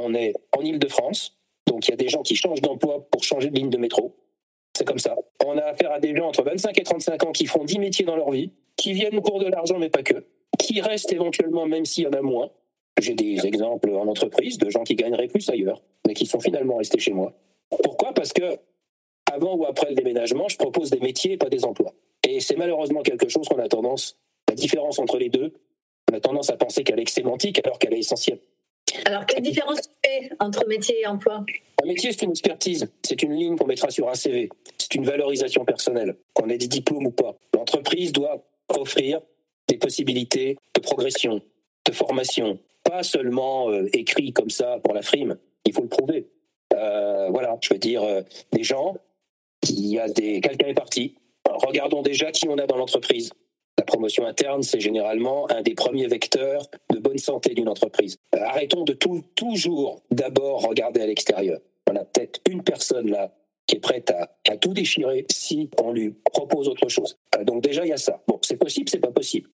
On 0.00 0.14
est 0.14 0.34
en 0.56 0.60
Ile-de-France, 0.62 1.38
donc 1.66 1.86
il 1.86 1.92
y 1.92 1.94
a 1.94 1.96
des 1.96 2.08
gens 2.08 2.22
qui 2.22 2.34
changent 2.34 2.60
d'emploi 2.60 3.06
pour 3.10 3.22
changer 3.22 3.50
de 3.50 3.56
ligne 3.56 3.70
de 3.70 3.78
métro. 3.78 4.16
C'est 4.76 4.84
comme 4.84 4.98
ça. 4.98 5.14
On 5.44 5.56
a 5.56 5.62
affaire 5.62 5.92
à 5.92 6.00
des 6.00 6.16
gens 6.16 6.28
entre 6.28 6.42
25 6.42 6.78
et 6.78 6.82
35 6.82 7.24
ans 7.24 7.32
qui 7.32 7.46
font 7.46 7.64
10 7.64 7.78
métiers 7.78 8.04
dans 8.04 8.16
leur 8.16 8.30
vie, 8.30 8.50
qui 8.76 8.92
viennent 8.92 9.22
pour 9.22 9.38
de 9.38 9.46
l'argent, 9.46 9.78
mais 9.78 9.88
pas 9.88 10.02
que, 10.02 10.26
qui 10.58 10.80
restent 10.80 11.12
éventuellement 11.12 11.66
même 11.66 11.84
s'il 11.84 12.04
y 12.04 12.06
en 12.06 12.12
a 12.12 12.22
moins. 12.22 12.50
J'ai 13.00 13.14
des 13.14 13.46
exemples 13.46 13.90
en 13.90 14.06
entreprise 14.06 14.58
de 14.58 14.70
gens 14.70 14.82
qui 14.84 14.94
gagneraient 14.94 15.28
plus 15.28 15.48
ailleurs, 15.48 15.82
mais 16.06 16.14
qui 16.14 16.26
sont 16.26 16.40
finalement 16.40 16.76
restés 16.76 16.98
chez 16.98 17.12
moi. 17.12 17.34
Pourquoi? 17.82 18.12
Parce 18.12 18.32
que 18.32 18.58
avant 19.32 19.56
ou 19.56 19.64
après 19.64 19.88
le 19.88 19.94
déménagement, 19.94 20.48
je 20.48 20.56
propose 20.56 20.90
des 20.90 21.00
métiers 21.00 21.32
et 21.32 21.36
pas 21.36 21.48
des 21.48 21.64
emplois. 21.64 21.92
Et 22.26 22.40
c'est 22.40 22.56
malheureusement 22.56 23.02
quelque 23.02 23.28
chose 23.28 23.48
qu'on 23.48 23.58
a 23.58 23.68
tendance, 23.68 24.18
la 24.48 24.54
différence 24.54 24.98
entre 24.98 25.18
les 25.18 25.28
deux, 25.28 25.52
on 26.10 26.16
a 26.16 26.20
tendance 26.20 26.50
à 26.50 26.56
penser 26.56 26.84
qu'elle 26.84 27.00
est 27.00 27.08
sémantique 27.08 27.60
alors 27.64 27.78
qu'elle 27.78 27.94
est 27.94 27.98
essentielle. 27.98 28.40
Alors, 29.04 29.26
quelle 29.26 29.42
différence 29.42 29.80
tu 29.82 29.88
fais 30.04 30.30
entre 30.40 30.66
métier 30.66 31.00
et 31.00 31.06
emploi? 31.06 31.44
Un 31.82 31.86
métier, 31.86 32.12
c'est 32.12 32.22
une 32.22 32.30
expertise. 32.30 32.90
C'est 33.02 33.22
une 33.22 33.34
ligne 33.34 33.56
qu'on 33.56 33.66
mettra 33.66 33.90
sur 33.90 34.08
un 34.08 34.14
CV. 34.14 34.48
C'est 34.78 34.94
une 34.94 35.04
valorisation 35.04 35.64
personnelle, 35.64 36.16
qu'on 36.32 36.48
ait 36.48 36.58
des 36.58 36.68
diplômes 36.68 37.06
ou 37.06 37.10
pas. 37.10 37.36
L'entreprise 37.54 38.12
doit 38.12 38.44
offrir 38.68 39.20
des 39.68 39.76
possibilités 39.76 40.56
de 40.74 40.80
progression, 40.80 41.40
de 41.86 41.92
formation. 41.92 42.58
Pas 42.82 43.02
seulement 43.02 43.70
euh, 43.70 43.88
écrit 43.92 44.32
comme 44.32 44.50
ça 44.50 44.78
pour 44.82 44.94
la 44.94 45.02
frime. 45.02 45.36
Il 45.64 45.72
faut 45.72 45.82
le 45.82 45.88
prouver. 45.88 46.28
Euh, 46.74 47.28
voilà, 47.30 47.56
je 47.60 47.72
veux 47.72 47.78
dire, 47.78 48.02
euh, 48.02 48.22
des 48.52 48.62
gens, 48.62 48.96
il 49.68 49.86
y 49.86 49.98
a 49.98 50.08
des. 50.08 50.40
Quelqu'un 50.40 50.68
est 50.68 50.74
parti. 50.74 51.14
regardons 51.46 52.02
déjà 52.02 52.30
qui 52.30 52.48
on 52.48 52.58
a 52.58 52.66
dans 52.66 52.76
l'entreprise. 52.76 53.30
La 53.78 53.84
promotion 53.84 54.24
interne, 54.26 54.62
c'est 54.62 54.80
généralement 54.80 55.50
un 55.50 55.62
des 55.62 55.74
premiers 55.74 56.06
vecteurs 56.06 56.68
de 56.92 56.98
bonne 56.98 57.18
santé 57.18 57.54
d'une 57.54 57.68
entreprise. 57.68 58.18
Euh, 58.34 58.38
arrêtons 58.44 58.84
de 58.84 58.96
toujours 59.34 60.00
d'abord 60.10 60.62
regarder 60.62 61.00
à 61.00 61.06
l'extérieur. 61.06 61.58
On 61.90 61.96
a 61.96 62.04
peut-être 62.04 62.40
une 62.48 62.62
personne 62.62 63.10
là 63.10 63.32
qui 63.66 63.76
est 63.76 63.80
prête 63.80 64.10
à, 64.10 64.56
tout 64.56 64.74
déchirer 64.74 65.26
si 65.30 65.70
on 65.82 65.92
lui 65.92 66.14
propose 66.32 66.68
autre 66.68 66.88
chose. 66.88 67.16
Euh, 67.36 67.44
donc 67.44 67.62
déjà, 67.62 67.84
il 67.84 67.88
y 67.88 67.92
a 67.92 67.96
ça. 67.96 68.22
Bon, 68.28 68.38
c'est 68.42 68.56
possible, 68.56 68.88
c'est 68.88 69.00
pas 69.00 69.10
possible. 69.10 69.50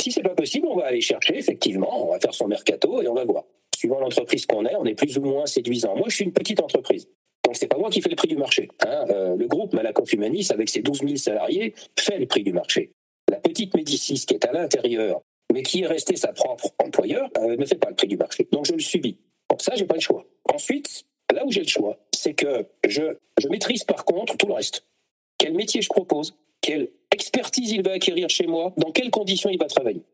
Si 0.00 0.12
c'est 0.12 0.22
pas 0.22 0.34
possible, 0.34 0.66
on 0.68 0.76
va 0.76 0.86
aller 0.86 1.00
chercher, 1.00 1.38
effectivement, 1.38 2.06
on 2.06 2.12
va 2.12 2.20
faire 2.20 2.34
son 2.34 2.46
mercato 2.46 3.02
et 3.02 3.08
on 3.08 3.14
va 3.14 3.24
voir. 3.24 3.44
Suivant 3.74 4.00
l'entreprise 4.00 4.46
qu'on 4.46 4.64
est, 4.66 4.76
on 4.76 4.84
est 4.84 4.94
plus 4.94 5.16
ou 5.18 5.22
moins 5.22 5.46
séduisant. 5.46 5.96
Moi, 5.96 6.06
je 6.08 6.16
suis 6.16 6.24
une 6.24 6.32
petite 6.32 6.60
entreprise. 6.60 7.08
Donc, 7.44 7.56
c'est 7.56 7.68
pas 7.68 7.78
moi 7.78 7.90
qui 7.90 8.00
fais 8.00 8.10
le 8.10 8.16
prix 8.16 8.28
du 8.28 8.36
marché. 8.36 8.68
Hein. 8.86 9.06
Euh, 9.10 9.36
le 9.36 9.46
groupe 9.46 9.72
Malakoff 9.72 10.12
Humanis, 10.12 10.48
avec 10.50 10.68
ses 10.68 10.80
12 10.80 11.00
000 11.00 11.16
salariés, 11.16 11.74
fait 11.98 12.18
le 12.18 12.26
prix 12.26 12.42
du 12.42 12.52
marché. 12.52 12.92
La 13.34 13.40
petite 13.40 13.74
Médicis, 13.74 14.26
qui 14.28 14.34
est 14.34 14.44
à 14.44 14.52
l'intérieur, 14.52 15.20
mais 15.52 15.64
qui 15.64 15.82
est 15.82 15.88
restée 15.88 16.14
sa 16.14 16.32
propre 16.32 16.70
employeur, 16.78 17.28
euh, 17.38 17.56
ne 17.56 17.66
fait 17.66 17.74
pas 17.74 17.88
le 17.88 17.96
prix 17.96 18.06
du 18.06 18.16
marché. 18.16 18.46
Donc, 18.52 18.64
je 18.64 18.74
le 18.74 18.78
subis. 18.78 19.18
Pour 19.48 19.60
ça, 19.60 19.74
j'ai 19.74 19.86
pas 19.86 19.94
le 19.94 20.00
choix. 20.00 20.24
Ensuite, 20.54 21.04
là 21.32 21.44
où 21.44 21.50
j'ai 21.50 21.62
le 21.62 21.66
choix, 21.66 21.98
c'est 22.14 22.34
que 22.34 22.64
je, 22.86 23.02
je 23.40 23.48
maîtrise 23.48 23.82
par 23.82 24.04
contre 24.04 24.36
tout 24.36 24.46
le 24.46 24.52
reste. 24.52 24.86
Quel 25.36 25.52
métier 25.54 25.82
je 25.82 25.88
propose, 25.88 26.36
quelle 26.60 26.92
expertise 27.10 27.72
il 27.72 27.82
va 27.82 27.94
acquérir 27.94 28.28
chez 28.28 28.46
moi, 28.46 28.72
dans 28.76 28.92
quelles 28.92 29.10
conditions 29.10 29.50
il 29.50 29.58
va 29.58 29.66
travailler? 29.66 30.04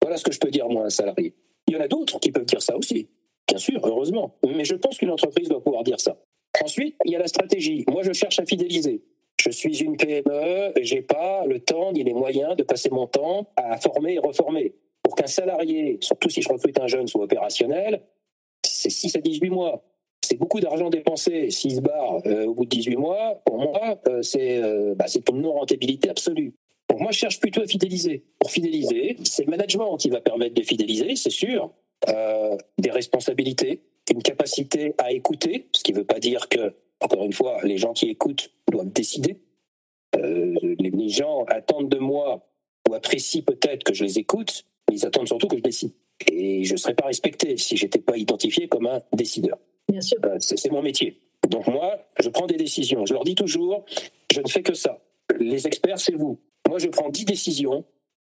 Voilà 0.00 0.16
ce 0.16 0.22
que 0.22 0.30
je 0.30 0.38
peux 0.38 0.50
dire, 0.50 0.68
moi, 0.68 0.84
un 0.84 0.90
salarié. 0.90 1.34
Il 1.66 1.74
y 1.74 1.76
en 1.76 1.80
a 1.80 1.88
d'autres 1.88 2.20
qui 2.20 2.30
peuvent 2.30 2.46
dire 2.46 2.62
ça 2.62 2.76
aussi, 2.76 3.08
bien 3.48 3.58
sûr, 3.58 3.80
heureusement. 3.82 4.36
Mais 4.46 4.64
je 4.64 4.76
pense 4.76 4.98
qu'une 4.98 5.10
entreprise 5.10 5.48
doit 5.48 5.60
pouvoir 5.60 5.82
dire 5.82 5.98
ça. 5.98 6.16
Ensuite, 6.62 6.94
il 7.04 7.10
y 7.10 7.16
a 7.16 7.18
la 7.18 7.26
stratégie. 7.26 7.84
Moi, 7.88 8.04
je 8.04 8.12
cherche 8.12 8.38
à 8.38 8.46
fidéliser. 8.46 9.02
Je 9.46 9.52
suis 9.52 9.80
une 9.80 9.96
PME, 9.96 10.72
j'ai 10.82 11.02
pas 11.02 11.46
le 11.46 11.60
temps 11.60 11.92
ni 11.92 12.02
les 12.02 12.14
moyens 12.14 12.56
de 12.56 12.64
passer 12.64 12.90
mon 12.90 13.06
temps 13.06 13.46
à 13.54 13.76
former 13.78 14.14
et 14.14 14.18
reformer. 14.18 14.74
Pour 15.04 15.14
qu'un 15.14 15.28
salarié, 15.28 15.98
surtout 16.00 16.28
si 16.28 16.42
je 16.42 16.48
recrute 16.48 16.80
un 16.80 16.88
jeune, 16.88 17.06
soit 17.06 17.22
opérationnel, 17.22 18.02
c'est 18.64 18.90
6 18.90 19.14
à 19.14 19.20
18 19.20 19.50
mois. 19.50 19.84
C'est 20.20 20.36
beaucoup 20.36 20.58
d'argent 20.58 20.90
dépensé. 20.90 21.50
S'il 21.50 21.76
se 21.76 21.80
euh, 22.26 22.46
au 22.46 22.54
bout 22.54 22.64
de 22.64 22.70
18 22.70 22.96
mois, 22.96 23.40
pour 23.44 23.58
moi, 23.58 24.00
euh, 24.08 24.20
c'est 24.22 24.60
euh, 24.60 24.96
bah, 24.96 25.04
une 25.30 25.42
non-rentabilité 25.42 26.10
absolue. 26.10 26.52
Donc 26.90 27.00
moi, 27.00 27.12
je 27.12 27.18
cherche 27.18 27.38
plutôt 27.38 27.60
à 27.60 27.66
fidéliser. 27.68 28.24
Pour 28.40 28.50
fidéliser, 28.50 29.16
c'est 29.22 29.44
le 29.44 29.50
management 29.50 29.96
qui 29.96 30.10
va 30.10 30.20
permettre 30.20 30.54
de 30.54 30.62
fidéliser, 30.62 31.14
c'est 31.14 31.30
sûr. 31.30 31.70
des 32.78 32.90
responsabilités, 32.90 33.82
une 34.12 34.22
capacité 34.22 34.94
à 34.98 35.12
écouter, 35.12 35.68
ce 35.72 35.84
qui 35.84 35.92
ne 35.92 35.98
veut 35.98 36.04
pas 36.04 36.18
dire 36.18 36.48
que, 36.48 36.74
encore 37.00 37.24
une 37.24 37.32
fois, 37.32 37.58
les 37.62 37.76
gens 37.76 37.92
qui 37.92 38.08
écoutent 38.08 38.50
doivent 38.70 38.92
décider. 38.92 39.36
les 40.14 41.08
gens 41.08 41.44
attendent 41.48 41.88
de 41.88 41.98
moi 41.98 42.46
ou 42.88 42.94
apprécient 42.94 43.42
peut-être 43.42 43.84
que 43.84 43.94
je 43.94 44.04
les 44.04 44.18
écoute, 44.18 44.64
mais 44.88 44.96
ils 44.96 45.06
attendent 45.06 45.26
surtout 45.26 45.48
que 45.48 45.56
je 45.56 45.62
décide. 45.62 45.92
Et 46.30 46.64
je 46.64 46.72
ne 46.72 46.78
serais 46.78 46.94
pas 46.94 47.06
respecté 47.06 47.56
si 47.56 47.76
je 47.76 47.84
n'étais 47.84 47.98
pas 47.98 48.16
identifié 48.16 48.68
comme 48.68 48.86
un 48.86 49.00
décideur. 49.12 49.58
Bien 49.88 50.00
sûr. 50.00 50.18
Euh, 50.24 50.36
c'est 50.40 50.70
mon 50.70 50.82
métier. 50.82 51.20
Donc 51.48 51.66
moi, 51.66 51.98
je 52.20 52.28
prends 52.28 52.46
des 52.46 52.56
décisions. 52.56 53.04
Je 53.06 53.12
leur 53.12 53.24
dis 53.24 53.34
toujours, 53.34 53.84
je 54.32 54.40
ne 54.40 54.48
fais 54.48 54.62
que 54.62 54.74
ça. 54.74 54.98
Les 55.38 55.66
experts, 55.66 55.98
c'est 55.98 56.14
vous. 56.14 56.38
Moi, 56.68 56.78
je 56.78 56.88
prends 56.88 57.08
10 57.08 57.24
décisions. 57.24 57.84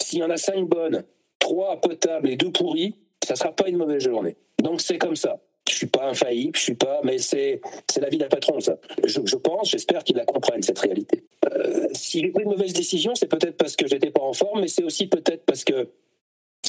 S'il 0.02 0.19
y 0.19 0.23
en 0.23 0.30
a 0.30 0.38
5 0.38 0.68
bonnes, 0.68 1.03
3 1.40 1.81
potables 1.81 2.30
et 2.30 2.35
2 2.35 2.52
pourries, 2.52 2.95
ça 3.23 3.34
ne 3.34 3.38
sera 3.38 3.52
pas 3.52 3.68
une 3.68 3.77
mauvaise 3.77 4.03
journée. 4.03 4.35
Donc 4.61 4.81
c'est 4.81 4.98
comme 4.98 5.15
ça. 5.15 5.40
Je 5.74 5.80
suis 5.80 5.88
pas 5.88 6.08
infaillible, 6.08 6.56
je 6.56 6.62
suis 6.62 6.76
pas, 6.76 7.02
mais 7.04 7.18
c'est 7.18 7.60
c'est 7.91 8.00
la 8.00 8.10
vie 8.10 8.20
d'un 8.20 8.28
patron 8.28 8.60
ça. 8.60 8.78
Je, 9.04 9.36
pense, 9.36 9.72
j'espère 9.72 10.04
qu'ils 10.04 10.16
la 10.16 10.24
comprennent 10.24 10.62
cette 10.62 10.78
réalité. 10.78 11.24
Euh, 11.52 11.88
si 11.94 12.20
j'ai 12.20 12.30
pris 12.30 12.44
une 12.44 12.50
mauvaise 12.52 12.74
décision, 12.74 13.16
c'est 13.16 13.26
peut-être 13.26 13.58
parce 13.58 13.76
que 13.76 13.88
j'étais 13.88 14.12
pas 14.12 14.22
en 14.22 14.34
forme, 14.34 14.62
mais 14.62 14.68
c'est 14.68 14.84
aussi 14.84 15.08
peut-être 15.08 15.45
parce 15.45 15.64
que 15.64 15.90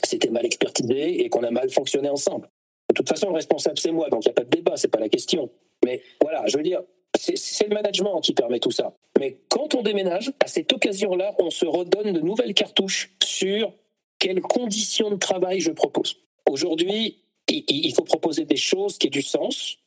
c'était 0.02 0.31
mal 0.31 0.47
expertisé 0.47 1.22
et 1.22 1.28
qu'on 1.28 1.43
a 1.43 1.51
mal 1.51 1.68
fonctionné 1.68 2.09
ensemble. 2.09 2.48
De 2.89 2.94
toute 2.94 3.06
façon, 3.06 3.28
le 3.28 3.35
responsable, 3.35 3.78
c'est 3.78 3.93
moi, 3.93 4.09
donc 4.09 4.24
il 4.24 4.28
n'y 4.28 4.32
a 4.32 4.35
pas 4.35 4.44
de 4.44 4.48
débat, 4.48 4.78
c'est 4.78 4.89
pas 4.89 5.01
la 5.01 5.10
question. 5.10 5.51
Mais 5.85 6.01
voilà, 6.22 6.47
je 6.47 6.56
veux 6.56 6.62
dire, 6.62 6.81
c'est 7.14 7.68
le 7.68 7.74
management 7.74 8.22
qui 8.22 8.32
permet 8.32 8.59
tout 8.59 8.70
ça. 8.70 8.94
Mais 9.20 9.36
quand 9.51 9.74
on 9.74 9.82
déménage, 9.82 10.32
à 10.43 10.47
cette 10.47 10.72
occasion-là, 10.72 11.35
on 11.40 11.51
se 11.51 11.66
redonne 11.66 12.12
de 12.12 12.20
nouvelles 12.20 12.55
cartouches 12.55 13.12
sur 13.22 13.70
quelles 14.18 14.40
conditions 14.40 15.10
de 15.10 15.16
travail 15.16 15.60
je 15.60 15.72
propose. 15.72 16.16
Aujourd'hui, 16.48 17.23
il 17.48 17.94
faut 17.94 18.04
proposer 18.04 18.44
des 18.44 18.56
choses 18.56 18.98
qui 18.98 19.08
aient 19.08 19.10
du 19.10 19.22
sens, 19.22 19.78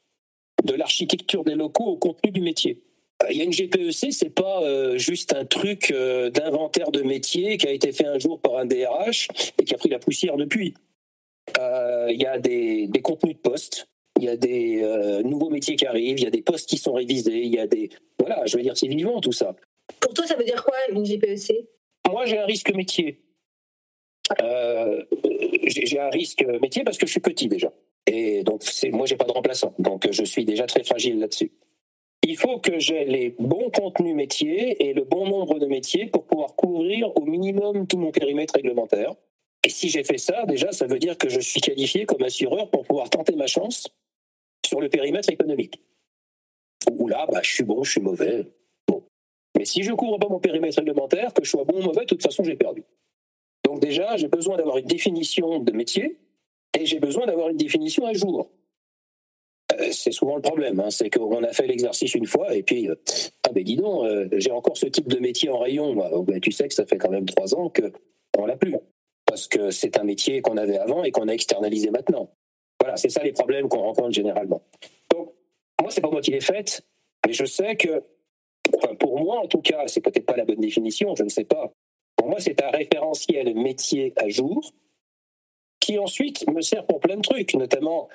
de 0.64 0.74
l'architecture 0.74 1.44
des 1.44 1.56
locaux 1.56 1.86
au 1.86 1.98
contenu 1.98 2.32
du 2.32 2.42
métier. 2.42 2.82
Euh, 3.24 3.28
il 3.32 3.38
y 3.38 3.42
a 3.42 3.44
une 3.44 3.54
GPEC, 3.54 4.14
c'est 4.14 4.30
pas 4.30 4.62
euh, 4.62 4.98
juste 4.98 5.34
un 5.34 5.46
truc 5.46 5.92
euh, 5.92 6.30
d'inventaire 6.30 6.92
de 6.92 7.02
métier 7.02 7.58
qui 7.58 7.68
a 7.68 7.72
été 7.72 7.92
fait 7.92 8.06
un 8.06 8.20
jour 8.20 8.40
par 8.40 8.58
un 8.58 8.66
DRH 8.66 9.28
et 9.60 9.64
qui 9.64 9.74
a 9.74 9.78
pris 9.78 9.90
la 9.90 10.00
poussière 10.00 10.38
depuis. 10.38 10.74
Il 11.58 12.22
y 12.22 12.26
a 12.26 12.38
des, 12.38 12.90
contenus 13.02 13.36
de 13.36 13.40
postes, 13.40 13.88
il 14.20 14.26
y 14.26 14.30
a 14.30 14.36
des 14.36 14.82
nouveaux 15.24 15.50
métiers 15.50 15.78
qui 15.78 15.86
arrivent, 15.86 16.20
il 16.20 16.24
y 16.26 16.28
a 16.28 16.32
des 16.32 16.42
postes 16.42 16.70
qui 16.70 16.78
sont 16.78 16.94
révisés, 16.94 17.42
il 17.42 17.54
y 17.54 17.60
a 17.60 17.68
des 17.68 17.90
voilà, 18.20 18.46
je 18.46 18.58
veux 18.58 18.64
dire, 18.64 18.78
c'est 18.78 18.88
vivant 18.88 19.22
tout 19.22 19.32
ça. 19.32 19.56
Pour 20.02 20.14
toi, 20.14 20.28
ça 20.28 20.36
veut 20.36 20.44
dire 20.44 20.62
quoi 20.64 20.76
une 20.92 21.06
GPEC 21.06 21.54
Moi, 22.12 22.26
j'ai 22.26 22.38
un 22.38 22.46
risque 22.46 22.74
métier. 22.74 23.22
J'ai 25.64 26.00
un 26.00 26.10
risque 26.10 26.44
métier 26.62 26.84
parce 26.84 26.98
que 26.98 27.06
je 27.06 27.12
suis 27.12 27.20
petit 27.20 27.48
déjà. 27.48 27.72
Et 28.06 28.44
donc, 28.44 28.64
moi, 28.92 29.06
j'ai 29.06 29.18
pas 29.18 29.26
de 29.26 29.32
remplaçant. 29.32 29.74
Donc, 29.80 30.08
je 30.12 30.24
suis 30.24 30.46
déjà 30.46 30.66
très 30.66 30.84
fragile 30.84 31.20
là-dessus 31.20 31.52
il 32.28 32.38
faut 32.38 32.60
que 32.60 32.78
j'ai 32.78 33.06
les 33.06 33.30
bons 33.40 33.70
contenus 33.70 34.14
métiers 34.14 34.90
et 34.90 34.94
le 34.94 35.04
bon 35.04 35.28
nombre 35.28 35.60
de 35.60 35.66
métiers 35.66 36.08
pour 36.08 36.26
pouvoir 36.26 36.56
couvrir 36.56 37.16
au 37.16 37.26
minimum 37.26 37.88
tout 37.88 37.98
mon 37.98 38.12
périmètre 38.12 38.56
réglementaire. 38.56 39.14
Et 39.64 39.70
si 39.70 39.90
j'ai 39.90 40.04
fait 40.04 40.18
ça, 40.18 40.46
déjà, 40.46 40.72
ça 40.74 40.88
veut 40.88 41.00
dire 41.00 41.18
que 41.18 41.30
je 41.30 41.40
suis 41.40 41.62
qualifié 41.62 42.06
comme 42.06 42.24
assureur 42.24 42.70
pour 42.70 42.84
pouvoir 42.84 43.10
tenter 43.10 43.36
ma 43.36 43.48
chance 43.48 43.88
sur 44.66 44.82
le 44.82 44.90
périmètre 44.90 45.32
économique. 45.32 45.82
Ou 46.92 47.08
là, 47.08 47.26
bah, 47.32 47.40
je 47.44 47.54
suis 47.54 47.64
bon, 47.64 47.84
je 47.84 47.92
suis 47.92 48.02
mauvais. 48.02 48.46
Bon. 48.88 49.04
Mais 49.58 49.64
si 49.64 49.84
je 49.84 49.94
couvre 49.94 50.18
pas 50.18 50.28
mon 50.28 50.40
périmètre 50.40 50.80
réglementaire, 50.80 51.34
que 51.34 51.46
je 51.46 51.50
sois 51.50 51.64
bon 51.64 51.80
ou 51.80 51.84
mauvais, 51.84 52.02
de 52.02 52.08
toute 52.08 52.24
façon, 52.24 52.44
j'ai 52.44 52.56
perdu. 52.56 52.84
Donc 53.68 53.82
déjà, 53.82 54.16
j'ai 54.16 54.30
besoin 54.30 54.56
d'avoir 54.56 54.78
une 54.78 54.86
définition 54.86 55.60
de 55.60 55.74
métier 55.74 56.18
et 56.80 56.86
j'ai 56.86 57.00
besoin 57.00 57.26
d'avoir 57.26 57.50
une 57.50 57.58
définition 57.58 58.06
à 58.06 58.14
jour. 58.14 58.50
Euh, 59.74 59.90
c'est 59.92 60.14
souvent 60.14 60.38
le 60.38 60.42
problème. 60.42 60.80
Hein. 60.80 60.90
c'est 60.90 61.10
qu'on 61.10 61.44
a 61.44 61.52
fait 61.52 61.68
l'exercice 61.68 62.16
une 62.16 62.28
fois 62.28 62.56
et 62.56 62.64
puis, 62.64 62.88
euh, 62.88 62.96
ah 63.46 63.52
ben 63.52 63.62
dis 63.66 63.76
donc, 63.76 64.06
euh, 64.06 64.30
j'ai 64.38 64.52
encore 64.52 64.78
ce 64.78 64.86
type 64.86 65.10
de 65.10 65.20
métier 65.20 65.50
en 65.50 65.60
rayon. 65.60 65.96
Ben, 66.24 66.40
tu 66.40 66.54
sais 66.54 66.70
que 66.70 66.74
ça 66.74 66.86
fait 66.86 66.98
quand 66.98 67.10
même 67.10 67.26
trois 67.26 67.56
ans 67.56 67.70
qu'on 67.70 68.46
l'a 68.46 68.56
plus. 68.56 68.74
Parce 69.26 69.50
que 69.50 69.70
c'est 69.70 70.00
un 70.00 70.06
métier 70.06 70.40
qu'on 70.42 70.56
avait 70.56 70.78
avant 70.78 71.04
et 71.04 71.12
qu'on 71.12 71.28
a 71.28 71.34
externalisé 71.34 71.92
maintenant. 71.92 72.30
Voilà, 72.80 72.96
c'est 72.96 73.10
ça 73.10 73.22
les 73.22 73.34
problèmes 73.34 73.68
qu'on 73.68 73.82
rencontre 73.82 74.12
généralement. 74.12 74.62
Donc, 75.12 75.34
moi, 75.82 75.92
c'est 75.92 76.00
pas 76.00 76.10
moi 76.10 76.22
qui 76.22 76.32
l'ai 76.32 76.40
fait, 76.40 76.82
mais 77.26 77.34
je 77.34 77.44
sais 77.44 77.76
que, 77.76 78.02
pour 78.98 79.20
moi 79.20 79.42
en 79.42 79.48
tout 79.48 79.62
cas, 79.62 79.88
c'est 79.88 80.00
peut-être 80.00 80.26
pas 80.26 80.38
la 80.38 80.46
bonne 80.46 80.62
définition, 80.62 81.14
je 81.16 81.24
ne 81.24 81.30
sais 81.30 81.44
pas. 81.44 81.74
Pour 82.18 82.28
moi, 82.28 82.40
c'est 82.40 82.62
un 82.62 82.70
référentiel 82.70 83.56
métier 83.56 84.14
à 84.18 84.28
jour 84.28 84.74
qui 85.80 85.98
ensuite 86.00 86.48
me 86.50 86.62
sert 86.62 86.86
pour 86.86 87.00
plein 87.00 87.16
de 87.16 87.22
trucs, 87.22 87.54
notamment 87.54 88.10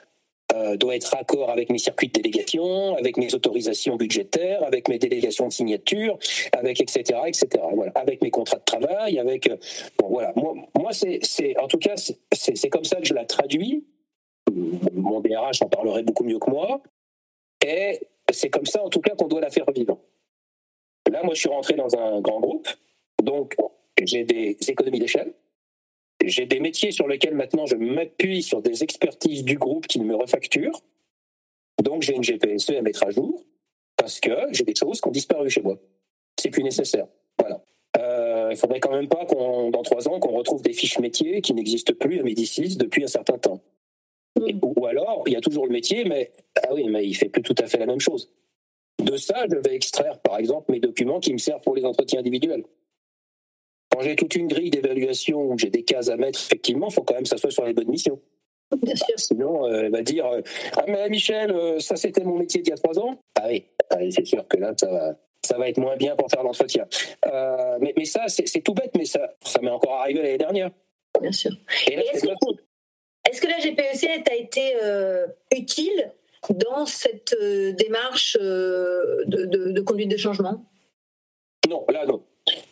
euh, 0.55 0.77
doit 0.77 0.97
être 0.97 1.07
raccord 1.07 1.49
avec 1.49 1.71
mes 1.71 1.79
circuits 1.79 2.09
de 2.09 2.13
délégation, 2.13 2.95
avec 2.97 3.17
mes 3.17 3.35
autorisations 3.35 3.97
budgétaires, 3.97 4.63
avec 4.65 4.89
mes 4.89 4.99
délégations 4.99 5.49
de 5.49 5.53
signature, 5.53 6.19
avec 6.53 6.81
etc. 6.81 7.21
etc. 7.27 7.49
Voilà, 7.73 7.93
avec 7.95 8.21
mes 8.23 8.31
contrats 8.31 8.59
de 8.59 8.65
travail, 8.65 9.19
avec 9.19 9.49
euh, 9.49 9.57
bon, 9.99 10.09
voilà. 10.09 10.33
Moi, 10.37 10.55
moi 10.79 10.91
c'est 10.93 11.59
en 11.59 11.69
tout 11.69 11.79
cas 11.79 11.95
c'est 11.97 12.69
comme 12.69 12.85
ça 12.85 12.97
que 12.97 13.07
je 13.07 13.15
la 13.15 13.25
traduis. 13.25 13.87
Mon 14.93 15.21
DRH 15.21 15.63
en 15.63 15.69
parlerait 15.69 16.03
beaucoup 16.03 16.25
mieux 16.25 16.39
que 16.39 16.51
moi. 16.51 16.83
Et 17.65 18.01
c'est 18.31 18.51
comme 18.51 18.67
ça 18.67 18.85
en 18.85 18.91
tout 18.91 19.01
cas 19.01 19.15
qu'on 19.15 19.29
doit 19.29 19.41
la 19.41 19.51
faire 19.51 19.71
vivre. 19.75 19.99
Là, 21.11 21.23
moi, 21.23 21.35
je 21.35 21.41
suis 21.41 21.49
rentré 21.49 21.75
dans 21.75 21.97
un 21.97 22.21
grand 22.21 22.41
groupe, 22.41 22.69
donc 23.23 23.57
j'ai 24.07 24.25
des 24.25 24.57
économies 24.69 25.01
d'échelle 25.01 25.33
j'ai 26.25 26.47
des 26.47 26.61
métiers 26.61 26.91
sur 26.91 27.09
lesquels 27.09 27.35
maintenant 27.35 27.67
je 27.67 27.77
m'appuie 27.77 28.43
sur 28.43 28.63
des 28.63 28.83
expertises 28.83 29.45
du 29.45 29.57
groupe 29.59 29.87
qui 29.87 30.01
me 30.01 30.15
refacturent. 30.15 30.81
Donc 31.83 32.03
j'ai 32.03 32.15
une 32.15 32.23
GPSE 32.23 32.71
à 32.71 32.83
mettre 32.83 33.05
à 33.05 33.11
jour 33.11 33.45
parce 33.97 34.21
que 34.21 34.31
j'ai 34.51 34.65
des 34.65 34.75
choses 34.75 35.01
qui 35.01 35.09
ont 35.09 35.13
disparu 35.13 35.51
chez 35.51 35.63
moi. 35.63 35.79
C'est 36.41 36.51
plus 36.51 36.63
nécessaire. 36.63 37.07
Voilà. 37.39 37.63
Euh, 37.99 38.49
il 38.51 38.57
faudrait 38.57 38.81
quand 38.81 38.93
même 38.93 39.09
pas 39.09 39.25
qu'on, 39.27 39.71
dans 39.71 39.83
trois 39.83 40.09
ans, 40.09 40.19
qu'on 40.19 40.33
retrouve 40.33 40.63
des 40.63 40.73
fiches 40.73 40.99
métiers 40.99 41.41
qui 41.41 41.55
n'existent 41.55 41.95
plus 41.95 42.21
à 42.21 42.23
Médicis 42.23 42.77
depuis 42.77 43.05
un 43.05 43.09
certain 43.09 43.39
temps. 43.39 43.61
ou, 44.37 44.87
alors, 44.87 45.23
il 45.27 45.35
y 45.35 45.37
a 45.37 45.41
toujours 45.41 45.67
le 45.67 45.73
métier, 45.73 46.05
mais 46.05 46.33
ah 46.63 46.73
oui, 46.73 46.89
mais 46.89 47.07
il 47.07 47.15
fait 47.15 47.29
plus 47.29 47.43
tout 47.43 47.55
à 47.59 47.67
fait 47.67 47.79
la 47.79 47.87
même 47.87 48.01
chose. 48.01 48.31
De 49.03 49.17
ça, 49.17 49.45
je 49.51 49.57
vais 49.57 49.75
extraire, 49.75 50.21
par 50.21 50.39
exemple, 50.39 50.73
mes 50.73 50.81
documents 50.81 51.21
qui 51.21 51.33
me 51.33 51.39
servent 51.39 51.61
pour 51.61 51.75
les 51.75 51.85
entretiens 51.85 52.21
individuels. 52.21 52.65
Quand 53.93 54.01
j'ai 54.01 54.17
toute 54.17 54.35
une 54.37 54.49
grille 54.49 54.71
d'évaluation 54.71 55.43
où 55.43 55.59
j'ai 55.59 55.69
des 55.69 55.83
cases 55.83 56.09
à 56.09 56.17
mettre, 56.17 56.41
effectivement, 56.41 56.89
il 56.89 56.95
faut 56.95 57.03
quand 57.03 57.15
même 57.15 57.25
que 57.25 57.29
ça 57.29 57.37
soit 57.37 57.51
sur 57.51 57.67
les 57.67 57.75
bonnes 57.75 57.91
missions. 57.91 58.19
Bien 58.83 58.97
sûr. 58.97 59.19
Sinon, 59.19 59.67
euh, 59.67 59.83
elle 59.85 59.93
va 59.93 60.01
dire 60.01 60.27
euh, 60.27 60.41
Ah, 60.77 60.85
mais 60.89 61.09
Michel, 61.11 61.51
euh, 61.51 61.79
ça 61.79 61.97
c'était 61.97 62.25
mon 62.25 62.39
métier 62.39 62.63
d'il 62.63 62.71
y 62.71 62.73
a 62.73 62.77
trois 62.77 62.99
ans. 62.99 63.19
Ah 63.39 63.49
oui, 63.49 63.67
ah 63.91 63.97
c'est 64.11 64.25
sûr 64.25 64.49
que 64.49 64.57
là, 64.57 64.73
ça 64.79 64.91
va, 64.91 65.15
ça 65.45 65.59
va 65.59 65.69
être 65.69 65.77
moins 65.77 65.97
bien 65.97 66.17
pour 66.17 66.31
faire 66.31 66.43
l'entretien. 66.43 66.87
mais, 67.81 67.93
mais 67.97 68.07
ça, 68.07 68.29
c'est 68.29 68.63
tout 68.63 68.73
bête, 68.73 68.93
mais 68.97 69.05
ça, 69.05 69.35
ça 69.45 69.61
m'est 69.61 69.71
encore 69.71 70.01
arrivé 70.01 70.23
l'année 70.23 70.39
dernière. 70.39 70.71
Bien 71.21 71.33
sûr. 71.33 71.53
est-ce, 71.87 73.41
que, 73.41 73.47
la 73.47 73.59
GPEC 73.59 74.29
a 74.31 74.35
été 74.35 74.73
utile 75.55 76.13
dans 76.51 76.87
cette 76.87 77.37
démarche 77.77 78.39
de, 78.39 79.25
de 79.27 79.81
conduite 79.83 80.11
de 80.11 80.17
changement? 80.17 80.65
Non, 81.69 81.85
là, 81.91 82.07
non. 82.07 82.23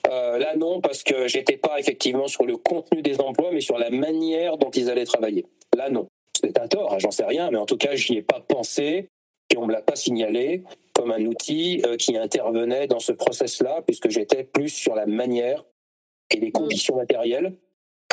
Euh, 0.09 0.39
là, 0.39 0.57
non, 0.57 0.81
parce 0.81 1.03
que 1.03 1.29
j'étais 1.29 1.57
pas 1.57 1.79
effectivement 1.79 2.27
sur 2.27 2.45
le 2.45 2.57
contenu 2.57 3.03
des 3.03 3.21
emplois, 3.21 3.51
mais 3.53 3.61
sur 3.61 3.79
la 3.79 3.91
manière 3.91 4.57
dont 4.57 4.71
ils 4.71 4.91
allaient 4.91 5.05
travailler. 5.05 5.47
Là, 5.77 5.91
non. 5.91 6.07
C'est 6.43 6.59
un 6.59 6.69
tort, 6.69 6.95
hein, 6.95 6.99
j'en 6.99 7.11
sais 7.11 7.25
rien, 7.25 7.51
mais 7.51 7.59
en 7.59 7.67
tout 7.67 7.77
cas, 7.77 7.95
j'y 7.95 8.17
ai 8.17 8.23
pas 8.23 8.41
pensé 8.41 9.09
et 9.53 9.57
on 9.57 9.67
me 9.67 9.73
l'a 9.73 9.83
pas 9.83 9.97
signalé 9.97 10.63
comme 10.95 11.13
un 11.13 11.25
outil 11.27 11.83
euh, 11.85 11.97
qui 11.97 12.17
intervenait 12.17 12.87
dans 12.87 12.99
ce 13.01 13.13
process-là, 13.13 13.83
puisque 13.87 14.09
j'étais 14.09 14.45
plus 14.45 14.71
sur 14.71 14.95
la 14.95 15.07
manière 15.07 15.65
et 16.31 16.37
les 16.39 16.51
conditions 16.51 16.97
matérielles 16.97 17.55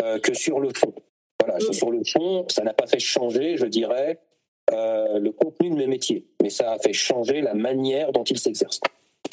euh, 0.03 0.19
que 0.19 0.33
sur 0.33 0.59
le 0.59 0.69
fond. 0.75 0.93
Voilà, 1.39 1.59
Mm. 1.59 1.73
sur 1.73 1.91
le 1.91 2.03
fond, 2.03 2.45
ça 2.49 2.63
n'a 2.63 2.73
pas 2.73 2.87
fait 2.87 2.99
changer, 2.99 3.57
je 3.57 3.65
dirais, 3.65 4.19
le 4.69 5.29
contenu 5.29 5.69
de 5.69 5.75
mes 5.75 5.87
métiers, 5.87 6.25
mais 6.43 6.49
ça 6.49 6.73
a 6.73 6.79
fait 6.79 6.91
changer 6.91 7.39
la 7.39 7.53
manière 7.53 8.11
dont 8.11 8.25
ils 8.25 8.37
s'exercent. 8.37 8.81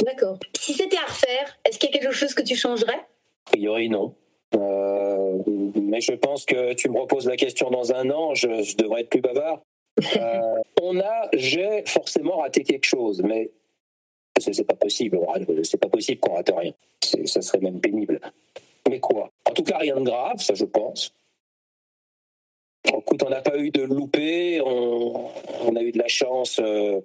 D'accord. 0.02 0.38
Si 0.58 0.74
c'était 0.74 0.96
à 0.96 1.06
refaire, 1.06 1.58
est-ce 1.64 1.78
qu'il 1.78 1.90
y 1.90 1.92
a 1.94 1.98
quelque 1.98 2.12
chose 2.12 2.34
que 2.34 2.42
tu 2.42 2.56
changerais? 2.56 2.98
A 3.46 3.50
priori, 3.52 3.88
non. 3.88 4.14
Euh, 4.54 5.38
mais 5.80 6.00
je 6.00 6.12
pense 6.12 6.44
que 6.44 6.72
tu 6.74 6.88
me 6.88 7.00
reposes 7.00 7.26
la 7.26 7.36
question 7.36 7.70
dans 7.70 7.92
un 7.92 8.10
an, 8.10 8.34
je, 8.34 8.62
je 8.62 8.76
devrais 8.76 9.02
être 9.02 9.10
plus 9.10 9.20
bavard. 9.20 9.60
Euh, 10.16 10.56
on 10.82 10.98
a, 10.98 11.28
j'ai 11.34 11.84
forcément 11.86 12.38
raté 12.38 12.64
quelque 12.64 12.84
chose, 12.84 13.22
mais 13.22 13.52
c'est 14.40 14.66
pas 14.66 14.74
possible. 14.74 15.20
C'est 15.62 15.80
pas 15.80 15.88
possible 15.88 16.18
qu'on 16.20 16.34
rate 16.34 16.50
rien. 16.52 16.72
Ça 17.26 17.40
serait 17.40 17.60
même 17.60 17.80
pénible. 17.80 18.20
Mais 18.90 18.98
quoi? 18.98 19.30
En 19.48 19.52
tout 19.52 19.62
cas, 19.62 19.78
rien 19.78 19.94
de 20.00 20.04
grave, 20.04 20.40
ça 20.40 20.54
je 20.54 20.64
pense. 20.64 21.14
Écoute, 22.88 23.22
on 23.24 23.30
n'a 23.30 23.40
pas 23.40 23.56
eu 23.56 23.70
de 23.70 23.82
loupé, 23.82 24.60
on, 24.60 25.30
on 25.62 25.76
a 25.76 25.80
eu 25.80 25.92
de 25.92 25.98
la 25.98 26.08
chance. 26.08 26.58
euh, 26.58 27.00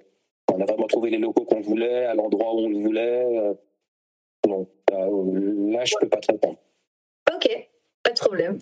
on 0.53 0.61
a 0.61 0.65
vraiment 0.65 0.87
trouvé 0.87 1.09
les 1.09 1.17
locaux 1.17 1.45
qu'on 1.45 1.61
voulait, 1.61 2.05
à 2.05 2.13
l'endroit 2.13 2.53
où 2.53 2.59
on 2.59 2.69
le 2.69 2.77
voulait. 2.77 3.25
euh, 3.25 3.53
euh, 4.47 5.71
là, 5.71 5.85
je 5.85 5.95
peux 5.99 6.09
pas 6.09 6.17
te 6.17 6.31
répondre. 6.31 6.57
Ok, 7.33 7.69
pas 8.03 8.11
de 8.11 8.19
problème. 8.19 8.59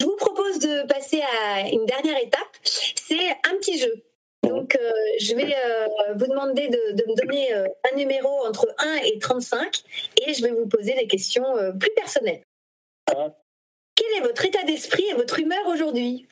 Je 0.00 0.06
vous 0.06 0.16
propose 0.16 0.58
de 0.58 0.86
passer 0.86 1.20
à 1.20 1.68
une 1.68 1.84
dernière 1.84 2.18
étape. 2.18 2.56
C'est 2.62 3.28
un 3.44 3.56
petit 3.58 3.78
jeu. 3.78 4.02
Donc, 4.46 4.76
euh, 4.76 4.90
je 5.18 5.34
vais 5.34 5.52
euh, 5.54 6.14
vous 6.14 6.26
demander 6.26 6.68
de, 6.68 6.92
de 6.92 7.04
me 7.08 7.14
donner 7.16 7.52
euh, 7.52 7.66
un 7.92 7.96
numéro 7.96 8.28
entre 8.46 8.66
1 8.78 8.96
et 9.04 9.18
35 9.18 9.82
et 10.24 10.34
je 10.34 10.42
vais 10.42 10.52
vous 10.52 10.66
poser 10.66 10.94
des 10.94 11.06
questions 11.06 11.44
plus 11.78 11.90
personnelles. 11.96 12.42
Hein 13.14 13.34
Quel 13.94 14.06
est 14.18 14.26
votre 14.26 14.44
état 14.44 14.62
d'esprit 14.62 15.04
et 15.10 15.14
votre 15.14 15.40
humeur 15.40 15.66
aujourd'hui? 15.68 16.26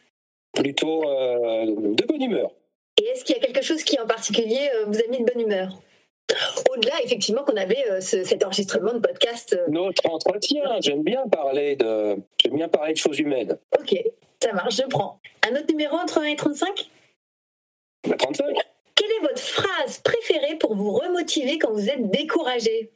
Plutôt 0.53 1.03
de 1.03 2.07
bonne 2.07 2.23
humeur. 2.23 2.51
Et 3.01 3.05
est-ce 3.07 3.25
qu'il 3.25 3.37
y 3.37 3.39
a 3.39 3.43
quelque 3.43 3.63
chose 3.63 3.83
qui 3.83 3.99
en 3.99 4.07
particulier 4.07 4.71
euh, 4.75 4.85
vous 4.87 4.99
a 4.99 5.07
mis 5.09 5.19
de 5.19 5.25
bonne 5.25 5.41
humeur? 5.43 5.79
Au-delà, 6.71 6.95
effectivement, 7.03 7.43
qu'on 7.45 7.57
avait 7.57 7.85
euh, 7.91 8.01
ce- 8.01 8.25
cet 8.25 8.45
enregistrement 8.45 8.95
de 8.95 8.99
podcast. 9.01 9.53
euh, 9.53 9.67
Notre 9.69 10.09
entretien, 10.11 10.63
j'aime 10.81 11.03
bien 11.03 11.27
parler 11.29 11.77
de, 11.77 12.17
j'aime 12.43 12.55
bien 12.57 12.69
parler 12.69 12.93
de 12.95 12.99
choses 12.99 13.19
humaines. 13.19 13.59
ok, 13.79 13.95
ça 14.43 14.53
marche, 14.53 14.77
je 14.77 14.87
prends. 14.89 15.21
Un 15.49 15.55
autre 15.57 15.67
numéro 15.71 15.97
entre 15.97 16.19
1 16.21 16.25
et 16.25 16.37
35 16.37 16.89
Le 18.09 18.17
35 18.17 18.47
Quelle 18.95 19.11
est 19.11 19.21
votre 19.21 19.39
phrase 19.43 19.99
préférée 19.99 20.57
pour 20.57 20.75
vous 20.75 20.93
remotiver 20.93 21.59
quand 21.59 21.73
vous 21.73 21.89
êtes 21.91 22.11
découragé? 22.11 22.91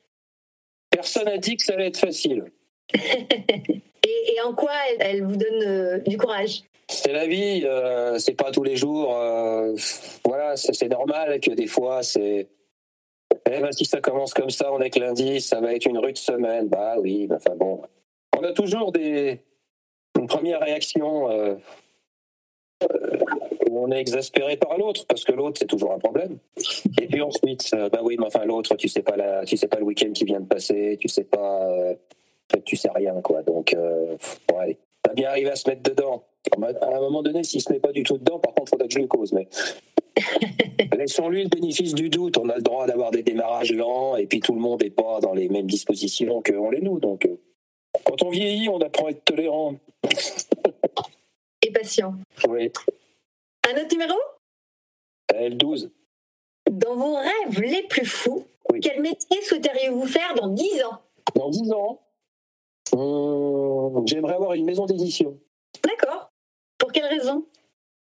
Personne 0.91 1.25
n'a 1.27 1.39
dit 1.39 1.57
que 1.57 1.63
ça 1.65 1.75
allait 1.75 1.89
être 1.89 1.99
facile. 1.99 2.45
et, 2.95 3.83
et 4.35 4.41
en 4.43 4.55
quoi 4.55 4.73
elle, 4.91 4.97
elle 5.01 5.23
vous 5.23 5.37
donne 5.37 5.63
euh, 5.67 5.99
du 5.99 6.17
courage? 6.17 6.63
C'est 6.91 7.13
la 7.13 7.27
vie, 7.27 7.63
euh, 7.65 8.19
c'est 8.19 8.35
pas 8.35 8.51
tous 8.51 8.63
les 8.63 8.77
jours. 8.77 9.15
euh, 9.15 9.75
voilà, 10.25 10.57
c'est 10.57 10.89
normal 10.89 11.39
que 11.41 11.51
des 11.51 11.67
fois, 11.67 12.03
c'est. 12.03 12.49
Eh 13.51 13.61
ben, 13.61 13.71
si 13.73 13.85
ça 13.85 14.01
commence 14.01 14.33
comme 14.33 14.49
ça, 14.49 14.73
on 14.73 14.81
est 14.81 14.91
que 14.91 14.99
lundi, 14.99 15.41
ça 15.41 15.61
va 15.61 15.75
être 15.75 15.85
une 15.85 15.99
rude 15.99 16.17
semaine. 16.17 16.69
Bah 16.69 16.97
oui, 16.99 17.27
mais 17.29 17.37
enfin 17.37 17.55
bon. 17.57 17.83
On 18.39 18.43
a 18.43 18.53
toujours 18.53 18.91
des, 18.93 19.41
une 20.19 20.27
première 20.27 20.61
réaction 20.61 21.31
euh, 21.31 21.57
euh, 22.85 23.19
où 23.69 23.85
on 23.85 23.91
est 23.91 24.01
exaspéré 24.01 24.57
par 24.57 24.79
l'autre, 24.79 25.07
parce 25.07 25.25
que 25.25 25.33
l'autre, 25.33 25.59
c'est 25.59 25.67
toujours 25.67 25.93
un 25.93 25.99
problème. 25.99 26.39
Et 27.01 27.07
puis 27.07 27.21
ensuite, 27.21 27.71
bah 27.93 28.01
oui, 28.03 28.17
mais 28.19 28.27
enfin 28.27 28.45
l'autre, 28.47 28.77
tu 28.77 28.89
sais 28.89 29.03
pas 29.03 29.17
la, 29.17 29.45
tu 29.45 29.59
sais 29.59 29.69
pas 29.69 29.79
le 29.79 29.85
week-end 29.85 30.13
qui 30.13 30.25
vient 30.25 30.41
de 30.41 30.47
passer, 30.47 30.97
tu 30.99 31.09
sais 31.09 31.25
pas, 31.25 31.69
en 31.69 31.97
fait, 32.51 32.63
tu 32.65 32.77
sais 32.77 32.91
rien, 32.95 33.21
quoi. 33.21 33.43
Donc, 33.43 33.77
ouais, 34.55 34.79
t'as 35.09 35.15
bien 35.15 35.31
arrivé 35.31 35.51
à 35.51 35.57
se 35.57 35.69
mettre 35.69 35.83
dedans. 35.83 36.25
À 36.83 36.97
un 36.97 37.01
moment 37.01 37.23
donné, 37.23 37.43
s'il 37.43 37.63
se 37.63 37.73
met 37.73 37.81
pas 37.81 37.93
du 37.93 38.03
tout 38.03 38.19
dedans, 38.19 38.39
par 38.39 38.55
contre, 38.55 38.69
il 38.69 38.71
faudra 38.71 38.87
que 38.87 38.93
je 38.93 38.99
le 38.99 39.07
cause. 39.07 39.33
Mais 39.33 39.49
laissons-lui 40.97 41.45
le 41.45 41.49
bénéfice 41.49 41.95
du 41.95 42.11
doute. 42.11 42.37
On 42.37 42.49
a 42.49 42.57
le 42.57 42.63
droit 42.63 42.87
d'avoir 42.87 43.11
des 43.11 43.23
démarrages 43.23 43.73
lents, 43.73 44.17
et 44.17 44.27
puis 44.27 44.41
tout 44.41 44.53
le 44.53 44.61
monde 44.61 44.83
n'est 44.83 44.91
pas 44.91 45.21
dans 45.21 45.33
les 45.33 45.49
mêmes 45.49 45.67
dispositions 45.67 46.43
qu'on 46.43 46.71
les 46.71 46.81
nous. 46.81 46.99
Donc, 46.99 47.25
euh, 47.25 47.41
quand 48.05 48.23
on 48.23 48.31
vieillit, 48.31 48.69
on 48.69 48.81
apprend 48.81 49.07
à 49.07 49.11
être 49.11 49.25
tolérant. 49.25 49.77
et 51.67 51.71
patient 51.73 52.15
Oui. 52.49 52.71
Un 53.67 53.81
autre 53.81 53.93
numéro? 53.93 54.19
L12. 55.33 55.91
Dans 56.71 56.97
vos 56.97 57.15
rêves 57.15 57.61
les 57.63 57.83
plus 57.85 58.07
fous, 58.07 58.45
Oui. 58.71 58.81
quel 58.81 59.01
métier 59.01 59.41
souhaiteriez-vous 59.43 60.07
faire 60.07 60.35
dans 60.35 60.49
10 60.49 60.83
ans? 60.85 60.99
Dans 61.35 61.49
10 61.49 61.73
ans, 61.73 61.99
hum, 62.93 64.07
j'aimerais 64.07 64.35
avoir 64.35 64.55
une 64.55 64.65
maison 64.65 64.87
d'édition. 64.87 65.39
D'accord. 65.85 66.31
Pour 66.79 66.93
quelle 66.93 67.07
raison? 67.07 67.45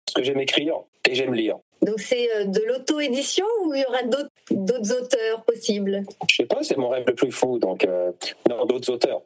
Parce 0.06 0.14
que 0.16 0.22
j'aime 0.22 0.40
écrire 0.40 0.76
et 1.08 1.14
j'aime 1.14 1.34
lire. 1.34 1.58
Donc 1.82 2.00
c'est 2.00 2.34
euh, 2.36 2.44
de 2.44 2.60
l'auto-édition 2.62 3.46
ou 3.64 3.74
il 3.74 3.82
y 3.82 3.84
aura 3.86 4.02
d'autres 4.02 5.02
auteurs 5.02 5.44
possibles? 5.44 6.04
Je 6.30 6.36
sais 6.36 6.46
pas, 6.46 6.62
c'est 6.62 6.76
mon 6.76 6.88
rêve 6.88 7.04
le 7.06 7.14
plus 7.14 7.30
fou. 7.32 7.58
Donc, 7.58 7.84
euh, 7.84 8.12
non, 8.48 8.64
d'autres 8.64 8.90
auteurs. 8.92 9.22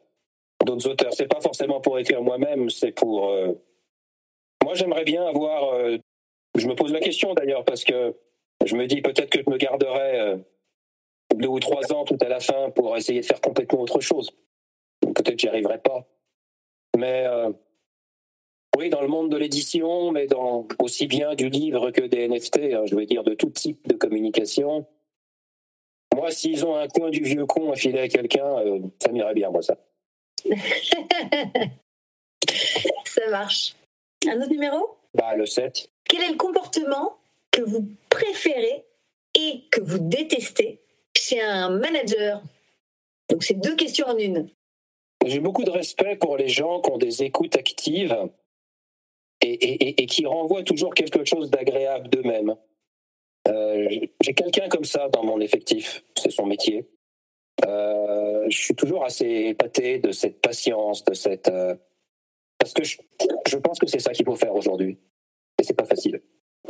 D'autres 0.64 0.88
auteurs. 0.88 1.12
C'est 1.14 1.28
pas 1.28 1.40
forcément 1.40 1.80
pour 1.80 1.98
écrire 1.98 2.22
moi-même, 2.22 2.68
c'est 2.70 2.92
pour. 2.92 3.28
euh, 3.30 3.52
Moi, 4.64 4.74
j'aimerais 4.74 5.04
bien 5.04 5.24
avoir. 5.26 5.74
euh, 5.74 5.98
Je 6.56 6.66
me 6.66 6.74
pose 6.74 6.92
la 6.92 7.00
question 7.00 7.34
d'ailleurs, 7.34 7.64
parce 7.64 7.84
que 7.84 8.14
je 8.66 8.74
me 8.76 8.86
dis 8.86 9.00
peut-être 9.00 9.30
que 9.30 9.40
je 9.44 9.50
me 9.50 9.56
garderai 9.56 10.20
euh, 10.20 10.36
deux 11.34 11.48
ou 11.48 11.60
trois 11.60 11.92
ans 11.92 12.04
tout 12.04 12.18
à 12.20 12.28
la 12.28 12.40
fin 12.40 12.70
pour 12.70 12.96
essayer 12.96 13.20
de 13.20 13.26
faire 13.26 13.40
complètement 13.40 13.80
autre 13.80 14.00
chose. 14.00 14.30
Peut-être 15.14 15.36
que 15.36 15.38
j'y 15.40 15.48
arriverai 15.48 15.78
pas. 15.78 16.06
Mais. 16.96 17.24
euh, 17.26 17.50
Oui, 18.76 18.88
dans 18.88 19.02
le 19.02 19.08
monde 19.08 19.30
de 19.30 19.36
l'édition, 19.36 20.12
mais 20.12 20.26
dans 20.26 20.66
aussi 20.78 21.06
bien 21.06 21.34
du 21.34 21.48
livre 21.50 21.90
que 21.90 22.02
des 22.02 22.28
NFT, 22.28 22.56
hein, 22.72 22.84
je 22.86 22.94
veux 22.94 23.04
dire 23.04 23.24
de 23.24 23.34
tout 23.34 23.50
type 23.50 23.86
de 23.88 23.94
communication. 23.94 24.86
Moi, 26.14 26.30
s'ils 26.30 26.64
ont 26.64 26.76
un 26.76 26.88
coin 26.88 27.10
du 27.10 27.20
vieux 27.22 27.46
con 27.46 27.72
à 27.72 27.76
filer 27.76 28.00
à 28.00 28.08
quelqu'un, 28.08 28.46
euh, 28.60 28.80
ça 29.02 29.10
m'irait 29.12 29.34
bien, 29.34 29.50
moi, 29.50 29.62
ça. 29.62 29.76
Ça 33.04 33.28
marche. 33.30 33.74
Un 34.26 34.40
autre 34.40 34.50
numéro? 34.50 34.96
Bah, 35.14 35.34
le 35.36 35.46
7. 35.46 35.90
Quel 36.04 36.22
est 36.22 36.30
le 36.30 36.36
comportement 36.36 37.16
que 37.50 37.62
vous 37.62 37.86
préférez 38.08 38.84
et 39.34 39.62
que 39.70 39.80
vous 39.80 39.98
détestez 39.98 40.78
chez 41.16 41.40
un 41.40 41.70
manager? 41.70 42.42
Donc 43.28 43.42
c'est 43.44 43.54
deux 43.60 43.76
questions 43.76 44.06
en 44.08 44.16
une. 44.18 44.48
J'ai 45.26 45.40
beaucoup 45.40 45.64
de 45.64 45.70
respect 45.70 46.16
pour 46.16 46.36
les 46.36 46.48
gens 46.48 46.80
qui 46.80 46.90
ont 46.90 46.98
des 46.98 47.22
écoutes 47.22 47.56
actives 47.56 48.16
et, 49.42 50.06
qui 50.06 50.26
renvoient 50.26 50.62
toujours 50.62 50.94
quelque 50.94 51.24
chose 51.24 51.50
d'agréable 51.50 52.08
d'eux-mêmes. 52.08 52.56
Euh, 53.48 53.88
J'ai 54.22 54.34
quelqu'un 54.34 54.68
comme 54.68 54.84
ça 54.84 55.08
dans 55.08 55.24
mon 55.24 55.40
effectif, 55.40 56.04
c'est 56.16 56.30
son 56.30 56.46
métier. 56.46 56.88
Euh, 57.66 58.46
je 58.48 58.56
suis 58.56 58.74
toujours 58.74 59.04
assez 59.04 59.26
épaté 59.26 59.98
de 59.98 60.12
cette 60.12 60.40
patience, 60.40 61.04
de 61.04 61.14
cette. 61.14 61.48
euh, 61.48 61.74
parce 62.58 62.72
que 62.72 62.84
je, 62.84 63.56
pense 63.58 63.78
que 63.78 63.86
c'est 63.86 63.98
ça 63.98 64.12
qu'il 64.12 64.24
faut 64.24 64.36
faire 64.36 64.54
aujourd'hui. 64.54 64.98
Et 65.58 65.64
c'est 65.64 65.74
pas 65.74 65.84
facile. 65.86 66.22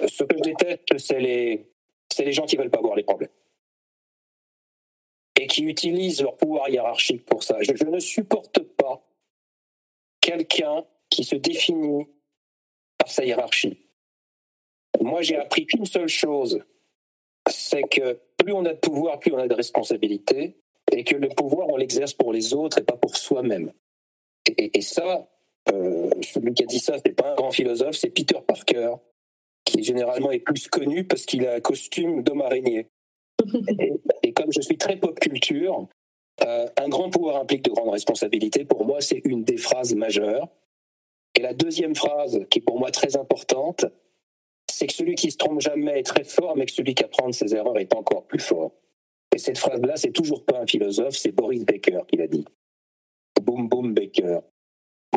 Ce 0.07 0.25
que 0.25 0.37
je 0.37 0.43
déteste, 0.43 0.99
c'est 0.99 1.21
les, 1.21 1.69
les 2.19 2.33
gens 2.33 2.47
qui 2.47 2.57
veulent 2.57 2.71
pas 2.71 2.81
voir 2.81 2.95
les 2.95 3.03
problèmes. 3.03 3.31
Et 5.41 5.47
qui 5.47 5.63
utilisent 5.63 6.21
leur 6.21 6.37
pouvoir 6.37 6.69
hiérarchique 6.69 7.25
pour 7.25 7.43
ça. 7.43 7.57
Je, 7.63 7.73
ne 7.85 7.99
supporte 7.99 8.59
pas 8.59 9.03
quelqu'un 10.21 10.85
qui 11.09 11.25
se 11.25 11.35
définit 11.35 12.07
par 12.99 13.11
sa 13.11 13.25
hiérarchie. 13.25 13.79
Moi, 15.01 15.23
j'ai 15.23 15.37
appris 15.37 15.65
qu'une 15.65 15.87
seule 15.87 16.09
chose, 16.09 16.63
c'est 17.49 17.85
que 17.85 18.21
plus 18.37 18.53
on 18.53 18.67
a 18.67 18.75
de 18.75 18.79
pouvoir, 18.79 19.19
plus 19.19 19.33
on 19.33 19.39
a 19.39 19.49
de 19.49 19.55
responsabilité, 19.55 20.59
et 20.93 21.05
que 21.05 21.17
le 21.17 21.31
pouvoir, 21.31 21.71
on 21.71 21.79
l'exerce 21.79 22.13
pour 22.13 22.35
les 22.35 22.53
autres 22.53 22.77
et 22.77 22.85
pas 22.85 22.99
pour 22.99 23.17
soi-même. 23.17 23.73
Et, 24.59 24.83
ça, 24.83 25.27
euh, 25.73 26.11
celui 26.21 26.53
qui 26.53 26.65
a 26.65 26.67
dit 26.67 26.81
ça, 26.81 26.97
c'est 26.99 27.15
pas 27.15 27.33
un 27.33 27.35
grand 27.35 27.51
philosophe, 27.51 27.97
c'est 27.97 28.11
Peter 28.11 28.41
Parker, 28.47 28.97
qui 29.65 29.83
généralement 29.83 30.33
est 30.33 30.41
plus 30.41 30.69
connu 30.69 31.05
parce 31.05 31.25
qu'il 31.25 31.47
a 31.47 31.55
un 31.55 31.61
costume 31.61 32.23
d'homme 32.23 32.43
araignée. 32.43 32.89
Et, 34.23 34.33
comme 34.33 34.53
je 34.53 34.61
suis 34.61 34.79
très 34.79 34.97
pop 34.97 35.19
culture, 35.19 35.87
euh, 36.43 36.67
un 36.77 36.89
grand 36.89 37.11
pouvoir 37.11 37.37
implique 37.37 37.63
de 37.63 37.71
grandes 37.71 37.91
responsabilités. 37.91 38.65
Pour 38.65 38.85
moi, 38.85 39.01
c'est 39.01 39.21
une 39.25 39.45
des 39.45 39.57
phrases 39.57 39.95
majeures. 39.95 40.49
Et 41.35 41.43
la 41.43 41.55
deuxième 41.55 41.95
phrase, 41.95 42.41
qui 42.51 42.59
est 42.59 42.63
pour 42.63 42.79
moi 42.79 42.91
très 42.91 43.17
importante, 43.17 43.87
c'est 44.71 44.87
que 44.87 44.95
celui 44.95 45.15
qui 45.15 45.31
se 45.31 45.37
trompe 45.37 45.61
jamais 45.61 45.99
est 45.99 46.05
très 46.05 46.25
fort, 46.25 46.57
mais 46.57 46.67
que 46.67 46.73
celui 46.73 46.95
qui 46.95 47.05
apprend 47.05 47.29
de 47.29 47.35
ses 47.35 47.55
erreurs 47.55 47.79
est 47.79 47.95
encore 47.95 48.27
plus 48.27 48.39
fort. 48.39 48.73
Et 49.35 49.39
cette 49.39 49.59
phrase-là, 49.59 49.97
c'est 49.97 50.13
toujours 50.13 50.45
pas 50.45 50.61
un 50.61 50.67
philosophe, 50.67 51.17
c'est 51.17 51.33
Boris 51.33 51.65
Baker 51.65 52.01
qui 52.09 52.17
l'a 52.17 52.27
dit. 52.27 52.45
boom 53.41 53.69
boom 53.69 53.95
Baker. 53.95 54.41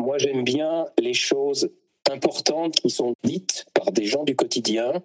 Moi, 0.00 0.18
j'aime 0.18 0.44
bien 0.44 0.86
les 0.98 1.14
choses 1.14 1.70
importantes 2.10 2.76
qui 2.76 2.90
sont 2.90 3.14
dites 3.24 3.64
par 3.74 3.90
des 3.90 4.04
gens 4.04 4.24
du 4.24 4.36
quotidien, 4.36 5.02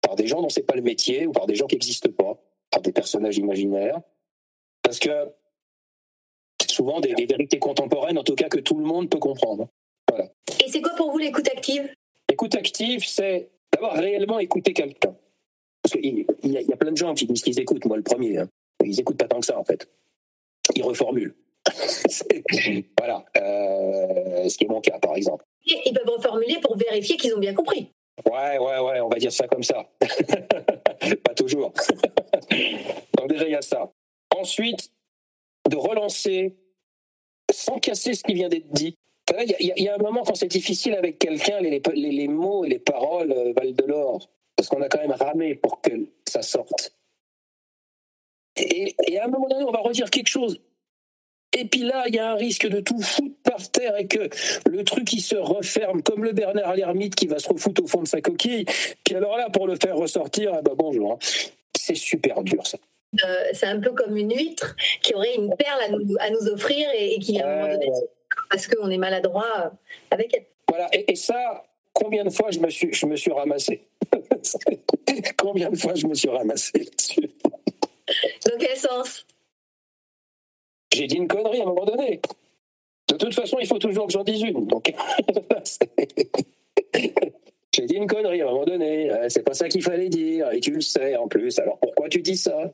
par 0.00 0.16
des 0.16 0.26
gens 0.26 0.42
dont 0.42 0.48
c'est 0.48 0.66
pas 0.66 0.74
le 0.74 0.82
métier 0.82 1.26
ou 1.26 1.32
par 1.32 1.46
des 1.46 1.54
gens 1.54 1.66
qui 1.66 1.76
n'existent 1.76 2.10
pas, 2.10 2.40
par 2.72 2.82
des 2.82 2.90
personnages 2.92 3.36
imaginaires, 3.38 4.00
parce 4.82 4.98
que 4.98 5.10
c'est 6.60 6.70
souvent 6.70 7.00
des, 7.00 7.12
des 7.14 7.26
vérités 7.26 7.58
contemporaines, 7.58 8.18
en 8.18 8.24
tout 8.24 8.34
cas 8.34 8.48
que 8.48 8.58
tout 8.58 8.76
le 8.78 8.84
monde 8.84 9.08
peut 9.10 9.18
comprendre. 9.18 9.68
Voilà. 10.08 10.28
Et 10.64 10.68
c'est 10.68 10.80
quoi 10.80 10.94
pour 10.96 11.10
vous 11.12 11.18
l'écoute 11.18 11.46
active? 11.48 11.92
L'écoute 12.30 12.54
active, 12.56 13.04
c'est 13.06 13.50
d'abord 13.72 13.92
réellement 13.92 14.38
écouter 14.38 14.72
quelqu'un. 14.72 15.14
Parce 15.82 15.92
qu'il 15.94 16.18
y, 16.20 16.56
a- 16.56 16.60
il 16.60 16.66
y 16.68 16.72
a 16.72 16.76
plein 16.76 16.92
de 16.92 16.96
gens 16.96 17.14
qui 17.14 17.26
disent 17.26 17.42
qu'ils 17.42 17.60
écoutent, 17.60 17.84
moi 17.84 17.96
le 17.96 18.02
premier. 18.02 18.38
hein. 18.38 18.48
Ils 18.84 18.98
écoutent 18.98 19.18
pas 19.18 19.28
tant 19.28 19.40
que 19.40 19.46
ça, 19.46 19.58
en 19.58 19.64
fait. 19.64 19.88
Ils 20.74 20.82
reformulent. 20.82 21.34
Voilà. 22.98 23.24
Euh, 23.36 24.48
ce 24.48 24.56
qui 24.56 24.64
est 24.64 24.68
mon 24.68 24.80
cas, 24.80 24.98
par 24.98 25.16
exemple. 25.16 25.44
Ils 25.64 25.92
peuvent 25.92 26.08
reformuler 26.16 26.58
pour 26.60 26.76
vérifier 26.76 27.16
qu'ils 27.16 27.34
ont 27.34 27.38
bien 27.38 27.54
compris. 27.54 27.92
Ouais, 28.30 28.58
ouais, 28.58 28.78
ouais, 28.78 29.00
on 29.00 29.08
va 29.08 29.16
dire 29.18 29.32
ça 29.32 29.46
comme 29.48 29.62
ça. 29.62 29.88
pas 31.24 31.34
toujours. 31.34 31.72
Donc 33.18 33.28
déjà, 33.28 33.46
il 33.46 33.52
y 33.52 33.56
a 33.56 33.62
ça. 33.62 33.90
Ensuite, 34.36 34.90
de 35.68 35.76
relancer 35.76 36.56
sans 37.52 37.78
casser 37.78 38.14
ce 38.14 38.22
qui 38.22 38.34
vient 38.34 38.48
d'être 38.48 38.70
dit. 38.72 38.96
Il 39.60 39.78
y, 39.78 39.88
a- 39.88 39.94
un 39.94 39.98
moment 39.98 40.22
quand 40.24 40.34
c'est 40.34 40.48
difficile 40.48 40.94
avec 40.94 41.18
quelqu'un, 41.18 41.60
les, 41.60 41.80
les- 41.94 42.28
mots 42.28 42.64
et 42.64 42.68
les 42.68 42.78
paroles 42.78 43.32
euh, 43.32 43.52
valent 43.56 43.72
de 43.72 43.84
l'or. 43.84 44.28
Parce 44.56 44.68
qu'on 44.68 44.82
a 44.82 44.88
quand 44.88 44.98
même 45.00 45.12
ramé 45.12 45.54
pour 45.54 45.80
que 45.80 45.90
ça 46.28 46.42
sorte. 46.42 46.94
Et 48.56 49.18
à 49.18 49.24
un 49.24 49.28
moment 49.28 49.48
donné, 49.48 49.64
on 49.64 49.70
va 49.72 49.80
redire 49.80 50.10
quelque 50.10 50.28
chose. 50.28 50.60
Et 51.54 51.64
puis 51.66 51.80
là, 51.82 52.04
il 52.08 52.14
y 52.14 52.18
a 52.18 52.30
un 52.32 52.34
risque 52.34 52.66
de 52.66 52.80
tout 52.80 53.00
foutre 53.00 53.34
par 53.44 53.70
terre 53.70 53.96
et 53.98 54.06
que 54.06 54.28
le 54.68 54.84
truc, 54.84 55.12
il 55.12 55.20
se 55.20 55.36
referme 55.36 56.02
comme 56.02 56.24
le 56.24 56.32
Bernard 56.32 56.74
l'ermite 56.74 57.14
qui 57.14 57.26
va 57.26 57.38
se 57.38 57.48
refoutre 57.48 57.82
au 57.82 57.86
fond 57.86 58.02
de 58.02 58.08
sa 58.08 58.20
coquille. 58.20 58.64
Puis 59.04 59.14
alors 59.14 59.36
là, 59.36 59.50
pour 59.50 59.66
le 59.66 59.76
faire 59.76 59.96
ressortir, 59.96 60.52
eh 60.58 60.62
ben 60.62 60.74
bonjour. 60.76 61.12
hein. 61.12 61.18
C'est 61.78 61.94
super 61.94 62.42
dur, 62.42 62.66
ça. 62.66 62.78
Euh, 63.24 63.44
c'est 63.52 63.66
un 63.66 63.78
peu 63.80 63.92
comme 63.92 64.16
une 64.16 64.34
huître 64.34 64.74
qui 65.02 65.14
aurait 65.14 65.34
une 65.34 65.54
perle 65.56 65.80
à 65.82 65.88
nous, 65.90 66.16
à 66.20 66.30
nous 66.30 66.48
offrir 66.48 66.88
et, 66.96 67.14
et 67.14 67.18
qui, 67.18 67.38
à 67.40 67.46
un 67.46 67.56
moment 67.60 67.74
donné, 67.74 67.90
parce 68.48 68.66
qu'on 68.66 68.88
est 68.90 68.96
maladroit 68.96 69.46
euh, 69.58 69.68
avec 70.10 70.34
elle. 70.34 70.46
Voilà, 70.68 70.88
et, 70.94 71.12
et 71.12 71.16
ça, 71.16 71.64
combien 71.92 72.24
de 72.24 72.30
fois 72.30 72.50
je 72.50 72.60
me 72.60 72.70
suis, 72.70 72.94
je 72.94 73.04
me 73.04 73.16
suis 73.16 73.30
ramassé? 73.32 73.82
Combien 75.36 75.68
de 75.68 75.76
fois 75.76 75.94
je 75.94 76.06
me 76.06 76.14
suis 76.14 76.28
ramassé? 76.30 76.72
Dans 78.46 78.58
quel 78.58 78.76
sens? 78.76 79.26
J'ai 80.94 81.06
dit 81.06 81.16
une 81.16 81.28
connerie 81.28 81.60
à 81.60 81.62
un 81.62 81.66
moment 81.66 81.84
donné. 81.84 82.20
De 83.08 83.16
toute 83.16 83.34
façon, 83.34 83.58
il 83.60 83.66
faut 83.66 83.78
toujours 83.78 84.06
que 84.06 84.12
j'en 84.12 84.24
dise 84.24 84.42
une. 84.42 84.66
Donc, 84.66 84.92
j'ai 87.74 87.86
dit 87.86 87.94
une 87.94 88.06
connerie 88.06 88.42
à 88.42 88.48
un 88.48 88.50
moment 88.50 88.64
donné. 88.64 89.10
Euh, 89.10 89.28
C'est 89.28 89.42
pas 89.42 89.54
ça 89.54 89.68
qu'il 89.68 89.82
fallait 89.82 90.08
dire, 90.08 90.50
et 90.52 90.60
tu 90.60 90.72
le 90.72 90.80
sais 90.80 91.16
en 91.16 91.28
plus. 91.28 91.58
Alors 91.58 91.78
pourquoi 91.78 92.08
tu 92.08 92.20
dis 92.20 92.36
ça? 92.36 92.72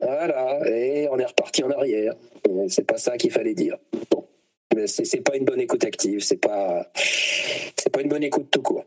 Voilà, 0.00 0.60
et 0.68 1.08
on 1.10 1.18
est 1.18 1.24
reparti 1.24 1.62
en 1.64 1.70
arrière. 1.70 2.14
Euh, 2.48 2.66
C'est 2.68 2.86
pas 2.86 2.98
ça 2.98 3.16
qu'il 3.16 3.30
fallait 3.30 3.54
dire. 3.54 3.76
Bon. 4.10 4.24
Mais 4.74 4.86
c'est 4.86 5.20
pas 5.22 5.36
une 5.36 5.44
bonne 5.44 5.60
écoute 5.60 5.84
active. 5.84 6.20
C'est 6.20 6.36
pas, 6.36 6.90
c'est 6.94 7.90
pas 7.90 8.02
une 8.02 8.08
bonne 8.08 8.24
écoute 8.24 8.48
tout 8.50 8.62
court. 8.62 8.84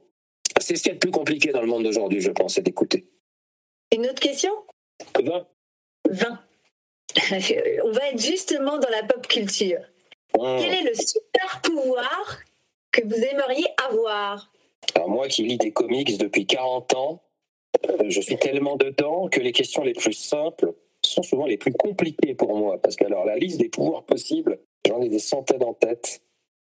C'est 0.59 0.75
ce 0.75 0.83
qui 0.83 0.89
est 0.89 0.93
le 0.93 0.99
plus 0.99 1.09
compliqué 1.11 1.51
dans 1.51 1.61
le 1.61 1.67
monde 1.67 1.83
d'aujourd'hui, 1.83 2.21
je 2.21 2.29
pense, 2.29 2.55
c'est 2.55 2.61
d'écouter. 2.61 3.07
Une 3.91 4.05
autre 4.05 4.19
question? 4.19 4.51
Ben, 5.15 5.45
20. 6.09 6.39
On 7.83 7.91
va 7.91 8.09
être 8.09 8.21
justement 8.21 8.77
dans 8.77 8.89
la 8.89 9.03
pop 9.03 9.27
culture. 9.27 9.79
Quel 10.33 10.73
est 10.73 10.83
le 10.83 10.93
super 10.93 11.61
pouvoir 11.61 12.39
que 12.91 13.01
vous 13.03 13.15
aimeriez 13.15 13.65
avoir? 13.89 14.51
Alors 14.95 15.09
moi 15.09 15.27
qui 15.27 15.43
lis 15.43 15.57
des 15.57 15.71
comics 15.71 16.17
depuis 16.17 16.45
40 16.45 16.93
ans, 16.95 17.21
euh, 17.89 18.05
je 18.07 18.21
suis 18.21 18.37
tellement 18.37 18.75
dedans 18.75 19.27
que 19.27 19.39
les 19.39 19.51
questions 19.51 19.83
les 19.83 19.93
plus 19.93 20.13
simples 20.13 20.73
sont 21.03 21.23
souvent 21.23 21.45
les 21.45 21.57
plus 21.57 21.73
compliquées 21.73 22.35
pour 22.35 22.55
moi. 22.55 22.79
Parce 22.81 22.95
que 22.95 23.05
alors 23.05 23.25
la 23.25 23.37
liste 23.37 23.59
des 23.59 23.69
pouvoirs 23.69 24.03
possibles, 24.03 24.59
j'en 24.87 25.01
ai 25.01 25.09
des 25.09 25.19
centaines 25.19 25.63
en 25.63 25.73
tête. 25.73 26.21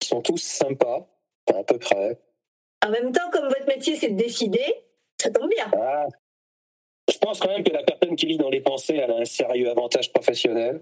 Ils 0.01 0.07
sont 0.07 0.21
tous 0.21 0.37
sympas, 0.37 1.07
à 1.53 1.63
peu 1.63 1.77
près. 1.77 2.19
En 2.85 2.89
même 2.89 3.11
temps, 3.11 3.29
comme 3.31 3.47
votre 3.47 3.67
métier 3.67 3.95
c'est 3.95 4.09
de 4.09 4.17
décider, 4.17 4.65
ça 5.21 5.29
tombe 5.29 5.49
bien. 5.49 5.69
Ah. 5.73 6.07
Je 7.19 7.25
pense 7.27 7.39
quand 7.39 7.49
même 7.49 7.65
que 7.65 7.73
la 7.73 7.83
personne 7.83 8.15
qui 8.15 8.27
lit 8.27 8.37
dans 8.37 8.49
les 8.49 8.61
pensées, 8.61 8.95
elle 8.95 9.11
a 9.11 9.17
un 9.17 9.25
sérieux 9.25 9.69
avantage 9.69 10.13
professionnel. 10.13 10.81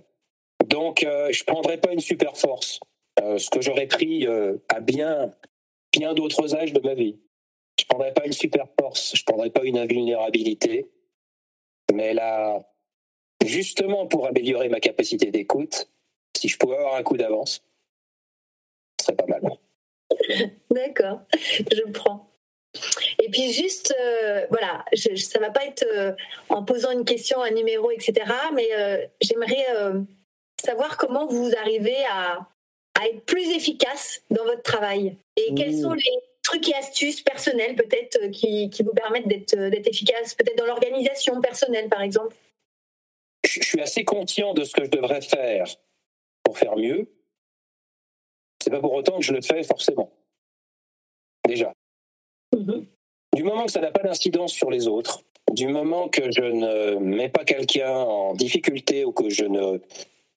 Donc 0.68 1.04
euh, 1.04 1.32
je 1.32 1.42
ne 1.42 1.46
prendrai 1.46 1.78
pas 1.78 1.92
une 1.92 2.00
super 2.00 2.38
force. 2.38 2.80
Euh, 3.20 3.40
ce 3.40 3.50
que 3.50 3.60
j'aurais 3.60 3.88
pris 3.88 4.28
euh, 4.28 4.58
à 4.70 4.80
bien, 4.80 5.34
bien 5.92 6.14
d'autres 6.14 6.54
âges 6.56 6.74
de 6.74 6.80
ma 6.80 6.94
vie. 6.94 7.18
Je 7.80 7.86
ne 7.86 7.88
prendrai 7.88 8.14
pas 8.14 8.26
une 8.28 8.34
super 8.34 8.68
force, 8.80 9.16
je 9.16 9.22
ne 9.22 9.26
prendrai 9.26 9.50
pas 9.50 9.64
une 9.64 9.80
invulnérabilité. 9.80 10.92
Mais 11.92 12.14
là, 12.14 12.70
justement 13.44 14.06
pour 14.06 14.28
améliorer 14.28 14.70
ma 14.70 14.80
capacité 14.80 15.32
d'écoute, 15.32 15.90
si 16.38 16.50
je 16.50 16.58
pouvais 16.58 16.76
avoir 16.76 16.96
un 16.96 17.04
coup 17.04 17.18
d'avance, 17.18 17.64
ce 19.00 19.08
serait 19.08 19.16
pas 19.16 19.26
mal. 19.26 19.42
D'accord, 20.70 21.22
je 21.34 21.92
prends. 21.92 22.30
Et 23.24 23.30
puis 23.30 23.52
juste, 23.52 23.94
euh, 24.00 24.46
voilà, 24.50 24.86
je, 24.94 25.16
ça 25.16 25.40
va 25.40 25.50
pas 25.50 25.66
être 25.66 25.86
euh, 25.92 26.14
en 26.50 26.64
posant 26.64 26.92
une 26.92 27.06
question, 27.06 27.42
un 27.42 27.52
numéro, 27.52 27.92
etc. 27.92 28.14
Mais 28.54 28.68
euh, 28.78 29.06
j'aimerais 29.22 29.66
euh, 29.76 30.02
savoir 30.64 30.98
comment 30.98 31.26
vous 31.28 31.52
arrivez 31.58 31.98
à, 32.12 32.48
à 33.00 33.08
être 33.08 33.26
plus 33.26 33.56
efficace 33.56 34.22
dans 34.30 34.44
votre 34.44 34.64
travail. 34.64 35.18
Et 35.36 35.54
quels 35.56 35.78
sont 35.80 35.94
les 35.94 36.20
trucs 36.44 36.68
et 36.70 36.76
astuces 36.76 37.22
personnels 37.22 37.76
peut-être 37.76 38.28
qui, 38.32 38.70
qui 38.70 38.84
vous 38.84 38.94
permettent 38.94 39.28
d'être 39.28 39.56
d'être 39.56 39.88
efficace, 39.88 40.34
peut-être 40.36 40.58
dans 40.58 40.66
l'organisation 40.66 41.42
personnelle 41.42 41.90
par 41.90 42.02
exemple? 42.02 42.36
je 43.48 43.62
je 43.62 43.68
suis 43.68 43.82
assez 43.82 44.04
conscient 44.04 44.54
de 44.54 44.64
ce 44.64 44.74
que 44.74 44.86
je 44.86 44.90
devrais 44.90 45.22
faire 45.22 45.66
pour 46.44 46.58
faire 46.58 46.76
mieux. 46.76 47.10
C'est 48.62 48.70
pas 48.70 48.80
pour 48.80 48.94
autant 48.94 49.18
que 49.18 49.24
je 49.24 49.34
le 49.34 49.42
fais 49.42 49.64
forcément. 49.64 50.12
Déjà. 51.46 51.74
Du 52.54 53.44
moment 53.44 53.66
que 53.66 53.72
ça 53.72 53.82
n'a 53.82 53.92
pas 53.92 54.04
d'incidence 54.04 54.52
sur 54.52 54.72
les 54.72 54.88
autres, 54.88 55.22
du 55.54 55.68
moment 55.68 56.10
que 56.10 56.32
je 56.32 56.42
ne 56.42 56.96
mets 56.96 57.30
pas 57.30 57.44
quelqu'un 57.44 57.94
en 57.94 58.34
difficulté 58.34 59.06
ou 59.06 59.12
que 59.12 59.30
je 59.30 59.46
ne, 59.46 59.80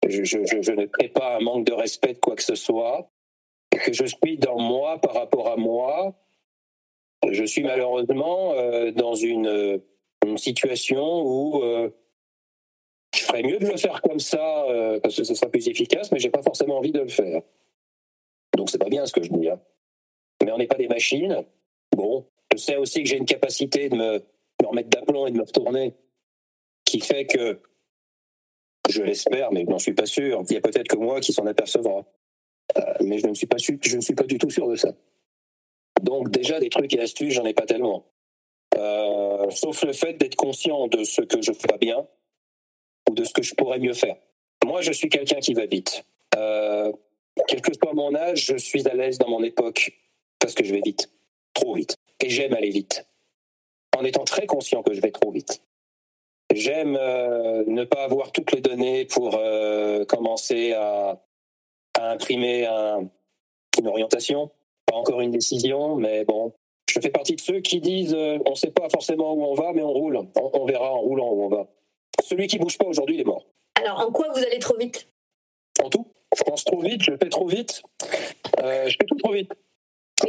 je, 0.06 0.72
ne 0.72 0.86
crée 0.86 1.08
pas 1.08 1.36
un 1.36 1.40
manque 1.40 1.66
de 1.66 1.72
respect 1.72 2.14
de 2.14 2.18
quoi 2.18 2.36
que 2.36 2.42
ce 2.42 2.54
soit, 2.54 3.10
que 3.70 3.92
je 3.92 4.04
suis 4.04 4.38
dans 4.38 4.58
moi 4.58 4.98
par 5.00 5.14
rapport 5.14 5.48
à 5.48 5.56
moi, 5.56 6.14
je 7.28 7.44
suis 7.44 7.62
malheureusement 7.62 8.54
euh, 8.54 8.92
dans 8.92 9.14
une, 9.14 9.46
euh, 9.46 9.78
une 10.26 10.38
situation 10.38 11.22
où 11.22 11.62
euh, 11.62 11.90
je 13.14 13.22
ferais 13.22 13.42
mieux 13.42 13.58
de 13.58 13.66
le 13.66 13.76
faire 13.76 14.00
comme 14.02 14.20
ça 14.20 14.64
parce 15.02 15.16
que 15.16 15.24
ce 15.24 15.34
sera 15.34 15.50
plus 15.50 15.68
efficace, 15.68 16.12
mais 16.12 16.18
j'ai 16.18 16.30
pas 16.30 16.42
forcément 16.42 16.78
envie 16.78 16.92
de 16.92 17.00
le 17.00 17.08
faire. 17.08 17.42
Donc 18.56 18.70
c'est 18.70 18.78
pas 18.78 18.88
bien 18.88 19.04
ce 19.04 19.12
que 19.12 19.22
je 19.22 19.30
dis. 19.30 19.48
hein. 19.48 19.60
Mais 20.42 20.52
on 20.52 20.58
n'est 20.58 20.68
pas 20.68 20.76
des 20.76 20.88
machines. 20.88 21.44
Je 22.52 22.59
sais 22.59 22.77
aussi 22.77 23.02
que 23.02 23.09
j'ai 23.09 23.16
une 23.16 23.27
capacité 23.27 23.89
de 23.89 23.97
me, 23.97 24.24
me 24.62 24.66
remettre 24.66 24.89
d'aplomb 24.89 25.27
et 25.27 25.31
de 25.31 25.36
me 25.36 25.44
retourner 25.44 25.94
qui 26.85 27.01
fait 27.01 27.27
que, 27.27 27.60
je 28.89 29.02
l'espère, 29.02 29.52
mais 29.52 29.64
je 29.64 29.70
n'en 29.70 29.78
suis 29.78 29.94
pas 29.94 30.06
sûr. 30.06 30.43
Il 30.48 30.55
y 30.55 30.56
a 30.56 30.60
peut-être 30.60 30.89
que 30.89 30.97
moi 30.97 31.20
qui 31.20 31.32
s'en 31.32 31.47
apercevra. 31.47 32.05
Euh, 32.77 32.82
mais 33.01 33.18
je 33.18 33.27
ne 33.27 33.35
suis 33.35 33.47
pas 33.47 33.59
sûr, 33.59 33.77
je 33.82 33.97
ne 33.97 34.01
suis 34.01 34.14
pas 34.14 34.24
du 34.24 34.39
tout 34.39 34.51
sûr 34.51 34.68
de 34.68 34.77
ça. 34.77 34.93
Donc 36.02 36.31
déjà 36.31 36.59
des 36.59 36.68
trucs 36.68 36.93
et 36.94 37.01
astuces, 37.01 37.35
j'en 37.35 37.44
ai 37.44 37.55
pas 37.55 37.66
tellement. 37.66 38.06
Euh, 38.77 39.51
sauf 39.51 39.82
le 39.85 39.93
fait 39.93 40.14
d'être 40.14 40.36
conscient 40.36 40.86
de 40.89 41.05
ce 41.05 41.22
que 41.22 41.43
je 41.43 41.52
fais 41.52 41.78
bien 41.81 42.06
ou 43.09 43.14
de 43.14 43.24
ce 43.24 43.32
que 43.32 43.43
je 43.43 43.55
pourrais 43.55 43.78
mieux 43.78 43.94
faire. 43.94 44.16
Moi, 44.64 44.82
je 44.82 44.93
suis 44.93 45.09
quelqu'un 45.09 45.40
qui 45.40 45.55
va 45.55 45.66
vite. 45.66 46.05
Euh, 46.36 46.93
quel 47.48 47.60
que 47.60 47.72
soit 47.72 47.93
mon 47.93 48.14
âge, 48.14 48.47
je 48.47 48.56
suis 48.56 48.86
à 48.89 48.94
l'aise 48.94 49.18
dans 49.18 49.28
mon 49.28 49.43
époque 49.43 49.93
parce 50.39 50.55
que 50.55 50.64
je 50.64 50.72
vais 50.72 50.81
vite, 50.85 51.10
trop 51.55 51.74
vite. 51.74 51.97
Et 52.20 52.28
j'aime 52.28 52.55
aller 52.55 52.70
vite, 52.70 53.06
en 53.97 54.05
étant 54.05 54.24
très 54.24 54.47
conscient 54.47 54.82
que 54.82 54.93
je 54.93 55.01
vais 55.01 55.10
trop 55.10 55.31
vite. 55.31 55.62
J'aime 56.52 56.97
euh, 57.01 57.64
ne 57.66 57.85
pas 57.85 58.02
avoir 58.05 58.32
toutes 58.32 58.52
les 58.52 58.60
données 58.60 59.05
pour 59.05 59.36
euh, 59.36 60.05
commencer 60.05 60.72
à, 60.72 61.22
à 61.98 62.10
imprimer 62.10 62.66
un- 62.66 63.09
une 63.78 63.86
orientation, 63.86 64.51
pas 64.85 64.97
encore 64.97 65.20
une 65.20 65.31
décision, 65.31 65.97
mais 65.97 66.24
bon. 66.24 66.52
Je 66.93 66.98
fais 66.98 67.10
partie 67.10 67.36
de 67.36 67.40
ceux 67.40 67.60
qui 67.60 67.81
disent 67.81 68.14
euh, 68.14 68.39
on 68.47 68.51
ne 68.51 68.55
sait 68.56 68.72
pas 68.72 68.89
forcément 68.90 69.32
où 69.32 69.44
on 69.44 69.55
va, 69.55 69.72
mais 69.72 69.82
on 69.82 69.93
roule. 69.93 70.16
On, 70.16 70.51
on 70.52 70.64
verra 70.64 70.93
en 70.93 70.98
roulant 71.01 71.31
où 71.31 71.44
on 71.44 71.48
va. 71.48 71.68
Celui 72.24 72.48
qui 72.48 72.59
bouge 72.59 72.77
pas 72.77 72.86
aujourd'hui, 72.86 73.14
il 73.14 73.20
est 73.20 73.24
mort. 73.24 73.47
Alors, 73.81 74.01
en 74.01 74.10
quoi 74.10 74.27
vous 74.35 74.40
allez 74.43 74.59
trop 74.59 74.77
vite? 74.77 75.09
En 75.82 75.89
tout, 75.89 76.09
je 76.36 76.43
pense 76.43 76.64
trop 76.64 76.81
vite, 76.81 77.02
je 77.02 77.12
fais 77.16 77.28
trop 77.28 77.47
vite. 77.47 77.81
Je 78.59 78.97
fais 78.98 79.06
tout 79.06 79.16
trop 79.16 79.32
vite. 79.32 79.52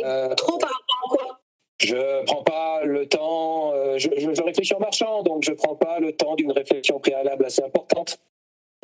Euh, 0.04 0.34
Trop 0.36 0.58
par 0.58 0.70
rapport 0.70 1.06
à 1.06 1.16
quoi? 1.26 1.40
Je 1.82 2.24
prends 2.26 2.44
pas 2.44 2.84
le 2.84 3.08
temps, 3.08 3.74
euh, 3.74 3.98
je, 3.98 4.10
je- 4.18 4.34
je 4.34 4.44
réfléchis 4.44 4.74
en 4.76 4.80
marchant, 4.80 5.24
donc 5.24 5.44
je 5.44 5.52
prends 5.52 5.76
pas 5.76 6.00
le 6.00 6.12
temps 6.16 6.36
d'une 6.36 6.52
réflexion 6.52 7.00
préalable 7.00 7.46
assez 7.46 7.64
importante. 7.64 8.20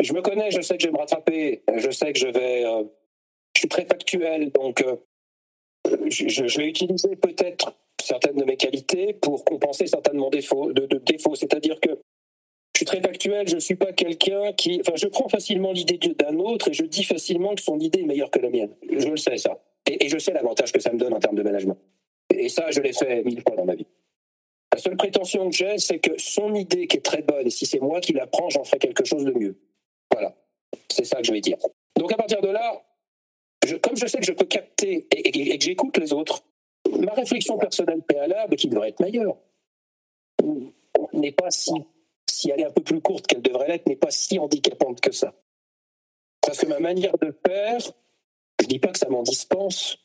Je 0.02 0.14
me 0.14 0.22
connais, 0.22 0.50
je 0.52 0.62
sais 0.62 0.78
que 0.78 0.84
je 0.84 0.88
vais 0.88 0.94
me 0.94 0.98
rattraper, 0.98 1.64
je 1.76 1.90
sais 1.92 2.12
que 2.14 2.20
je 2.20 2.28
vais, 2.28 2.66
euh, 2.66 2.84
je 3.56 3.60
suis 3.62 3.70
très 3.70 3.86
factuel, 3.86 4.52
donc 4.52 4.82
euh, 4.84 4.96
je, 6.10 6.28
je, 6.28 6.58
vais 6.58 6.68
utiliser 6.68 7.16
peut-être 7.16 7.74
certaines 8.02 8.36
de 8.36 8.46
mes 8.46 8.58
qualités 8.58 9.14
pour 9.14 9.46
compenser 9.46 9.88
certains 9.88 10.14
de, 10.14 10.18
mon 10.20 10.30
défaut, 10.30 10.72
de, 10.74 10.86
de 10.86 10.98
défauts. 10.98 11.36
C'est-à-dire 11.36 11.80
que 11.80 11.90
je 12.76 12.80
suis 12.80 12.86
très 12.86 13.02
factuel, 13.02 13.48
je 13.48 13.56
ne 13.56 13.60
suis 13.60 13.76
pas 13.76 13.92
quelqu'un 13.94 14.54
qui. 14.54 14.80
Enfin, 14.82 14.94
je 14.96 15.08
prends 15.08 15.30
facilement 15.30 15.72
l'idée 15.72 15.98
d'un 15.98 16.38
autre 16.38 16.70
et 16.70 16.74
je 16.74 16.84
dis 16.84 17.04
facilement 17.04 17.56
que 17.56 17.62
son 17.62 17.80
idée 17.80 18.02
est 18.02 18.06
meilleure 18.06 18.30
que 18.32 18.40
la 18.40 18.50
mienne. 18.50 18.76
Je 18.92 19.08
le 19.08 19.18
sais, 19.18 19.38
ça. 19.38 19.60
Et, 19.88 20.10
je 20.10 20.18
sais 20.18 20.34
l'avantage 20.34 20.72
que 20.72 20.80
ça 20.80 20.92
me 20.92 20.98
donne 20.98 21.14
en 21.14 21.20
termes 21.20 21.36
de 21.36 21.44
management. 21.44 21.78
Et 22.30 22.50
ça, 22.50 22.70
je 22.72 22.82
l'ai 22.82 22.94
fait 22.94 23.24
mille 23.24 23.42
fois 23.42 23.56
dans 23.56 23.66
ma 23.66 23.76
vie. 23.76 23.88
La 24.74 24.80
seule 24.80 24.98
prétention 24.98 25.50
que 25.50 25.56
j'ai, 25.56 25.78
c'est 25.78 26.00
que 26.00 26.12
son 26.18 26.54
idée 26.54 26.88
qui 26.88 26.98
est 26.98 27.02
très 27.02 27.22
bonne, 27.22 27.50
si 27.50 27.66
c'est 27.66 27.80
moi 27.80 28.02
qui 28.02 28.14
la 28.14 28.28
prends, 28.28 28.50
j'en 28.50 28.64
ferai 28.64 28.80
quelque 28.80 29.06
chose 29.06 29.24
de 29.24 29.32
mieux. 29.32 29.58
Voilà. 30.12 30.36
C'est 30.92 31.06
ça 31.06 31.18
que 31.18 31.24
je 31.24 31.32
vais 31.32 31.42
dire. 31.42 31.58
Donc 31.98 32.12
à 32.12 32.18
partir 32.18 32.42
de 32.42 32.50
là, 32.50 32.84
comme 33.82 33.96
je 33.96 34.08
sais 34.08 34.20
que 34.20 34.26
je 34.26 34.34
peux 34.34 34.46
capter 34.46 35.08
et, 35.12 35.58
que 35.58 35.66
j'écoute 35.66 35.98
les 35.98 36.14
autres, 36.14 36.44
ma 37.00 37.14
réflexion 37.14 37.58
personnelle 37.58 38.02
préalable, 38.02 38.56
qui 38.56 38.68
devrait 38.68 38.90
être 38.90 39.00
meilleure, 39.00 39.38
n'est 41.14 41.32
pas 41.32 41.50
si, 41.50 41.72
si 42.30 42.52
elle 42.52 42.62
est 42.62 42.66
un 42.66 42.72
peu 42.72 42.84
plus 42.84 43.02
courte 43.02 43.28
qu'elle 43.28 43.42
devrait 43.42 43.68
l'être, 43.68 43.88
n'est 43.88 43.96
pas 43.96 44.12
si 44.12 44.38
handicapante 44.40 45.02
que 45.02 45.12
ça. 45.12 45.34
Parce 46.42 46.60
que 46.60 46.68
ma 46.68 46.80
manière 46.80 47.18
de 47.18 47.36
faire, 47.46 47.80
je 48.68 48.74
dis 48.74 48.80
pas 48.80 48.90
que 48.90 49.00
ça 49.00 49.08
m'en 49.08 49.24
dispense, 49.24 49.98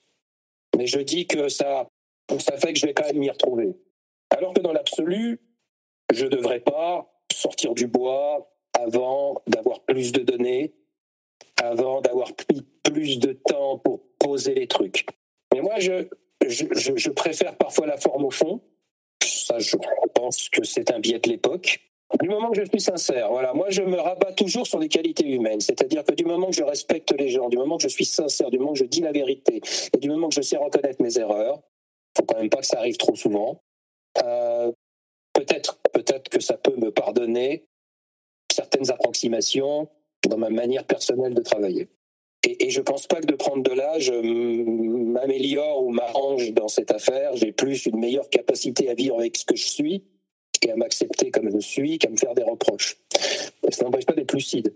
mais 0.77 0.87
je 0.87 1.01
dis 1.01 1.27
que 1.27 1.49
ça, 1.49 1.91
ça 2.39 2.57
fait 2.59 2.73
que 2.73 2.79
je 2.79 2.87
vais 2.87 2.95
quand 2.95 3.07
même 3.07 3.19
m'y 3.19 3.29
retrouver. 3.29 3.77
Alors 4.31 4.55
que 4.55 4.61
dans 4.61 4.73
l'absolu, 4.73 5.41
je 6.13 6.27
ne 6.27 6.31
devrais 6.31 6.61
pas 6.61 7.13
sortir 7.33 7.75
du 7.75 7.89
bois 7.89 8.55
avant 8.73 9.43
d'avoir 9.49 9.81
plus 9.81 10.13
de 10.13 10.21
données, 10.21 10.75
avant 11.61 12.03
d'avoir 12.03 12.31
plus 12.85 13.19
de 13.19 13.33
temps 13.33 13.79
pour 13.79 14.05
poser 14.21 14.55
les 14.55 14.69
trucs. 14.69 15.07
Mais 15.53 15.61
moi, 15.61 15.81
je, 15.81 16.07
je, 16.47 16.67
je, 16.73 17.11
préfère 17.11 17.59
parfois 17.59 17.87
la 17.89 17.97
forme 17.97 18.25
au 18.25 18.31
fond. 18.31 18.63
Ça, 19.25 19.59
je 19.59 19.77
pense 20.15 20.49
que 20.51 20.63
c'est 20.63 20.93
un 20.93 21.01
biais 21.01 21.19
de 21.19 21.29
l'époque. 21.29 21.81
Du 22.21 22.29
moment 22.29 22.51
que 22.51 22.61
je 22.63 22.69
suis 22.69 22.81
sincère, 22.81 23.31
voilà, 23.31 23.55
moi 23.55 23.67
je 23.71 23.83
me 23.83 23.99
rabats 23.99 24.33
toujours 24.33 24.67
sur 24.67 24.79
les 24.79 24.89
qualités 24.89 25.27
humaines. 25.27 25.61
C'est-à-dire 25.61 26.05
que 26.05 26.15
du 26.15 26.25
moment 26.25 26.49
que 26.49 26.57
je 26.57 26.63
respecte 26.63 27.13
les 27.19 27.29
gens, 27.29 27.49
du 27.49 27.57
moment 27.57 27.77
que 27.77 27.83
je 27.85 27.89
suis 27.89 28.05
sincère, 28.05 28.51
du 28.51 28.59
moment 28.59 28.73
que 28.73 28.81
je 28.81 28.85
dis 28.85 29.01
la 29.01 29.13
vérité, 29.13 29.61
et 29.95 29.99
du 29.99 30.09
moment 30.09 30.29
que 30.29 30.35
je 30.35 30.43
sais 30.43 30.57
reconnaître 30.57 31.03
mes 31.03 31.19
erreurs, 31.19 31.61
faut 32.17 32.25
quand 32.25 32.37
même 32.37 32.51
pas 32.51 32.59
que 32.59 32.67
ça 32.67 32.79
arrive 32.79 32.99
trop 32.99 33.17
souvent. 33.17 33.63
Euh, 34.23 34.71
peut-être, 35.33 35.79
peut-être 35.93 36.29
que 36.29 36.41
ça 36.41 36.59
peut 36.59 36.77
me 36.77 36.91
pardonner 36.91 37.65
certaines 38.53 38.91
approximations 38.91 39.89
dans 40.29 40.37
ma 40.37 40.51
manière 40.51 40.85
personnelle 40.85 41.33
de 41.33 41.43
travailler. 41.43 41.89
Et, 42.45 42.67
et 42.67 42.71
je 42.71 42.83
pense 42.83 43.07
pas 43.07 43.21
que 43.21 43.27
de 43.27 43.35
prendre 43.35 43.63
de 43.63 43.73
l'âge 43.73 44.11
m'améliore 44.13 45.83
ou 45.83 45.91
m'arrange 45.91 46.53
dans 46.53 46.69
cette 46.69 46.91
affaire. 46.91 47.35
J'ai 47.37 47.53
plus 47.53 47.87
une 47.87 47.99
meilleure 47.99 48.29
capacité 48.29 48.91
à 48.91 48.95
vivre 48.95 49.19
avec 49.19 49.37
ce 49.37 49.47
que 49.47 49.57
je 49.57 49.67
suis 49.67 50.05
et 50.65 50.73
à 50.73 50.77
m'accepter 50.77 51.31
comme 51.31 51.51
je 51.51 51.59
suis 51.59 51.99
qu'à 51.99 52.09
me 52.09 52.17
faire 52.17 52.35
des 52.35 52.43
reproches. 52.43 52.97
ça 53.71 53.85
n'empêche 53.85 54.07
pas 54.07 54.15
d'être 54.15 54.33
lucide 54.33 54.75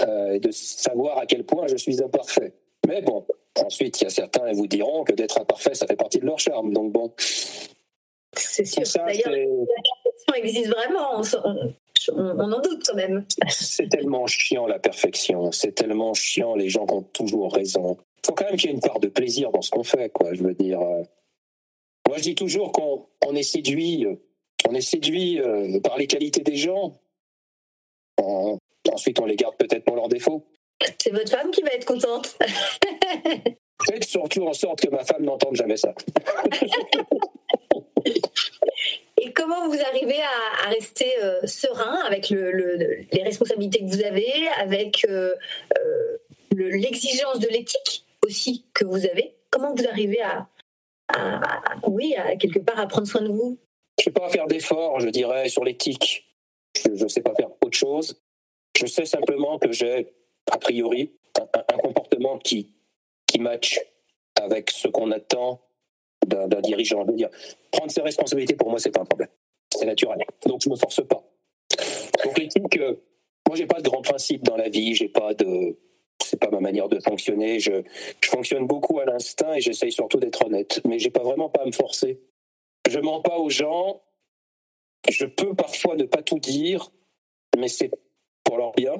euh, 0.00 0.32
et 0.32 0.40
de 0.40 0.50
savoir 0.50 1.18
à 1.18 1.26
quel 1.26 1.44
point 1.44 1.66
je 1.66 1.76
suis 1.76 2.02
imparfait. 2.02 2.52
Mais 2.86 3.02
bon, 3.02 3.26
ensuite, 3.58 4.00
il 4.00 4.04
y 4.04 4.06
a 4.06 4.10
certains 4.10 4.50
qui 4.50 4.56
vous 4.56 4.66
diront 4.66 5.04
que 5.04 5.12
d'être 5.12 5.40
imparfait, 5.40 5.74
ça 5.74 5.86
fait 5.86 5.96
partie 5.96 6.18
de 6.18 6.26
leur 6.26 6.38
charme. 6.38 6.72
Donc 6.72 6.92
bon, 6.92 7.12
c'est 8.34 8.64
sûr. 8.64 8.82
D'ailleurs, 9.06 9.30
la 9.30 9.64
perfection 10.04 10.34
existe 10.36 10.68
vraiment. 10.68 11.22
On, 12.16 12.52
en 12.52 12.60
doute 12.60 12.84
quand 12.86 12.94
même. 12.94 13.24
C'est 13.48 13.88
tellement 13.88 14.26
chiant 14.26 14.66
la 14.66 14.78
perfection. 14.78 15.52
C'est 15.52 15.72
tellement 15.72 16.14
chiant 16.14 16.54
les 16.54 16.68
gens 16.68 16.86
qui 16.86 16.94
ont 16.94 17.02
toujours 17.02 17.52
raison. 17.52 17.96
Il 18.22 18.26
faut 18.26 18.32
quand 18.32 18.44
même 18.46 18.56
qu'il 18.56 18.70
y 18.70 18.72
ait 18.72 18.76
une 18.76 18.82
part 18.82 19.00
de 19.00 19.08
plaisir 19.08 19.50
dans 19.50 19.62
ce 19.62 19.70
qu'on 19.70 19.84
fait, 19.84 20.10
quoi. 20.10 20.32
Je 20.34 20.42
veux 20.42 20.54
dire. 20.54 20.80
Euh. 20.80 21.02
Moi, 22.06 22.16
je 22.18 22.22
dis 22.22 22.34
toujours 22.34 22.72
qu'on 22.72 23.06
on 23.26 23.34
est 23.34 23.42
séduit, 23.42 24.06
on 24.66 24.74
est 24.74 24.80
séduit 24.80 25.40
euh, 25.40 25.80
par 25.80 25.96
les 25.96 26.06
qualités 26.06 26.42
des 26.42 26.56
gens. 26.56 26.98
ensuite, 28.92 29.20
on 29.20 29.26
les 29.26 29.36
garde 29.36 29.56
peut-être 29.56 29.84
pour 29.84 29.96
leurs 29.96 30.08
défauts. 30.08 30.46
C'est 30.98 31.10
votre 31.10 31.30
femme 31.30 31.50
qui 31.50 31.62
va 31.62 31.70
être 31.70 31.84
contente. 31.84 32.38
Faites 33.86 34.04
surtout 34.04 34.46
en 34.46 34.52
sorte 34.52 34.80
que 34.80 34.88
ma 34.90 35.04
femme 35.04 35.24
n'entende 35.24 35.54
jamais 35.56 35.76
ça. 35.76 35.94
Et 39.20 39.32
comment 39.32 39.68
vous 39.68 39.80
arrivez 39.80 40.20
à, 40.20 40.68
rester 40.68 41.12
euh, 41.22 41.40
serein 41.44 42.00
avec 42.06 42.30
les 42.30 43.22
responsabilités 43.22 43.80
que 43.80 43.86
vous 43.86 44.04
avez, 44.04 44.48
avec 44.60 45.04
euh, 45.08 45.34
l'exigence 46.52 47.40
de 47.40 47.48
l'éthique 47.48 48.04
aussi 48.24 48.64
que 48.74 48.84
vous 48.84 49.06
avez? 49.06 49.34
Comment 49.50 49.74
vous 49.74 49.86
arrivez 49.86 50.20
à, 50.22 50.46
oui, 51.86 52.14
à 52.16 52.36
quelque 52.36 52.60
part 52.60 52.78
à 52.78 52.86
prendre 52.86 53.06
soin 53.06 53.22
de 53.22 53.28
vous? 53.28 53.58
Je 53.98 54.02
ne 54.02 54.04
sais 54.04 54.20
pas 54.20 54.28
faire 54.28 54.46
d'efforts, 54.46 55.00
je 55.00 55.08
dirais, 55.08 55.48
sur 55.48 55.64
l'éthique. 55.64 56.24
Je 56.84 57.02
ne 57.02 57.08
sais 57.08 57.20
pas 57.20 57.34
faire 57.34 57.50
autre 57.60 57.76
chose. 57.76 58.20
Je 58.78 58.86
sais 58.86 59.04
simplement 59.04 59.58
que 59.58 59.72
j'ai, 59.72 60.14
a 60.50 60.58
priori, 60.58 61.12
un, 61.36 61.78
comportement 61.78 62.38
qui, 62.38 62.70
qui 63.26 63.40
match 63.40 63.80
avec 64.40 64.70
ce 64.70 64.86
qu'on 64.88 65.10
attend 65.10 65.60
d'un 66.26 66.60
dirigeant. 66.60 67.04
Je 67.04 67.10
veux 67.10 67.16
dire, 67.16 67.30
prendre 67.72 67.90
ses 67.90 68.02
responsabilités, 68.02 68.54
pour 68.54 68.70
moi, 68.70 68.78
c'est 68.78 68.90
pas 68.90 69.00
un 69.00 69.04
problème. 69.04 69.30
C'est 69.74 69.86
naturel. 69.86 70.24
Donc, 70.46 70.62
je 70.62 70.70
me 70.70 70.76
force 70.76 71.04
pas. 71.06 71.22
Donc, 72.24 72.38
l'éthique, 72.38 72.76
euh, 72.78 72.94
moi, 73.48 73.56
j'ai 73.56 73.66
pas 73.66 73.80
de 73.80 73.88
grands 73.88 74.02
principes 74.02 74.44
dans 74.44 74.56
la 74.56 74.68
vie. 74.68 74.94
J'ai 74.94 75.08
pas 75.08 75.34
de, 75.34 75.76
c'est 76.22 76.38
pas 76.38 76.50
ma 76.50 76.60
manière 76.60 76.88
de 76.88 77.00
fonctionner. 77.00 77.58
Je, 77.58 77.82
je 78.20 78.28
fonctionne 78.28 78.66
beaucoup 78.66 79.00
à 79.00 79.04
l'instinct 79.04 79.54
et 79.54 79.60
j'essaye 79.60 79.90
surtout 79.90 80.18
d'être 80.18 80.46
honnête. 80.46 80.80
Mais 80.86 80.98
j'ai 80.98 81.10
pas 81.10 81.22
vraiment 81.22 81.48
pas 81.48 81.62
à 81.62 81.66
me 81.66 81.72
forcer. 81.72 82.20
Je 82.88 82.98
mens 82.98 83.20
pas 83.20 83.38
aux 83.38 83.50
gens. 83.50 84.02
Je 85.08 85.26
peux 85.26 85.54
parfois 85.54 85.96
ne 85.96 86.04
pas 86.04 86.22
tout 86.22 86.38
dire, 86.38 86.90
mais 87.56 87.68
c'est 87.68 87.90
pour 88.44 88.58
leur 88.58 88.72
bien. 88.72 88.94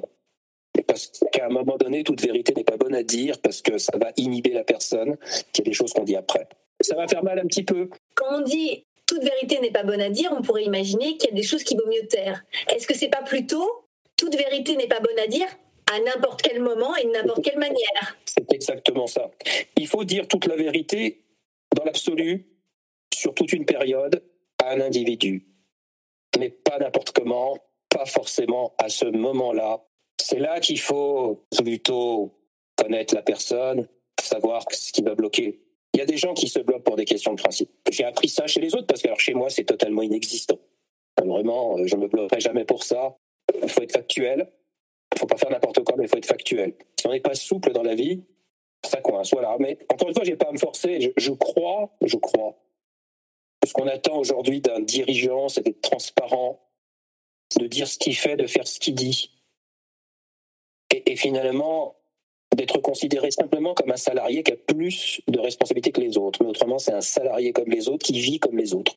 Parce 0.87 1.11
qu'à 1.31 1.45
un 1.45 1.49
moment 1.49 1.77
donné, 1.77 2.03
toute 2.03 2.21
vérité 2.21 2.53
n'est 2.55 2.63
pas 2.63 2.77
bonne 2.77 2.95
à 2.95 3.03
dire 3.03 3.39
parce 3.41 3.61
que 3.61 3.77
ça 3.77 3.97
va 3.97 4.11
inhiber 4.15 4.51
la 4.51 4.63
personne, 4.63 5.17
qu'il 5.51 5.65
y 5.65 5.67
a 5.67 5.71
des 5.71 5.73
choses 5.73 5.93
qu'on 5.93 6.03
dit 6.03 6.15
après 6.15 6.47
ça 6.81 6.95
va 6.95 7.07
faire 7.07 7.23
mal 7.23 7.39
un 7.39 7.45
petit 7.45 7.63
peu. 7.63 7.89
Quand 8.15 8.39
on 8.39 8.41
dit 8.41 8.85
toute 9.05 9.23
vérité 9.23 9.59
n'est 9.59 9.71
pas 9.71 9.83
bonne 9.83 10.01
à 10.01 10.09
dire, 10.09 10.31
on 10.37 10.41
pourrait 10.41 10.63
imaginer 10.63 11.17
qu'il 11.17 11.29
y 11.29 11.33
a 11.33 11.35
des 11.35 11.43
choses 11.43 11.63
qui 11.63 11.75
vaut 11.75 11.87
mieux 11.87 12.07
taire. 12.07 12.43
Est-ce 12.73 12.87
que 12.87 12.95
c'est 12.95 13.09
pas 13.09 13.23
plutôt 13.23 13.85
toute 14.15 14.35
vérité 14.35 14.75
n'est 14.75 14.87
pas 14.87 14.99
bonne 14.99 15.17
à 15.19 15.27
dire 15.27 15.47
à 15.91 15.99
n'importe 15.99 16.41
quel 16.41 16.61
moment 16.61 16.95
et 16.95 17.05
de 17.05 17.11
n'importe 17.11 17.43
quelle 17.43 17.57
manière? 17.57 18.17
C'est 18.25 18.51
exactement 18.53 19.07
ça. 19.07 19.31
Il 19.77 19.87
faut 19.87 20.03
dire 20.03 20.27
toute 20.27 20.45
la 20.45 20.55
vérité 20.55 21.23
dans 21.75 21.83
l'absolu, 21.83 22.45
sur 23.19 23.33
toute 23.33 23.53
une 23.53 23.65
période, 23.65 24.23
à 24.63 24.71
un 24.71 24.81
individu. 24.81 25.47
Mais 26.37 26.49
pas 26.49 26.79
n'importe 26.79 27.11
comment, 27.11 27.57
pas 27.89 28.05
forcément 28.05 28.73
à 28.77 28.89
ce 28.89 29.05
moment-là. 29.05 29.83
C'est 30.21 30.39
là 30.39 30.59
qu'il 30.59 30.79
faut 30.79 31.45
plutôt 31.57 32.31
connaître 32.75 33.15
la 33.15 33.21
personne, 33.21 33.87
savoir 34.21 34.63
ce 34.71 34.91
qui 34.91 35.01
va 35.01 35.15
bloquer 35.15 35.59
il 35.93 35.99
y 35.99 36.01
a 36.01 36.05
des 36.05 36.17
gens 36.17 36.33
qui 36.33 36.47
se 36.47 36.59
bloquent 36.59 36.83
pour 36.83 36.95
des 36.95 37.05
questions 37.05 37.33
de 37.33 37.41
principe. 37.41 37.69
J'ai 37.91 38.03
appris 38.03 38.29
ça 38.29 38.47
chez 38.47 38.61
les 38.61 38.75
autres 38.75 38.87
parce 38.87 39.01
que 39.01 39.09
chez 39.17 39.33
moi, 39.33 39.49
c'est 39.49 39.63
totalement 39.63 40.01
inexistant. 40.01 40.59
Vraiment, 41.21 41.77
euh, 41.77 41.85
je 41.85 41.95
ne 41.95 42.01
me 42.03 42.07
bloquerai 42.07 42.39
jamais 42.39 42.63
pour 42.63 42.83
ça. 42.83 43.17
Il 43.61 43.67
faut 43.67 43.81
être 43.81 43.91
factuel. 43.91 44.47
Il 45.11 45.15
ne 45.15 45.19
faut 45.19 45.25
pas 45.25 45.37
faire 45.37 45.49
n'importe 45.49 45.83
quoi, 45.83 45.95
mais 45.97 46.05
il 46.05 46.07
faut 46.07 46.17
être 46.17 46.25
factuel. 46.25 46.73
Si 46.97 47.07
on 47.07 47.11
n'est 47.11 47.19
pas 47.19 47.33
souple 47.33 47.73
dans 47.73 47.83
la 47.83 47.95
vie, 47.95 48.23
ça 48.85 49.01
coince. 49.01 49.31
Voilà. 49.33 49.57
Mais 49.59 49.77
encore 49.91 50.07
une 50.07 50.13
fois, 50.13 50.23
je 50.23 50.31
n'ai 50.31 50.37
pas 50.37 50.47
à 50.47 50.51
me 50.51 50.57
forcer. 50.57 51.11
Je, 51.17 51.31
crois, 51.31 51.89
je 52.05 52.15
crois. 52.15 52.55
Ce 53.69 53.73
qu'on 53.73 53.87
attend 53.87 54.17
aujourd'hui 54.17 54.61
d'un 54.61 54.79
dirigeant, 54.79 55.47
c'est 55.47 55.61
d'être 55.61 55.81
transparent, 55.81 56.59
de 57.59 57.67
dire 57.67 57.87
ce 57.87 57.99
qu'il 57.99 58.15
fait, 58.15 58.35
de 58.35 58.47
faire 58.47 58.67
ce 58.67 58.79
qu'il 58.79 58.95
dit. 58.95 59.31
et 60.91 61.15
finalement, 61.15 61.95
d'être 62.55 62.79
considéré 62.79 63.29
simplement 63.29 63.75
comme 63.75 63.91
un 63.91 63.97
salarié 63.97 64.41
qui 64.41 64.53
a 64.53 64.55
plus 64.55 65.21
de 65.27 65.39
responsabilités 65.39 65.91
que 65.91 66.01
les 66.01 66.17
autres. 66.17 66.41
Mais 66.41 66.49
autrement, 66.49 66.79
c'est 66.79 66.93
un 66.93 67.01
salarié 67.01 67.53
comme 67.53 67.69
les 67.69 67.89
autres 67.89 68.03
qui 68.03 68.19
vit 68.19 68.39
comme 68.39 68.57
les 68.57 68.73
autres. 68.73 68.95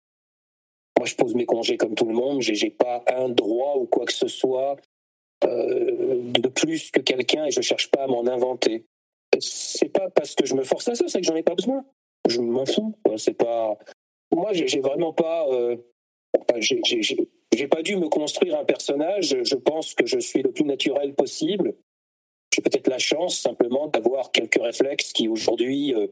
Moi, 0.99 1.07
je 1.07 1.17
pose 1.17 1.35
mes 1.35 1.45
congés 1.45 1.77
comme 1.77 1.95
tout 1.95 2.07
le 2.07 2.15
monde. 2.15 2.41
J'ai 2.41 2.71
pas 2.71 3.05
un 3.09 3.29
droit 3.29 3.77
ou 3.77 3.85
quoi 3.85 4.07
que 4.07 4.13
ce 4.15 4.27
soit 4.27 4.77
euh, 5.45 6.23
de 6.33 6.49
plus 6.49 6.91
que 6.91 7.01
quelqu'un 7.01 7.45
et 7.45 7.51
je 7.51 7.61
cherche 7.61 7.91
pas 7.91 8.05
à 8.05 8.07
m'en 8.07 8.27
inventer. 8.27 8.87
C'est 9.39 9.91
pas 9.91 10.09
parce 10.09 10.35
que 10.35 10.47
je 10.47 10.55
me 10.55 10.65
force 10.65 10.89
à 10.89 10.95
ça, 10.95 11.05
c'est 11.09 11.21
que 11.21 11.27
j'en 11.27 11.37
ai 11.37 11.43
pas 11.43 11.55
besoin. 11.55 11.85
Je 12.27 12.41
m'en 12.41 12.65
fous. 12.65 12.97
C'est 13.19 13.35
pas. 13.35 13.77
Moi, 14.35 14.53
j'ai 14.53 14.81
vraiment 14.81 15.13
pas. 15.13 15.47
Euh... 15.49 15.77
J'ai 17.55 17.69
pas 17.69 17.83
dû 17.83 17.97
me 17.97 18.09
construire 18.09 18.59
un 18.59 18.65
personnage. 18.65 19.37
Je 19.43 19.55
pense 19.55 19.95
que 19.95 20.07
je 20.07 20.19
suis 20.19 20.43
le 20.43 20.51
plus 20.51 20.65
naturel 20.65 21.15
possible. 21.15 21.75
J'ai 22.55 22.63
peut-être 22.63 22.89
la 22.89 22.99
chance 22.99 23.39
simplement 23.39 23.89
d'avoir 23.89 24.33
quelques 24.33 24.61
réflexes 24.61 25.13
qui 25.13 25.29
aujourd'hui, 25.29 25.95
euh, 25.95 26.07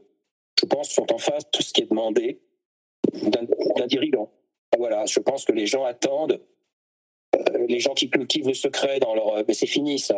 je 0.59 0.65
pense, 0.65 0.89
sont 0.89 1.11
en 1.11 1.17
face 1.17 1.45
de 1.45 1.49
tout 1.51 1.61
ce 1.61 1.73
qui 1.73 1.81
est 1.81 1.89
demandé 1.89 2.41
d'un 3.13 3.87
dirigeant. 3.87 4.31
Voilà, 4.77 5.05
je 5.05 5.19
pense 5.19 5.45
que 5.45 5.51
les 5.51 5.65
gens 5.65 5.83
attendent, 5.83 6.41
euh, 7.35 7.65
les 7.67 7.79
gens 7.79 7.93
qui 7.93 8.09
cultivent 8.09 8.47
le 8.47 8.53
secret 8.53 8.99
dans 8.99 9.13
leur... 9.13 9.43
Mais 9.47 9.53
c'est 9.53 9.67
fini 9.67 9.99
ça. 9.99 10.17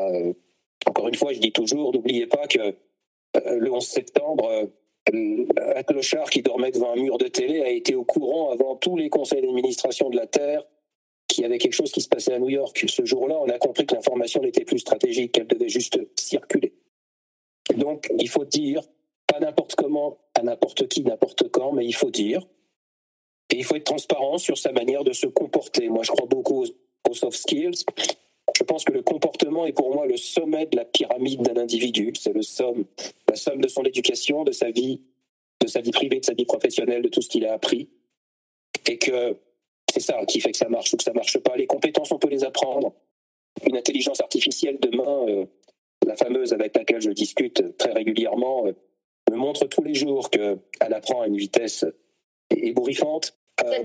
Encore 0.86 1.08
une 1.08 1.16
fois, 1.16 1.34
je 1.34 1.40
dis 1.40 1.52
toujours, 1.52 1.94
n'oubliez 1.94 2.28
pas 2.28 2.48
que 2.48 2.60
euh, 2.60 3.60
le 3.60 3.72
11 3.72 3.86
septembre, 3.86 4.70
clochard 5.04 6.30
qui 6.30 6.42
dormait 6.42 6.72
devant 6.72 6.94
un 6.94 6.96
mur 6.96 7.18
de 7.18 7.28
télé 7.28 7.62
a 7.62 7.70
été 7.70 7.96
au 7.96 8.04
courant 8.04 8.52
avant 8.52 8.76
tous 8.76 8.98
les 8.98 9.10
conseils 9.10 9.42
d'administration 9.42 10.10
de 10.10 10.16
la 10.16 10.28
Terre 10.28 10.64
qu'il 11.28 11.44
y 11.44 11.46
avait 11.46 11.58
quelque 11.58 11.74
chose 11.74 11.92
qui 11.92 12.02
se 12.02 12.08
passait 12.08 12.34
à 12.34 12.40
New 12.40 12.50
York. 12.50 12.86
Ce 12.88 13.06
jour-là, 13.06 13.40
on 13.40 13.50
a 13.50 13.58
compris 13.58 13.86
que 13.86 13.96
l'information 13.96 14.42
n'était 14.42 14.66
plus 14.66 14.80
stratégique, 14.80 15.32
qu'elle 15.32 15.48
devait 15.48 15.70
juste 15.70 16.00
circuler. 16.18 16.74
Donc, 17.76 18.12
il 18.20 18.30
faut 18.30 18.46
dire, 18.46 18.84
pas 19.28 19.40
n'importe 19.40 19.76
comment, 19.76 20.20
à 20.36 20.44
n'importe 20.44 20.88
qui, 20.88 21.04
n'importe 21.04 21.50
quand, 21.50 21.72
mais 21.72 21.86
il 21.86 21.94
faut 21.94 22.12
dire. 22.12 22.46
Et 23.52 23.58
il 23.58 23.64
faut 23.64 23.76
être 23.76 23.86
transparent 23.86 24.38
sur 24.38 24.58
sa 24.58 24.72
manière 24.72 25.04
de 25.04 25.14
se 25.14 25.28
comporter. 25.28 25.90
Moi, 25.90 26.04
je 26.04 26.12
crois 26.12 26.28
beaucoup 26.28 26.66
aux 27.10 27.14
soft 27.14 27.38
skills. 27.38 27.84
Je 28.58 28.64
pense 28.64 28.84
que 28.84 28.94
le 28.94 29.02
comportement 29.02 29.66
est 29.66 29.74
pour 29.74 29.94
moi 29.94 30.06
le 30.06 30.18
sommet 30.18 30.66
de 30.68 30.76
la 30.76 30.86
pyramide 30.86 31.42
d'un 31.42 31.62
individu. 31.62 32.14
C'est 32.20 32.34
le 32.34 32.42
somme, 32.42 32.86
la 33.28 33.36
somme 33.36 33.62
de 33.62 33.68
son 33.68 33.84
éducation, 33.84 34.44
de 34.44 34.52
sa 34.52 34.72
vie, 34.72 35.02
de 35.62 35.68
sa 35.68 35.82
vie 35.82 35.92
privée, 35.92 36.20
de 36.20 36.26
sa 36.26 36.34
vie 36.34 36.46
professionnelle, 36.46 37.02
de 37.02 37.10
tout 37.10 37.22
ce 37.22 37.30
qu'il 37.30 37.46
a 37.46 37.54
appris. 37.54 37.90
Et 38.88 38.98
que 38.98 39.38
c'est 39.92 40.00
ça 40.00 40.24
qui 40.26 40.40
fait 40.40 40.52
que 40.52 40.58
ça 40.58 40.70
marche 40.70 40.94
ou 40.94 40.98
que 40.98 41.04
ça 41.04 41.14
marche 41.14 41.38
pas. 41.40 41.56
Les 41.56 41.68
compétences, 41.68 42.12
on 42.12 42.20
peut 42.20 42.30
les 42.30 42.44
apprendre. 42.44 42.94
Une 43.66 43.78
intelligence 43.78 44.20
artificielle 44.22 44.80
demain, 44.80 45.26
euh, 45.28 45.46
la 46.06 46.16
fameuse 46.16 46.54
avec 46.54 46.76
laquelle 46.76 47.02
je 47.02 47.12
discute 47.12 47.78
très 47.78 47.92
régulièrement, 47.92 48.66
euh, 48.66 48.74
me 49.32 49.38
montre 49.38 49.66
tous 49.66 49.84
les 49.84 49.94
jours 49.94 50.30
qu'elle 50.30 50.60
apprend 50.80 51.22
à 51.22 51.28
une 51.28 51.38
vitesse 51.38 51.86
ébouriffante. 52.50 53.38
Euh, 53.64 53.84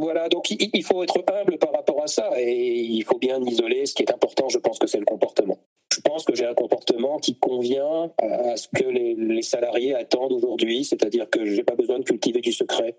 voilà, 0.00 0.28
donc 0.28 0.50
il 0.50 0.82
faut 0.84 1.02
être 1.02 1.22
humble 1.28 1.58
par 1.58 1.72
rapport 1.72 2.02
à 2.02 2.06
ça 2.06 2.30
et 2.36 2.80
il 2.80 3.04
faut 3.04 3.18
bien 3.18 3.40
isoler. 3.42 3.86
Ce 3.86 3.94
qui 3.94 4.02
est 4.02 4.12
important, 4.12 4.48
je 4.48 4.58
pense 4.58 4.78
que 4.78 4.86
c'est 4.86 4.98
le 4.98 5.04
comportement. 5.04 5.58
Je 5.92 6.00
pense 6.00 6.24
que 6.24 6.34
j'ai 6.34 6.46
un 6.46 6.54
comportement 6.54 7.18
qui 7.18 7.36
convient 7.36 8.12
à 8.18 8.56
ce 8.56 8.68
que 8.68 8.84
les, 8.84 9.42
salariés 9.42 9.94
attendent 9.94 10.32
aujourd'hui, 10.32 10.84
c'est-à-dire 10.84 11.28
que 11.28 11.44
je 11.44 11.56
n'ai 11.56 11.64
pas 11.64 11.74
besoin 11.74 11.98
de 11.98 12.04
cultiver 12.04 12.40
du 12.40 12.52
secret. 12.52 12.96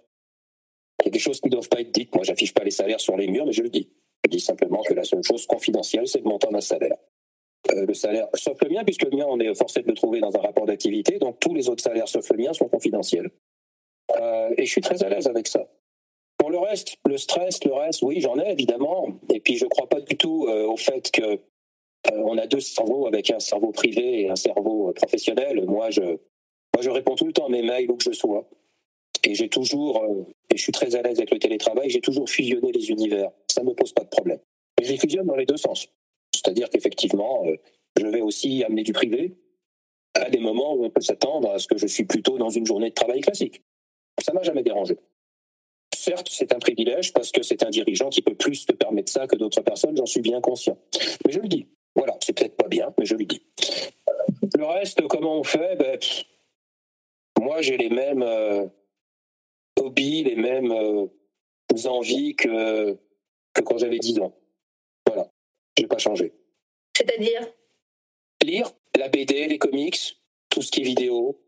Il 1.01 1.05
y 1.05 1.07
a 1.07 1.11
des 1.11 1.19
choses 1.19 1.39
qui 1.39 1.47
ne 1.47 1.53
doivent 1.53 1.69
pas 1.69 1.79
être 1.79 1.91
dites. 1.91 2.13
Moi, 2.13 2.23
j'affiche 2.23 2.53
pas 2.53 2.63
les 2.63 2.71
salaires 2.71 2.99
sur 2.99 3.17
les 3.17 3.27
murs, 3.27 3.45
mais 3.45 3.53
je 3.53 3.63
le 3.63 3.69
dis. 3.69 3.89
Je 4.25 4.29
dis 4.29 4.39
simplement 4.39 4.83
que 4.83 4.93
la 4.93 5.03
seule 5.03 5.23
chose 5.23 5.47
confidentielle, 5.47 6.07
c'est 6.07 6.19
le 6.19 6.29
montant 6.29 6.51
d'un 6.51 6.61
salaire. 6.61 6.97
Euh, 7.71 7.85
le 7.85 7.93
salaire, 7.93 8.27
sauf 8.35 8.61
le 8.61 8.69
mien, 8.69 8.83
puisque 8.83 9.03
le 9.03 9.17
mien, 9.17 9.25
on 9.27 9.39
est 9.39 9.55
forcé 9.55 9.81
de 9.81 9.87
le 9.87 9.93
trouver 9.93 10.19
dans 10.19 10.35
un 10.35 10.41
rapport 10.41 10.65
d'activité, 10.65 11.17
donc 11.17 11.39
tous 11.39 11.53
les 11.53 11.69
autres 11.69 11.83
salaires, 11.83 12.07
sauf 12.07 12.29
le 12.29 12.37
mien, 12.37 12.53
sont 12.53 12.67
confidentiels. 12.67 13.31
Euh, 14.19 14.53
et 14.57 14.65
je 14.65 14.71
suis 14.71 14.81
très 14.81 15.03
à 15.03 15.09
l'aise 15.09 15.27
avec 15.27 15.47
ça. 15.47 15.67
Le 16.51 16.57
reste, 16.57 16.97
le 17.07 17.17
stress, 17.17 17.63
le 17.63 17.73
reste, 17.73 18.01
oui, 18.01 18.19
j'en 18.19 18.37
ai 18.37 18.51
évidemment. 18.51 19.07
Et 19.33 19.39
puis 19.39 19.55
je 19.55 19.63
ne 19.63 19.69
crois 19.69 19.87
pas 19.87 20.01
du 20.01 20.17
tout 20.17 20.47
euh, 20.49 20.65
au 20.65 20.75
fait 20.75 21.09
que 21.09 21.39
on 22.13 22.37
a 22.37 22.45
deux 22.45 22.59
cerveaux 22.59 23.07
avec 23.07 23.31
un 23.31 23.39
cerveau 23.39 23.71
privé 23.71 24.23
et 24.23 24.29
un 24.29 24.35
cerveau 24.35 24.91
professionnel. 24.91 25.63
Moi, 25.65 25.91
je, 25.91 26.01
moi, 26.01 26.81
je 26.81 26.89
réponds 26.89 27.15
tout 27.15 27.27
le 27.27 27.31
temps 27.31 27.45
à 27.45 27.49
mes 27.49 27.61
mails 27.61 27.89
où 27.89 27.95
que 27.95 28.03
je 28.03 28.11
sois. 28.11 28.49
Et 29.23 29.33
j'ai 29.33 29.47
toujours, 29.47 30.03
et 30.49 30.57
je 30.57 30.61
suis 30.61 30.71
très 30.71 30.95
à 30.95 31.01
l'aise 31.03 31.19
avec 31.19 31.31
le 31.31 31.39
télétravail, 31.39 31.89
j'ai 31.89 32.01
toujours 32.01 32.27
fusionné 32.27 32.71
les 32.71 32.89
univers. 32.89 33.29
Ça 33.47 33.61
ne 33.61 33.69
me 33.69 33.73
pose 33.73 33.93
pas 33.93 34.03
de 34.03 34.09
problème. 34.09 34.39
Et 34.81 34.83
je 34.83 34.91
les 34.91 34.97
fusionne 34.97 35.27
dans 35.27 35.35
les 35.35 35.45
deux 35.45 35.57
sens. 35.57 35.87
C'est-à-dire 36.35 36.69
qu'effectivement, 36.69 37.45
euh, 37.45 37.55
je 37.99 38.07
vais 38.07 38.21
aussi 38.21 38.63
amener 38.63 38.83
du 38.83 38.93
privé 38.93 39.37
à 40.15 40.29
des 40.29 40.39
moments 40.39 40.73
où 40.73 40.83
on 40.85 40.89
peut 40.89 41.01
s'attendre 41.01 41.51
à 41.51 41.59
ce 41.59 41.67
que 41.67 41.77
je 41.77 41.87
suis 41.87 42.05
plutôt 42.05 42.37
dans 42.37 42.49
une 42.49 42.65
journée 42.65 42.89
de 42.89 42.95
travail 42.95 43.21
classique. 43.21 43.63
Ça 44.19 44.33
m'a 44.33 44.41
jamais 44.41 44.63
dérangé. 44.63 44.97
Certes, 46.01 46.29
c'est 46.31 46.51
un 46.51 46.57
privilège 46.57 47.13
parce 47.13 47.31
que 47.31 47.43
c'est 47.43 47.61
un 47.61 47.69
dirigeant 47.69 48.09
qui 48.09 48.23
peut 48.23 48.33
plus 48.33 48.55
se 48.55 48.71
permettre 48.71 49.11
ça 49.11 49.27
que 49.27 49.35
d'autres 49.35 49.61
personnes, 49.61 49.95
j'en 49.95 50.07
suis 50.07 50.21
bien 50.21 50.41
conscient. 50.41 50.75
Mais 51.23 51.31
je 51.31 51.39
le 51.39 51.47
dis. 51.47 51.67
Voilà, 51.93 52.17
c'est 52.21 52.33
peut-être 52.33 52.57
pas 52.57 52.67
bien, 52.67 52.91
mais 52.97 53.05
je 53.05 53.13
le 53.13 53.25
dis. 53.25 53.43
Le 54.57 54.65
reste, 54.65 54.99
comment 55.07 55.37
on 55.37 55.43
fait? 55.43 55.75
Ben, 55.75 55.99
Moi, 57.39 57.61
j'ai 57.61 57.77
les 57.77 57.91
mêmes 57.91 58.23
euh, 58.23 58.65
hobbies, 59.79 60.23
les 60.23 60.35
mêmes 60.35 60.71
euh, 60.71 61.05
envies 61.85 62.35
que, 62.35 62.97
que 63.53 63.61
quand 63.61 63.77
j'avais 63.77 63.99
10 63.99 64.21
ans. 64.21 64.35
Je 65.07 65.83
n'ai 65.83 65.87
pas 65.87 65.99
changé. 65.99 66.33
C'est-à-dire? 66.97 67.47
Lire 68.43 68.71
la 68.97 69.07
BD, 69.07 69.47
les 69.47 69.59
comics, 69.59 70.19
tout 70.49 70.63
ce 70.63 70.71
qui 70.71 70.81
est 70.81 70.85
vidéo, 70.85 71.39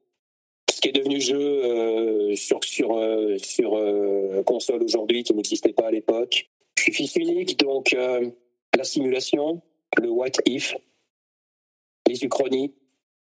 qui 0.84 0.90
est 0.90 0.92
devenu 0.92 1.22
jeu 1.22 1.40
euh, 1.40 2.36
sur, 2.36 2.62
sur, 2.66 2.98
euh, 2.98 3.38
sur 3.38 3.74
euh, 3.78 4.44
console 4.44 4.84
aujourd'hui 4.84 5.24
qui 5.24 5.34
n'existait 5.34 5.72
pas 5.72 5.88
à 5.88 5.92
l'époque. 5.92 6.50
Je 6.78 6.84
suis 6.84 6.94
fils 6.94 7.16
unique, 7.16 7.58
donc 7.58 7.96
la 7.96 8.84
simulation, 8.84 9.62
le 10.02 10.10
what 10.10 10.32
if, 10.46 10.76
les 12.06 12.26
uchronies, 12.26 12.74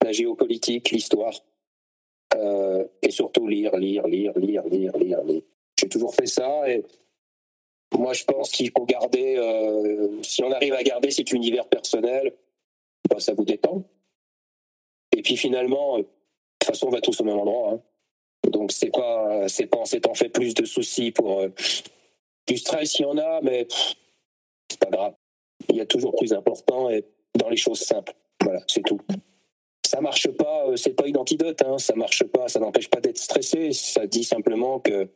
la 0.02 0.10
géopolitique, 0.10 0.90
l'histoire. 0.90 1.44
et 2.34 3.10
surtout 3.10 3.46
lire, 3.46 3.76
lire, 3.76 4.08
lire, 4.08 4.36
lire, 4.36 4.64
lire, 4.66 4.96
lire, 4.96 5.22
lire. 5.22 5.42
J'ai 5.78 5.88
toujours 5.88 6.12
fait 6.12 6.26
ça 6.26 6.68
et 6.68 6.82
moi, 7.96 8.14
je 8.14 8.24
pense 8.24 8.50
qu'il 8.50 8.72
faut 8.76 8.84
garder, 8.84 9.28
si 10.22 10.42
on 10.42 10.50
arrive 10.50 10.74
à 10.74 10.82
garder 10.82 11.12
cet 11.12 11.30
univers 11.30 11.68
personnel, 11.68 12.34
bah, 13.08 13.20
ça 13.20 13.34
vous 13.34 13.44
détend. 13.44 13.84
Et 15.16 15.22
puis 15.22 15.36
finalement, 15.36 16.00
toute 16.64 16.74
façon, 16.74 16.88
on 16.88 16.90
va 16.90 17.00
tous 17.00 17.20
au 17.20 17.24
même 17.24 17.38
endroit. 17.38 17.72
Hein. 17.72 17.80
Donc 18.50 18.72
c'est 18.72 18.90
pas, 18.90 19.48
c'est 19.48 19.66
pas 19.66 19.78
en 19.78 19.84
s'étant 19.84 20.14
fait 20.14 20.28
plus 20.28 20.54
de 20.54 20.64
soucis 20.64 21.10
pour 21.10 21.40
euh, 21.40 21.48
du 22.46 22.58
stress, 22.58 22.98
il 22.98 23.02
y 23.02 23.04
en 23.06 23.16
a, 23.18 23.40
mais 23.42 23.66
c'est 24.70 24.80
pas 24.80 24.90
grave. 24.90 25.14
Il 25.70 25.76
y 25.76 25.80
a 25.80 25.86
toujours 25.86 26.14
plus 26.14 26.32
important 26.32 26.90
et 26.90 27.04
dans 27.38 27.48
les 27.48 27.56
choses 27.56 27.80
simples. 27.80 28.14
Voilà, 28.42 28.60
c'est 28.68 28.82
tout. 28.82 29.00
Ça 29.86 30.00
marche 30.00 30.28
pas, 30.28 30.66
c'est 30.76 30.94
pas 30.94 31.06
une 31.06 31.16
antidote, 31.16 31.62
hein, 31.62 31.78
ça 31.78 31.94
marche 31.94 32.24
pas, 32.24 32.48
ça 32.48 32.58
n'empêche 32.58 32.88
pas 32.88 33.00
d'être 33.00 33.18
stressé. 33.18 33.72
Ça 33.72 34.06
dit 34.06 34.24
simplement 34.24 34.80
que 34.80 35.08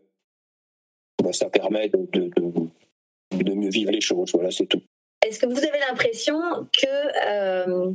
bah, 1.22 1.32
ça 1.32 1.50
permet 1.50 1.88
de, 1.88 2.06
de, 2.12 3.52
mieux 3.54 3.70
vivre 3.70 3.90
les 3.90 4.00
choses. 4.00 4.30
Voilà, 4.32 4.50
c'est 4.50 4.66
tout. 4.66 4.82
Est-ce 5.26 5.38
que 5.38 5.46
vous 5.46 5.64
avez 5.64 5.78
l'impression 5.80 6.40
que 6.72 6.86
euh, 7.26 7.90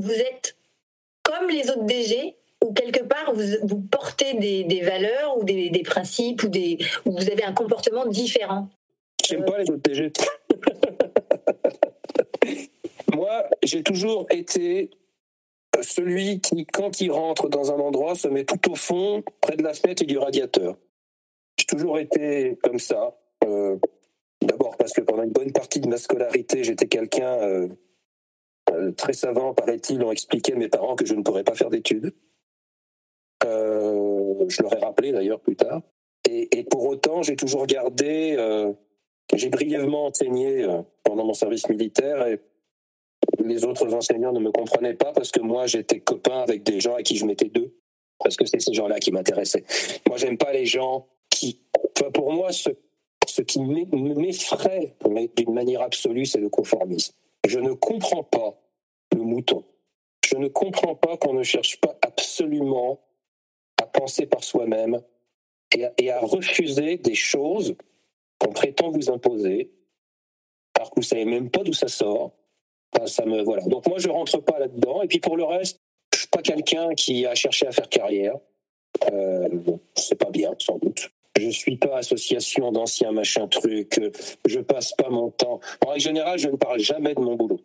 vous 0.00 0.12
êtes 0.12 0.56
comme 1.22 1.48
les 1.48 1.70
autres 1.70 1.84
DG 1.84 2.34
ou 2.64 2.72
quelque 2.72 3.04
part 3.04 3.34
vous, 3.34 3.80
portez 3.82 4.34
des, 4.34 4.80
valeurs 4.80 5.38
ou 5.38 5.44
des, 5.44 5.82
principes 5.84 6.42
ou, 6.42 6.48
des, 6.48 6.78
ou 7.04 7.12
vous 7.12 7.30
avez 7.30 7.44
un 7.44 7.52
comportement 7.52 8.06
différent 8.06 8.68
J'aime 9.24 9.44
pas 9.44 9.58
les 9.58 9.64
DG. 9.64 10.12
Moi, 13.14 13.44
j'ai 13.62 13.82
toujours 13.82 14.26
été 14.30 14.90
celui 15.80 16.40
qui, 16.40 16.66
quand 16.66 17.00
il 17.00 17.10
rentre 17.10 17.48
dans 17.48 17.72
un 17.72 17.78
endroit, 17.78 18.14
se 18.14 18.28
met 18.28 18.44
tout 18.44 18.70
au 18.70 18.74
fond, 18.74 19.22
près 19.40 19.56
de 19.56 19.62
la 19.62 19.72
fenêtre 19.72 20.02
et 20.02 20.06
du 20.06 20.18
radiateur. 20.18 20.76
J'ai 21.58 21.66
toujours 21.66 21.98
été 21.98 22.58
comme 22.62 22.78
ça. 22.78 23.16
Euh, 23.44 23.76
d'abord 24.42 24.76
parce 24.76 24.92
que 24.92 25.00
pendant 25.00 25.22
une 25.22 25.32
bonne 25.32 25.52
partie 25.52 25.80
de 25.80 25.88
ma 25.88 25.96
scolarité, 25.96 26.64
j'étais 26.64 26.86
quelqu'un 26.86 27.34
euh, 27.40 27.68
euh, 28.72 28.92
très 28.92 29.12
savant, 29.12 29.54
paraît-il, 29.54 30.02
ont 30.02 30.12
expliqué 30.12 30.52
à 30.52 30.56
mes 30.56 30.68
parents 30.68 30.96
que 30.96 31.06
je 31.06 31.14
ne 31.14 31.22
pourrais 31.22 31.44
pas 31.44 31.54
faire 31.54 31.70
d'études. 31.70 32.12
Je 33.44 34.62
leur 34.62 34.72
ai 34.74 34.78
rappelé 34.78 35.12
d'ailleurs 35.12 35.40
plus 35.40 35.56
tard. 35.56 35.82
Et, 36.28 36.64
pour 36.64 36.86
autant, 36.86 37.22
j'ai 37.22 37.36
toujours 37.36 37.66
gardé, 37.66 38.36
j'ai 39.34 39.48
brièvement 39.50 40.06
enseigné 40.06 40.66
pendant 41.02 41.24
mon 41.24 41.34
service 41.34 41.68
militaire 41.68 42.26
et 42.26 42.40
les 43.44 43.64
autres 43.64 43.92
enseignants 43.94 44.32
ne 44.32 44.40
me 44.40 44.50
comprenaient 44.50 44.94
pas 44.94 45.12
parce 45.12 45.30
que 45.30 45.40
moi 45.40 45.66
j'étais 45.66 46.00
copain 46.00 46.40
avec 46.40 46.62
des 46.62 46.80
gens 46.80 46.94
à 46.94 47.02
qui 47.02 47.16
je 47.16 47.24
mettais 47.24 47.48
deux 47.48 47.74
parce 48.18 48.36
que 48.36 48.46
c'est 48.46 48.60
ces 48.60 48.72
gens-là 48.72 48.98
qui 48.98 49.12
m'intéressaient. 49.12 49.64
Moi, 50.08 50.16
j'aime 50.16 50.38
pas 50.38 50.52
les 50.52 50.66
gens 50.66 51.06
pour 52.12 52.32
moi, 52.32 52.52
ce, 52.52 52.70
ce 53.26 53.42
qui 53.42 53.60
m'effraie 53.60 54.96
d'une 55.36 55.52
manière 55.52 55.82
absolue, 55.82 56.26
c'est 56.26 56.40
le 56.40 56.48
conformisme. 56.48 57.14
Je 57.46 57.58
ne 57.58 57.72
comprends 57.72 58.24
pas 58.24 58.60
le 59.14 59.22
mouton. 59.22 59.64
Je 60.24 60.36
ne 60.36 60.48
comprends 60.48 60.94
pas 60.94 61.16
qu'on 61.16 61.34
ne 61.34 61.42
cherche 61.42 61.80
pas 61.80 61.96
absolument 62.02 63.00
penser 63.94 64.26
par 64.26 64.44
soi-même 64.44 65.00
et, 65.98 66.10
à 66.10 66.20
refuser 66.20 66.98
des 66.98 67.14
choses 67.14 67.74
qu'on 68.38 68.52
prétend 68.52 68.90
vous 68.90 69.10
imposer, 69.10 69.70
alors 70.76 70.90
que 70.90 70.96
vous 70.96 71.02
savez 71.02 71.24
même 71.24 71.50
pas 71.50 71.62
d'où 71.62 71.72
ça 71.72 71.88
sort. 71.88 72.32
ça 73.06 73.24
me 73.24 73.42
voilà. 73.42 73.62
Donc 73.64 73.86
moi 73.88 73.98
je 73.98 74.08
rentre 74.08 74.38
pas 74.42 74.58
là-dedans. 74.58 75.02
Et 75.02 75.08
puis 75.08 75.20
pour 75.20 75.36
le 75.36 75.44
reste, 75.44 75.80
je 76.12 76.20
suis 76.20 76.28
pas 76.28 76.42
quelqu'un 76.42 76.94
qui 76.94 77.26
a 77.26 77.34
cherché 77.34 77.66
à 77.66 77.72
faire 77.72 77.88
carrière. 77.88 78.36
Euh, 79.10 79.48
c'est 79.94 80.18
pas 80.18 80.30
bien, 80.30 80.54
sans 80.58 80.78
doute 80.78 81.10
je 81.36 81.50
suis 81.50 81.76
pas 81.76 81.98
association 81.98 82.70
d'anciens 82.72 83.12
machin 83.12 83.48
truc, 83.48 84.00
je 84.46 84.60
passe 84.60 84.92
pas 84.92 85.10
mon 85.10 85.30
temps. 85.30 85.60
En 85.84 85.90
règle 85.90 86.02
générale, 86.02 86.38
je 86.38 86.48
ne 86.48 86.56
parle 86.56 86.78
jamais 86.78 87.14
de 87.14 87.20
mon 87.20 87.34
boulot. 87.34 87.60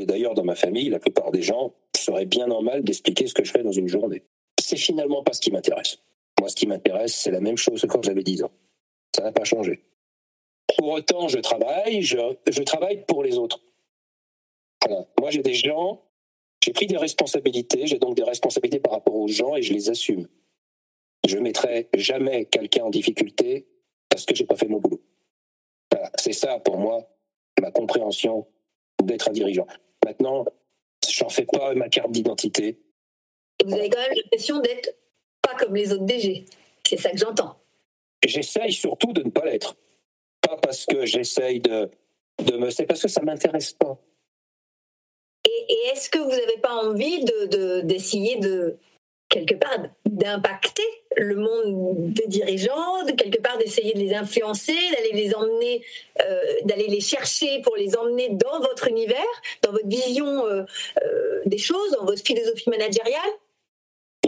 Et 0.00 0.06
d'ailleurs, 0.06 0.34
dans 0.34 0.44
ma 0.44 0.54
famille, 0.54 0.88
la 0.88 0.98
plupart 0.98 1.30
des 1.30 1.42
gens 1.42 1.74
seraient 1.94 2.26
bien 2.26 2.46
normal 2.46 2.82
d'expliquer 2.82 3.26
ce 3.26 3.34
que 3.34 3.44
je 3.44 3.50
fais 3.50 3.62
dans 3.62 3.72
une 3.72 3.88
journée. 3.88 4.22
C'est 4.70 4.76
finalement 4.76 5.24
pas 5.24 5.32
ce 5.32 5.40
qui 5.40 5.50
m'intéresse. 5.50 5.98
Moi, 6.38 6.48
ce 6.48 6.54
qui 6.54 6.68
m'intéresse, 6.68 7.12
c'est 7.12 7.32
la 7.32 7.40
même 7.40 7.56
chose 7.56 7.80
que 7.80 7.88
quand 7.88 8.04
j'avais 8.04 8.22
10 8.22 8.44
ans. 8.44 8.52
Ça 9.16 9.24
n'a 9.24 9.32
pas 9.32 9.42
changé. 9.42 9.82
Pour 10.78 10.90
autant, 10.90 11.26
je 11.26 11.38
travaille, 11.40 12.02
je, 12.02 12.62
travaille 12.62 13.04
pour 13.04 13.24
les 13.24 13.36
autres. 13.36 13.60
Moi, 15.18 15.30
j'ai 15.30 15.42
des 15.42 15.54
gens, 15.54 16.04
J'ai 16.64 16.72
pris 16.72 16.86
des 16.86 16.98
responsabilités, 16.98 17.88
j'ai 17.88 17.98
donc 17.98 18.14
des 18.14 18.22
responsabilités 18.22 18.78
par 18.78 18.92
rapport 18.92 19.16
aux 19.16 19.26
gens 19.26 19.56
et 19.56 19.62
je 19.62 19.72
les 19.72 19.90
assume. 19.90 20.28
Je 21.26 21.36
ne 21.36 21.42
mettrai 21.42 21.88
jamais 21.96 22.44
quelqu'un 22.44 22.84
en 22.84 22.90
difficulté 22.90 23.66
parce 24.08 24.24
que 24.24 24.36
j'ai 24.36 24.44
pas 24.44 24.56
fait 24.56 24.68
mon 24.68 24.78
boulot. 24.78 25.02
C'est 26.16 26.32
ça 26.32 26.60
pour 26.60 26.78
moi 26.78 27.08
ma 27.60 27.72
compréhension 27.72 28.46
d'être 29.02 29.30
un 29.30 29.32
dirigeant. 29.32 29.66
Maintenant, 30.04 30.44
j'en 31.08 31.28
fais 31.28 31.46
pas 31.46 31.74
ma 31.74 31.88
carte 31.88 32.12
d'identité. 32.12 32.78
Et 33.60 33.64
vous 33.64 33.74
avez 33.74 33.88
quand 33.90 34.00
même 34.00 34.16
l'impression 34.16 34.60
d'être 34.60 34.96
pas 35.42 35.54
comme 35.54 35.74
les 35.74 35.92
autres 35.92 36.04
DG. 36.04 36.44
C'est 36.86 36.96
ça 36.96 37.10
que 37.10 37.18
j'entends. 37.18 37.56
J'essaye 38.24 38.72
surtout 38.72 39.12
de 39.12 39.22
ne 39.22 39.30
pas 39.30 39.44
l'être. 39.44 39.76
Pas 40.40 40.56
parce 40.56 40.86
que 40.86 41.06
j'essaye 41.06 41.60
de, 41.60 41.88
de 42.44 42.56
me. 42.56 42.70
C'est 42.70 42.86
parce 42.86 43.02
que 43.02 43.08
ça 43.08 43.22
m'intéresse 43.22 43.72
pas. 43.72 43.98
Et, 45.46 45.76
est-ce 45.92 46.10
que 46.10 46.18
vous 46.18 46.30
n'avez 46.30 46.58
pas 46.62 46.74
envie 46.74 47.24
d'essayer 47.84 48.36
de, 48.36 48.48
de, 48.48 48.78
quelque 49.30 49.54
part, 49.54 49.78
d'impacter 50.04 50.86
le 51.16 51.36
monde 51.36 52.12
des 52.12 52.26
dirigeants, 52.26 53.04
de 53.04 53.12
quelque 53.12 53.40
part 53.40 53.56
d'essayer 53.58 53.94
de 53.94 53.98
les 53.98 54.12
influencer, 54.12 54.76
d'aller 54.92 55.12
les 55.12 55.34
emmener, 55.34 55.82
euh, 56.20 56.42
d'aller 56.64 56.88
les 56.88 57.00
chercher 57.00 57.62
pour 57.62 57.76
les 57.76 57.96
emmener 57.96 58.28
dans 58.30 58.60
votre 58.60 58.88
univers, 58.88 59.16
dans 59.62 59.72
votre 59.72 59.86
vision 59.86 60.46
euh, 60.46 60.64
euh, 61.04 61.40
des 61.46 61.58
choses, 61.58 61.92
dans 61.92 62.04
votre 62.04 62.22
philosophie 62.22 62.68
managériale? 62.68 63.30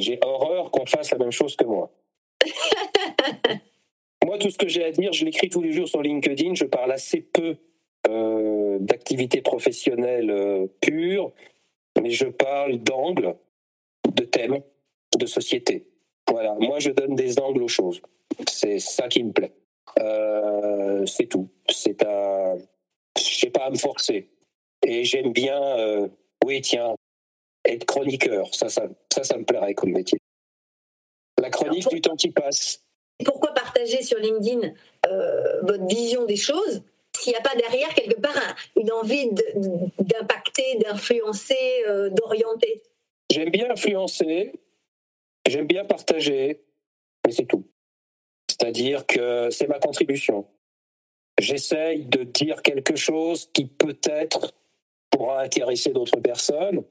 J'ai 0.02 0.18
horreur 0.22 0.70
qu'on 0.70 0.84
fasse 0.84 1.12
la 1.12 1.18
même 1.18 1.30
chose 1.30 1.54
que 1.56 1.64
moi. 1.64 1.90
moi, 4.24 4.36
tout 4.38 4.50
ce 4.50 4.58
que 4.58 4.68
j'ai 4.68 4.84
à 4.84 4.90
dire, 4.90 5.12
je 5.12 5.24
l'écris 5.24 5.48
tous 5.48 5.62
les 5.62 5.72
jours 5.72 5.88
sur 5.88 6.02
LinkedIn, 6.02 6.54
je 6.54 6.64
parle 6.64 6.92
assez 6.92 7.20
peu 7.20 7.56
d'activités 8.80 9.42
professionnelles 9.42 10.68
pures, 10.80 11.32
mais 12.02 12.10
je 12.10 12.26
parle 12.26 12.78
d'angles, 12.78 13.36
de 14.12 14.24
thèmes, 14.24 14.60
de 15.16 15.26
société. 15.26 15.86
Voilà, 16.28 16.54
moi 16.58 16.78
je 16.80 16.90
donne 16.90 17.14
des 17.14 17.38
angles 17.38 17.62
aux 17.62 17.68
choses. 17.68 18.00
C'est 18.50 18.78
ça 18.78 19.08
qui 19.08 19.22
me 19.22 19.32
plaît. 19.32 19.52
Euh, 20.00 21.04
c'est 21.06 21.26
tout. 21.26 21.48
C'est 21.68 22.02
à, 22.02 22.54
je 23.16 23.22
sais 23.22 23.50
pas 23.50 23.66
à 23.66 23.70
me 23.70 23.76
forcer. 23.76 24.30
Et 24.84 25.04
j'aime 25.04 25.32
bien, 25.32 25.62
euh, 25.78 26.08
oui 26.44 26.60
tiens, 26.60 26.94
être 27.64 27.84
chroniqueur. 27.84 28.54
Ça, 28.54 28.68
ça, 28.68 28.88
ça, 29.12 29.24
ça 29.24 29.36
me 29.36 29.44
plairait 29.44 29.74
comme 29.74 29.90
métier. 29.90 30.18
La 31.40 31.50
chronique 31.50 31.88
du 31.88 32.00
temps 32.00 32.16
qui 32.16 32.30
passe. 32.30 32.82
Pourquoi 33.24 33.52
partager 33.54 34.02
sur 34.02 34.18
LinkedIn 34.18 34.72
euh, 35.06 35.62
votre 35.62 35.86
vision 35.86 36.24
des 36.24 36.36
choses 36.36 36.82
s'il 37.16 37.32
n'y 37.32 37.38
a 37.38 37.42
pas 37.42 37.54
derrière 37.54 37.94
quelque 37.94 38.20
part 38.20 38.56
une 38.74 38.90
envie 38.90 39.30
d'impacter, 39.98 40.78
d'influencer, 40.80 41.84
d'orienter? 42.10 42.82
J'aime 43.30 43.50
bien 43.50 43.70
influencer, 43.70 44.52
J'aime 45.46 45.66
bien 45.66 45.84
partager, 45.84 46.60
mais 47.26 47.32
c'est 47.32 47.46
tout. 47.46 47.66
C'est-à-dire 48.48 49.06
que 49.06 49.50
c'est 49.50 49.66
ma 49.66 49.78
contribution. 49.78 50.46
J'essaye 51.38 52.04
de 52.04 52.22
dire 52.22 52.62
quelque 52.62 52.94
chose 52.94 53.50
qui 53.52 53.66
peut-être 53.66 54.54
pourra 55.10 55.40
intéresser 55.40 55.90
d'autres 55.90 56.20
personnes. 56.20 56.84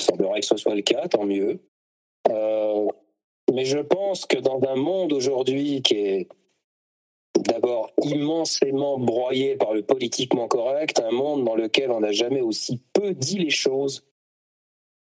Il 0.00 0.04
semblerait 0.04 0.40
que 0.40 0.46
ce 0.46 0.56
soit 0.56 0.74
le 0.74 0.82
cas, 0.82 1.08
tant 1.08 1.24
mieux. 1.24 1.60
Euh, 2.30 2.86
mais 3.52 3.64
je 3.64 3.78
pense 3.78 4.26
que 4.26 4.38
dans 4.38 4.60
un 4.68 4.76
monde 4.76 5.12
aujourd'hui 5.12 5.82
qui 5.82 5.94
est 5.94 6.28
d'abord 7.38 7.92
immensément 8.02 8.98
broyé 8.98 9.56
par 9.56 9.72
le 9.72 9.82
politiquement 9.82 10.48
correct, 10.48 11.00
un 11.00 11.12
monde 11.12 11.44
dans 11.44 11.54
lequel 11.54 11.90
on 11.90 12.00
n'a 12.00 12.12
jamais 12.12 12.40
aussi 12.40 12.82
peu 12.92 13.14
dit 13.14 13.38
les 13.38 13.50
choses 13.50 14.06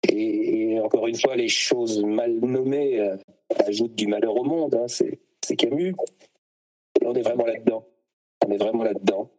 et, 0.08 0.80
encore 0.80 1.08
une 1.08 1.18
fois, 1.18 1.36
les 1.36 1.48
choses 1.48 2.04
mal 2.04 2.34
nommées 2.40 3.00
euh, 3.00 3.18
ajoutent 3.66 3.96
du 3.96 4.08
malheur 4.08 4.36
au 4.36 4.44
monde. 4.44 4.76
Hein, 4.76 4.88
c'est, 4.88 5.20
Camus. 5.56 5.96
On 7.04 7.14
est 7.14 7.22
vraiment 7.22 7.46
là-dedans. 7.46 7.86
On 8.46 8.52
est 8.52 8.58
vraiment 8.58 8.84
là-dedans. 8.84 9.30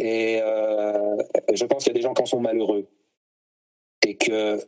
Et 0.00 0.40
euh, 0.42 1.16
je 1.52 1.64
pense 1.64 1.84
qu'il 1.84 1.92
y 1.92 1.96
a 1.96 1.98
des 1.98 2.02
gens 2.02 2.14
qui 2.14 2.22
en 2.22 2.26
sont 2.26 2.40
malheureux. 2.40 2.88
Et 4.06 4.16
que, 4.16 4.58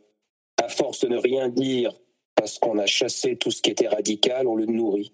à 0.61 0.69
force 0.69 1.01
de 1.01 1.07
ne 1.07 1.17
rien 1.17 1.49
dire 1.49 1.93
parce 2.35 2.59
qu'on 2.59 2.77
a 2.77 2.85
chassé 2.85 3.35
tout 3.37 3.51
ce 3.51 3.61
qui 3.61 3.71
était 3.71 3.87
radical, 3.87 4.47
on 4.47 4.55
le 4.55 4.65
nourrit. 4.65 5.13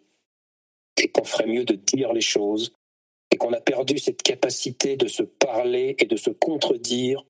Et 1.01 1.09
qu'on 1.09 1.23
ferait 1.23 1.47
mieux 1.47 1.63
de 1.63 1.75
dire 1.75 2.13
les 2.13 2.21
choses. 2.21 2.73
Et 3.31 3.37
qu'on 3.37 3.53
a 3.53 3.61
perdu 3.61 3.97
cette 3.97 4.23
capacité 4.23 4.97
de 4.97 5.07
se 5.07 5.23
parler 5.23 5.95
et 5.99 6.05
de 6.05 6.15
se 6.15 6.31
contredire 6.31 7.23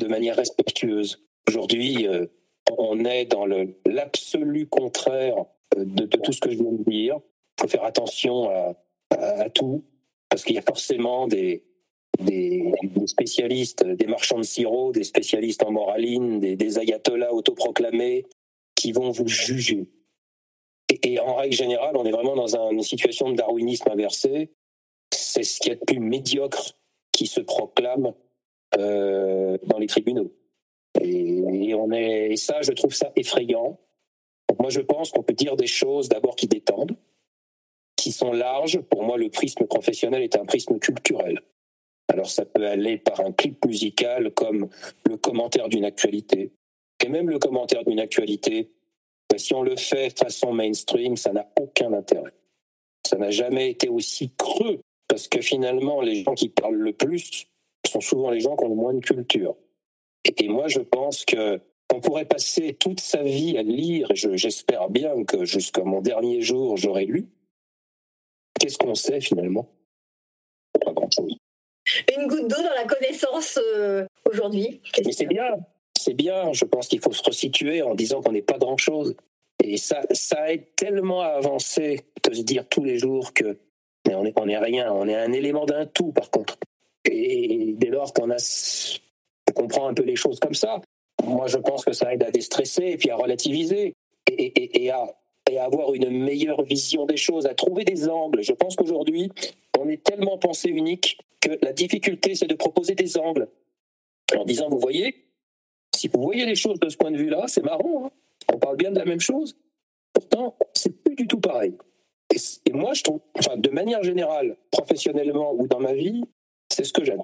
de 0.00 0.06
manière 0.08 0.36
respectueuse. 0.36 1.24
Aujourd'hui, 1.48 2.06
euh, 2.06 2.26
on 2.76 3.04
est 3.04 3.26
dans 3.26 3.46
l'absolu 3.86 4.66
contraire 4.66 5.44
euh, 5.76 5.84
de, 5.84 6.04
tout 6.06 6.32
ce 6.32 6.40
que 6.40 6.50
je 6.50 6.56
viens 6.56 6.72
de 6.72 6.90
dire. 6.90 7.18
Il 7.58 7.62
faut 7.62 7.68
faire 7.68 7.84
attention 7.84 8.50
à, 8.50 9.50
tout, 9.50 9.84
parce 10.28 10.44
qu'il 10.44 10.54
y 10.54 10.58
a 10.58 10.62
forcément 10.62 11.26
des, 11.26 11.64
des, 12.18 12.72
spécialistes, 13.06 13.84
des 13.84 14.06
marchands 14.06 14.38
de 14.38 14.44
sirop, 14.44 14.92
des 14.92 15.04
spécialistes 15.04 15.62
en 15.62 15.70
moraline, 15.70 16.40
des, 16.40 16.78
ayatollahs 16.78 17.32
autoproclamés 17.32 18.26
qui 18.74 18.92
vont 18.92 19.10
vous 19.10 19.28
juger. 19.28 19.88
Et, 21.02 21.18
en 21.20 21.34
règle 21.34 21.54
générale, 21.54 21.96
on 21.96 22.04
est 22.04 22.10
vraiment 22.10 22.34
dans 22.34 22.56
une 22.70 22.82
situation 22.82 23.30
de 23.30 23.36
darwinisme 23.36 23.90
inversé. 23.90 24.50
C'est 25.12 25.42
ce 25.42 25.60
qui 25.60 25.68
est 25.68 25.72
a 25.72 25.74
de 25.76 25.80
plus 25.80 26.00
médiocre 26.00 26.74
qui 27.12 27.26
se 27.26 27.40
proclame 27.40 28.14
euh, 28.78 29.58
dans 29.64 29.78
les 29.78 29.86
tribunaux. 29.86 30.32
Et, 31.00 31.74
on 31.74 31.90
est, 31.92 32.36
ça, 32.36 32.62
je 32.62 32.72
trouve 32.72 32.94
ça 32.94 33.12
effrayant. 33.16 33.78
moi, 34.58 34.70
je 34.70 34.80
pense 34.80 35.10
qu'on 35.10 35.22
peut 35.22 35.34
dire 35.34 35.56
des 35.56 35.66
choses 35.66 36.08
d'abord 36.08 36.36
qui 36.36 36.46
détendent, 36.46 36.96
qui 37.96 38.12
sont 38.12 38.32
larges. 38.32 38.80
Pour 38.80 39.04
moi, 39.04 39.16
le 39.16 39.28
prisme 39.28 39.66
professionnel 39.66 40.22
est 40.22 40.36
un 40.36 40.44
prisme 40.44 40.78
culturel. 40.78 41.42
Alors 42.08 42.30
ça 42.30 42.44
peut 42.44 42.66
aller 42.66 42.98
par 42.98 43.20
un 43.20 43.32
clip 43.32 43.64
musical 43.66 44.32
comme 44.32 44.68
le 45.08 45.16
commentaire 45.16 45.68
d'une 45.68 45.84
actualité. 45.84 46.52
Et 47.04 47.08
même 47.08 47.30
le 47.30 47.38
commentaire 47.38 47.84
d'une 47.84 48.00
actualité, 48.00 48.70
ben, 49.30 49.38
si 49.38 49.54
on 49.54 49.62
le 49.62 49.76
fait 49.76 50.18
façon 50.18 50.52
mainstream, 50.52 51.16
ça 51.16 51.32
n'a 51.32 51.48
aucun 51.60 51.92
intérêt. 51.92 52.32
Ça 53.06 53.16
n'a 53.16 53.30
jamais 53.30 53.70
été 53.70 53.88
aussi 53.88 54.32
creux, 54.36 54.80
parce 55.06 55.28
que 55.28 55.40
finalement, 55.40 56.00
les 56.00 56.22
gens 56.22 56.34
qui 56.34 56.48
parlent 56.48 56.74
le 56.74 56.92
plus 56.92 57.46
sont 57.86 58.00
souvent 58.00 58.30
les 58.30 58.40
gens 58.40 58.56
qui 58.56 58.64
ont 58.64 58.68
le 58.68 58.74
moins 58.74 58.94
de 58.94 59.00
culture. 59.00 59.56
Et 60.36 60.48
moi, 60.48 60.68
je 60.68 60.80
pense 60.80 61.24
que 61.24 61.60
on 61.94 62.00
pourrait 62.00 62.26
passer 62.26 62.74
toute 62.74 63.00
sa 63.00 63.22
vie 63.22 63.56
à 63.56 63.62
lire, 63.62 64.10
j'espère 64.14 64.90
bien 64.90 65.24
que 65.24 65.46
jusqu'à 65.46 65.84
mon 65.84 66.02
dernier 66.02 66.42
jour, 66.42 66.76
j'aurai 66.76 67.06
lu. 67.06 67.28
Qu'est-ce 68.60 68.76
qu'on 68.76 68.94
sait 68.94 69.22
finalement? 69.22 69.70
Pas 70.84 70.92
grand-chose. 70.92 71.38
Une 72.16 72.26
goutte 72.26 72.48
d'eau 72.48 72.56
dans 72.56 72.74
la 72.74 72.84
connaissance 72.84 73.58
euh, 73.74 74.06
aujourd'hui. 74.30 74.80
Mais 75.04 75.12
c'est 75.12 75.26
bien, 75.26 75.50
c'est 75.98 76.14
bien. 76.14 76.52
Je 76.52 76.64
pense 76.64 76.88
qu'il 76.88 77.00
faut 77.00 77.12
se 77.12 77.22
resituer 77.22 77.82
en 77.82 77.94
disant 77.94 78.20
qu'on 78.20 78.32
n'est 78.32 78.42
pas 78.42 78.58
grand-chose. 78.58 79.14
Et 79.62 79.76
ça, 79.76 80.02
ça 80.12 80.52
aide 80.52 80.74
tellement 80.76 81.20
à 81.20 81.28
avancer 81.28 82.04
de 82.28 82.34
se 82.34 82.42
dire 82.42 82.68
tous 82.68 82.84
les 82.84 82.98
jours 82.98 83.32
que 83.32 83.58
on 84.10 84.22
n'est 84.22 84.32
on 84.36 84.48
est 84.48 84.58
rien, 84.58 84.90
on 84.92 85.06
est 85.06 85.16
un 85.16 85.32
élément 85.32 85.66
d'un 85.66 85.84
tout 85.84 86.12
par 86.12 86.30
contre. 86.30 86.56
Et 87.04 87.74
dès 87.76 87.88
lors 87.88 88.12
qu'on 88.14 88.30
a 88.30 88.38
comprend 89.58 89.88
un 89.88 89.94
peu 89.94 90.04
les 90.04 90.16
choses 90.16 90.38
comme 90.38 90.54
ça. 90.54 90.80
Moi, 91.24 91.46
je 91.48 91.58
pense 91.58 91.84
que 91.84 91.92
ça 91.92 92.12
aide 92.12 92.22
à 92.22 92.30
déstresser 92.30 92.84
et 92.86 92.96
puis 92.96 93.10
à 93.10 93.16
relativiser 93.16 93.94
et, 94.30 94.90
à, 94.90 95.04
avoir 95.60 95.94
une 95.94 96.10
meilleure 96.10 96.62
vision 96.62 97.06
des 97.06 97.16
choses, 97.16 97.46
à 97.46 97.54
trouver 97.54 97.84
des 97.84 98.08
angles. 98.08 98.42
Je 98.42 98.52
pense 98.52 98.76
qu'aujourd'hui, 98.76 99.32
on 99.78 99.88
est 99.88 100.02
tellement 100.02 100.38
pensé 100.38 100.68
unique 100.68 101.18
que 101.40 101.58
la 101.62 101.72
difficulté, 101.72 102.34
c'est 102.34 102.46
de 102.46 102.54
proposer 102.54 102.94
des 102.94 103.16
angles. 103.16 103.48
En 104.36 104.44
disant, 104.44 104.68
vous 104.68 104.78
voyez, 104.78 105.24
si 105.96 106.08
vous 106.08 106.22
voyez 106.22 106.46
les 106.46 106.54
choses 106.54 106.78
de 106.80 106.88
ce 106.88 106.96
point 106.96 107.10
de 107.10 107.16
vue-là, 107.16 107.44
c'est 107.46 107.64
marrant, 107.64 108.06
hein. 108.06 108.10
on 108.52 108.58
parle 108.58 108.76
bien 108.76 108.90
de 108.90 108.98
la 108.98 109.04
même 109.04 109.20
chose. 109.20 109.56
Pourtant, 110.12 110.56
c'est 110.74 111.02
plus 111.02 111.14
du 111.14 111.26
tout 111.26 111.40
pareil. 111.40 111.74
Et, 112.66 112.72
moi, 112.72 112.92
je 112.92 113.02
trouve, 113.02 113.20
enfin, 113.38 113.56
de 113.56 113.70
manière 113.70 114.02
générale, 114.02 114.56
professionnellement 114.70 115.54
ou 115.54 115.66
dans 115.66 115.80
ma 115.80 115.94
vie, 115.94 116.22
c'est 116.70 116.84
ce 116.84 116.92
que 116.92 117.04
j'aime. 117.04 117.22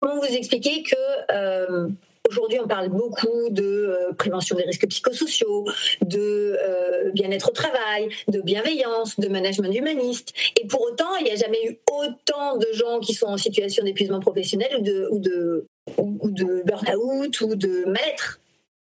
Comment 0.00 0.20
vous 0.20 0.34
expliquez 0.34 0.82
que 0.82 1.32
euh, 1.32 1.88
aujourd'hui 2.30 2.60
on 2.62 2.68
parle 2.68 2.88
beaucoup 2.88 3.50
de 3.50 3.64
euh, 3.64 4.12
prévention 4.14 4.56
des 4.56 4.62
risques 4.62 4.88
psychosociaux, 4.88 5.66
de 6.02 6.56
euh, 6.60 7.10
bien-être 7.12 7.50
au 7.50 7.52
travail, 7.52 8.08
de 8.28 8.40
bienveillance, 8.40 9.18
de 9.18 9.28
management 9.28 9.74
humaniste, 9.74 10.32
et 10.60 10.66
pour 10.66 10.80
autant 10.82 11.16
il 11.16 11.24
n'y 11.24 11.32
a 11.32 11.36
jamais 11.36 11.58
eu 11.66 11.78
autant 11.90 12.56
de 12.56 12.68
gens 12.72 13.00
qui 13.00 13.14
sont 13.14 13.26
en 13.26 13.36
situation 13.36 13.84
d'épuisement 13.84 14.20
professionnel 14.20 14.76
ou 14.78 14.82
de, 14.82 15.08
ou 15.10 15.18
de, 15.18 15.66
ou 15.98 16.30
de 16.30 16.62
burn-out 16.64 17.40
ou 17.40 17.54
de 17.56 17.84
mal-être. 17.86 18.40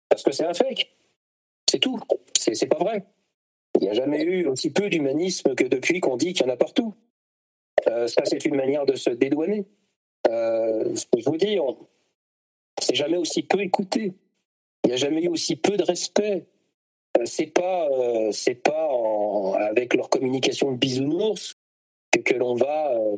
Parce 0.10 0.24
que 0.24 0.32
c'est 0.32 0.46
un 0.46 0.54
fake. 0.54 0.92
C'est 1.70 1.80
tout. 1.80 2.00
C'est 2.38 2.68
pas 2.68 2.78
vrai. 2.78 3.06
Il 3.80 3.84
n'y 3.84 3.90
a 3.90 3.94
jamais 3.94 4.24
eu 4.24 4.46
aussi 4.48 4.72
peu 4.72 4.90
d'humanisme 4.90 5.54
que 5.54 5.66
depuis 5.66 6.00
qu'on 6.00 6.18
dit 6.18 6.34
qu'il 6.34 6.46
y 6.46 6.50
en 6.50 6.54
a 6.54 6.58
partout. 6.58 6.94
ça, 7.86 8.22
c'est 8.24 8.46
une 8.46 8.56
manière 8.56 8.86
de 8.86 8.96
se 8.96 9.10
dédouaner. 9.10 9.66
Euh, 10.30 10.96
je 11.18 11.24
vous 11.26 11.38
dis, 11.38 11.58
s'est 12.84 12.96
jamais 12.96 13.18
aussi 13.18 13.44
peu 13.44 13.62
écouté. 13.62 14.14
Il 14.84 14.88
n'y 14.88 14.94
a 14.94 14.98
jamais 14.98 15.24
eu 15.24 15.28
aussi 15.28 15.56
peu 15.56 15.78
de 15.78 15.84
respect. 15.84 16.46
Euh, 17.18 17.24
c'est 17.26 17.48
pas, 17.48 17.90
euh, 17.90 18.32
c'est 18.32 18.56
pas 18.56 18.90
avec 19.60 19.94
leur 19.94 20.10
communication 20.10 20.72
de 20.72 20.78
bisounours 20.78 21.56
que, 22.12 22.20
que 22.20 22.36
l'on 22.36 22.56
va, 22.56 22.94
euh, 22.94 23.18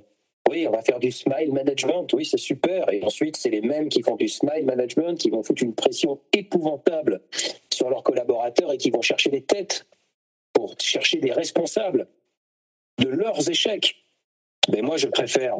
oui, 0.49 0.65
on 0.67 0.71
va 0.71 0.81
faire 0.81 0.99
du 0.99 1.11
smile 1.11 1.51
management. 1.51 2.11
Oui, 2.13 2.25
c'est 2.25 2.37
super. 2.37 2.91
Et 2.91 3.03
ensuite, 3.03 3.37
c'est 3.37 3.49
les 3.49 3.61
mêmes 3.61 3.89
qui 3.89 4.01
font 4.01 4.15
du 4.15 4.27
smile 4.27 4.65
management, 4.65 5.15
qui 5.15 5.29
vont 5.29 5.43
foutre 5.43 5.63
une 5.63 5.75
pression 5.75 6.19
épouvantable 6.33 7.21
sur 7.71 7.89
leurs 7.89 8.03
collaborateurs 8.03 8.73
et 8.73 8.77
qui 8.77 8.89
vont 8.89 9.01
chercher 9.01 9.29
des 9.29 9.43
têtes 9.43 9.85
pour 10.53 10.75
chercher 10.79 11.19
des 11.19 11.31
responsables 11.31 12.07
de 12.97 13.09
leurs 13.09 13.49
échecs. 13.49 13.95
Mais 14.71 14.81
moi, 14.81 14.97
je 14.97 15.07
préfère 15.07 15.57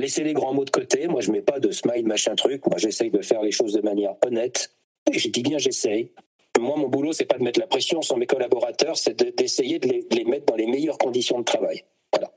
laisser 0.00 0.24
les 0.24 0.32
grands 0.32 0.54
mots 0.54 0.64
de 0.64 0.70
côté. 0.70 1.06
Moi, 1.08 1.20
je 1.20 1.30
mets 1.30 1.42
pas 1.42 1.60
de 1.60 1.70
smile, 1.70 2.06
machin 2.06 2.34
truc. 2.34 2.66
Moi, 2.66 2.78
j'essaye 2.78 3.10
de 3.10 3.22
faire 3.22 3.42
les 3.42 3.52
choses 3.52 3.72
de 3.72 3.80
manière 3.80 4.14
honnête. 4.24 4.72
Et 5.12 5.18
je 5.18 5.28
dis 5.28 5.42
bien 5.42 5.58
j'essaye. 5.58 6.12
Moi, 6.58 6.76
mon 6.76 6.88
boulot, 6.88 7.12
c'est 7.12 7.24
pas 7.24 7.38
de 7.38 7.42
mettre 7.42 7.58
la 7.58 7.66
pression 7.66 8.02
sur 8.02 8.16
mes 8.16 8.26
collaborateurs, 8.26 8.96
c'est 8.96 9.16
d'essayer 9.36 9.78
de, 9.78 9.88
les, 9.88 10.02
de, 10.02 10.16
les, 10.16 10.24
mettre 10.24 10.46
dans 10.46 10.54
les 10.54 10.66
meilleures 10.66 10.98
conditions 10.98 11.38
de 11.38 11.44
travail. 11.44 11.82
Voilà. 12.12 12.30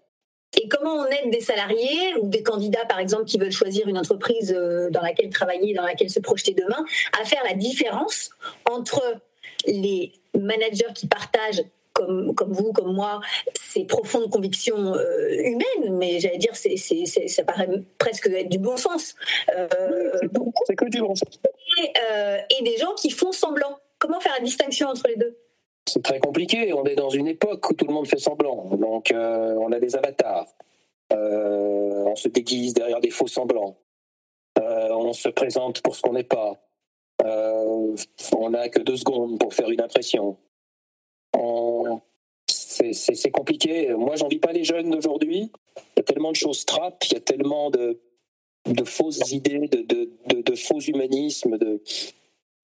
Et 0.57 0.67
comment 0.69 0.95
on 0.95 1.05
aide 1.05 1.31
des 1.31 1.41
salariés 1.41 2.15
ou 2.21 2.27
des 2.29 2.41
candidats, 2.41 2.85
par 2.85 2.99
exemple, 2.99 3.25
qui 3.25 3.37
veulent 3.37 3.51
choisir 3.51 3.87
une 3.87 3.97
entreprise 3.97 4.53
euh, 4.57 4.89
dans 4.89 5.01
laquelle 5.01 5.29
travailler, 5.29 5.73
dans 5.73 5.83
laquelle 5.83 6.09
se 6.09 6.19
projeter 6.19 6.53
demain, 6.53 6.85
à 7.21 7.25
faire 7.25 7.43
la 7.43 7.53
différence 7.53 8.29
entre 8.69 9.01
les 9.67 10.13
managers 10.33 10.93
qui 10.95 11.07
partagent 11.07 11.63
comme, 11.95 12.35
comme 12.35 12.51
vous, 12.51 12.73
comme 12.73 12.93
moi, 12.93 13.21
ces 13.55 13.85
profondes 13.85 14.29
convictions 14.29 14.93
euh, 14.93 15.29
humaines, 15.31 15.97
mais 15.97 16.19
j'allais 16.19 16.37
dire, 16.37 16.55
c'est, 16.55 16.75
c'est, 16.75 17.05
ça 17.05 17.43
paraît 17.43 17.69
presque 17.97 18.27
être 18.27 18.49
du 18.49 18.59
bon 18.59 18.75
sens. 18.75 19.15
Euh, 19.57 19.67
c'est 20.67 20.75
que 20.75 20.85
du 20.85 20.99
bon 20.99 21.15
sens. 21.15 21.39
Et, 21.81 21.93
euh, 22.11 22.37
et, 22.59 22.63
des 22.63 22.77
gens 22.77 22.93
qui 22.95 23.09
font 23.09 23.31
semblant. 23.31 23.79
Comment 23.97 24.19
faire 24.19 24.33
la 24.37 24.43
distinction 24.43 24.89
entre 24.89 25.07
les 25.07 25.15
deux? 25.15 25.37
C'est 25.87 26.03
très 26.03 26.19
compliqué. 26.19 26.73
On 26.73 26.83
est 26.83 26.95
dans 26.95 27.09
une 27.09 27.27
époque 27.27 27.69
où 27.69 27.73
tout 27.73 27.85
le 27.85 27.93
monde 27.93 28.07
fait 28.07 28.19
semblant. 28.19 28.75
Donc, 28.75 29.13
on 29.13 29.71
a 29.71 29.79
des 29.79 29.95
avatars. 29.95 30.47
On 31.11 32.15
se 32.15 32.27
déguise 32.27 32.73
derrière 32.73 32.99
des 32.99 33.09
faux 33.11 33.27
semblants. 33.27 33.77
on 34.59 35.13
se 35.13 35.29
présente 35.29 35.81
pour 35.81 35.95
ce 35.95 36.01
qu'on 36.01 36.13
n'est 36.13 36.23
pas. 36.23 36.59
on 37.23 38.49
n'a 38.49 38.67
que 38.67 38.79
deux 38.79 38.97
secondes 38.97 39.39
pour 39.39 39.53
faire 39.53 39.69
une 39.69 39.81
impression 39.81 40.37
c'est 42.49 43.31
compliqué. 43.31 43.93
Moi, 43.93 44.15
j'en 44.15 44.27
vis 44.27 44.39
pas 44.39 44.51
les 44.51 44.63
jeunes 44.63 44.89
d'aujourd'hui. 44.89 45.51
Il 45.77 45.97
y 45.97 45.99
a 45.99 46.03
tellement 46.03 46.31
de 46.31 46.35
choses 46.35 46.65
trappes, 46.65 47.03
il 47.05 47.13
y 47.13 47.17
a 47.17 47.21
tellement 47.21 47.69
de, 47.69 47.99
de 48.65 48.83
fausses 48.83 49.31
idées, 49.31 49.67
de, 49.67 49.81
de, 49.81 50.41
de, 50.41 50.55
faux 50.55 50.79
humanismes. 50.79 51.57
De... 51.57 51.81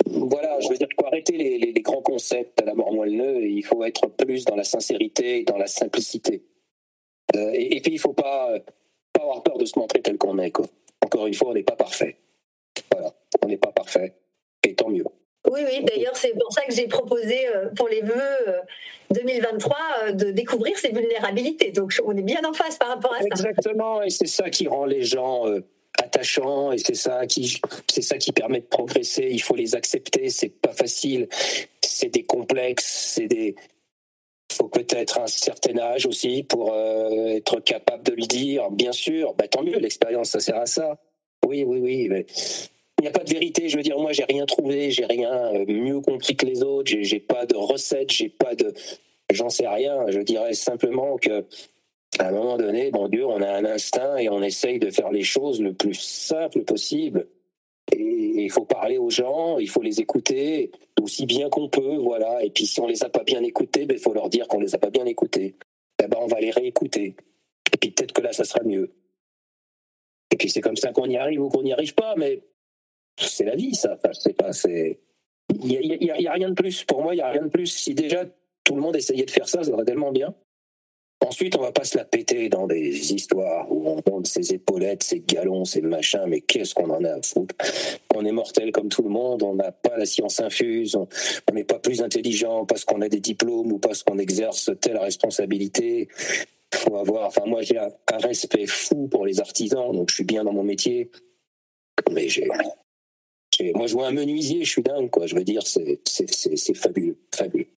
Voilà, 0.05 0.59
je 0.59 0.69
veux 0.69 0.77
dire 0.77 0.87
qu'il 0.87 0.97
faut 0.99 1.07
arrêter 1.07 1.37
les, 1.37 1.57
les, 1.57 1.81
grands 1.81 2.01
concepts 2.01 2.61
à 2.61 2.65
la 2.65 2.73
mort 2.73 2.91
moelleux 2.93 3.45
il 3.47 3.63
faut 3.63 3.83
être 3.83 4.07
plus 4.07 4.45
dans 4.45 4.55
la 4.55 4.63
sincérité 4.63 5.39
et 5.39 5.43
dans 5.43 5.57
la 5.57 5.67
simplicité. 5.67 6.43
Euh, 7.35 7.51
et, 7.53 7.77
et, 7.77 7.81
puis, 7.81 7.93
il 7.93 7.95
ne 7.95 8.01
faut 8.01 8.13
pas, 8.13 8.59
pas 9.13 9.21
avoir 9.21 9.43
peur 9.43 9.57
de 9.57 9.65
se 9.65 9.77
montrer 9.77 10.01
tel 10.01 10.17
qu'on 10.17 10.37
est. 10.39 10.51
Quoi. 10.51 10.65
Encore 11.05 11.27
une 11.27 11.33
fois, 11.33 11.49
on 11.49 11.53
n'est 11.53 11.63
pas 11.63 11.75
parfait. 11.75 12.17
Voilà, 12.91 13.13
on 13.43 13.47
n'est 13.47 13.57
pas 13.57 13.71
parfait. 13.71 14.15
Et 14.63 14.75
tant 14.75 14.89
mieux. 14.89 15.05
Oui, 15.49 15.61
oui, 15.65 15.83
d'ailleurs, 15.83 16.15
c'est 16.15 16.37
pour 16.37 16.51
ça 16.53 16.61
que 16.65 16.73
j'ai 16.73 16.87
proposé 16.87 17.47
euh, 17.47 17.69
pour 17.75 17.87
les 17.87 18.01
vœux 18.01 18.61
2023 19.09 19.75
euh, 19.75 20.07
euh, 20.07 20.11
de 20.11 20.31
découvrir 20.31 20.77
ces 20.77 20.91
vulnérabilités. 20.91 21.71
Donc, 21.71 21.99
on 22.05 22.15
est 22.15 22.21
bien 22.21 22.41
en 22.45 22.53
face 22.53 22.77
par 22.77 22.89
rapport 22.89 23.13
à 23.13 23.19
ça. 23.19 23.25
Exactement, 23.25 24.03
et 24.03 24.11
c'est 24.11 24.27
ça 24.27 24.49
qui 24.49 24.67
rend 24.67 24.85
les 24.85 25.01
gens 25.01 25.45
attachants, 26.01 26.71
et 26.71 26.77
c'est 26.77 26.95
ça 26.95 27.25
qui, 27.25 27.59
c'est 27.91 28.01
ça 28.01 28.17
qui 28.17 28.31
permet 28.31 28.59
de 28.59 28.65
progresser. 28.65 29.29
Il 29.31 29.41
faut 29.41 29.55
les 29.55 29.75
accepter, 29.75 30.29
c'est 30.29 30.49
pas 30.49 30.73
facile, 30.73 31.27
c'est 31.83 32.09
des 32.09 32.23
complexes, 32.23 33.13
c'est 33.15 33.27
des. 33.27 33.55
Il 34.51 34.55
faut 34.55 34.67
peut-être 34.67 35.19
un 35.19 35.27
certain 35.27 35.77
âge 35.79 36.05
aussi 36.05 36.43
pour 36.43 36.75
être 36.75 37.61
capable 37.61 38.03
de 38.03 38.11
le 38.11 38.27
dire. 38.27 38.69
Bien 38.69 38.91
sûr, 38.91 39.33
bah, 39.33 39.47
tant 39.47 39.63
mieux, 39.63 39.79
l'expérience, 39.79 40.29
ça 40.29 40.39
sert 40.39 40.57
à 40.57 40.65
ça. 40.65 40.97
Oui, 41.47 41.63
oui, 41.65 41.79
oui. 41.79 42.25
Il 43.01 43.05
n'y 43.05 43.07
a 43.07 43.11
pas 43.11 43.23
de 43.23 43.33
vérité. 43.33 43.67
Je 43.67 43.77
veux 43.77 43.83
dire, 43.83 43.97
moi, 43.97 44.13
j'ai 44.13 44.25
rien 44.25 44.45
trouvé, 44.45 44.91
j'ai 44.91 45.05
rien 45.05 45.55
euh, 45.55 45.65
mieux 45.67 45.99
compris 46.01 46.35
que 46.35 46.45
les 46.45 46.61
autres. 46.61 46.91
J'ai 47.01 47.19
pas 47.19 47.47
de 47.47 47.55
recette, 47.55 48.11
j'ai 48.11 48.29
pas 48.29 48.53
de, 48.53 48.73
j'en 49.31 49.49
sais 49.49 49.67
rien. 49.67 50.05
Je 50.09 50.19
dirais 50.19 50.53
simplement 50.53 51.17
que 51.17 51.45
à 52.19 52.27
un 52.27 52.31
moment 52.31 52.57
donné, 52.57 52.91
bon 52.91 53.07
Dieu, 53.07 53.25
on 53.25 53.41
a 53.41 53.49
un 53.49 53.65
instinct 53.65 54.17
et 54.17 54.29
on 54.29 54.43
essaye 54.43 54.77
de 54.77 54.91
faire 54.91 55.11
les 55.11 55.23
choses 55.23 55.61
le 55.61 55.73
plus 55.73 55.95
simple 55.95 56.61
possible. 56.61 57.27
Et 57.91 58.43
il 58.43 58.51
faut 58.51 58.65
parler 58.65 58.99
aux 58.99 59.09
gens, 59.09 59.57
il 59.57 59.67
faut 59.67 59.81
les 59.81 59.99
écouter 59.99 60.69
aussi 61.01 61.25
bien 61.25 61.49
qu'on 61.49 61.69
peut, 61.69 61.95
voilà. 61.95 62.43
Et 62.43 62.51
puis 62.51 62.67
si 62.67 62.79
on 62.79 62.87
les 62.87 63.03
a 63.03 63.09
pas 63.09 63.23
bien 63.23 63.41
écoutés, 63.41 63.87
ben, 63.87 63.97
il 63.97 63.99
faut 63.99 64.13
leur 64.13 64.29
dire 64.29 64.47
qu'on 64.47 64.59
les 64.59 64.75
a 64.75 64.77
pas 64.77 64.91
bien 64.91 65.05
écoutés. 65.05 65.55
Eh 66.03 66.07
ben, 66.07 66.19
on 66.21 66.27
va 66.27 66.39
les 66.39 66.51
réécouter. 66.51 67.15
Et 67.73 67.77
puis 67.77 67.89
peut-être 67.89 68.13
que 68.13 68.21
là, 68.21 68.31
ça 68.31 68.43
sera 68.43 68.63
mieux. 68.63 68.91
Et 70.31 70.37
puis 70.37 70.49
c'est 70.49 70.61
comme 70.61 70.77
ça 70.77 70.91
qu'on 70.91 71.09
y 71.09 71.17
arrive 71.17 71.41
ou 71.41 71.49
qu'on 71.49 71.63
n'y 71.63 71.73
arrive 71.73 71.95
pas, 71.95 72.13
mais 72.15 72.41
c'est 73.17 73.45
la 73.45 73.55
vie, 73.55 73.75
ça. 73.75 73.93
Enfin, 73.95 74.13
c'est 74.13 74.33
pas, 74.33 74.53
c'est. 74.53 74.99
Il 75.63 75.67
n'y 75.67 76.27
a, 76.27 76.33
rien 76.33 76.49
de 76.49 76.55
plus. 76.55 76.83
Pour 76.85 77.03
moi, 77.03 77.13
il 77.13 77.17
n'y 77.17 77.23
a 77.23 77.29
rien 77.29 77.43
de 77.43 77.49
plus. 77.49 77.67
Si 77.67 77.93
déjà 77.93 78.25
tout 78.63 78.75
le 78.75 78.81
monde 78.81 78.95
essayait 78.95 79.25
de 79.25 79.31
faire 79.31 79.49
ça, 79.49 79.63
ça 79.63 79.71
serait 79.71 79.83
tellement 79.83 80.11
bien. 80.11 80.33
Ensuite, 81.23 81.55
on 81.55 81.61
va 81.61 81.71
pas 81.71 81.83
se 81.83 81.97
la 81.97 82.05
péter 82.05 82.49
dans 82.49 82.65
des 82.65 83.13
histoires 83.13 83.71
où 83.71 83.87
on 83.87 84.01
monte 84.09 84.25
ses 84.25 84.53
épaulettes, 84.53 85.03
ses 85.03 85.19
galons, 85.19 85.65
ses 85.65 85.81
machins, 85.81 86.25
mais 86.27 86.41
qu'est-ce 86.41 86.73
qu'on 86.73 86.89
en 86.89 87.03
a 87.03 87.11
à 87.11 87.21
foutre? 87.21 87.53
On 88.15 88.25
est 88.25 88.31
mortel 88.31 88.71
comme 88.71 88.89
tout 88.89 89.03
le 89.03 89.09
monde, 89.09 89.43
on 89.43 89.53
n'a 89.53 89.71
pas 89.71 89.97
la 89.97 90.05
science 90.05 90.39
infuse, 90.39 90.95
on 90.95 91.07
n'est 91.53 91.63
pas 91.63 91.77
plus 91.77 92.01
intelligent 92.01 92.65
parce 92.65 92.85
qu'on 92.85 93.01
a 93.01 93.09
des 93.09 93.19
diplômes 93.19 93.71
ou 93.71 93.77
parce 93.77 94.01
qu'on 94.01 94.17
exerce 94.17 94.71
telle 94.81 94.97
responsabilité. 94.97 96.07
Faut 96.73 96.97
avoir, 96.97 97.27
enfin 97.27 97.43
moi 97.45 97.61
j'ai 97.61 97.77
un, 97.77 97.89
un 98.11 98.17
respect 98.17 98.65
fou 98.65 99.07
pour 99.07 99.27
les 99.27 99.39
artisans, 99.39 99.91
donc 99.91 100.09
je 100.09 100.15
suis 100.15 100.23
bien 100.23 100.43
dans 100.43 100.53
mon 100.53 100.63
métier, 100.63 101.11
mais 102.11 102.29
j'ai 102.29 102.47
moi, 103.75 103.87
je 103.87 103.93
vois 103.93 104.07
un 104.07 104.11
menuisier, 104.11 104.63
je 104.63 104.69
suis 104.69 104.81
dingue, 104.81 105.09
quoi. 105.09 105.25
Je 105.27 105.35
veux 105.35 105.43
dire, 105.43 105.63
c'est 105.65 106.75
fabuleux, 106.75 107.17
fabuleux. 107.33 107.67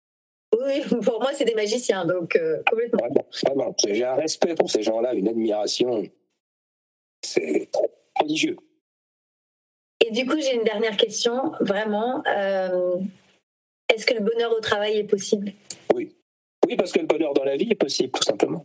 Oui, 0.54 0.82
pour 1.04 1.20
moi, 1.20 1.32
c'est 1.32 1.44
des 1.44 1.54
magiciens, 1.54 2.04
donc 2.04 2.36
euh, 2.36 2.62
complètement. 2.68 3.00
Vraiment, 3.44 3.74
J'ai 3.86 4.04
un 4.04 4.14
respect 4.14 4.54
pour 4.54 4.70
ces 4.70 4.82
gens-là, 4.82 5.14
une 5.14 5.28
admiration. 5.28 6.04
C'est 7.24 7.68
prodigieux. 8.14 8.56
Et 10.06 10.10
du 10.10 10.26
coup, 10.26 10.38
j'ai 10.38 10.54
une 10.54 10.64
dernière 10.64 10.96
question, 10.96 11.52
vraiment. 11.60 12.22
Euh, 12.26 12.96
est-ce 13.92 14.06
que 14.06 14.14
le 14.14 14.20
bonheur 14.20 14.52
au 14.52 14.60
travail 14.60 14.98
est 14.98 15.04
possible? 15.04 15.52
Oui. 15.94 16.14
Oui, 16.66 16.76
parce 16.76 16.92
que 16.92 17.00
le 17.00 17.06
bonheur 17.06 17.34
dans 17.34 17.44
la 17.44 17.56
vie 17.56 17.70
est 17.70 17.74
possible, 17.74 18.10
tout 18.10 18.22
simplement. 18.22 18.64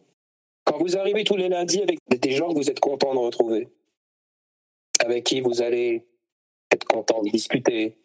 Quand 0.65 0.77
vous 0.77 0.97
arrivez 0.97 1.23
tous 1.23 1.35
les 1.35 1.49
lundis 1.49 1.81
avec 1.81 1.99
des 2.07 2.31
gens 2.31 2.49
que 2.49 2.55
vous 2.55 2.69
êtes 2.69 2.79
content 2.79 3.13
de 3.13 3.19
retrouver, 3.19 3.69
avec 4.99 5.23
qui 5.23 5.41
vous 5.41 5.61
allez 5.61 6.05
être 6.71 6.85
content 6.85 7.21
de 7.21 7.29
discuter, 7.29 7.97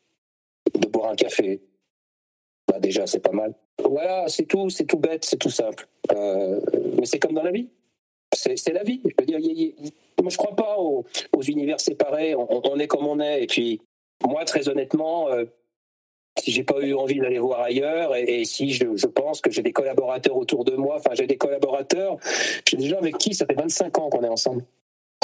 de 0.75 0.89
boire 0.89 1.11
un 1.11 1.17
café. 1.17 1.61
Bah 2.69 2.79
déjà, 2.79 3.07
c'est 3.07 3.21
pas 3.21 3.33
mal. 3.33 3.55
Voilà, 3.83 4.27
c'est 4.29 4.47
tout, 4.47 4.71
c'est 4.71 4.85
tout 4.85 4.99
bête, 4.99 5.25
c'est 5.25 5.37
tout 5.37 5.51
simple. 5.51 5.87
Euh, 6.13 6.61
mais 6.99 7.07
c'est 7.07 7.19
comme 7.19 7.35
dans 7.35 7.43
la 7.43 7.51
vie. 7.51 7.69
C'est 8.33 8.73
la 8.73 8.83
vie. 8.83 9.01
Je 9.05 9.15
veux 9.19 9.27
dire, 9.27 9.73
moi, 10.21 10.31
je 10.31 10.37
crois 10.37 10.57
pas 10.57 10.79
aux, 10.79 11.05
univers 11.47 11.81
séparés. 11.81 12.35
On, 12.35 12.79
est 12.79 12.87
comme 12.87 13.07
on 13.07 13.21
est. 13.21 13.45
Et 13.45 13.47
puis, 13.47 13.81
moi, 14.27 14.45
très 14.45 14.69
honnêtement, 14.69 15.29
euh, 15.29 15.45
si 16.39 16.51
j'ai 16.51 16.65
pas 16.65 16.81
eu 16.81 16.95
envie 16.95 17.21
d'aller 17.21 17.39
voir 17.39 17.61
ailleurs, 17.61 18.17
et, 18.17 18.45
si 18.45 18.71
je, 18.71 18.97
je, 18.97 19.07
pense 19.07 19.41
que 19.41 19.51
j'ai 19.51 19.63
des 19.63 19.73
collaborateurs 19.73 20.37
autour 20.37 20.65
de 20.65 20.75
moi, 20.75 20.97
enfin, 20.97 21.11
j'ai 21.15 21.27
des 21.27 21.37
collaborateurs, 21.37 22.17
j'ai 22.69 22.77
des 22.77 22.89
gens 22.89 22.99
avec 22.99 23.19
qui 23.19 23.35
ça 23.35 23.47
fait 23.47 23.55
25 23.55 23.99
ans 23.99 24.11
qu'on 24.11 24.25
est 24.25 24.29
ensemble. 24.29 24.65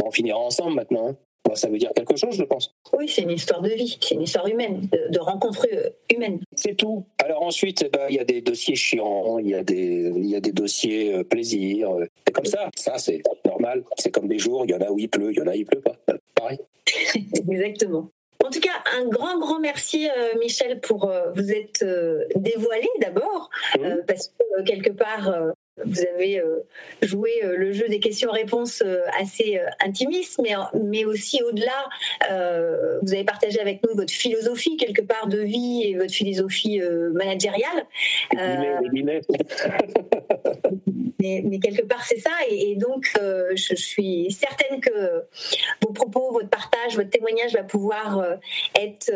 On 0.05 0.11
finira 0.11 0.39
ensemble 0.39 0.75
maintenant. 0.75 1.09
Hein 1.09 1.17
ça 1.55 1.69
veut 1.69 1.79
dire 1.79 1.91
quelque 1.95 2.17
chose, 2.17 2.37
je 2.37 2.45
pense. 2.45 2.75
Oui, 2.93 3.09
c'est 3.09 3.23
une 3.23 3.31
histoire 3.31 3.61
de 3.61 3.71
vie, 3.71 3.99
c'est 4.01 4.15
une 4.15 4.23
histoire 4.23 4.47
humaine, 4.47 4.89
de, 4.93 5.13
de 5.13 5.19
rencontre 5.19 5.67
humaine. 6.13 6.41
C'est 6.55 6.77
tout. 6.77 7.05
Alors 7.23 7.43
ensuite, 7.43 7.91
bah, 7.93 8.07
il 8.09 8.17
y 8.17 8.21
a 8.21 8.25
des 8.25 8.41
dossiers 8.41 8.77
chiants, 8.77 9.39
il 9.39 9.49
y 9.49 9.55
a 9.55 9.63
des, 9.63 10.13
il 10.15 10.27
y 10.27 10.37
a 10.37 10.41
des 10.41 10.53
dossiers 10.53 11.15
euh, 11.15 11.25
plaisir. 11.25 11.91
C'est 12.27 12.33
comme 12.33 12.45
ça. 12.45 12.71
Ça, 12.77 12.99
c'est 12.99 13.23
normal. 13.45 13.85
C'est 13.99 14.11
comme 14.11 14.29
des 14.29 14.39
jours, 14.39 14.65
il 14.65 14.71
y 14.71 14.75
en 14.75 14.81
a 14.81 14.91
où 14.91 14.99
il 14.99 15.09
pleut, 15.09 15.33
il 15.33 15.39
y 15.39 15.41
en 15.41 15.47
a 15.47 15.53
où 15.53 15.55
il 15.55 15.67
pleut 15.67 15.81
pas. 15.81 15.97
Pareil. 16.35 16.59
Exactement. 17.51 18.11
En 18.45 18.51
tout 18.51 18.61
cas, 18.61 18.83
un 18.99 19.07
grand, 19.07 19.39
grand 19.39 19.61
merci, 19.61 20.09
euh, 20.09 20.39
Michel, 20.39 20.81
pour 20.81 21.11
euh, 21.11 21.31
vous 21.35 21.53
être 21.53 21.83
euh, 21.83 22.25
dévoilé 22.37 22.89
d'abord, 23.01 23.51
mmh. 23.79 23.89
parce 24.09 24.29
que 24.29 24.63
quelque 24.63 24.91
part, 24.91 25.31
vous 25.85 26.01
avez 26.15 26.43
joué 27.03 27.31
le 27.43 27.73
jeu 27.73 27.89
des 27.89 28.01
questions-réponses 28.01 28.83
assez 29.21 29.61
intimiste, 29.85 30.41
mais, 30.43 30.55
mais 30.75 31.05
aussi 31.05 31.43
au-delà, 31.43 31.89
vous 33.03 33.13
avez 33.13 33.25
partagé 33.25 33.61
avec 33.61 33.83
nous 33.87 33.95
votre 33.95 34.13
philosophie 34.13 34.77
quelque 34.77 35.03
part 35.03 35.27
de 35.29 35.39
vie 35.39 35.83
et 35.85 35.97
votre 35.97 36.13
philosophie 36.13 36.81
managériale. 37.13 37.87
mais, 41.21 41.43
mais 41.45 41.59
quelque 41.61 41.85
part 41.87 42.05
c'est 42.05 42.19
ça. 42.19 42.31
Et, 42.51 42.77
donc, 42.77 43.13
je 43.55 43.75
suis 43.75 44.31
certaine 44.31 44.81
que 44.81 45.25
vos 45.83 45.93
propos, 45.93 46.33
votre 46.33 46.49
partage, 46.49 46.97
votre 46.97 47.11
témoignage 47.11 47.53
va 47.53 47.63
pouvoir 47.63 48.39
être 48.75 49.13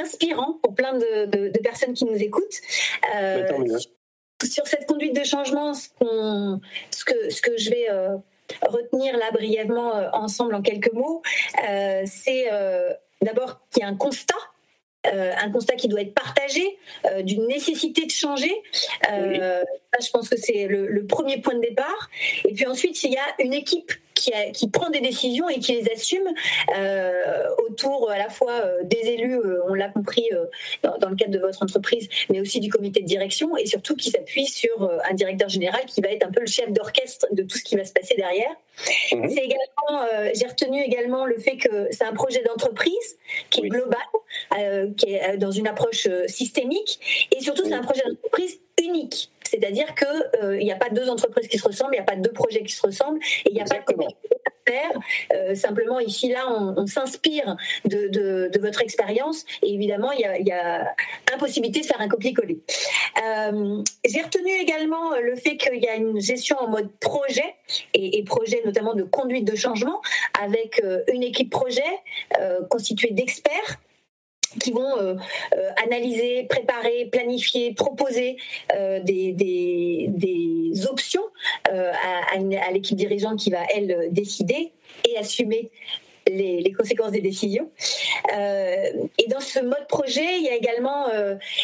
inspirant 0.00 0.58
pour 0.62 0.74
plein 0.74 0.94
de, 0.94 1.26
de, 1.26 1.58
personnes 1.58 1.94
qui 1.94 2.04
nous 2.04 2.16
écoutent. 2.16 2.60
Sur 4.44 4.66
cette 4.66 4.86
conduite 4.86 5.16
de 5.18 5.24
changement, 5.24 5.74
ce, 5.74 5.88
ce, 6.90 7.04
que, 7.04 7.30
ce 7.30 7.40
que 7.40 7.56
je 7.56 7.70
vais 7.70 7.88
retenir 8.62 9.16
là 9.16 9.30
brièvement 9.32 9.92
ensemble 10.12 10.54
en 10.54 10.62
quelques 10.62 10.92
mots, 10.92 11.22
c'est 12.06 12.46
d'abord 13.20 13.60
qu'il 13.70 13.82
y 13.82 13.84
a 13.84 13.88
un 13.88 13.96
constat 13.96 14.36
euh, 15.06 15.32
un 15.40 15.50
constat 15.50 15.76
qui 15.76 15.88
doit 15.88 16.00
être 16.00 16.14
partagé, 16.14 16.76
euh, 17.06 17.22
d'une 17.22 17.46
nécessité 17.46 18.04
de 18.04 18.10
changer. 18.10 18.52
Euh, 19.10 19.62
je 20.00 20.10
pense 20.10 20.28
que 20.28 20.36
c'est 20.36 20.66
le, 20.66 21.06
premier 21.06 21.40
point 21.40 21.54
de 21.54 21.60
départ. 21.60 22.10
Et 22.46 22.52
puis 22.52 22.66
ensuite, 22.66 23.02
il 23.04 23.12
y 23.12 23.16
a 23.16 23.42
une 23.42 23.54
équipe 23.54 23.92
qui, 24.18 24.68
prend 24.68 24.90
des 24.90 25.00
décisions 25.00 25.48
et 25.48 25.58
qui 25.58 25.72
les 25.72 25.90
assume 25.90 26.26
autour 27.66 28.10
à 28.10 28.18
la 28.18 28.28
fois 28.28 28.62
des 28.84 28.98
élus, 28.98 29.40
on 29.68 29.74
l'a 29.74 29.88
compris 29.88 30.28
dans, 30.82 31.08
le 31.08 31.16
cadre 31.16 31.32
de 31.32 31.38
votre 31.38 31.62
entreprise, 31.62 32.08
mais 32.30 32.40
aussi 32.40 32.60
du 32.60 32.70
comité 32.70 33.00
de 33.00 33.06
direction 33.06 33.56
et 33.56 33.66
surtout 33.66 33.96
qui 33.96 34.10
s'appuie 34.10 34.46
sur 34.46 34.90
un 35.08 35.14
directeur 35.14 35.48
général 35.48 35.84
qui 35.86 36.00
va 36.00 36.10
être 36.10 36.26
un 36.26 36.30
peu 36.30 36.40
le 36.40 36.46
chef 36.46 36.70
d'orchestre 36.72 37.26
de 37.32 37.42
tout 37.42 37.56
ce 37.56 37.64
qui 37.64 37.76
va 37.76 37.84
se 37.84 37.92
passer 37.92 38.14
derrière. 38.16 38.54
Mhm. 39.12 39.28
C'est 39.28 39.44
également, 39.44 40.06
j'ai 40.34 40.46
retenu 40.46 40.82
également 40.82 41.24
le 41.24 41.38
fait 41.38 41.56
que 41.56 41.88
c'est 41.90 42.04
un 42.04 42.12
projet 42.12 42.42
d'entreprise 42.42 43.18
qui 43.50 43.60
est 43.60 43.68
global, 43.68 43.98
qui 44.96 45.14
est 45.14 45.34
euh, 45.34 45.36
dans 45.36 45.50
une 45.50 45.66
approche 45.66 46.06
euh, 46.06 46.26
systémique. 46.26 47.28
Et 47.32 47.40
surtout, 47.40 47.62
c'est 47.64 47.74
un 47.74 47.82
projet 47.82 48.02
d'entreprise 48.06 48.58
unique. 48.82 49.30
C'est-à-dire 49.48 49.94
qu'il 49.94 50.42
euh, 50.42 50.56
n'y 50.58 50.72
a 50.72 50.76
pas 50.76 50.90
deux 50.90 51.08
entreprises 51.08 51.48
qui 51.48 51.58
se 51.58 51.66
ressemblent, 51.66 51.94
il 51.94 51.98
n'y 51.98 52.02
a 52.02 52.04
pas 52.04 52.16
deux 52.16 52.32
projets 52.32 52.62
qui 52.62 52.72
se 52.74 52.82
ressemblent, 52.82 53.18
et 53.46 53.50
il 53.50 53.54
n'y 53.54 53.60
a 53.60 53.64
pas 53.64 53.78
de 53.78 54.04
faire. 54.66 55.56
simplement, 55.56 55.98
ici, 55.98 56.28
là, 56.28 56.44
on, 56.50 56.86
s'inspire 56.86 57.56
de, 57.86 58.50
votre 58.60 58.82
expérience 58.82 59.44
et 59.62 59.72
évidemment, 59.72 60.12
il 60.12 60.20
y 60.20 60.52
a, 60.52 60.94
impossibilité 61.32 61.80
de 61.80 61.86
faire 61.86 62.00
un 62.00 62.08
copier-coller. 62.08 62.60
J'ai 64.04 64.22
retenu 64.22 64.50
également 64.50 65.16
le 65.18 65.36
fait 65.36 65.56
qu'il 65.56 65.82
y 65.82 65.88
a 65.88 65.94
une 65.94 66.20
gestion 66.20 66.58
en 66.58 66.68
mode 66.68 66.90
projet 67.00 67.54
et, 67.94 68.22
projet 68.24 68.60
notamment 68.66 68.94
de 68.94 69.04
conduite 69.04 69.46
de 69.46 69.56
changement 69.56 70.02
avec 70.38 70.82
une 71.12 71.22
équipe 71.22 71.50
projet 71.50 71.82
constituée 72.68 73.12
d'experts 73.12 73.78
qui 74.60 74.72
vont 74.72 74.98
euh, 74.98 75.14
euh, 75.54 75.70
analyser, 75.84 76.44
préparer, 76.44 77.08
planifier, 77.12 77.74
proposer 77.74 78.36
euh, 78.74 79.00
des, 79.00 80.08
options 80.90 81.22
à 81.64 82.70
l'équipe 82.72 82.96
dirigeante 82.96 83.38
qui 83.38 83.50
va, 83.50 83.62
elle, 83.74 84.08
décider 84.12 84.72
et 85.04 85.18
assumer 85.18 85.70
les, 86.30 86.60
les, 86.60 86.72
conséquences 86.72 87.12
des 87.12 87.20
décisions. 87.20 87.70
et 88.32 89.28
dans 89.28 89.40
ce 89.40 89.60
mode 89.60 89.86
projet, 89.88 90.38
il 90.38 90.44
y 90.44 90.48
a 90.48 90.54
également 90.54 91.06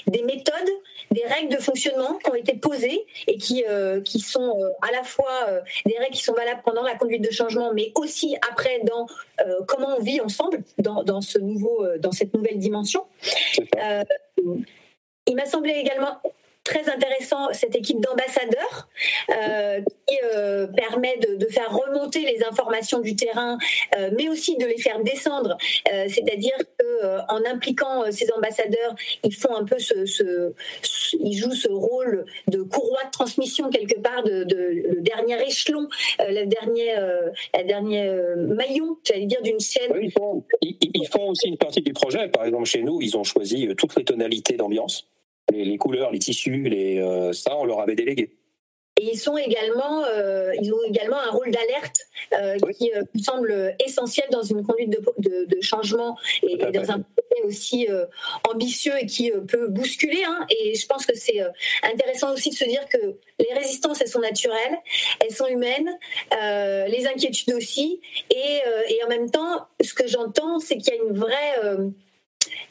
des 0.06 0.22
méthodes 0.22 0.70
des 1.14 1.24
règles 1.26 1.54
de 1.54 1.60
fonctionnement 1.60 2.18
qui 2.18 2.30
ont 2.30 2.34
été 2.34 2.54
posées 2.54 3.06
et 3.26 3.36
qui, 3.36 3.64
euh, 3.68 4.00
qui 4.00 4.20
sont 4.20 4.58
euh, 4.60 4.68
à 4.82 4.92
la 4.92 5.04
fois 5.04 5.46
euh, 5.48 5.60
des 5.86 5.96
règles 5.98 6.14
qui 6.14 6.22
sont 6.22 6.34
valables 6.34 6.62
pendant 6.64 6.82
la 6.82 6.96
conduite 6.96 7.22
de 7.22 7.30
changement, 7.30 7.72
mais 7.72 7.92
aussi 7.94 8.36
après 8.50 8.80
dans 8.84 9.06
comment 9.66 9.96
on 9.98 10.02
vit 10.02 10.20
ensemble 10.20 10.62
dans, 10.78 11.02
dans, 11.02 11.20
ce 11.20 11.38
nouveau, 11.38 11.86
dans 11.98 12.12
cette 12.12 12.34
nouvelle 12.34 12.58
dimension. 12.58 13.04
il 15.26 15.34
m'a 15.34 15.46
semblé 15.46 15.72
également 15.72 16.20
très 16.64 16.88
intéressant 16.88 17.52
cette 17.52 17.76
équipe 17.76 18.00
d'ambassadeurs 18.00 18.88
euh, 19.30 19.80
qui 20.06 20.16
euh, 20.34 20.66
permet 20.66 21.18
de, 21.18 21.46
faire 21.46 21.70
remonter 21.70 22.20
les 22.20 22.42
informations 22.42 23.00
du 23.00 23.14
terrain, 23.14 23.58
euh, 23.96 24.10
mais 24.16 24.28
aussi 24.30 24.56
de 24.56 24.64
les 24.64 24.78
faire 24.78 25.00
descendre. 25.02 25.56
C'est-à-dire 26.08 26.56
que 26.78 27.18
en 27.28 27.44
impliquant 27.44 28.10
ces 28.10 28.32
ambassadeurs, 28.32 28.94
ils 29.22 29.34
font 29.34 29.54
un 29.54 29.64
peu 29.64 29.78
ce, 29.78 30.52
ils 31.20 31.36
jouent 31.36 31.54
ce 31.54 31.68
rôle 31.68 32.24
de 32.48 32.62
courroie 32.62 33.04
de 33.04 33.10
transmission 33.10 33.68
quelque 33.68 34.00
part 34.00 34.22
de, 34.22 34.46
le 34.50 35.00
dernier 35.02 35.46
échelon, 35.46 35.86
le 36.18 36.46
dernier, 36.46 36.94
la 37.52 37.62
dernier 37.62 38.10
maillon, 38.36 38.96
j'allais 39.04 39.26
dire 39.26 39.42
d'une 39.42 39.60
chaîne. 39.60 39.92
ils 40.00 40.10
font 41.08 41.28
aussi 41.28 41.48
une 41.48 41.58
partie 41.58 41.82
du 41.82 41.92
projet. 41.92 42.28
Par 42.28 42.46
exemple, 42.46 42.64
chez 42.64 42.82
nous, 42.82 43.02
ils 43.02 43.16
ont 43.16 43.24
choisi 43.24 43.68
toutes 43.76 43.96
les 43.96 44.04
tonalités 44.04 44.56
d'ambiance 44.56 45.06
les, 45.62 45.78
couleurs, 45.78 46.10
les 46.10 46.18
tissus, 46.18 46.62
les, 46.62 46.98
euh, 47.00 47.32
ça, 47.32 47.56
on 47.56 47.64
leur 47.64 47.80
avait 47.80 47.94
délégué. 47.94 48.30
Et 48.96 49.10
ils 49.12 49.18
sont 49.18 49.36
également, 49.36 50.04
euh, 50.04 50.52
ils 50.62 50.72
ont 50.72 50.82
également 50.86 51.18
un 51.18 51.30
rôle 51.30 51.50
d'alerte 51.50 52.06
euh, 52.32 52.56
qui 52.78 52.92
me 52.92 53.20
semble 53.20 53.74
essentiel 53.84 54.26
dans 54.30 54.44
une 54.44 54.64
conduite 54.64 54.90
de, 55.18 55.46
de, 55.46 55.60
changement 55.60 56.16
et, 56.44 56.56
dans 56.56 56.92
un 56.92 57.00
projet 57.00 57.42
aussi 57.44 57.88
ambitieux 58.48 58.92
et 59.00 59.06
qui 59.06 59.32
peut 59.48 59.66
bousculer. 59.66 60.22
Hein. 60.24 60.46
Et 60.48 60.76
je 60.76 60.86
pense 60.86 61.06
que 61.06 61.16
c'est 61.16 61.40
intéressant 61.82 62.32
aussi 62.32 62.50
de 62.50 62.54
se 62.54 62.64
dire 62.64 62.86
que 62.88 63.16
les 63.40 63.52
résistances, 63.52 64.00
elles 64.00 64.08
sont 64.08 64.20
naturelles, 64.20 64.78
elles 65.18 65.34
sont 65.34 65.46
humaines, 65.48 65.90
les 66.30 67.08
inquiétudes 67.12 67.54
aussi. 67.54 68.00
Et, 68.30 68.60
et, 68.90 69.04
en 69.04 69.08
même 69.08 69.28
temps, 69.28 69.66
ce 69.82 69.92
que 69.92 70.06
j'entends, 70.06 70.60
c'est 70.60 70.76
qu'il 70.76 70.94
y 70.94 70.98
a 70.98 71.02
une 71.02 71.18
vraie 71.18 71.90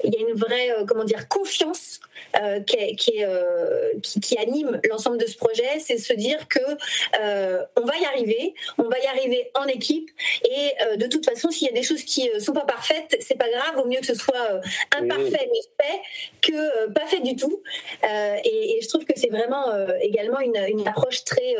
il 0.03 0.13
y 0.13 0.17
a 0.17 0.27
une 0.27 0.35
vraie 0.35 0.71
euh, 0.71 0.85
comment 0.85 1.03
dire 1.03 1.27
confiance 1.27 1.99
euh, 2.41 2.59
qui, 2.61 3.23
euh, 3.23 3.91
qui, 4.01 4.19
qui, 4.19 4.37
anime 4.37 4.79
l'ensemble 4.89 5.17
de 5.17 5.25
ce 5.25 5.37
projet, 5.37 5.79
c'est 5.79 5.97
se 5.97 6.13
dire 6.13 6.47
que 6.47 6.59
on 7.75 7.85
va 7.85 7.97
y 7.97 8.05
arriver, 8.05 8.53
on 8.77 8.83
va 8.83 8.99
y 8.99 9.05
arriver 9.05 9.51
en 9.55 9.65
équipe. 9.65 10.09
Et 10.45 10.97
de 10.97 11.07
toute 11.07 11.25
façon 11.25 11.51
s'il 11.51 11.67
y 11.67 11.71
a 11.71 11.73
des 11.73 11.83
choses 11.83 12.03
qui 12.03 12.29
sont 12.39 12.53
pas 12.53 12.65
parfaites, 12.65 13.17
c'est 13.19 13.37
pas 13.37 13.49
grave, 13.49 13.75
vaut 13.75 13.87
mieux 13.87 13.99
que 13.99 14.05
ce 14.05 14.15
soit 14.15 14.61
imparfait 14.95 15.49
mais 15.51 15.85
fait 15.85 16.01
que 16.41 16.87
pas 16.91 17.05
fait 17.05 17.21
du 17.21 17.35
tout. 17.35 17.61
Et, 18.03 18.79
je 18.81 18.87
trouve 18.87 19.05
que 19.05 19.13
c'est 19.15 19.29
vraiment 19.29 19.71
également 20.01 20.39
une, 20.39 20.57
une, 20.67 20.87
approche 20.87 21.23
très 21.23 21.55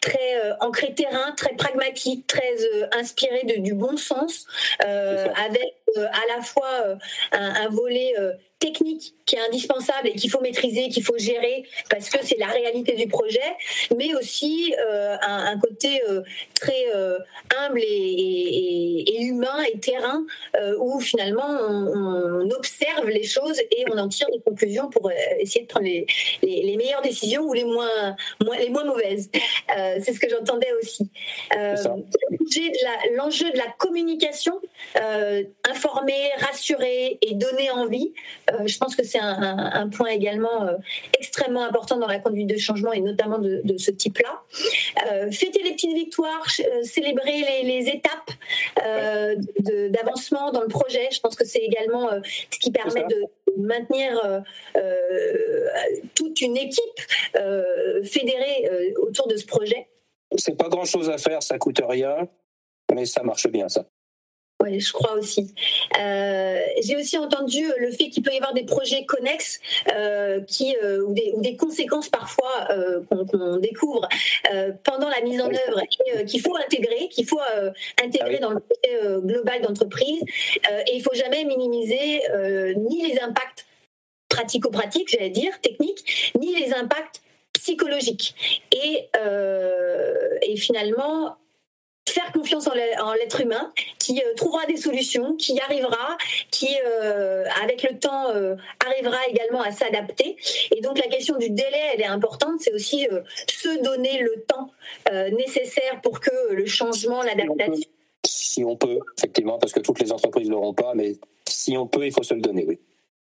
très 0.00 0.44
euh, 0.44 0.54
ancré 0.60 0.94
terrain, 0.94 1.32
très 1.36 1.54
pragmatique, 1.54 2.26
très 2.26 2.52
euh, 2.74 2.86
inspiré 2.92 3.42
de, 3.44 3.60
du 3.60 3.74
bon 3.74 3.96
sens, 3.96 4.46
euh, 4.84 5.28
avec 5.36 5.74
à 5.96 6.36
la 6.36 6.42
fois 6.42 6.68
un, 7.32 7.54
un 7.54 7.68
volet 7.70 8.14
technique 8.58 9.14
qui 9.28 9.36
est 9.36 9.40
indispensable 9.40 10.08
et 10.08 10.12
qu'il 10.12 10.30
faut 10.30 10.40
maîtriser, 10.40 10.88
qu'il 10.88 11.04
faut 11.04 11.18
gérer 11.18 11.64
parce 11.90 12.08
que 12.08 12.18
c'est 12.24 12.38
la 12.38 12.46
réalité 12.46 12.94
du 12.94 13.06
projet, 13.06 13.56
mais 13.96 14.14
aussi 14.14 14.74
euh, 14.80 15.16
un, 15.20 15.52
un, 15.52 15.58
côté 15.58 16.02
euh, 16.08 16.22
très 16.54 16.86
euh, 16.94 17.18
humble 17.58 17.80
et, 17.80 17.84
et, 17.84 19.16
et, 19.16 19.22
humain 19.22 19.62
et 19.72 19.78
terrain 19.78 20.24
où 20.78 20.98
finalement 21.00 21.46
on, 21.46 22.46
on, 22.46 22.50
observe 22.50 23.08
les 23.08 23.22
choses 23.22 23.60
et 23.60 23.84
on 23.92 23.98
en 23.98 24.08
tire 24.08 24.26
des 24.32 24.40
conclusions 24.40 24.88
pour 24.88 25.10
essayer 25.38 25.62
de 25.62 25.66
prendre 25.66 25.84
les, 25.86 26.06
les, 26.42 26.62
les 26.62 26.76
meilleures 26.76 27.02
décisions 27.02 27.42
ou 27.42 27.52
les 27.52 27.64
moins, 27.64 28.16
moins 28.42 28.56
les 28.56 28.70
moins 28.70 28.84
mauvaises. 28.84 29.30
c'est 29.68 30.12
ce 30.12 30.18
que 30.18 30.28
j'entendais 30.28 30.72
aussi. 30.80 31.10
L'enjeu 33.14 33.50
de, 33.50 33.58
la 33.58 33.70
communication, 33.78 34.60
informer, 35.68 36.30
rassurer 36.38 37.18
et 37.20 37.34
donner 37.34 37.70
envie. 37.70 38.12
Euh, 38.52 38.66
je 38.66 38.78
pense 38.78 38.96
que 38.96 39.04
c'est 39.04 39.18
un, 39.20 39.88
point 39.88 40.08
également 40.08 40.66
euh, 40.66 40.74
extrêmement 41.18 41.64
important 41.64 41.96
dans 41.98 42.06
la 42.06 42.18
conduite 42.18 42.46
de 42.46 42.56
changement 42.56 42.92
et 42.92 43.00
notamment 43.00 43.38
de, 43.38 43.62
ce 43.78 43.90
type-là. 43.90 44.42
Euh, 45.10 45.30
fêter 45.30 45.62
les 45.62 45.72
petites 45.72 45.94
victoires, 45.94 46.46
célébrer 46.82 47.62
les, 47.62 47.88
étapes 47.88 48.30
d'avancement 49.90 50.50
dans 50.52 50.60
le 50.60 50.68
projet, 50.68 51.08
je 51.10 51.20
pense 51.20 51.36
que 51.36 51.44
c'est 51.44 51.60
également 51.60 52.10
ce 52.50 52.58
qui 52.58 52.70
permet 52.70 53.04
de 53.04 53.26
maintenir 53.56 54.42
toute 56.14 56.40
une 56.40 56.56
équipe 56.56 57.00
fédérée 58.04 58.68
autour 58.96 59.28
de 59.28 59.36
ce 59.36 59.46
projet. 59.46 59.88
C'est 60.36 60.56
pas 60.56 60.68
grand 60.68 60.84
chose 60.84 61.08
à 61.08 61.18
faire, 61.18 61.42
ça 61.42 61.56
coûte 61.58 61.80
rien, 61.86 62.28
mais 62.94 63.06
ça 63.06 63.22
marche 63.22 63.48
bien, 63.48 63.68
ça. 63.68 63.86
Oui, 64.60 64.80
je 64.80 64.92
crois 64.92 65.12
aussi. 65.12 65.54
Euh, 66.00 66.60
j'ai 66.82 66.96
aussi 66.96 67.16
entendu 67.16 67.64
le 67.78 67.92
fait 67.92 68.08
qu'il 68.08 68.24
peut 68.24 68.32
y 68.32 68.36
avoir 68.36 68.54
des 68.54 68.64
projets 68.64 69.04
connexes 69.04 69.60
euh, 69.94 70.40
qui, 70.40 70.76
euh, 70.82 71.04
ou, 71.04 71.14
des, 71.14 71.32
ou, 71.36 71.40
des, 71.40 71.56
conséquences 71.56 72.08
parfois 72.08 72.66
qu'on 73.08 73.56
découvre 73.58 74.08
pendant 74.82 75.08
la 75.08 75.20
mise 75.20 75.40
en 75.40 75.48
œuvre 75.48 75.80
et 75.80 76.24
qu'il 76.24 76.40
faut 76.40 76.56
intégrer, 76.56 77.08
qu'il 77.08 77.26
faut 77.26 77.40
intégrer 78.02 78.36
ah 78.38 78.40
dans 78.40 78.50
le 78.50 78.60
projet 78.60 79.20
global 79.22 79.62
d'entreprise. 79.62 80.22
et 80.86 80.94
il 80.94 81.02
faut 81.02 81.14
jamais 81.14 81.44
minimiser 81.44 82.22
ni 82.76 83.06
les 83.06 83.20
impacts 83.20 83.66
pratico-pratiques, 84.28 85.10
j'allais 85.10 85.30
dire, 85.30 85.60
techniques, 85.60 86.32
ni 86.38 86.54
les 86.58 86.72
impacts 86.72 87.22
psychologiques. 87.52 88.34
Et, 88.72 89.08
et 90.42 90.56
finalement, 90.56 91.36
faire 92.18 92.32
confiance 92.32 92.66
en 92.66 93.12
l'être 93.14 93.40
humain, 93.40 93.72
qui 93.98 94.20
trouvera 94.36 94.66
des 94.66 94.76
solutions, 94.76 95.34
qui 95.36 95.54
y 95.54 95.60
arrivera, 95.60 96.16
qui 96.50 96.68
avec 97.62 97.82
le 97.82 97.98
temps 97.98 98.28
arrivera 98.84 99.18
également 99.28 99.60
à 99.62 99.70
s'adapter. 99.70 100.36
Et 100.74 100.80
donc 100.80 100.98
la 100.98 101.08
question 101.08 101.36
du 101.36 101.50
délai, 101.50 101.82
elle 101.94 102.00
est 102.00 102.06
importante. 102.06 102.60
C'est 102.60 102.72
aussi 102.72 103.06
se 103.48 103.82
donner 103.82 104.20
le 104.20 104.44
temps 104.46 104.70
nécessaire 105.36 106.00
pour 106.02 106.20
que 106.20 106.52
le 106.52 106.66
changement, 106.66 107.22
l'adaptation 107.22 107.88
si 108.58 108.64
on 108.64 108.76
peut, 108.76 108.98
effectivement, 109.16 109.58
parce 109.58 109.72
que 109.72 109.80
toutes 109.80 110.00
les 110.00 110.12
entreprises 110.12 110.48
ne 110.48 110.54
l'auront 110.54 110.74
pas, 110.74 110.92
mais 110.94 111.12
si 111.48 111.76
on 111.76 111.86
peut, 111.86 112.06
il 112.06 112.12
faut 112.12 112.22
se 112.22 112.34
le 112.34 112.40
donner, 112.40 112.64
oui. 112.66 112.78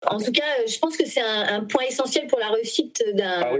En 0.07 0.19
tout 0.19 0.31
cas, 0.31 0.65
je 0.67 0.77
pense 0.79 0.97
que 0.97 1.05
c'est 1.05 1.21
un, 1.21 1.63
point 1.63 1.83
essentiel 1.83 2.27
pour 2.27 2.39
la 2.39 2.49
réussite 2.49 3.03
ah 3.21 3.53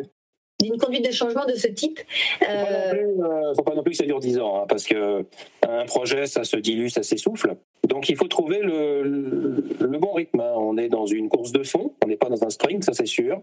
d'une 0.62 0.78
conduite 0.78 1.06
de 1.06 1.12
changement 1.12 1.46
de 1.46 1.56
ce 1.56 1.68
type. 1.68 2.00
Il 2.42 2.48
ne 2.48 3.24
euh, 3.24 3.56
faut 3.56 3.64
pas 3.64 3.76
non 3.76 3.84
plus 3.84 3.92
que 3.92 3.98
ça 3.98 4.06
dure 4.06 4.20
10 4.20 4.40
ans, 4.40 4.62
hein, 4.62 4.66
parce 4.68 4.86
que 4.86 5.26
un 5.68 5.86
projet, 5.86 6.26
ça 6.26 6.44
se 6.44 6.58
dilue, 6.58 6.88
ça 6.88 7.04
s'essouffle. 7.04 7.56
Donc 7.88 8.10
il 8.10 8.16
faut 8.16 8.28
trouver 8.28 8.60
le, 8.60 9.98
bon 10.00 10.14
rythme. 10.14 10.40
Hein. 10.40 10.54
On 10.56 10.78
est 10.78 10.90
dans 10.90 11.06
une 11.06 11.30
course 11.30 11.52
de 11.52 11.64
fond, 11.64 11.94
on 12.04 12.08
n'est 12.08 12.18
pas 12.18 12.30
dans 12.30 12.44
un 12.44 12.50
sprint, 12.50 12.84
ça 12.84 12.94
c'est 12.94 13.06
sûr. 13.06 13.42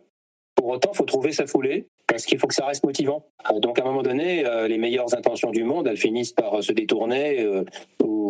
Pour 0.54 0.68
autant, 0.68 0.90
il 0.92 0.96
faut 0.96 1.04
trouver 1.04 1.30
sa 1.30 1.46
foulée 1.46 1.86
parce 2.08 2.24
qu'il 2.24 2.38
faut 2.38 2.48
que 2.48 2.54
ça 2.54 2.66
reste 2.66 2.84
motivant. 2.84 3.26
Euh, 3.52 3.60
donc 3.60 3.78
à 3.78 3.82
un 3.82 3.86
moment 3.86 4.02
donné, 4.02 4.44
euh, 4.44 4.66
les 4.66 4.78
meilleures 4.78 5.14
intentions 5.14 5.50
du 5.50 5.62
monde, 5.62 5.86
elles 5.86 5.96
finissent 5.96 6.32
par 6.32 6.62
se 6.62 6.72
détourner 6.72 7.46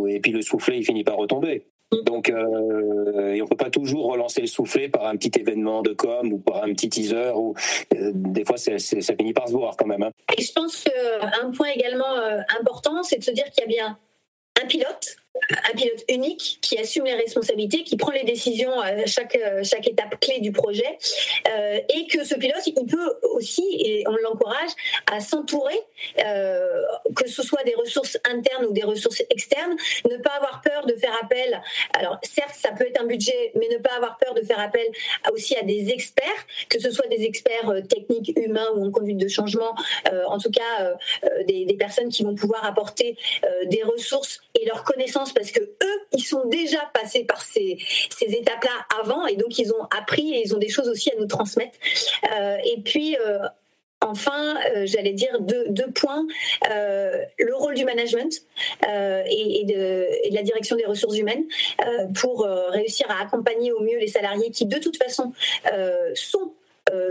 et 0.09 0.21
puis 0.21 0.33
le 0.33 0.43
soufflet, 0.43 0.79
il 0.79 0.85
finit 0.85 1.05
par 1.05 1.17
retomber. 1.17 1.67
Donc, 2.05 2.29
euh, 2.29 3.33
et 3.33 3.41
on 3.41 3.47
peut 3.47 3.57
pas 3.57 3.71
toujours 3.71 4.13
relancer 4.13 4.43
le 4.43 4.47
soufflet 4.47 4.89
par 4.89 5.07
un 5.07 5.17
petit 5.17 5.39
événement 5.39 5.83
de 5.83 5.95
com 5.95 6.33
ou 6.33 6.39
par 6.39 6.63
un 6.63 6.73
petit 6.75 6.91
teaser. 6.91 7.33
Ou 7.35 7.55
euh, 7.95 8.11
des 8.15 8.45
fois, 8.45 8.59
ça 8.59 8.77
finit 9.17 9.33
par 9.33 9.49
se 9.49 9.53
voir 9.53 9.77
quand 9.77 9.87
même. 9.87 10.03
Hein. 10.03 10.11
Et 10.37 10.43
je 10.43 10.53
pense 10.53 10.85
qu'un 10.85 11.51
point 11.51 11.69
également 11.69 12.15
euh, 12.19 12.41
important, 12.61 13.03
c'est 13.03 13.19
de 13.19 13.25
se 13.25 13.31
dire 13.31 13.45
qu'il 13.51 13.63
y 13.63 13.65
a 13.65 13.69
bien 13.69 13.99
un 14.63 14.67
pilote 14.67 15.17
un 15.51 15.77
pilote 15.77 16.05
unique 16.09 16.59
qui 16.61 16.79
assume 16.79 17.05
les 17.05 17.15
responsabilités, 17.15 17.85
qui 17.85 17.97
prend 17.97 18.13
les 18.13 18.25
décisions 18.25 18.81
à 18.81 19.07
chaque, 19.07 19.39
chaque 19.63 19.87
étape 19.87 20.19
clé 20.21 20.41
du 20.41 20.53
projet, 20.53 20.99
euh, 21.49 21.81
et 21.95 22.07
que 22.07 22.25
ce 22.25 22.35
pilote, 22.35 22.67
il 22.67 22.75
peut 22.87 23.19
aussi, 23.23 23.65
et 23.81 24.05
on 24.07 24.17
l'encourage, 24.23 24.71
à 25.11 25.21
s'entourer, 25.21 25.79
euh, 26.25 26.83
que 27.15 27.29
ce 27.29 27.43
soit 27.43 27.63
des 27.65 27.75
ressources 27.75 28.19
internes 28.25 28.67
ou 28.67 28.73
des 28.73 28.85
ressources 28.85 29.23
externes, 29.31 29.77
ne 30.11 30.17
pas 30.19 30.33
avoir 30.37 30.61
peur 30.63 30.87
de 30.87 30.95
faire 30.95 31.17
appel. 31.23 31.61
Alors 31.95 32.19
certes, 32.23 32.55
ça 32.55 32.71
peut 32.73 32.87
être 32.87 33.01
un 33.01 33.07
budget, 33.07 33.53
mais 33.55 33.69
ne 33.71 33.79
pas 33.79 33.95
avoir 33.97 34.19
peur 34.19 34.35
de 34.35 34.43
faire 34.43 34.61
appel 34.61 34.87
aussi 35.33 35.57
à 35.57 35.63
des 35.63 35.91
experts, 35.91 36.47
que 36.69 36.81
ce 36.81 36.91
soit 36.91 37.07
des 37.09 37.25
experts 37.25 37.69
euh, 37.71 37.81
techniques, 37.81 38.33
humains 38.37 38.69
ou 38.77 38.87
en 38.87 38.91
conduite 38.91 39.19
de 39.19 39.29
changement, 39.29 39.75
en 40.27 40.39
tout 40.39 40.51
cas 40.51 40.97
des, 41.47 41.65
des, 41.65 41.75
personnes 41.75 42.09
qui 42.09 42.23
vont 42.23 42.35
pouvoir 42.35 42.65
apporter 42.65 43.17
des 43.67 43.83
ressources 43.83 44.41
et 44.55 44.67
leurs 44.67 44.85
connaissances 44.85 45.28
parce 45.33 45.51
que 45.51 45.61
eux, 45.61 46.01
ils 46.13 46.25
sont 46.25 46.45
déjà 46.47 46.81
passés 46.93 47.25
par 47.25 47.41
ces, 47.41 47.79
étapes-là 48.21 49.01
avant 49.01 49.27
et 49.27 49.37
donc 49.37 49.59
ils 49.59 49.73
ont 49.73 49.85
appris 49.97 50.35
et 50.35 50.43
ils 50.45 50.55
ont 50.55 50.59
des 50.59 50.69
choses 50.69 50.89
aussi 50.89 51.11
à 51.11 51.17
nous 51.19 51.27
transmettre. 51.27 51.79
Euh, 52.33 52.57
et 52.65 52.81
puis, 52.83 53.17
euh, 53.17 53.39
Enfin, 54.01 54.55
euh, 54.77 54.87
j'allais 54.87 55.13
dire 55.13 55.41
deux, 55.41 55.91
points. 55.93 56.25
le 56.63 57.53
rôle 57.57 57.75
du 57.75 57.85
management 57.85 58.33
et, 58.85 59.65
de, 59.65 60.33
la 60.33 60.43
direction 60.43 60.77
des 60.77 60.85
ressources 60.87 61.19
humaines 61.19 61.43
pour 62.15 62.47
réussir 62.69 63.11
à 63.11 63.25
accompagner 63.25 63.73
au 63.73 63.81
mieux 63.81 63.99
les 63.99 64.07
salariés 64.07 64.53
qui, 64.53 64.67
de 64.67 64.79
toute 64.79 64.97
façon, 64.97 65.33
sont 66.15 66.53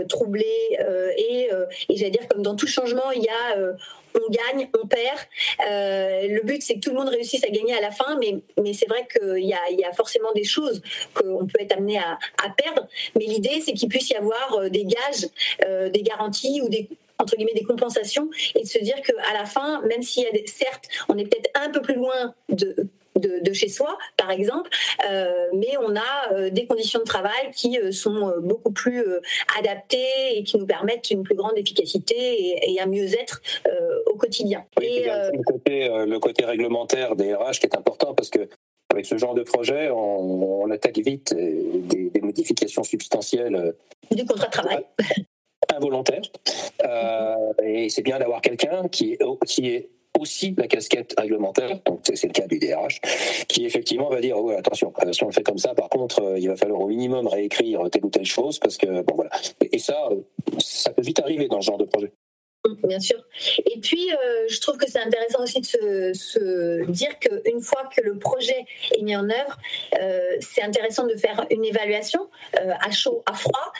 troublés. 0.08 0.78
et 1.18 1.50
j'allais 1.90 2.10
dire, 2.10 2.26
comme 2.26 2.40
dans 2.40 2.56
tout 2.56 2.66
changement, 2.66 3.10
il 3.10 3.22
y 3.22 3.28
a 3.28 3.58
on 4.14 4.30
gagne, 4.30 4.68
on 4.80 4.86
perd. 4.86 5.18
Euh, 5.68 6.28
le 6.28 6.42
but, 6.42 6.62
c'est 6.62 6.74
que 6.74 6.80
tout 6.80 6.90
le 6.90 6.96
monde 6.96 7.08
réussisse 7.08 7.44
à 7.44 7.48
gagner 7.48 7.74
à 7.74 7.80
la 7.80 7.90
fin, 7.90 8.18
mais, 8.18 8.38
mais 8.62 8.72
c'est 8.72 8.86
vrai 8.86 9.06
qu'il 9.10 9.44
y 9.44 9.54
a, 9.54 9.70
y 9.70 9.84
a, 9.84 9.92
forcément 9.92 10.32
des 10.32 10.44
choses 10.44 10.82
qu'on 11.14 11.46
peut 11.46 11.60
être 11.60 11.76
amené 11.76 11.98
à, 11.98 12.18
perdre. 12.56 12.86
Mais 13.16 13.26
l'idée, 13.26 13.60
c'est 13.64 13.72
qu'il 13.72 13.88
puisse 13.88 14.10
y 14.10 14.14
avoir 14.14 14.54
euh, 14.54 14.68
des 14.68 14.84
gages, 14.84 15.28
euh, 15.64 15.88
des 15.88 16.02
garanties 16.02 16.60
ou 16.62 16.68
des 16.68 16.88
entre 17.20 17.34
guillemets 17.36 17.54
des 17.54 17.64
compensations 17.64 18.30
et 18.54 18.62
de 18.62 18.68
se 18.68 18.78
dire 18.78 18.94
qu'à 19.02 19.32
la 19.32 19.44
fin, 19.44 19.82
même 19.82 20.02
s'il 20.02 20.24
certes, 20.46 20.84
on 21.08 21.18
est 21.18 21.24
peut-être 21.24 21.50
un 21.54 21.68
peu 21.70 21.82
plus 21.82 21.96
loin 21.96 22.32
de 22.48 22.88
de, 23.18 23.52
chez 23.52 23.68
soi, 23.68 23.96
par 24.16 24.30
exemple, 24.30 24.70
euh, 25.10 25.46
mais 25.54 25.76
on 25.80 25.96
a 25.96 26.32
euh, 26.32 26.50
des 26.50 26.66
conditions 26.66 27.00
de 27.00 27.04
travail 27.04 27.50
qui 27.54 27.78
euh, 27.78 27.92
sont 27.92 28.34
beaucoup 28.40 28.72
plus 28.72 29.04
adaptées 29.58 30.36
et 30.36 30.42
qui 30.44 30.58
nous 30.58 30.66
permettent 30.66 31.10
une 31.10 31.22
plus 31.22 31.34
grande 31.34 31.56
efficacité 31.56 32.58
et, 32.62 32.80
un 32.80 32.86
mieux-être 32.86 33.42
au 34.06 34.14
quotidien. 34.14 34.64
et, 34.80 35.06
le, 35.06 36.18
côté, 36.18 36.44
réglementaire 36.44 37.16
des 37.16 37.34
RH 37.34 37.58
qui 37.60 37.66
est 37.66 37.76
important 37.76 38.14
parce 38.14 38.30
que 38.30 38.48
avec 38.90 39.04
ce 39.04 39.18
genre 39.18 39.34
de 39.34 39.42
projet, 39.42 39.90
on, 39.90 40.70
attaque 40.70 40.98
vite 40.98 41.34
des, 41.34 42.10
modifications 42.22 42.84
substantielles 42.84 43.74
du 44.10 44.24
contrat 44.24 44.46
de 44.46 44.52
travail 44.52 44.84
involontaires. 45.74 46.22
et 47.62 47.88
c'est 47.88 48.02
bien 48.02 48.18
d'avoir 48.18 48.40
quelqu'un 48.40 48.88
qui 48.88 49.18
qui 49.46 49.68
est 49.70 49.88
aussi 50.18 50.54
la 50.56 50.66
casquette 50.66 51.14
réglementaire, 51.18 51.80
donc 51.86 52.00
c'est 52.12 52.26
le 52.26 52.32
cas 52.32 52.46
du 52.46 52.58
DRH, 52.58 53.00
qui 53.48 53.64
effectivement 53.64 54.08
va 54.08 54.20
dire 54.20 54.36
oh, 54.38 54.50
attention, 54.50 54.92
euh, 55.04 55.12
si 55.12 55.22
on 55.22 55.26
le 55.26 55.32
fait 55.32 55.42
comme 55.42 55.58
ça, 55.58 55.74
par 55.74 55.88
contre, 55.88 56.22
euh, 56.22 56.38
il 56.38 56.48
va 56.48 56.56
falloir 56.56 56.80
au 56.80 56.88
minimum 56.88 57.26
réécrire 57.26 57.88
telle 57.90 58.04
ou 58.04 58.10
telle 58.10 58.26
chose 58.26 58.58
parce 58.58 58.76
que 58.76 59.02
bon 59.02 59.14
voilà. 59.14 59.30
Et, 59.72 59.78
ça, 59.78 60.08
ça 60.58 60.92
peut 60.92 61.02
vite 61.02 61.20
arriver 61.20 61.48
dans 61.48 61.60
ce 61.60 61.66
genre 61.66 61.78
de 61.78 61.84
projet. 61.84 62.12
Bien 62.84 62.98
sûr. 62.98 63.16
Et 63.64 63.78
puis, 63.78 64.10
euh, 64.12 64.46
je 64.48 64.60
trouve 64.60 64.76
que 64.76 64.90
c'est 64.90 65.00
intéressant 65.00 65.42
aussi 65.42 65.60
de 65.60 66.12
se, 66.12 66.90
dire 66.90 67.18
qu'une 67.20 67.60
fois 67.60 67.88
que 67.96 68.02
le 68.02 68.18
projet 68.18 68.64
est 68.90 69.02
mis 69.02 69.16
en 69.16 69.24
œuvre, 69.30 69.56
c'est 70.40 70.62
intéressant 70.62 71.06
de 71.06 71.14
faire 71.14 71.46
une 71.50 71.64
évaluation 71.64 72.28
à 72.52 72.90
chaud, 72.90 73.22
à 73.26 73.34
froid, 73.34 73.72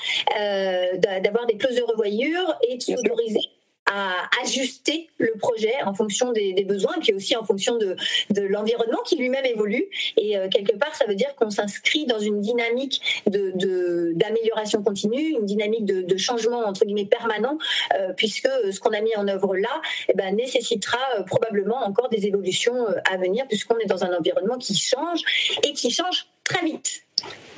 d'avoir 1.20 1.46
des 1.46 1.56
clauses 1.56 1.76
de 1.76 1.82
revoyure 1.82 2.58
et 2.68 2.76
de 2.76 2.82
s'autoriser 2.82 3.50
à 3.90 4.28
ajuster 4.42 5.08
le 5.18 5.32
projet 5.38 5.74
en 5.84 5.94
fonction 5.94 6.32
des, 6.32 6.64
besoins 6.64 6.96
puis 7.00 7.14
aussi 7.14 7.36
en 7.36 7.44
fonction 7.44 7.76
de, 7.76 7.96
l'environnement 8.36 8.98
qui 9.04 9.16
lui-même 9.16 9.44
évolue. 9.44 9.86
Et 10.16 10.36
euh, 10.36 10.48
quelque 10.48 10.76
part, 10.76 10.94
ça 10.94 11.06
veut 11.06 11.14
dire 11.14 11.34
qu'on 11.36 11.50
s'inscrit 11.50 12.06
dans 12.06 12.18
une 12.18 12.40
dynamique 12.40 13.00
d'amélioration 13.26 14.82
continue, 14.82 15.30
une 15.30 15.46
dynamique 15.46 15.84
de, 15.84 16.16
changement 16.16 16.66
entre 16.66 16.84
guillemets 16.84 17.06
permanent, 17.06 17.58
euh, 17.94 18.12
puisque 18.16 18.48
ce 18.70 18.80
qu'on 18.80 18.90
a 18.90 19.00
mis 19.00 19.14
en 19.16 19.28
œuvre 19.28 19.56
là 19.56 19.80
eh 20.08 20.14
ben, 20.14 20.34
nécessitera 20.34 20.98
euh, 21.16 21.22
probablement 21.22 21.76
encore 21.84 22.08
des 22.08 22.26
évolutions 22.26 22.86
à 23.08 23.16
venir, 23.16 23.46
puisqu'on 23.46 23.78
est 23.78 23.86
dans 23.86 24.04
un 24.04 24.16
environnement 24.16 24.58
qui 24.58 24.74
change 24.74 25.20
et 25.62 25.72
qui 25.72 25.90
change 25.90 26.26
très 26.44 26.64
vite. 26.64 27.07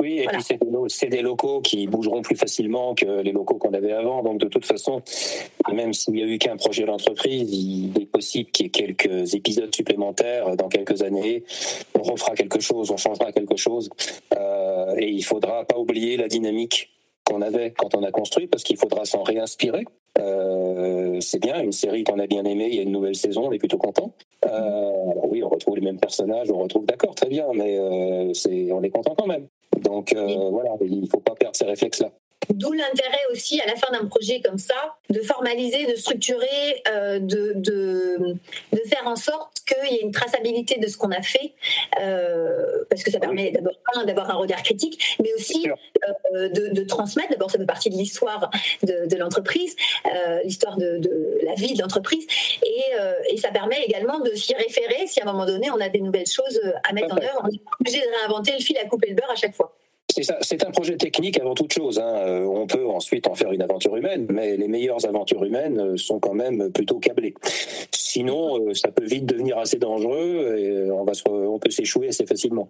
Oui, 0.01 0.21
et 0.21 0.27
puis 0.27 0.43
c'est 0.89 1.09
des, 1.09 1.21
locaux 1.21 1.61
qui 1.61 1.87
bougeront 1.87 2.23
plus 2.23 2.37
facilement 2.37 2.95
que 2.95 3.21
les 3.21 3.33
locaux 3.33 3.57
qu'on 3.57 3.75
avait 3.75 3.93
avant. 3.93 4.23
Donc 4.23 4.39
de 4.39 4.49
toute 4.49 4.65
façon, 4.65 5.03
même 5.73 5.93
s'il 5.93 6.15
n'y 6.15 6.23
a 6.23 6.27
eu 6.27 6.39
qu'un 6.39 6.57
projet 6.57 6.85
d'entreprise, 6.85 7.53
il 7.53 7.93
est 8.01 8.07
possible 8.07 8.51
qu'il 8.51 8.67
y 8.67 8.69
ait 8.69 8.71
quelques 8.71 9.35
épisodes 9.35 9.75
supplémentaires 9.75 10.57
dans 10.57 10.69
quelques 10.69 11.03
années. 11.03 11.45
On 11.99 12.03
refera 12.03 12.35
quelque 12.35 12.61
chose, 12.61 12.91
on 12.91 12.97
changera 12.97 13.33
quelque 13.33 13.57
chose. 13.57 13.91
Euh, 14.37 14.95
et 14.99 15.09
il 15.09 15.23
faudra 15.23 15.65
pas 15.65 15.77
oublier 15.77 16.17
la 16.17 16.29
dynamique 16.29 16.91
qu'on 17.25 17.43
avait 17.43 17.73
quand 17.73 17.95
on 17.95 18.03
a 18.03 18.11
construit, 18.11 18.47
parce 18.47 18.63
qu'il 18.63 18.77
faudra 18.77 19.05
s'en 19.05 19.23
réinspirer. 19.23 19.85
Euh, 20.19 21.19
c'est 21.21 21.41
bien, 21.41 21.63
une 21.63 21.73
série 21.73 22.05
qu'on 22.05 22.19
a 22.19 22.27
bien 22.27 22.45
aimée, 22.45 22.69
il 22.69 22.77
y 22.77 22.79
a 22.81 22.83
une 22.83 22.93
nouvelle 22.93 23.15
saison, 23.15 23.49
on 23.49 23.53
est 23.53 23.59
plutôt 23.59 23.79
content. 23.79 24.13
Euh, 24.47 25.13
oui, 25.29 25.43
on 25.43 25.49
retrouve 25.49 25.77
les 25.77 25.83
mêmes 25.83 26.01
personnages, 26.01 26.51
on 26.51 26.59
retrouve 26.59 26.85
d'accord, 26.87 27.15
très 27.15 27.29
bien, 27.29 27.47
mais 27.55 27.79
euh, 27.79 28.33
c'est, 28.35 28.73
on 28.73 28.83
est 28.83 28.91
content 28.91 29.15
quand 29.17 29.27
même. 29.27 29.47
Donc 29.81 30.15
voilà, 30.15 30.71
il 30.83 31.01
ne 31.01 31.07
faut 31.07 31.21
pas 31.21 31.35
perdre 31.35 31.57
ces 31.57 31.65
réflexes-là. 31.65 32.11
D'où 32.49 32.73
l'intérêt 32.73 33.21
aussi 33.33 33.61
à 33.61 33.67
la 33.67 33.77
fin 33.77 33.93
d'un 33.93 34.07
projet 34.07 34.41
comme 34.41 34.59
ça 34.59 34.97
de 35.11 35.21
formaliser, 35.21 35.87
de 35.87 35.95
structurer, 35.95 36.83
euh, 36.89 37.19
de, 37.19 37.53
de, 37.55 38.37
de, 38.73 38.81
faire 38.89 39.07
en 39.07 39.17
sorte 39.17 39.61
qu'il 39.67 39.93
y 39.93 39.97
ait 39.97 40.03
une 40.03 40.13
traçabilité 40.13 40.79
de 40.79 40.87
ce 40.87 40.97
qu'on 40.97 41.11
a 41.11 41.21
fait, 41.21 41.53
euh, 42.01 42.85
parce 42.89 43.03
que 43.03 43.11
ça 43.11 43.21
permet 43.21 43.51
d'abord 43.51 43.75
d'avoir 44.05 44.31
un 44.31 44.35
regard 44.35 44.63
critique, 44.63 45.17
mais 45.23 45.33
aussi 45.35 45.69
euh, 46.35 46.49
de, 46.49 46.69
de, 46.69 46.83
transmettre. 46.85 47.31
D'abord, 47.31 47.51
ça 47.51 47.59
fait 47.59 47.67
partie 47.67 47.91
de 47.91 47.97
l'histoire 47.97 48.51
de, 48.83 49.07
de 49.07 49.17
l'entreprise, 49.17 49.77
l'histoire 50.45 50.77
de, 50.77 51.01
la 51.45 51.55
vie 51.55 51.75
de 51.75 51.83
l'entreprise, 51.83 52.27
et, 52.65 53.33
et, 53.33 53.37
ça 53.37 53.51
permet 53.51 53.83
également 53.85 54.21
de 54.21 54.35
s'y 54.35 54.55
référer 54.55 55.07
si 55.07 55.21
à 55.21 55.25
un 55.25 55.33
moment 55.33 55.47
donné 55.47 55.71
on 55.71 55.81
a 55.81 55.89
des 55.89 56.01
nouvelles 56.01 56.27
choses 56.27 56.61
à 56.89 56.93
mettre 56.93 57.15
en 57.15 57.19
œuvre. 57.19 57.41
On 57.45 57.49
n'est 57.49 57.59
pas 57.59 57.71
obligé 57.81 58.01
de 58.01 58.07
réinventer 58.21 58.53
le 58.53 58.61
fil 58.61 58.79
à 58.79 58.87
couper 58.87 59.09
le 59.09 59.15
beurre 59.15 59.31
à 59.31 59.37
chaque 59.37 59.55
fois. 59.55 59.75
C'est 60.11 60.65
un 60.65 60.71
projet 60.71 60.97
technique 60.97 61.39
avant 61.39 61.55
toute 61.55 61.73
chose. 61.73 61.99
Hein. 61.99 62.15
Euh, 62.17 62.45
on 62.45 62.67
peut 62.67 62.87
ensuite 62.87 63.27
en 63.29 63.35
faire 63.35 63.53
une 63.53 63.63
aventure 63.63 63.97
humaine, 63.97 64.27
mais 64.29 64.57
les 64.57 64.69
meilleures 64.69 65.05
aventures 65.07 65.45
humaines 65.45 65.79
euh, 65.79 65.97
sont 65.97 66.19
quand 66.19 66.35
même 66.35 66.71
plutôt 66.73 66.99
câblées. 66.99 67.35
Sinon, 67.93 68.59
euh, 68.59 68.75
ça 68.75 68.91
peut 68.91 69.05
vite 69.05 69.27
devenir 69.27 69.59
assez 69.59 69.79
dangereux 69.79 70.57
et 70.59 70.91
on, 70.91 71.59
peut 71.59 71.71
s'échouer 71.71 72.09
assez 72.09 72.27
facilement. 72.27 72.69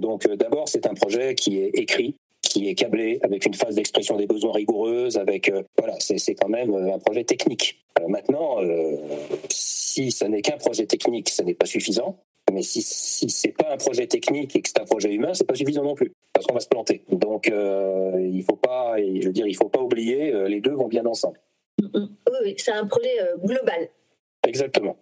Donc 0.00 0.26
d'abord, 0.36 0.68
c'est 0.68 0.86
un 0.86 0.94
projet 0.94 1.34
qui 1.34 1.58
est 1.58 1.70
écrit, 1.74 2.14
qui 2.40 2.68
est 2.68 2.74
câblé, 2.74 3.18
avec 3.22 3.44
une 3.44 3.54
phase 3.54 3.74
d'expression 3.74 4.16
des 4.16 4.26
besoins 4.26 4.52
rigoureuse, 4.52 5.18
avec 5.18 5.52
voilà, 5.76 5.94
c'est 5.98 6.34
quand 6.34 6.48
même 6.48 6.74
un 6.74 6.98
projet 6.98 7.24
technique. 7.24 7.80
maintenant, 8.08 8.58
si 9.50 10.10
ce 10.10 10.24
n'est 10.24 10.42
qu'un 10.42 10.56
projet 10.56 10.86
technique, 10.86 11.28
ce 11.28 11.42
n'est 11.42 11.54
pas 11.54 11.66
suffisant. 11.66 12.16
Mais 12.58 12.62
si, 12.64 12.82
si 12.82 13.30
c'est 13.30 13.52
pas 13.52 13.72
un 13.72 13.76
projet 13.76 14.08
technique 14.08 14.56
et 14.56 14.60
que 14.60 14.68
c'est 14.68 14.80
un 14.80 14.84
projet 14.84 15.14
humain, 15.14 15.32
c'est 15.32 15.46
pas 15.46 15.54
suffisant 15.54 15.84
non 15.84 15.94
plus, 15.94 16.10
parce 16.32 16.44
qu'on 16.44 16.54
va 16.54 16.60
se 16.60 16.66
planter. 16.66 17.04
Donc, 17.08 17.46
il 17.46 18.42
faut 18.42 18.56
pas, 18.56 18.96
je 18.98 19.26
veux 19.26 19.32
dire, 19.32 19.46
il 19.46 19.54
faut 19.54 19.68
pas 19.68 19.80
oublier, 19.80 20.32
les 20.48 20.60
deux 20.60 20.72
vont 20.72 20.88
bien 20.88 21.06
ensemble. 21.06 21.38
Oui, 21.80 22.54
c'est 22.56 22.72
un 22.72 22.84
projet 22.84 23.16
global. 23.44 23.88
Exactement. 24.44 24.96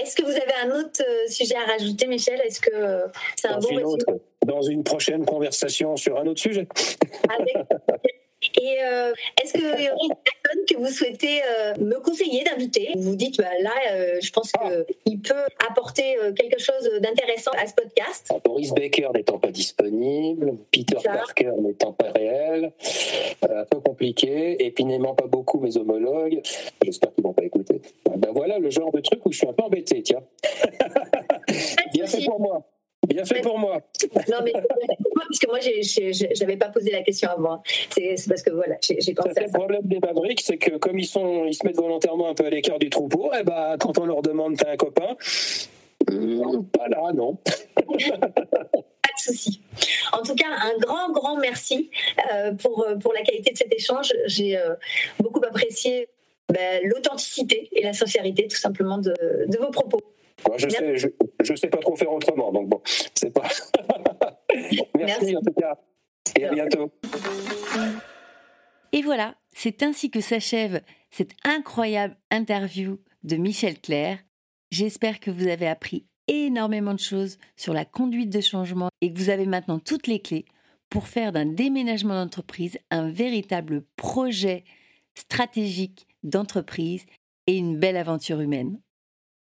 Est-ce 0.00 0.16
que 0.16 0.22
vous 0.22 0.30
avez 0.30 0.54
un 0.64 0.80
autre 0.80 1.02
euh, 1.02 1.28
sujet 1.28 1.56
à 1.56 1.64
rajouter, 1.64 2.06
Michel? 2.06 2.40
Est-ce 2.44 2.60
que 2.60 2.70
euh, 2.72 3.06
c'est 3.36 3.48
un 3.48 3.58
dans 3.58 3.68
bon 3.68 3.96
une 3.96 4.18
Dans 4.46 4.62
une 4.62 4.84
prochaine 4.84 5.24
conversation 5.24 5.96
sur 5.96 6.18
un 6.18 6.26
autre 6.26 6.40
sujet. 6.40 6.66
Et 8.60 8.76
euh, 8.82 9.12
est-ce 9.42 9.52
qu'il 9.52 9.62
y 9.62 9.66
aurait 9.66 9.90
une 10.02 10.14
personne 10.14 10.64
que 10.68 10.76
vous 10.76 10.88
souhaitez 10.88 11.40
me 11.78 11.98
conseiller 12.00 12.44
d'inviter? 12.44 12.90
Vous 12.94 13.10
vous 13.10 13.16
dites, 13.16 13.38
bah, 13.38 13.44
là, 13.60 14.18
je 14.20 14.30
pense 14.30 14.52
qu'il 14.52 15.20
peut 15.20 15.34
apporter 15.68 16.16
quelque 16.38 16.58
chose 16.58 16.90
d'intéressant 17.00 17.52
à 17.58 17.66
ce 17.66 17.74
podcast. 17.74 18.32
Boris 18.44 18.72
Baker 18.72 19.08
n'étant 19.14 19.38
pas 19.38 19.50
disponible, 19.50 20.54
Peter 20.70 20.96
Parker 21.02 21.52
n'étant 21.60 21.92
pas 21.92 22.10
réel, 22.12 22.72
un 23.42 23.64
peu 23.64 23.80
compliqué, 23.80 24.64
et 24.64 24.70
puis 24.70 24.84
n'aimant 24.84 25.14
pas 25.14 25.26
beaucoup 25.26 25.60
mes 25.60 25.76
homologues, 25.76 26.40
j'espère 26.82 27.12
qu'ils 27.14 27.24
ne 27.24 27.28
vont 27.28 27.34
pas 27.34 27.44
écouter. 27.44 27.80
Ben 28.16 28.30
voilà 28.32 28.58
le 28.58 28.70
genre 28.70 28.90
de 28.92 29.00
truc 29.00 29.24
où 29.26 29.32
je 29.32 29.38
suis 29.38 29.46
un 29.46 29.52
peu 29.52 29.64
embêté, 29.64 30.02
tiens. 30.02 30.22
Bien 31.92 32.06
fait 32.06 32.24
pour 32.24 32.40
moi. 32.40 32.66
Bien 33.06 33.24
fait 33.24 33.40
pour 33.40 33.58
moi. 33.58 33.80
Non, 34.28 34.38
mais 34.44 34.52
parce 34.52 35.38
que 35.38 35.46
moi, 35.48 35.60
je 35.60 36.40
n'avais 36.40 36.56
pas 36.56 36.68
posé 36.68 36.90
la 36.90 37.02
question 37.02 37.30
avant. 37.30 37.62
C'est 37.90 38.16
parce 38.28 38.42
que 38.42 38.50
voilà, 38.50 38.76
j'ai 38.80 39.14
pensé 39.14 39.32
ça. 39.34 39.40
Le 39.42 39.52
problème 39.52 39.82
des 39.84 39.98
Mavericks, 39.98 40.40
c'est 40.40 40.58
que 40.58 40.76
comme 40.76 40.98
ils, 40.98 41.06
sont, 41.06 41.44
ils 41.46 41.54
se 41.54 41.64
mettent 41.64 41.76
volontairement 41.76 42.28
un 42.28 42.34
peu 42.34 42.46
à 42.46 42.50
l'écart 42.50 42.78
du 42.78 42.90
troupeau, 42.90 43.32
et 43.32 43.38
eh 43.40 43.44
ben, 43.44 43.76
quand 43.78 43.98
on 43.98 44.06
leur 44.06 44.22
demande 44.22 44.56
t'as 44.56 44.72
un 44.72 44.76
copain, 44.76 45.16
pas 46.06 46.88
là, 46.88 47.12
non. 47.14 47.36
pas 47.44 47.84
de 47.84 49.20
souci. 49.20 49.60
En 50.12 50.22
tout 50.22 50.34
cas, 50.34 50.46
un 50.48 50.78
grand, 50.78 51.10
grand 51.12 51.36
merci 51.38 51.90
euh, 52.32 52.52
pour, 52.52 52.86
pour 53.00 53.12
la 53.12 53.22
qualité 53.22 53.52
de 53.52 53.58
cet 53.58 53.72
échange. 53.72 54.12
J'ai 54.26 54.56
euh, 54.56 54.74
beaucoup 55.18 55.44
apprécié 55.44 56.08
ben, 56.48 56.80
l'authenticité 56.84 57.68
et 57.72 57.82
la 57.82 57.92
sincérité 57.92 58.46
tout 58.46 58.56
simplement 58.56 58.98
de, 58.98 59.14
vos 59.58 59.70
propos. 59.70 60.00
Je 60.56 60.68
sais, 60.68 60.96
je, 60.96 61.54
sais 61.54 61.68
pas 61.68 61.78
trop 61.78 61.96
faire 61.96 62.12
autrement, 62.12 62.52
donc 62.52 62.68
bon, 62.68 62.80
c'est 63.14 63.32
pas. 63.32 63.48
Merci, 64.98 65.36
en 65.36 65.40
tout 65.40 65.52
cas, 65.52 65.78
et 66.38 66.44
à 66.44 66.52
bientôt. 66.52 66.92
Et 68.92 69.02
voilà, 69.02 69.34
c'est 69.52 69.82
ainsi 69.82 70.10
que 70.10 70.20
s'achève 70.20 70.80
cette 71.10 71.32
incroyable 71.44 72.16
interview 72.30 72.98
de 73.24 73.36
Michel 73.36 73.80
Claire. 73.80 74.18
J'espère 74.70 75.20
que 75.20 75.30
vous 75.30 75.46
avez 75.48 75.68
appris 75.68 76.06
énormément 76.28 76.94
de 76.94 77.00
choses 77.00 77.38
sur 77.56 77.72
la 77.72 77.84
conduite 77.84 78.30
de 78.30 78.40
changement 78.40 78.88
et 79.00 79.12
que 79.12 79.18
vous 79.18 79.30
avez 79.30 79.46
maintenant 79.46 79.78
toutes 79.78 80.06
les 80.06 80.20
clés 80.20 80.44
pour 80.90 81.08
faire 81.08 81.32
d'un 81.32 81.46
déménagement 81.46 82.14
d'entreprise 82.14 82.78
un 82.90 83.10
véritable 83.10 83.82
projet 83.96 84.64
stratégique 85.14 86.06
d'entreprise 86.22 87.06
et 87.46 87.56
une 87.56 87.78
belle 87.78 87.96
aventure 87.96 88.40
humaine. 88.40 88.80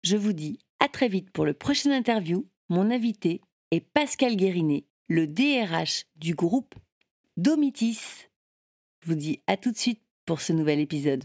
Je 0.04 0.18
vous 0.18 0.34
dis 0.34 0.60
à 0.84 0.90
très 0.90 1.08
vite 1.08 1.32
pour 1.32 1.46
le 1.46 1.54
prochain 1.54 1.92
interview. 1.92 2.46
Mon 2.68 2.92
invité 2.92 3.40
est 3.72 3.80
Pascal 3.80 4.36
Guérinet, 4.36 4.84
le 5.08 5.28
DRH 5.28 6.04
du 6.18 6.36
groupe 6.36 6.76
Domitis. 7.38 8.28
Je 9.02 9.08
vous 9.08 9.16
dis 9.16 9.40
à 9.48 9.56
tout 9.56 9.72
de 9.72 9.78
suite 9.78 10.02
pour 10.26 10.42
ce 10.42 10.52
nouvel 10.52 10.82
épisode. 10.82 11.24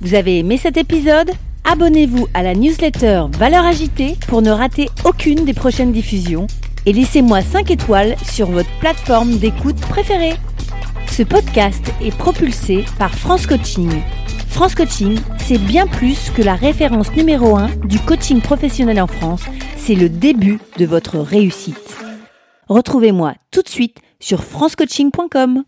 Vous 0.00 0.14
avez 0.14 0.38
aimé 0.38 0.56
cet 0.56 0.76
épisode? 0.76 1.32
Abonnez-vous 1.64 2.28
à 2.32 2.44
la 2.44 2.54
newsletter 2.54 3.24
Valeurs 3.32 3.66
Agitée 3.66 4.14
pour 4.28 4.40
ne 4.40 4.50
rater 4.50 4.86
aucune 5.04 5.44
des 5.44 5.54
prochaines 5.54 5.92
diffusions 5.92 6.46
et 6.86 6.92
laissez-moi 6.92 7.42
5 7.42 7.72
étoiles 7.72 8.16
sur 8.24 8.52
votre 8.52 8.70
plateforme 8.78 9.38
d'écoute 9.38 9.80
préférée. 9.80 10.34
Ce 11.18 11.24
podcast 11.24 11.84
est 12.00 12.16
propulsé 12.16 12.84
par 12.96 13.12
France 13.12 13.48
Coaching. 13.48 13.90
France 14.50 14.76
Coaching, 14.76 15.18
c'est 15.38 15.58
bien 15.58 15.88
plus 15.88 16.30
que 16.30 16.42
la 16.42 16.54
référence 16.54 17.12
numéro 17.16 17.56
1 17.56 17.70
du 17.86 17.98
coaching 17.98 18.40
professionnel 18.40 19.00
en 19.00 19.08
France, 19.08 19.42
c'est 19.76 19.96
le 19.96 20.08
début 20.08 20.60
de 20.76 20.86
votre 20.86 21.18
réussite. 21.18 21.98
Retrouvez-moi 22.68 23.34
tout 23.50 23.62
de 23.62 23.68
suite 23.68 23.98
sur 24.20 24.44
francecoaching.com. 24.44 25.64